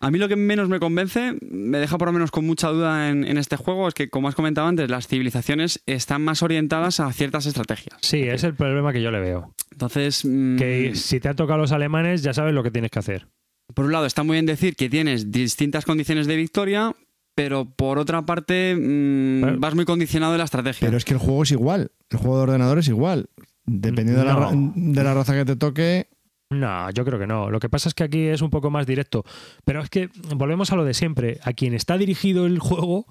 A 0.00 0.10
mí 0.10 0.18
lo 0.18 0.28
que 0.28 0.36
menos 0.36 0.68
me 0.68 0.78
convence, 0.78 1.38
me 1.40 1.78
deja 1.78 1.96
por 1.96 2.08
lo 2.08 2.12
menos 2.12 2.30
con 2.30 2.44
mucha 2.44 2.68
duda 2.68 3.08
en, 3.08 3.24
en 3.24 3.38
este 3.38 3.56
juego, 3.56 3.88
es 3.88 3.94
que, 3.94 4.10
como 4.10 4.28
has 4.28 4.34
comentado 4.34 4.66
antes, 4.66 4.90
las 4.90 5.06
civilizaciones 5.06 5.82
están 5.86 6.22
más 6.22 6.42
orientadas 6.42 7.00
a 7.00 7.10
ciertas 7.12 7.46
estrategias. 7.46 7.96
Sí, 8.02 8.22
es 8.22 8.44
el 8.44 8.54
problema 8.54 8.92
que 8.92 9.00
yo 9.00 9.10
le 9.10 9.20
veo. 9.20 9.54
Entonces, 9.72 10.24
mm, 10.24 10.56
Que 10.56 10.94
si 10.94 11.20
te 11.20 11.28
han 11.28 11.36
tocado 11.36 11.58
los 11.58 11.72
alemanes, 11.72 12.22
ya 12.22 12.34
sabes 12.34 12.52
lo 12.52 12.62
que 12.62 12.70
tienes 12.70 12.90
que 12.90 12.98
hacer. 12.98 13.28
Por 13.74 13.86
un 13.86 13.92
lado, 13.92 14.06
está 14.06 14.22
muy 14.22 14.34
bien 14.34 14.46
decir 14.46 14.76
que 14.76 14.90
tienes 14.90 15.30
distintas 15.30 15.84
condiciones 15.84 16.26
de 16.26 16.36
victoria, 16.36 16.94
pero 17.34 17.64
por 17.64 17.98
otra 17.98 18.22
parte, 18.26 18.74
mm, 18.76 19.40
Pero- 19.42 19.58
vas 19.60 19.74
muy 19.74 19.84
condicionado 19.84 20.32
de 20.32 20.38
la 20.38 20.44
estrategia. 20.44 20.86
Pero 20.86 20.96
es 20.96 21.04
que 21.04 21.14
el 21.14 21.18
juego 21.20 21.42
es 21.42 21.50
igual. 21.52 21.90
El 22.10 22.18
juego 22.18 22.36
de 22.36 22.42
ordenador 22.44 22.78
es 22.78 22.88
igual. 22.88 23.28
Dependiendo 23.66 24.20
de, 24.22 24.26
la, 24.26 24.50
de 24.74 25.02
la 25.04 25.14
raza 25.14 25.34
que 25.34 25.44
te 25.44 25.56
toque. 25.56 26.08
No, 26.50 26.90
yo 26.90 27.04
creo 27.04 27.18
que 27.18 27.26
no. 27.26 27.50
Lo 27.50 27.58
que 27.58 27.70
pasa 27.70 27.88
es 27.88 27.94
que 27.94 28.04
aquí 28.04 28.26
es 28.26 28.42
un 28.42 28.50
poco 28.50 28.70
más 28.70 28.86
directo. 28.86 29.24
Pero 29.64 29.80
es 29.82 29.88
que 29.88 30.10
volvemos 30.36 30.70
a 30.70 30.76
lo 30.76 30.84
de 30.84 30.92
siempre. 30.94 31.40
A 31.42 31.54
quien 31.54 31.72
está 31.74 31.96
dirigido 31.96 32.44
el 32.46 32.58
juego, 32.58 33.06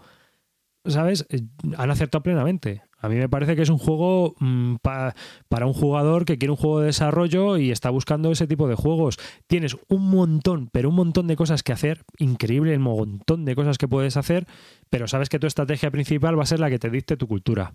¿sabes? 0.86 1.26
Eh, 1.30 1.42
Han 1.78 1.92
acertado 1.92 2.24
plenamente. 2.24 2.82
A 3.00 3.10
mí 3.10 3.16
me 3.16 3.28
parece 3.28 3.56
que 3.58 3.62
es 3.64 3.70
un 3.70 3.78
juego 3.78 4.34
mm, 4.40 4.76
pa- 4.82 5.14
para 5.50 5.66
un 5.66 5.74
jugador 5.74 6.24
que 6.24 6.38
quiere 6.38 6.52
un 6.52 6.58
juego 6.58 6.80
de 6.80 6.86
desarrollo 6.86 7.58
y 7.58 7.70
está 7.72 7.90
buscando 7.90 8.32
ese 8.32 8.48
tipo 8.48 8.68
de 8.70 8.76
juegos. 8.76 9.18
Tienes 9.48 9.76
un 9.90 10.10
montón, 10.10 10.70
pero 10.72 10.88
un 10.90 10.96
montón 10.96 11.28
de 11.28 11.36
cosas 11.36 11.64
que 11.64 11.74
hacer. 11.74 12.04
Increíble 12.18 12.74
el 12.74 12.80
montón 12.80 13.44
de 13.44 13.56
cosas 13.56 13.78
que 13.78 13.90
puedes 13.90 14.16
hacer, 14.16 14.48
pero 14.90 15.08
sabes 15.10 15.28
que 15.28 15.38
tu 15.40 15.48
estrategia 15.48 15.92
principal 15.92 16.40
va 16.40 16.44
a 16.44 16.48
ser 16.48 16.62
la 16.62 16.70
que 16.70 16.80
te 16.80 16.90
dicte 16.90 17.18
tu 17.18 17.28
cultura. 17.28 17.74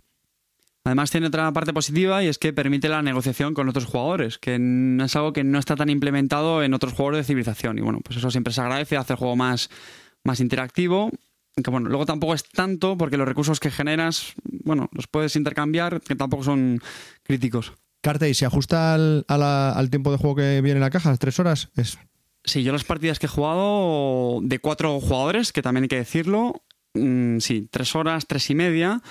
Además 0.84 1.10
tiene 1.10 1.26
otra 1.26 1.52
parte 1.52 1.74
positiva 1.74 2.24
y 2.24 2.28
es 2.28 2.38
que 2.38 2.54
permite 2.54 2.88
la 2.88 3.02
negociación 3.02 3.52
con 3.52 3.68
otros 3.68 3.84
jugadores, 3.84 4.38
que 4.38 4.54
es 5.02 5.16
algo 5.16 5.34
que 5.34 5.44
no 5.44 5.58
está 5.58 5.76
tan 5.76 5.90
implementado 5.90 6.62
en 6.62 6.72
otros 6.72 6.94
juegos 6.94 7.16
de 7.16 7.24
civilización. 7.24 7.76
Y 7.76 7.82
bueno, 7.82 8.00
pues 8.02 8.16
eso 8.16 8.30
siempre 8.30 8.54
se 8.54 8.62
agradece, 8.62 8.96
hace 8.96 9.12
el 9.12 9.18
juego 9.18 9.36
más, 9.36 9.68
más 10.24 10.40
interactivo. 10.40 11.10
Que 11.62 11.70
bueno, 11.70 11.88
luego 11.88 12.06
tampoco 12.06 12.34
es 12.34 12.44
tanto 12.48 12.96
porque 12.96 13.16
los 13.16 13.26
recursos 13.28 13.58
que 13.60 13.70
generas, 13.70 14.34
bueno, 14.44 14.88
los 14.92 15.06
puedes 15.06 15.34
intercambiar, 15.36 16.00
que 16.00 16.14
tampoco 16.14 16.44
son 16.44 16.80
críticos. 17.22 17.72
Carte, 18.00 18.28
¿y 18.28 18.34
se 18.34 18.46
ajusta 18.46 18.94
al, 18.94 19.24
a 19.28 19.36
la- 19.38 19.72
al 19.72 19.90
tiempo 19.90 20.12
de 20.12 20.18
juego 20.18 20.36
que 20.36 20.60
viene 20.60 20.76
en 20.78 20.80
la 20.82 20.90
caja? 20.90 21.16
¿Tres 21.16 21.38
horas? 21.40 21.70
Es... 21.76 21.98
Sí, 22.44 22.62
yo 22.62 22.72
las 22.72 22.84
partidas 22.84 23.18
que 23.18 23.26
he 23.26 23.28
jugado 23.28 24.38
de 24.42 24.58
cuatro 24.60 25.00
jugadores, 25.00 25.52
que 25.52 25.62
también 25.62 25.82
hay 25.84 25.88
que 25.88 25.96
decirlo, 25.96 26.62
mm, 26.94 27.38
sí, 27.38 27.68
tres 27.70 27.94
horas, 27.96 28.26
tres 28.26 28.48
y 28.50 28.54
media. 28.54 29.02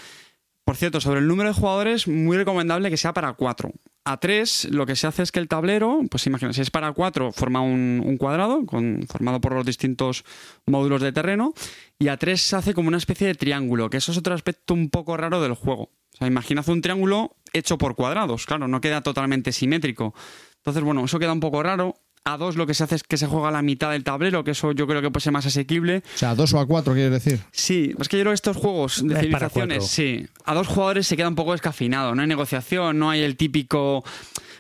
Por 0.64 0.76
cierto, 0.78 1.00
sobre 1.02 1.20
el 1.20 1.28
número 1.28 1.50
de 1.50 1.56
jugadores, 1.56 2.08
muy 2.08 2.38
recomendable 2.38 2.90
que 2.90 2.98
sea 2.98 3.14
para 3.14 3.34
cuatro. 3.34 3.72
A 4.10 4.16
tres, 4.22 4.70
lo 4.72 4.86
que 4.86 4.96
se 4.96 5.06
hace 5.06 5.22
es 5.22 5.34
que 5.34 5.40
el 5.40 5.50
tablero, 5.50 6.00
pues 6.10 6.26
imagina, 6.28 6.54
si 6.54 6.62
es 6.62 6.72
para 6.72 6.94
cuatro, 6.94 7.34
forma 7.34 7.60
un, 7.60 8.16
cuadrado 8.18 8.64
formado 8.66 9.42
por 9.42 9.52
los 9.52 9.66
distintos 9.66 10.24
módulos 10.66 11.02
de 11.02 11.12
terreno. 11.12 11.54
Y 12.00 12.08
a 12.08 12.16
tres 12.16 12.40
se 12.40 12.56
hace 12.56 12.74
como 12.74 12.88
una 12.88 13.00
especie 13.00 13.28
de 13.28 13.36
triángulo, 13.36 13.90
que 13.90 13.98
eso 13.98 14.14
es 14.14 14.18
otro 14.18 14.34
aspecto 14.34 14.74
un 14.74 14.90
poco 14.90 15.18
raro 15.18 15.42
del 15.42 15.56
juego. 15.56 15.92
O 16.14 16.18
sea, 16.18 16.26
imaginad 16.26 16.70
un 16.70 16.82
triángulo 16.82 17.36
hecho 17.52 17.78
por 17.78 17.96
cuadrados, 17.96 18.46
claro, 18.46 18.70
no 18.70 18.80
queda 18.80 19.02
totalmente 19.02 19.52
simétrico. 19.52 20.14
Entonces, 20.56 20.84
bueno, 20.84 21.04
eso 21.04 21.20
queda 21.20 21.34
un 21.34 21.42
poco 21.42 21.62
raro. 21.62 21.96
A 22.28 22.38
dos 22.38 22.58
lo 22.58 22.68
que 22.68 22.74
se 22.74 22.84
hace 22.84 22.96
es 22.96 23.04
que 23.04 23.16
se 23.16 23.26
juega 23.28 23.48
a 23.48 23.52
la 23.52 23.62
mitad 23.62 23.92
del 23.92 24.04
tablero, 24.04 24.44
que 24.44 24.52
eso 24.52 24.74
yo 24.74 24.86
creo 24.86 25.02
que 25.02 25.10
puede 25.12 25.24
ser 25.24 25.32
más 25.32 25.46
asequible. 25.46 26.04
O 26.16 26.18
sea, 26.18 26.36
dos 26.36 26.54
o 26.54 26.60
a 26.60 26.66
cuatro, 26.66 26.94
quieres 26.94 27.12
decir. 27.24 27.40
Sí, 27.52 27.94
es 27.98 28.10
que 28.10 28.18
yo 28.18 28.24
creo 28.24 28.32
que 28.32 28.36
estos 28.36 28.58
juegos 28.58 29.02
de 29.08 29.14
Es 29.14 29.20
civilizaciones, 29.22 29.88
sí, 29.88 30.28
a 30.44 30.54
dos 30.54 30.68
jugadores 30.68 31.08
se 31.08 31.16
queda 31.16 31.30
un 31.30 31.36
poco 31.36 31.54
descafinado, 31.54 32.14
no 32.16 32.22
hay 32.22 32.28
negociación, 32.28 33.00
no 33.00 33.10
hay 33.10 33.22
el 33.22 33.38
típico 33.38 34.04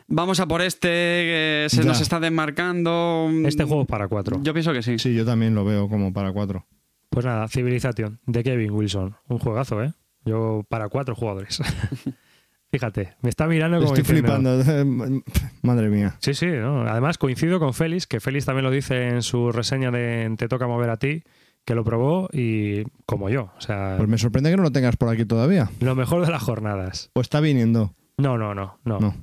vamos 0.07 0.39
a 0.39 0.47
por 0.47 0.61
este, 0.61 0.87
que 0.87 1.67
se 1.69 1.77
Ya. 1.81 1.83
nos 1.89 1.99
está 1.99 2.19
desmarcando. 2.21 3.29
Este 3.45 3.65
juego 3.65 3.81
es 3.81 3.87
para 3.89 4.07
cuatro. 4.07 4.39
Yo 4.41 4.53
pienso 4.53 4.71
que 4.71 4.81
sí. 4.81 4.97
Sí, 4.97 5.13
yo 5.13 5.25
también 5.25 5.53
lo 5.53 5.65
veo 5.65 5.89
como 5.89 6.13
para 6.13 6.31
cuatro. 6.31 6.65
Pues 7.09 7.25
nada, 7.25 7.47
Civilización 7.49 8.19
de 8.25 8.43
Kevin 8.43 8.71
Wilson. 8.71 9.17
Un 9.27 9.39
juegazo, 9.39 9.83
¿eh? 9.83 9.93
Yo 10.23 10.63
para 10.69 10.87
cuatro 10.89 11.15
jugadores. 11.15 11.59
Fíjate, 12.69 13.15
me 13.21 13.29
está 13.29 13.47
mirando 13.47 13.77
como 13.79 13.93
Estoy 13.95 14.03
diciendo- 14.17 14.61
flipando. 14.61 15.23
Madre 15.61 15.89
mía. 15.89 16.15
Sí, 16.19 16.33
sí, 16.33 16.47
¿no? 16.47 16.81
además 16.81 17.17
coincido 17.17 17.59
con 17.59 17.73
Félix, 17.73 18.07
que 18.07 18.19
Félix 18.19 18.45
también 18.45 18.65
lo 18.65 18.71
dice 18.71 19.07
en 19.07 19.21
su 19.21 19.51
reseña 19.51 19.89
de 19.91 20.33
Te 20.37 20.47
toca 20.49 20.67
mover 20.67 20.89
a 20.89 20.97
ti, 20.97 21.23
que 21.65 21.75
lo 21.75 21.83
probó 21.85 22.27
y 22.33 22.83
como 23.05 23.29
yo, 23.29 23.51
o 23.57 23.61
sea, 23.61 23.95
Pues 23.97 24.09
me 24.09 24.17
sorprende 24.17 24.49
que 24.51 24.57
no 24.57 24.63
lo 24.63 24.71
tengas 24.71 24.97
por 24.97 25.09
aquí 25.09 25.25
todavía. 25.25 25.69
lo 25.79 25.95
mejor 25.95 26.25
de 26.25 26.31
las 26.31 26.43
jornadas. 26.43 27.09
Pues 27.13 27.25
está 27.25 27.39
viniendo. 27.39 27.93
No, 28.17 28.37
no, 28.37 28.53
no, 28.53 28.79
no. 28.83 28.99
No. 28.99 29.15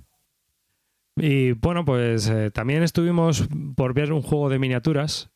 Y 1.16 1.52
bueno, 1.52 1.84
pues 1.84 2.28
eh, 2.28 2.50
también 2.50 2.82
estuvimos 2.82 3.46
por 3.76 3.94
ver 3.94 4.12
un 4.12 4.22
juego 4.22 4.48
de 4.48 4.58
miniaturas 4.58 5.30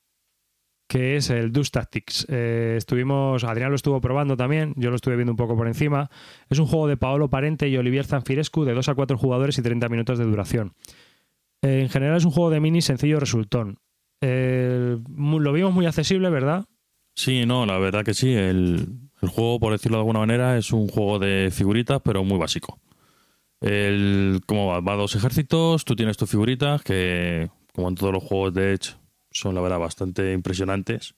que 0.88 1.16
es 1.16 1.30
el 1.30 1.52
Dust 1.52 1.74
Tactics. 1.74 2.26
Eh, 2.30 2.74
estuvimos, 2.78 3.44
Adrián 3.44 3.70
lo 3.70 3.76
estuvo 3.76 4.00
probando 4.00 4.36
también, 4.36 4.72
yo 4.76 4.90
lo 4.90 4.96
estuve 4.96 5.16
viendo 5.16 5.32
un 5.32 5.36
poco 5.36 5.56
por 5.56 5.68
encima. 5.68 6.10
Es 6.48 6.58
un 6.58 6.66
juego 6.66 6.88
de 6.88 6.96
Paolo 6.96 7.28
Parente 7.28 7.68
y 7.68 7.76
Olivier 7.76 8.06
Zanfirescu 8.06 8.64
de 8.64 8.72
2 8.72 8.88
a 8.88 8.94
4 8.94 9.18
jugadores 9.18 9.58
y 9.58 9.62
30 9.62 9.88
minutos 9.90 10.18
de 10.18 10.24
duración. 10.24 10.72
Eh, 11.62 11.82
en 11.82 11.88
general 11.90 12.16
es 12.16 12.24
un 12.24 12.30
juego 12.30 12.50
de 12.50 12.60
mini 12.60 12.80
sencillo 12.80 13.20
resultón. 13.20 13.78
Lo 14.20 15.52
vimos 15.52 15.72
muy 15.72 15.86
accesible, 15.86 16.30
¿verdad? 16.30 16.64
Sí, 17.14 17.44
no, 17.46 17.66
la 17.66 17.78
verdad 17.78 18.04
que 18.04 18.14
sí. 18.14 18.32
El, 18.32 18.88
juego, 19.20 19.60
por 19.60 19.72
decirlo 19.72 19.98
de 19.98 20.02
alguna 20.02 20.20
manera, 20.20 20.56
es 20.56 20.72
un 20.72 20.88
juego 20.88 21.18
de 21.18 21.50
figuritas, 21.52 22.00
pero 22.02 22.24
muy 22.24 22.38
básico. 22.38 22.78
El, 23.60 24.40
¿Cómo 24.46 24.68
va? 24.68 24.80
Va 24.80 24.94
a 24.94 24.96
dos 24.96 25.16
ejércitos, 25.16 25.84
tú 25.84 25.96
tienes 25.96 26.16
tus 26.16 26.30
figuritas, 26.30 26.82
que 26.82 27.50
como 27.74 27.88
en 27.88 27.96
todos 27.96 28.12
los 28.12 28.22
juegos 28.22 28.54
de 28.54 28.72
Edge 28.72 28.97
son 29.38 29.54
la 29.54 29.60
verdad 29.60 29.78
bastante 29.78 30.32
impresionantes. 30.32 31.14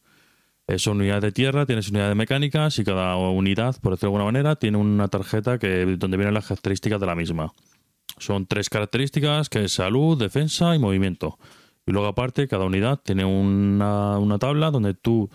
Eh, 0.66 0.78
son 0.78 0.98
unidades 0.98 1.22
de 1.22 1.32
tierra, 1.32 1.66
tienes 1.66 1.90
unidades 1.90 2.14
mecánicas 2.14 2.78
y 2.78 2.84
cada 2.84 3.16
unidad, 3.16 3.76
por 3.80 3.92
decirlo 3.92 4.12
de 4.12 4.16
alguna 4.18 4.24
manera, 4.24 4.56
tiene 4.56 4.78
una 4.78 5.08
tarjeta 5.08 5.58
que 5.58 5.96
donde 5.98 6.16
vienen 6.16 6.34
las 6.34 6.46
características 6.46 7.00
de 7.00 7.06
la 7.06 7.14
misma. 7.14 7.52
Son 8.18 8.46
tres 8.46 8.68
características 8.68 9.48
que 9.48 9.64
es 9.64 9.72
salud, 9.72 10.18
defensa 10.18 10.74
y 10.74 10.78
movimiento. 10.78 11.38
Y 11.86 11.92
luego 11.92 12.06
aparte, 12.06 12.46
cada 12.46 12.64
unidad 12.64 13.00
tiene 13.02 13.24
una, 13.24 14.18
una 14.18 14.38
tabla 14.38 14.70
donde 14.70 14.94
tú, 14.94 15.30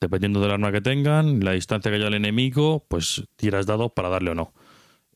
dependiendo 0.00 0.40
del 0.40 0.50
arma 0.50 0.72
que 0.72 0.80
tengan, 0.80 1.44
la 1.44 1.52
distancia 1.52 1.90
que 1.90 1.98
haya 1.98 2.08
el 2.08 2.14
enemigo, 2.14 2.84
pues 2.88 3.22
tiras 3.36 3.66
dados 3.66 3.92
para 3.92 4.08
darle 4.08 4.30
o 4.30 4.34
no. 4.34 4.52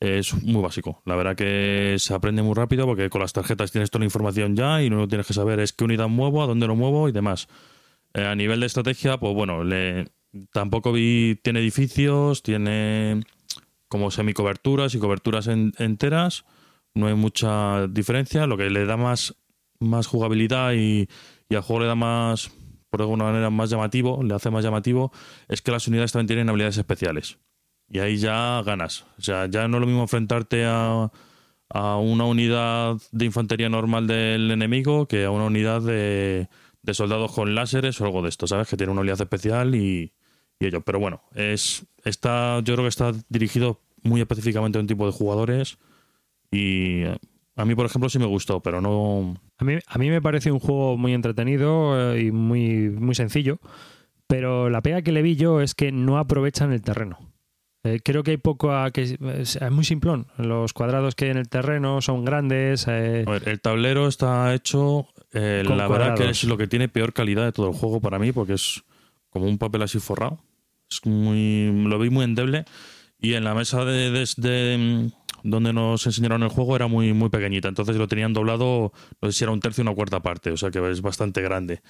Es 0.00 0.34
muy 0.42 0.60
básico. 0.62 1.02
La 1.06 1.14
verdad 1.16 1.36
que 1.36 1.96
se 1.98 2.12
aprende 2.14 2.42
muy 2.42 2.54
rápido 2.54 2.84
porque 2.86 3.08
con 3.08 3.20
las 3.22 3.32
tarjetas 3.32 3.72
tienes 3.72 3.90
toda 3.90 4.00
la 4.00 4.06
información 4.06 4.54
ya 4.56 4.82
y 4.82 4.90
lo 4.90 5.08
tienes 5.08 5.26
que 5.26 5.32
saber 5.34 5.60
es 5.60 5.72
qué 5.72 5.84
unidad 5.84 6.08
muevo, 6.08 6.42
a 6.42 6.46
dónde 6.46 6.66
lo 6.66 6.74
muevo 6.76 7.08
y 7.08 7.12
demás. 7.12 7.48
Eh, 8.12 8.24
a 8.26 8.34
nivel 8.34 8.60
de 8.60 8.66
estrategia, 8.66 9.18
pues 9.18 9.34
bueno, 9.34 9.64
le, 9.64 10.08
tampoco 10.52 10.92
vi, 10.92 11.36
tiene 11.42 11.60
edificios, 11.60 12.42
tiene 12.42 13.22
como 13.88 14.10
semicoberturas 14.10 14.94
y 14.94 14.98
coberturas 14.98 15.46
en- 15.46 15.72
enteras. 15.78 16.44
No 16.94 17.06
hay 17.06 17.14
mucha 17.14 17.86
diferencia. 17.88 18.46
Lo 18.46 18.56
que 18.56 18.68
le 18.70 18.84
da 18.86 18.96
más, 18.96 19.36
más 19.78 20.06
jugabilidad 20.06 20.72
y, 20.74 21.08
y 21.48 21.54
al 21.54 21.62
juego 21.62 21.80
le 21.82 21.86
da 21.88 21.94
más, 21.94 22.50
por 22.90 23.00
alguna 23.00 23.24
manera, 23.24 23.48
más 23.50 23.70
llamativo, 23.70 24.22
le 24.22 24.34
hace 24.34 24.50
más 24.50 24.64
llamativo, 24.64 25.12
es 25.48 25.62
que 25.62 25.70
las 25.72 25.88
unidades 25.88 26.12
también 26.12 26.26
tienen 26.28 26.48
habilidades 26.48 26.78
especiales. 26.78 27.38
Y 27.94 28.00
ahí 28.00 28.16
ya 28.16 28.60
ganas. 28.66 29.06
O 29.18 29.22
sea, 29.22 29.46
ya 29.46 29.68
no 29.68 29.76
es 29.76 29.80
lo 29.80 29.86
mismo 29.86 30.02
enfrentarte 30.02 30.64
a, 30.64 31.12
a 31.68 31.96
una 31.96 32.24
unidad 32.24 32.96
de 33.12 33.24
infantería 33.24 33.68
normal 33.68 34.08
del 34.08 34.50
enemigo 34.50 35.06
que 35.06 35.26
a 35.26 35.30
una 35.30 35.44
unidad 35.44 35.80
de, 35.80 36.48
de 36.82 36.94
soldados 36.94 37.30
con 37.30 37.54
láseres 37.54 38.00
o 38.00 38.04
algo 38.04 38.20
de 38.20 38.30
esto, 38.30 38.48
¿sabes? 38.48 38.66
Que 38.66 38.76
tiene 38.76 38.90
una 38.90 39.02
habilidad 39.02 39.20
especial 39.20 39.76
y, 39.76 40.12
y 40.58 40.66
ello. 40.66 40.80
Pero 40.80 40.98
bueno, 40.98 41.22
es 41.36 41.86
está, 42.04 42.56
yo 42.64 42.74
creo 42.74 42.84
que 42.84 42.88
está 42.88 43.12
dirigido 43.28 43.80
muy 44.02 44.20
específicamente 44.20 44.76
a 44.76 44.80
un 44.80 44.88
tipo 44.88 45.06
de 45.06 45.12
jugadores 45.12 45.78
y 46.50 47.02
eh, 47.02 47.16
a 47.54 47.64
mí, 47.64 47.76
por 47.76 47.86
ejemplo, 47.86 48.08
sí 48.10 48.18
me 48.18 48.26
gustó, 48.26 48.60
pero 48.60 48.80
no... 48.80 49.36
A 49.58 49.64
mí, 49.64 49.74
a 49.86 49.98
mí 49.98 50.10
me 50.10 50.20
parece 50.20 50.50
un 50.50 50.58
juego 50.58 50.96
muy 50.96 51.14
entretenido 51.14 52.12
eh, 52.12 52.24
y 52.24 52.32
muy, 52.32 52.90
muy 52.90 53.14
sencillo, 53.14 53.60
pero 54.26 54.68
la 54.68 54.82
pega 54.82 55.02
que 55.02 55.12
le 55.12 55.22
vi 55.22 55.36
yo 55.36 55.60
es 55.60 55.76
que 55.76 55.92
no 55.92 56.18
aprovechan 56.18 56.72
el 56.72 56.82
terreno. 56.82 57.33
Eh, 57.84 58.00
creo 58.02 58.22
que 58.22 58.32
hay 58.32 58.36
poco 58.38 58.72
a 58.74 58.90
que 58.90 59.02
es, 59.02 59.60
muy 59.70 59.84
simplón. 59.84 60.26
Los 60.38 60.72
cuadrados 60.72 61.14
que 61.14 61.26
hay 61.26 61.30
en 61.32 61.36
el 61.36 61.48
terreno 61.48 62.00
son 62.00 62.24
grandes. 62.24 62.86
eh, 62.88 63.24
A 63.26 63.30
ver, 63.30 63.48
el 63.48 63.60
tablero 63.60 64.08
está 64.08 64.54
hecho, 64.54 65.06
eh, 65.32 65.62
la 65.64 65.86
verdad 65.86 65.86
que 65.88 65.88
cuadrados. 65.88 66.42
es 66.42 66.44
lo 66.44 66.56
que 66.56 66.66
tiene 66.66 66.88
peor 66.88 67.12
calidad 67.12 67.44
de 67.44 67.52
todo 67.52 67.68
el 67.68 67.74
juego 67.74 68.00
para 68.00 68.18
mí, 68.18 68.32
porque 68.32 68.54
es 68.54 68.82
como 69.28 69.46
un 69.46 69.58
papel 69.58 69.82
así 69.82 69.98
forrado. 69.98 70.38
Es 70.90 71.04
muy, 71.04 71.70
lo 71.86 71.98
vi 71.98 72.08
muy 72.10 72.24
endeble. 72.24 72.64
Y 73.18 73.34
en 73.34 73.44
la 73.44 73.54
mesa 73.54 73.84
de, 73.84 74.10
de- 74.10 74.28
de, 74.38 74.78
mm, 74.78 75.48
donde 75.48 75.72
nos 75.74 76.06
enseñaron 76.06 76.42
el 76.42 76.48
juego 76.48 76.76
era 76.76 76.86
muy, 76.86 77.12
muy 77.12 77.28
pequeñita. 77.28 77.68
Entonces 77.68 77.96
lo 77.96 78.08
tenían 78.08 78.32
doblado, 78.32 78.92
no 79.20 79.30
sé 79.30 79.38
si 79.38 79.44
era 79.44 79.52
un 79.52 79.60
tercio 79.60 79.82
o 79.82 79.86
una 79.86 79.94
cuarta 79.94 80.20
parte, 80.20 80.50
o 80.50 80.56
sea 80.56 80.70
que 80.70 80.90
es 80.90 81.02
bastante 81.02 81.42
grande. 81.42 81.82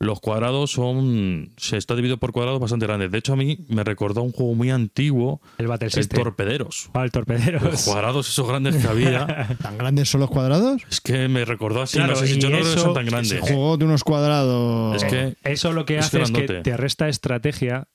Los 0.00 0.20
cuadrados 0.20 0.70
son. 0.70 1.50
Se 1.56 1.76
está 1.76 1.96
dividido 1.96 2.18
por 2.18 2.30
cuadrados 2.30 2.60
bastante 2.60 2.86
grandes. 2.86 3.10
De 3.10 3.18
hecho, 3.18 3.32
a 3.32 3.36
mí 3.36 3.58
me 3.68 3.82
recordó 3.82 4.22
un 4.22 4.30
juego 4.30 4.54
muy 4.54 4.70
antiguo. 4.70 5.40
El 5.58 5.66
Battle 5.66 5.88
El. 5.92 6.08
Torpederos. 6.08 6.88
Ah, 6.94 7.02
el 7.02 7.10
torpederos. 7.10 7.62
Los 7.64 7.84
cuadrados 7.84 8.28
esos 8.28 8.46
grandes 8.46 8.76
que 8.76 8.86
había. 8.86 9.48
¿Tan 9.62 9.76
grandes 9.76 10.08
son 10.08 10.20
los 10.20 10.30
cuadrados? 10.30 10.82
Es 10.88 11.00
que 11.00 11.26
me 11.26 11.44
recordó 11.44 11.82
así. 11.82 11.96
Claro, 11.98 12.12
no 12.12 12.18
sé 12.20 12.28
si 12.28 12.38
yo 12.38 12.48
no 12.48 12.58
creo 12.58 12.64
que 12.66 12.72
eso- 12.74 12.80
sean 12.82 12.94
tan 12.94 13.06
grandes. 13.06 13.40
Juego 13.40 13.76
de 13.76 13.84
unos 13.86 14.04
cuadrados. 14.04 15.02
Es 15.02 15.10
que- 15.10 15.34
Eso 15.42 15.72
lo 15.72 15.84
que 15.84 15.98
es 15.98 16.06
hace 16.06 16.22
es 16.22 16.30
que 16.30 16.46
te 16.46 16.76
resta 16.76 17.08
estrategia 17.08 17.88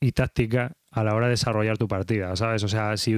y 0.00 0.12
táctica 0.12 0.72
a 0.90 1.04
la 1.04 1.14
hora 1.14 1.26
de 1.26 1.30
desarrollar 1.30 1.78
tu 1.78 1.88
partida, 1.88 2.36
¿sabes? 2.36 2.62
O 2.64 2.68
sea, 2.68 2.96
si, 2.96 3.14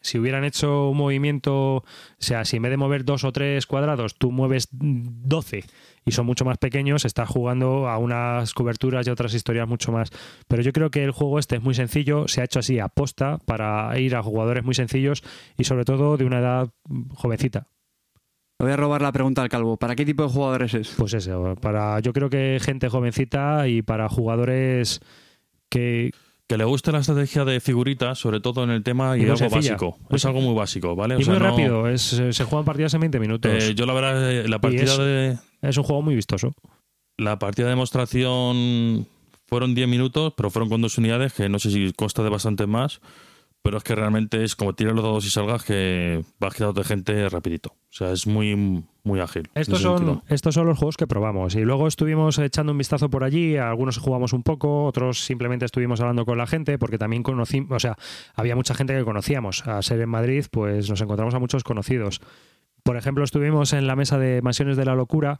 si 0.00 0.18
hubieran 0.18 0.42
hecho 0.44 0.88
un 0.88 0.96
movimiento, 0.96 1.76
o 1.76 1.84
sea, 2.18 2.44
si 2.44 2.56
en 2.56 2.62
vez 2.62 2.70
de 2.70 2.76
mover 2.78 3.04
dos 3.04 3.24
o 3.24 3.32
tres 3.32 3.66
cuadrados, 3.66 4.14
tú 4.16 4.32
mueves 4.32 4.68
12 4.72 5.64
y 6.04 6.12
son 6.12 6.26
mucho 6.26 6.44
más 6.44 6.58
pequeños, 6.58 7.04
estás 7.04 7.28
jugando 7.28 7.88
a 7.88 7.98
unas 7.98 8.54
coberturas 8.54 9.06
y 9.06 9.10
a 9.10 9.12
otras 9.12 9.34
historias 9.34 9.68
mucho 9.68 9.92
más. 9.92 10.10
Pero 10.48 10.62
yo 10.62 10.72
creo 10.72 10.90
que 10.90 11.04
el 11.04 11.10
juego 11.10 11.38
este 11.38 11.56
es 11.56 11.62
muy 11.62 11.74
sencillo, 11.74 12.28
se 12.28 12.40
ha 12.40 12.44
hecho 12.44 12.58
así 12.58 12.78
aposta 12.78 13.38
para 13.44 13.98
ir 13.98 14.16
a 14.16 14.22
jugadores 14.22 14.64
muy 14.64 14.74
sencillos 14.74 15.22
y 15.56 15.64
sobre 15.64 15.84
todo 15.84 16.16
de 16.16 16.24
una 16.24 16.38
edad 16.38 16.70
jovencita. 17.14 17.68
Le 18.58 18.64
voy 18.64 18.72
a 18.72 18.76
robar 18.76 19.00
la 19.00 19.12
pregunta 19.12 19.40
al 19.40 19.48
calvo. 19.48 19.78
¿Para 19.78 19.96
qué 19.96 20.04
tipo 20.04 20.22
de 20.22 20.28
jugadores 20.28 20.74
es? 20.74 20.94
Pues 20.96 21.14
eso, 21.14 21.56
para 21.62 21.98
yo 22.00 22.12
creo 22.12 22.28
que 22.28 22.58
gente 22.60 22.90
jovencita 22.90 23.68
y 23.68 23.80
para 23.80 24.08
jugadores 24.10 25.00
que 25.70 26.10
Que 26.50 26.56
le 26.58 26.64
guste 26.64 26.90
la 26.90 26.98
estrategia 26.98 27.44
de 27.44 27.60
figuritas, 27.60 28.18
sobre 28.18 28.40
todo 28.40 28.64
en 28.64 28.70
el 28.70 28.82
tema 28.82 29.16
y, 29.16 29.20
Y 29.20 29.22
muy 29.22 29.26
algo 29.30 29.36
sencilla. 29.36 29.74
básico. 29.74 29.98
Es 30.10 30.24
algo 30.24 30.40
muy 30.40 30.52
básico, 30.52 30.96
¿vale? 30.96 31.14
O 31.14 31.20
y 31.20 31.22
sea, 31.22 31.34
muy 31.34 31.40
no- 31.44 31.48
rápido, 31.48 31.88
es, 31.88 32.02
se 32.02 32.44
juegan 32.44 32.64
partidas 32.64 32.92
en 32.94 33.00
20 33.02 33.20
minutos. 33.20 33.52
Eh, 33.64 33.76
yo 33.76 33.86
la 33.86 33.92
verdad, 33.92 34.32
eh, 34.32 34.48
la 34.48 34.58
partida 34.60 34.82
es- 34.82 34.98
de 34.98 35.38
es 35.62 35.76
un 35.76 35.84
juego 35.84 36.02
muy 36.02 36.16
vistoso. 36.16 36.52
la 37.18 37.38
partida 37.38 37.66
de 37.66 37.70
demostración 37.70 39.06
fueron 39.46 39.76
10 39.76 39.86
minutos, 39.86 40.32
pero 40.36 40.50
fueron 40.50 40.68
con 40.68 40.80
dos 40.82 40.98
unidades, 40.98 41.32
que 41.34 41.48
no 41.48 41.60
sé 41.60 41.70
si 41.70 41.92
consta 41.92 42.24
de 42.24 42.30
bastante 42.30 42.66
más. 42.66 43.00
Pero 43.62 43.76
es 43.78 43.84
que 43.84 43.94
realmente 43.94 44.42
es 44.42 44.56
como 44.56 44.74
tirar 44.74 44.94
los 44.94 45.04
dados 45.04 45.24
y 45.26 45.30
salgas 45.30 45.62
que 45.62 46.24
vas 46.40 46.54
quedando 46.54 46.80
de 46.80 46.84
gente 46.84 47.28
rapidito. 47.28 47.70
O 47.74 47.92
sea, 47.92 48.10
es 48.10 48.26
muy, 48.26 48.82
muy 49.02 49.20
ágil. 49.20 49.48
Estos 49.54 49.80
son, 49.82 50.04
estos 50.28 50.54
son 50.54 50.66
los 50.66 50.78
juegos 50.78 50.96
que 50.96 51.06
probamos. 51.06 51.54
Y 51.54 51.60
luego 51.60 51.86
estuvimos 51.88 52.38
echando 52.38 52.72
un 52.72 52.78
vistazo 52.78 53.08
por 53.10 53.24
allí. 53.24 53.56
Algunos 53.56 53.98
jugamos 53.98 54.32
un 54.32 54.42
poco, 54.42 54.84
otros 54.84 55.24
simplemente 55.24 55.64
estuvimos 55.64 56.00
hablando 56.00 56.24
con 56.26 56.36
la 56.38 56.46
gente, 56.46 56.78
porque 56.78 56.98
también 56.98 57.22
conocimos, 57.22 57.70
o 57.70 57.80
sea, 57.80 57.96
había 58.34 58.56
mucha 58.56 58.74
gente 58.74 58.96
que 58.96 59.04
conocíamos. 59.04 59.66
A 59.66 59.80
ser 59.82 60.00
en 60.00 60.08
Madrid, 60.08 60.44
pues 60.50 60.90
nos 60.90 61.00
encontramos 61.00 61.34
a 61.34 61.38
muchos 61.38 61.64
conocidos. 61.64 62.20
Por 62.82 62.96
ejemplo, 62.96 63.24
estuvimos 63.24 63.72
en 63.72 63.86
la 63.86 63.96
mesa 63.96 64.18
de 64.18 64.42
Mansiones 64.42 64.76
de 64.76 64.84
la 64.84 64.94
Locura 64.94 65.38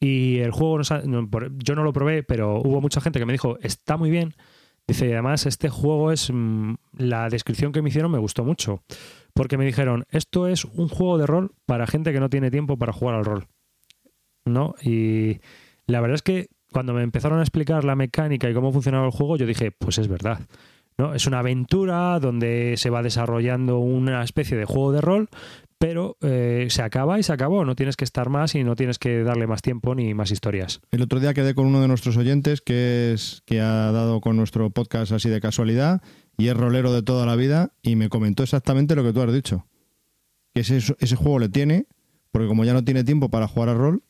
y 0.00 0.38
el 0.38 0.50
juego, 0.50 0.78
nos 0.78 0.92
ha- 0.92 1.02
yo 1.04 1.74
no 1.74 1.82
lo 1.84 1.92
probé, 1.92 2.22
pero 2.22 2.60
hubo 2.60 2.80
mucha 2.80 3.00
gente 3.00 3.18
que 3.18 3.26
me 3.26 3.32
dijo, 3.32 3.56
está 3.62 3.96
muy 3.96 4.10
bien. 4.10 4.34
Dice, 4.88 5.08
y 5.08 5.12
además 5.12 5.46
este 5.46 5.68
juego 5.68 6.12
es, 6.12 6.30
mm, 6.32 6.74
la 6.96 7.28
descripción 7.28 7.72
que 7.72 7.82
me 7.82 7.88
hicieron 7.88 8.10
me 8.10 8.18
gustó 8.18 8.44
mucho, 8.44 8.82
porque 9.34 9.58
me 9.58 9.64
dijeron, 9.64 10.04
esto 10.10 10.46
es 10.46 10.64
un 10.64 10.88
juego 10.88 11.18
de 11.18 11.26
rol 11.26 11.54
para 11.66 11.86
gente 11.86 12.12
que 12.12 12.20
no 12.20 12.30
tiene 12.30 12.50
tiempo 12.50 12.76
para 12.76 12.92
jugar 12.92 13.16
al 13.16 13.24
rol. 13.24 13.46
¿No? 14.44 14.74
Y 14.80 15.40
la 15.86 16.00
verdad 16.00 16.14
es 16.14 16.22
que 16.22 16.48
cuando 16.72 16.94
me 16.94 17.02
empezaron 17.02 17.38
a 17.38 17.42
explicar 17.42 17.84
la 17.84 17.96
mecánica 17.96 18.48
y 18.48 18.54
cómo 18.54 18.72
funcionaba 18.72 19.06
el 19.06 19.12
juego, 19.12 19.36
yo 19.36 19.46
dije, 19.46 19.72
pues 19.72 19.98
es 19.98 20.08
verdad. 20.08 20.40
¿No? 20.98 21.14
Es 21.14 21.26
una 21.26 21.40
aventura 21.40 22.18
donde 22.20 22.74
se 22.76 22.90
va 22.90 23.02
desarrollando 23.02 23.78
una 23.78 24.22
especie 24.22 24.56
de 24.56 24.64
juego 24.64 24.92
de 24.92 25.00
rol, 25.00 25.28
pero 25.78 26.16
eh, 26.22 26.68
se 26.70 26.82
acaba 26.82 27.18
y 27.18 27.22
se 27.22 27.32
acabó. 27.32 27.64
No 27.64 27.76
tienes 27.76 27.96
que 27.96 28.04
estar 28.04 28.30
más 28.30 28.54
y 28.54 28.64
no 28.64 28.76
tienes 28.76 28.98
que 28.98 29.22
darle 29.22 29.46
más 29.46 29.62
tiempo 29.62 29.94
ni 29.94 30.14
más 30.14 30.30
historias. 30.30 30.80
El 30.90 31.02
otro 31.02 31.20
día 31.20 31.34
quedé 31.34 31.54
con 31.54 31.66
uno 31.66 31.80
de 31.80 31.88
nuestros 31.88 32.16
oyentes 32.16 32.60
que 32.60 33.12
es 33.12 33.42
que 33.44 33.60
ha 33.60 33.92
dado 33.92 34.20
con 34.20 34.36
nuestro 34.36 34.70
podcast 34.70 35.12
así 35.12 35.28
de 35.28 35.40
casualidad 35.40 36.00
y 36.38 36.48
es 36.48 36.56
rolero 36.56 36.92
de 36.92 37.02
toda 37.02 37.26
la 37.26 37.36
vida 37.36 37.72
y 37.82 37.96
me 37.96 38.08
comentó 38.08 38.42
exactamente 38.42 38.94
lo 38.96 39.04
que 39.04 39.12
tú 39.12 39.20
has 39.20 39.32
dicho. 39.32 39.66
Que 40.54 40.60
ese, 40.60 40.78
ese 40.78 41.16
juego 41.16 41.38
le 41.38 41.50
tiene, 41.50 41.86
porque 42.30 42.48
como 42.48 42.64
ya 42.64 42.72
no 42.72 42.84
tiene 42.84 43.04
tiempo 43.04 43.28
para 43.28 43.46
jugar 43.46 43.68
al 43.68 43.76
rol, 43.78 44.02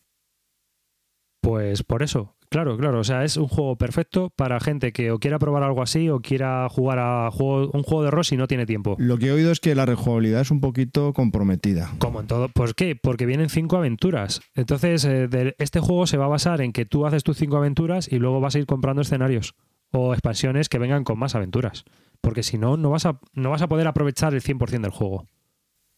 Pues 1.41 1.83
por 1.83 2.03
eso, 2.03 2.36
claro, 2.49 2.77
claro. 2.77 2.99
O 2.99 3.03
sea, 3.03 3.23
es 3.23 3.37
un 3.37 3.47
juego 3.47 3.75
perfecto 3.75 4.29
para 4.35 4.59
gente 4.59 4.91
que 4.93 5.11
o 5.11 5.19
quiera 5.19 5.39
probar 5.39 5.63
algo 5.63 5.81
así 5.81 6.09
o 6.09 6.19
quiera 6.21 6.67
jugar 6.69 6.99
a 6.99 7.29
juego, 7.31 7.71
un 7.73 7.83
juego 7.83 8.03
de 8.03 8.11
rol 8.11 8.25
si 8.25 8.37
no 8.37 8.47
tiene 8.47 8.65
tiempo. 8.65 8.95
lo 8.99 9.17
que 9.17 9.27
he 9.27 9.31
oído 9.31 9.51
es 9.51 9.59
que 9.59 9.75
la 9.75 9.85
rejugabilidad 9.85 10.41
es 10.41 10.51
un 10.51 10.61
poquito 10.61 11.13
comprometida. 11.13 11.91
Como 11.99 12.19
en 12.21 12.27
todo. 12.27 12.49
¿Por 12.49 12.75
qué? 12.75 12.95
Porque 12.95 13.25
vienen 13.25 13.49
cinco 13.49 13.77
aventuras. 13.77 14.41
Entonces, 14.55 15.03
eh, 15.05 15.27
de- 15.27 15.55
este 15.59 15.79
juego 15.79 16.07
se 16.07 16.17
va 16.17 16.25
a 16.25 16.29
basar 16.29 16.61
en 16.61 16.73
que 16.73 16.85
tú 16.85 17.05
haces 17.05 17.23
tus 17.23 17.37
cinco 17.37 17.57
aventuras 17.57 18.11
y 18.11 18.19
luego 18.19 18.39
vas 18.39 18.55
a 18.55 18.59
ir 18.59 18.65
comprando 18.65 19.01
escenarios 19.01 19.55
o 19.91 20.13
expansiones 20.13 20.69
que 20.69 20.79
vengan 20.79 21.03
con 21.03 21.17
más 21.19 21.35
aventuras. 21.35 21.85
Porque 22.21 22.43
si 22.43 22.57
no, 22.57 22.77
no 22.77 22.89
vas 22.89 23.05
a, 23.05 23.19
no 23.33 23.49
vas 23.51 23.61
a 23.61 23.67
poder 23.67 23.87
aprovechar 23.87 24.33
el 24.33 24.41
100% 24.41 24.81
del 24.81 24.91
juego. 24.91 25.25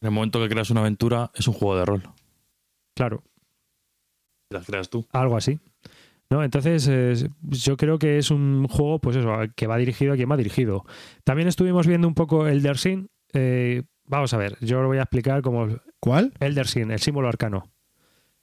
En 0.01 0.07
el 0.07 0.11
momento 0.11 0.39
que 0.39 0.47
creas 0.49 0.69
una 0.69 0.81
aventura, 0.81 1.31
es 1.33 1.47
un 1.47 1.53
juego 1.53 1.77
de 1.77 1.85
rol. 1.85 2.03
Claro, 2.95 3.23
Las 4.49 4.65
creas 4.65 4.89
tú. 4.89 5.05
algo 5.11 5.37
así. 5.37 5.59
¿No? 6.29 6.43
Entonces, 6.43 6.87
eh, 6.87 7.29
yo 7.41 7.75
creo 7.75 7.97
que 7.97 8.19
es 8.19 8.29
un 8.29 8.67
juego, 8.67 8.99
pues 8.99 9.15
eso, 9.15 9.31
que 9.55 9.65
va 9.65 9.77
dirigido 9.77 10.13
a 10.13 10.15
quien 10.15 10.29
va 10.29 10.37
dirigido. 10.37 10.85
También 11.23 11.47
estuvimos 11.47 11.87
viendo 11.87 12.07
un 12.07 12.13
poco 12.13 12.47
Elder 12.47 12.77
Sin. 12.77 13.09
Eh, 13.33 13.83
vamos 14.05 14.33
a 14.33 14.37
ver, 14.37 14.57
yo 14.61 14.81
lo 14.81 14.87
voy 14.87 14.99
a 14.99 15.03
explicar 15.03 15.41
como 15.41 15.67
¿Cuál? 15.99 16.33
Elder 16.39 16.67
Sin, 16.67 16.91
el 16.91 16.99
símbolo 16.99 17.27
arcano. 17.27 17.69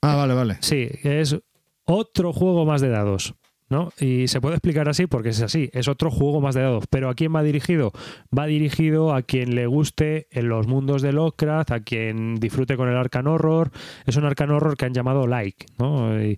Ah, 0.01 0.15
vale, 0.15 0.33
vale. 0.33 0.57
Sí, 0.61 0.89
es 1.03 1.37
otro 1.85 2.33
juego 2.33 2.65
más 2.65 2.81
de 2.81 2.89
dados, 2.89 3.33
¿no? 3.69 3.91
Y 3.99 4.27
se 4.27 4.41
puede 4.41 4.55
explicar 4.55 4.87
así 4.89 5.07
porque 5.07 5.29
es 5.29 5.41
así, 5.41 5.69
es 5.73 5.87
otro 5.87 6.11
juego 6.11 6.39
más 6.39 6.55
de 6.55 6.61
dados. 6.61 6.85
Pero 6.89 7.09
¿a 7.09 7.15
quién 7.15 7.33
va 7.35 7.41
dirigido? 7.41 7.91
Va 8.37 8.45
dirigido 8.45 9.13
a 9.13 9.23
quien 9.23 9.55
le 9.55 9.65
guste 9.65 10.27
en 10.31 10.49
los 10.49 10.67
mundos 10.67 11.01
de 11.01 11.13
Lovecraft, 11.13 11.71
a 11.71 11.79
quien 11.79 12.35
disfrute 12.35 12.77
con 12.77 12.89
el 12.89 12.97
Arcan 12.97 13.27
Horror. 13.27 13.71
Es 14.05 14.17
un 14.17 14.25
Arcan 14.25 14.51
Horror 14.51 14.77
que 14.77 14.85
han 14.85 14.93
llamado 14.93 15.25
like, 15.25 15.65
¿no? 15.79 16.21
Y, 16.21 16.37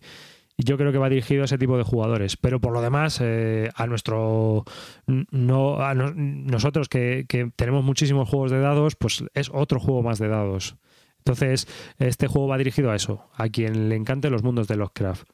yo 0.64 0.78
creo 0.78 0.92
que 0.92 0.98
va 0.98 1.10
dirigido 1.10 1.44
a 1.44 1.46
ese 1.46 1.58
tipo 1.58 1.78
de 1.78 1.84
jugadores. 1.84 2.36
Pero 2.38 2.60
por 2.60 2.74
lo 2.74 2.82
demás, 2.82 3.20
eh, 3.22 3.70
a 3.76 3.88
nuestro. 3.88 4.66
no 5.08 5.94
Nosotros 5.94 6.90
que, 6.90 7.26
tenemos 7.56 7.84
muchísimos 7.84 8.30
juegos 8.30 8.52
de 8.52 8.60
dados, 8.60 8.96
pues 8.96 9.24
es 9.34 9.50
otro 9.54 9.80
juego 9.80 10.04
más 10.04 10.20
de 10.20 10.28
dados. 10.28 10.76
Entonces, 11.20 11.68
este 11.98 12.28
juego 12.28 12.48
va 12.48 12.58
dirigido 12.58 12.92
a 12.92 12.96
eso, 12.96 13.30
a 13.36 13.50
quien 13.50 13.90
le 13.90 13.96
encante 13.96 14.30
los 14.30 14.44
mundos 14.44 14.68
de 14.68 14.76
Lovecraft. 14.76 15.30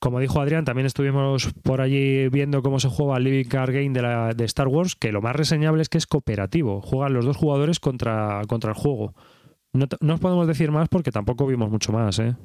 Como 0.00 0.20
dijo 0.20 0.40
Adrián, 0.40 0.64
también 0.64 0.86
estuvimos 0.86 1.52
por 1.64 1.80
allí 1.80 2.28
viendo 2.28 2.62
cómo 2.62 2.78
se 2.78 2.88
juega 2.88 3.16
el 3.16 3.24
Living 3.24 3.48
Card 3.48 3.72
Game 3.72 4.34
de, 4.34 4.44
Star 4.44 4.68
Wars, 4.68 4.94
que 4.94 5.10
lo 5.10 5.20
más 5.22 5.34
reseñable 5.34 5.82
es 5.82 5.88
que 5.88 5.98
es 5.98 6.06
cooperativo. 6.06 6.80
Juegan 6.82 7.14
los 7.14 7.24
dos 7.24 7.36
jugadores 7.36 7.80
contra, 7.80 8.42
contra 8.46 8.70
el 8.70 8.76
juego. 8.76 9.14
No, 9.72 9.86
no 10.00 10.14
os 10.14 10.20
podemos 10.20 10.46
decir 10.46 10.70
más 10.70 10.88
porque 10.88 11.10
tampoco 11.10 11.46
vimos 11.46 11.68
mucho 11.70 11.92
más, 11.92 12.20
¿eh? 12.20 12.36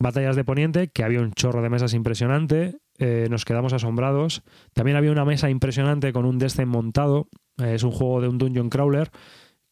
Batallas 0.00 0.34
de 0.34 0.44
Poniente, 0.44 0.88
que 0.88 1.04
había 1.04 1.20
un 1.20 1.32
chorro 1.32 1.60
de 1.60 1.68
mesas 1.68 1.92
impresionante, 1.92 2.78
eh, 2.98 3.28
nos 3.30 3.44
quedamos 3.44 3.74
asombrados. 3.74 4.42
También 4.72 4.96
había 4.96 5.12
una 5.12 5.26
mesa 5.26 5.50
impresionante 5.50 6.12
con 6.14 6.24
un 6.24 6.38
Descent 6.38 6.68
montado, 6.68 7.28
eh, 7.58 7.74
es 7.74 7.82
un 7.82 7.90
juego 7.90 8.22
de 8.22 8.28
un 8.28 8.38
Dungeon 8.38 8.70
Crawler, 8.70 9.10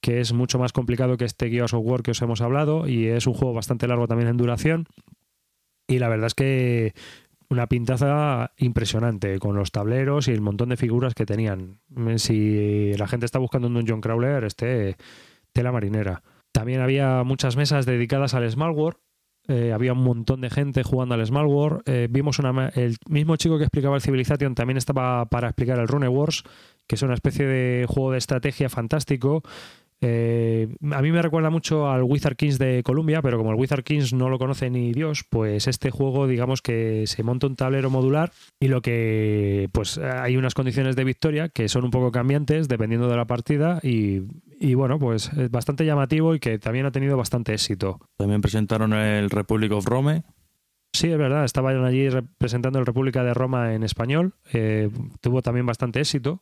que 0.03 0.21
es 0.21 0.35
mucho 0.35 0.59
más 0.59 0.73
complicado 0.73 1.17
que 1.17 1.25
este 1.25 1.49
Gears 1.49 1.73
of 1.73 1.83
War 1.83 2.03
que 2.03 2.11
os 2.11 2.21
hemos 2.21 2.43
hablado, 2.43 2.87
y 2.87 3.07
es 3.07 3.27
un 3.27 3.33
juego 3.33 3.55
bastante 3.55 3.89
largo 3.89 4.07
también 4.07 4.29
en 4.29 4.37
duración. 4.37 4.87
Y 5.89 5.99
la 5.99 6.11
verdad 6.11 6.27
es 6.27 6.35
que 6.35 6.93
una 7.49 7.67
pintaza 7.67 8.53
impresionante 8.59 9.39
con 9.39 9.57
los 9.57 9.73
tableros 9.73 10.29
y 10.29 10.33
el 10.33 10.43
montón 10.43 10.69
de 10.69 10.77
figuras 10.77 11.15
que 11.15 11.25
tenían. 11.25 11.81
Si 12.17 12.93
la 12.99 13.09
gente 13.09 13.25
está 13.25 13.39
buscando 13.39 13.69
un 13.69 13.75
Dungeon 13.75 14.03
Crawler, 14.03 14.45
este 14.45 14.97
tela 15.55 15.73
marinera. 15.73 16.23
También 16.53 16.83
había 16.83 17.25
muchas 17.25 17.57
mesas 17.57 17.87
dedicadas 17.87 18.35
al 18.35 18.49
Smallware. 18.51 18.99
Eh, 19.49 19.73
había 19.73 19.95
un 19.95 20.05
montón 20.05 20.43
de 20.43 20.51
gente 20.51 20.83
jugando 20.83 21.15
al 21.15 21.27
Smallware. 21.27 21.81
Eh, 21.87 22.07
vimos 22.11 22.39
el 22.39 22.97
mismo 23.09 23.37
chico 23.37 23.57
que 23.57 23.65
explicaba 23.65 23.97
el 23.97 24.03
Civilization 24.03 24.55
también 24.55 24.77
estaba 24.77 25.25
para 25.27 25.49
explicar 25.49 25.79
el 25.79 25.89
Rune 25.89 26.09
Wars, 26.09 26.45
que 26.87 26.97
es 26.97 27.03
una 27.03 27.15
especie 27.15 27.47
de 27.47 27.87
juego 27.89 28.13
de 28.13 28.19
estrategia 28.19 28.69
fantástico. 28.69 29.43
Eh, 30.01 30.69
a 30.93 31.03
mí 31.03 31.11
me 31.11 31.23
recuerda 31.23 31.51
mucho 31.51 31.91
al 31.91 32.05
Wizard 32.05 32.37
Kings 32.37 32.59
de 32.59 32.83
Columbia, 32.85 33.21
pero 33.21 33.37
como 33.37 33.51
el 33.51 33.57
Wizard 33.57 33.83
Kings 33.83 34.13
no 34.13 34.29
lo 34.29 34.39
conoce 34.39 34.71
ni 34.71 34.93
Dios, 34.93 35.25
pues 35.29 35.67
este 35.67 35.91
juego, 35.91 36.29
digamos 36.29 36.63
que 36.63 37.07
se 37.07 37.23
monta 37.23 37.49
un 37.49 37.57
tablero 37.57 37.91
modular 37.91 38.31
y 38.61 38.69
lo 38.69 38.81
que, 38.81 39.69
pues 39.73 39.99
hay 39.99 40.37
unas 40.37 40.55
condiciones 40.55 40.95
de 40.95 41.05
victoria 41.05 41.49
que 41.49 41.69
son 41.69 41.85
un 41.85 41.91
poco 41.91 42.13
cambiantes 42.13 42.69
dependiendo 42.69 43.09
de 43.09 43.17
la 43.17 43.27
partida 43.27 43.81
y, 43.83 44.23
y 44.61 44.75
bueno, 44.75 44.99
pues 44.99 45.33
es 45.33 45.51
bastante 45.51 45.85
llamativo 45.85 46.35
y 46.35 46.39
que 46.39 46.59
también 46.59 46.87
ha 46.87 46.93
tenido 46.93 47.17
bastante 47.17 47.53
éxito. 47.53 47.99
También 48.17 48.41
presentaron 48.41 48.93
el 48.93 49.31
Republic 49.31 49.73
of 49.73 49.87
Rome. 49.87 50.23
Sí, 50.93 51.11
es 51.11 51.19
verdad, 51.19 51.45
estaban 51.45 51.85
allí 51.85 52.09
representando 52.09 52.79
el 52.79 52.87
República 52.87 53.23
de 53.23 53.35
Roma 53.35 53.75
en 53.75 53.83
español, 53.83 54.35
eh, 54.53 54.91
tuvo 55.21 55.43
también 55.43 55.67
bastante 55.67 56.01
éxito. 56.01 56.41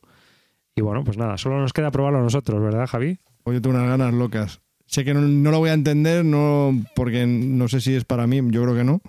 Y 0.75 0.81
bueno, 0.81 1.03
pues 1.03 1.17
nada, 1.17 1.37
solo 1.37 1.59
nos 1.59 1.73
queda 1.73 1.89
probarlo 1.89 2.19
a 2.19 2.23
nosotros, 2.23 2.61
¿verdad, 2.61 2.85
Javi? 2.87 3.17
Oye, 3.47 3.61
tengo 3.61 3.77
unas 3.77 3.87
ganas 3.87 4.13
locas. 4.13 4.59
Sé 4.87 5.05
que 5.05 5.13
no, 5.13 5.21
no 5.21 5.51
lo 5.51 5.59
voy 5.59 5.69
a 5.69 5.73
entender, 5.73 6.25
no 6.25 6.73
porque 6.95 7.25
no 7.25 7.69
sé 7.69 7.79
si 7.79 7.95
es 7.95 8.03
para 8.03 8.27
mí, 8.27 8.41
yo 8.51 8.63
creo 8.63 8.75
que 8.75 8.83
no, 8.83 8.99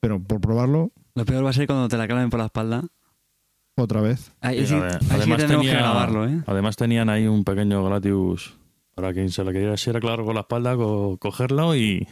pero 0.00 0.20
por 0.22 0.40
probarlo 0.40 0.92
Lo 1.16 1.24
peor 1.24 1.44
va 1.44 1.50
a 1.50 1.52
ser 1.52 1.66
cuando 1.66 1.88
te 1.88 1.96
la 1.96 2.06
claven 2.06 2.30
por 2.30 2.38
la 2.38 2.46
espalda. 2.46 2.84
otra 3.76 4.00
vez. 4.00 4.32
Ahí 4.40 4.64
sí, 4.64 4.74
Ade- 4.74 4.92
ahí 4.94 4.98
sí 5.00 5.06
además, 5.10 5.38
tenemos 5.38 5.66
que 5.66 5.72
tenía- 5.72 5.82
grabarlo, 5.82 6.28
¿eh? 6.28 6.40
además 6.46 6.76
tenían 6.76 7.08
ahí 7.10 7.26
un 7.26 7.42
pequeño 7.42 7.84
Gratius 7.84 8.56
para 8.94 9.12
quien 9.12 9.30
se 9.30 9.42
le 9.42 9.52
quería 9.52 9.76
si 9.76 9.90
era 9.90 9.98
claro 9.98 10.24
con 10.24 10.34
la 10.36 10.42
espalda, 10.42 10.76
co- 10.76 11.16
cogerlo 11.18 11.74
y, 11.74 12.06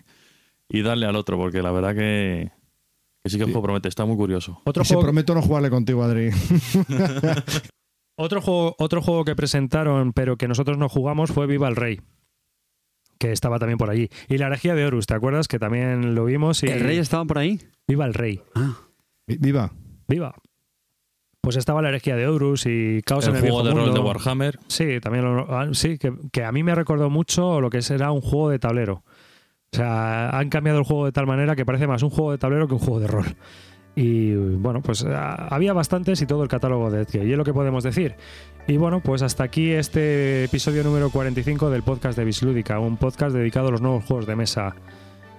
y 0.69 0.83
darle 0.83 1.07
al 1.07 1.15
otro, 1.15 1.37
porque 1.37 1.63
la 1.63 1.71
verdad 1.71 1.95
que, 1.95 2.51
que 3.23 3.31
sí 3.31 3.37
que 3.37 3.45
el 3.45 3.51
juego 3.51 3.63
promete, 3.63 3.89
está 3.89 4.05
muy 4.05 4.17
curioso. 4.17 4.61
Otro 4.65 4.83
Y 4.83 4.87
se 4.87 4.95
juego, 4.95 5.07
prometo 5.07 5.33
no 5.35 5.43
jugarle 5.43 5.71
contigo, 5.71 6.03
Adri. 6.03 6.31
otro, 8.19 8.41
juego, 8.43 8.75
otro 8.79 9.01
juego 9.03 9.25
que 9.25 9.35
presentaron, 9.35 10.13
pero 10.13 10.37
que 10.37 10.49
nosotros 10.49 10.77
no 10.77 10.89
jugamos, 10.89 11.31
fue 11.31 11.47
Viva 11.47 11.69
el 11.69 11.77
Rey. 11.77 12.01
Que 13.19 13.33
estaba 13.33 13.59
también 13.59 13.79
por 13.79 13.91
allí. 13.91 14.09
Y 14.29 14.39
la 14.39 14.47
herejía 14.47 14.75
de 14.75 14.85
Horus, 14.87 15.07
¿te 15.07 15.15
acuerdas? 15.15 15.49
Que 15.49 15.59
también 15.59 16.15
lo 16.15 16.25
vimos. 16.27 16.63
Y... 16.63 16.67
¿El 16.67 16.81
rey 16.81 16.99
estaba 16.99 17.25
por 17.25 17.39
ahí? 17.39 17.61
Viva 17.89 18.05
el 18.07 18.15
Rey. 18.15 18.41
Ah, 18.55 18.77
Vi- 19.27 19.39
Viva. 19.41 19.73
Viva. 20.07 20.35
Pues 21.41 21.57
estaba 21.57 21.81
la 21.83 21.89
herejía 21.89 22.15
de 22.17 22.27
Horus 22.29 22.67
y 22.67 23.01
Caos 23.05 23.25
el 23.27 23.31
en 23.31 23.37
el 23.37 23.43
juego 23.43 23.63
viejo 23.63 23.77
de 23.79 23.85
rol 23.87 23.95
de. 23.95 24.01
Warhammer. 24.01 24.59
Sí, 24.69 25.01
también 25.01 25.25
lo- 25.25 25.53
ah, 25.57 25.69
sí, 25.73 25.99
que, 25.99 26.13
que 26.31 26.45
a 26.45 26.53
mí 26.53 26.63
me 26.63 26.75
recordó 26.75 27.11
mucho 27.11 27.61
lo 27.61 27.71
que 27.71 27.81
será 27.83 28.13
un 28.13 28.21
juego 28.21 28.51
de 28.51 28.59
tablero. 28.59 29.03
O 29.73 29.77
sea, 29.77 30.31
han 30.31 30.49
cambiado 30.49 30.79
el 30.79 30.85
juego 30.85 31.07
de 31.07 31.13
tal 31.13 31.27
manera 31.27 31.57
que 31.57 31.65
parece 31.67 31.87
más 31.87 32.03
un 32.03 32.11
juego 32.11 32.33
de 32.33 32.39
tablero 32.39 32.69
que 32.69 32.75
un 32.75 32.81
juego 32.81 33.01
de 33.01 33.07
rol. 33.07 33.27
Y 34.01 34.33
bueno, 34.35 34.81
pues 34.81 35.05
ah, 35.05 35.49
había 35.51 35.73
bastantes 35.73 36.23
y 36.23 36.27
todo 36.27 36.45
el 36.45 36.49
catálogo 36.49 36.89
de 36.89 37.03
Edge, 37.03 37.27
y 37.27 37.33
es 37.33 37.37
lo 37.37 37.43
que 37.43 37.53
podemos 37.53 37.83
decir. 37.83 38.15
Y 38.69 38.77
bueno, 38.77 39.01
pues 39.01 39.23
hasta 39.23 39.43
aquí 39.43 39.73
este 39.73 40.45
episodio 40.45 40.85
número 40.85 41.11
45 41.11 41.69
del 41.69 41.83
podcast 41.83 42.17
de 42.17 42.25
Bislúdica, 42.25 42.79
un 42.79 42.97
podcast 42.97 43.35
dedicado 43.35 43.67
a 43.67 43.71
los 43.73 43.81
nuevos 43.81 44.05
juegos 44.05 44.29
de 44.29 44.37
mesa. 44.37 44.77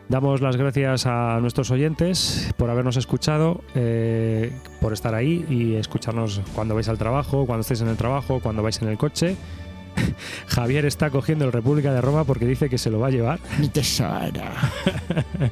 Damos 0.10 0.42
las 0.42 0.58
gracias 0.58 1.06
a 1.06 1.40
nuestros 1.40 1.72
oyentes 1.72 2.54
por 2.58 2.70
habernos 2.70 2.98
escuchado, 2.98 3.62
eh, 3.76 4.52
por 4.82 4.92
estar 4.92 5.16
ahí 5.16 5.46
y 5.48 5.76
escucharnos 5.76 6.42
cuando 6.54 6.76
vais 6.76 6.90
al 6.90 6.98
trabajo, 6.98 7.46
cuando 7.46 7.62
estéis 7.62 7.80
en 7.80 7.88
el 7.88 7.96
trabajo, 7.96 8.42
cuando 8.42 8.62
vais 8.62 8.82
en 8.82 8.90
el 8.90 8.98
coche 8.98 9.38
Javier 10.48 10.86
está 10.86 11.10
cogiendo 11.10 11.46
el 11.46 11.52
República 11.52 11.94
de 11.94 12.02
Roma 12.02 12.24
porque 12.24 12.46
dice 12.46 12.70
que 12.70 12.78
se 12.78 12.90
lo 12.90 13.00
va 13.00 13.08
a 13.08 13.12
llevar. 13.12 13.40
Mi 13.60 13.70
tesoro. 13.70 14.44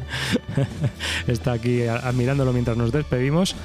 está 1.27 1.53
aquí 1.53 1.83
admirándolo 1.83 2.53
mientras 2.53 2.77
nos 2.77 2.91
despedimos. 2.91 3.55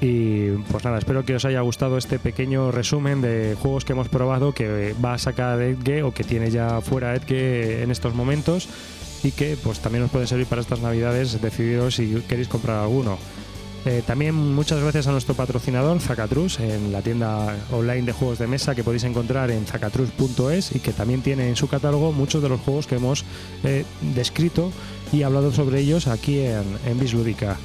Y 0.00 0.50
pues 0.70 0.84
nada, 0.84 0.98
espero 0.98 1.24
que 1.24 1.36
os 1.36 1.44
haya 1.44 1.60
gustado 1.60 1.96
este 1.96 2.18
pequeño 2.18 2.72
resumen 2.72 3.20
de 3.20 3.56
juegos 3.60 3.84
que 3.84 3.92
hemos 3.92 4.08
probado 4.08 4.52
que 4.52 4.94
va 4.94 5.14
a 5.14 5.18
sacar 5.18 5.62
Edge 5.62 6.02
o 6.02 6.12
que 6.12 6.24
tiene 6.24 6.50
ya 6.50 6.80
fuera 6.80 7.14
Edge 7.14 7.84
en 7.84 7.90
estos 7.92 8.12
momentos 8.12 8.68
y 9.22 9.30
que 9.30 9.56
pues 9.62 9.78
también 9.78 10.02
os 10.02 10.10
puede 10.10 10.26
servir 10.26 10.46
para 10.46 10.60
estas 10.60 10.80
navidades 10.80 11.40
decidiros 11.40 11.94
si 11.94 12.20
queréis 12.28 12.48
comprar 12.48 12.78
alguno. 12.78 13.16
Eh, 13.84 14.02
también 14.06 14.34
muchas 14.34 14.80
gracias 14.80 15.08
a 15.08 15.12
nuestro 15.12 15.34
patrocinador 15.34 15.98
Zacatrus 16.00 16.60
en 16.60 16.92
la 16.92 17.02
tienda 17.02 17.56
online 17.72 18.02
de 18.02 18.12
juegos 18.12 18.38
de 18.38 18.46
mesa 18.46 18.76
que 18.76 18.84
podéis 18.84 19.02
encontrar 19.02 19.50
en 19.50 19.66
zacatrus.es 19.66 20.76
y 20.76 20.78
que 20.78 20.92
también 20.92 21.20
tiene 21.20 21.48
en 21.48 21.56
su 21.56 21.66
catálogo 21.66 22.12
muchos 22.12 22.42
de 22.42 22.48
los 22.48 22.60
juegos 22.60 22.86
que 22.86 22.94
hemos 22.94 23.24
eh, 23.64 23.84
descrito 24.14 24.70
y 25.12 25.24
hablado 25.24 25.52
sobre 25.52 25.80
ellos 25.80 26.06
aquí 26.06 26.38
en, 26.38 26.64
en 26.86 27.00
Bislúdica. 27.00 27.56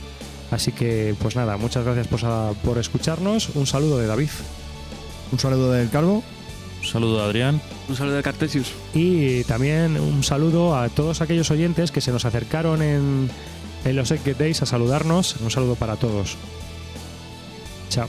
Así 0.50 0.72
que 0.72 1.16
pues 1.20 1.36
nada, 1.36 1.58
muchas 1.58 1.86
gracias 1.86 2.08
por, 2.08 2.22
por 2.64 2.78
escucharnos. 2.78 3.50
Un 3.56 3.68
saludo 3.68 4.00
de 4.00 4.08
David. 4.08 4.30
Un 5.32 5.40
saludo 5.40 5.72
del 5.72 5.90
Calvo. 5.90 6.24
Un 6.82 6.88
saludo 6.88 7.18
de 7.18 7.24
Adrián. 7.26 7.62
Un 7.90 7.96
saludo 7.96 8.16
de 8.16 8.24
Cartesius. 8.24 8.72
Y 8.94 9.44
también 9.44 10.00
un 10.00 10.24
saludo 10.24 10.76
a 10.76 10.90
todos 10.90 11.22
aquellos 11.22 11.52
oyentes 11.52 11.92
que 11.92 12.02
se 12.02 12.12
nos 12.12 12.26
acercaron 12.26 12.82
en, 12.82 13.30
en 13.90 13.96
los 13.96 14.12
Egg 14.12 14.38
Days 14.38 14.62
a 14.62 14.66
saludarnos. 14.66 15.36
Un 15.38 15.52
saludo 15.52 15.76
para 15.76 15.96
todos. 15.96 16.38
Chao. 17.90 18.08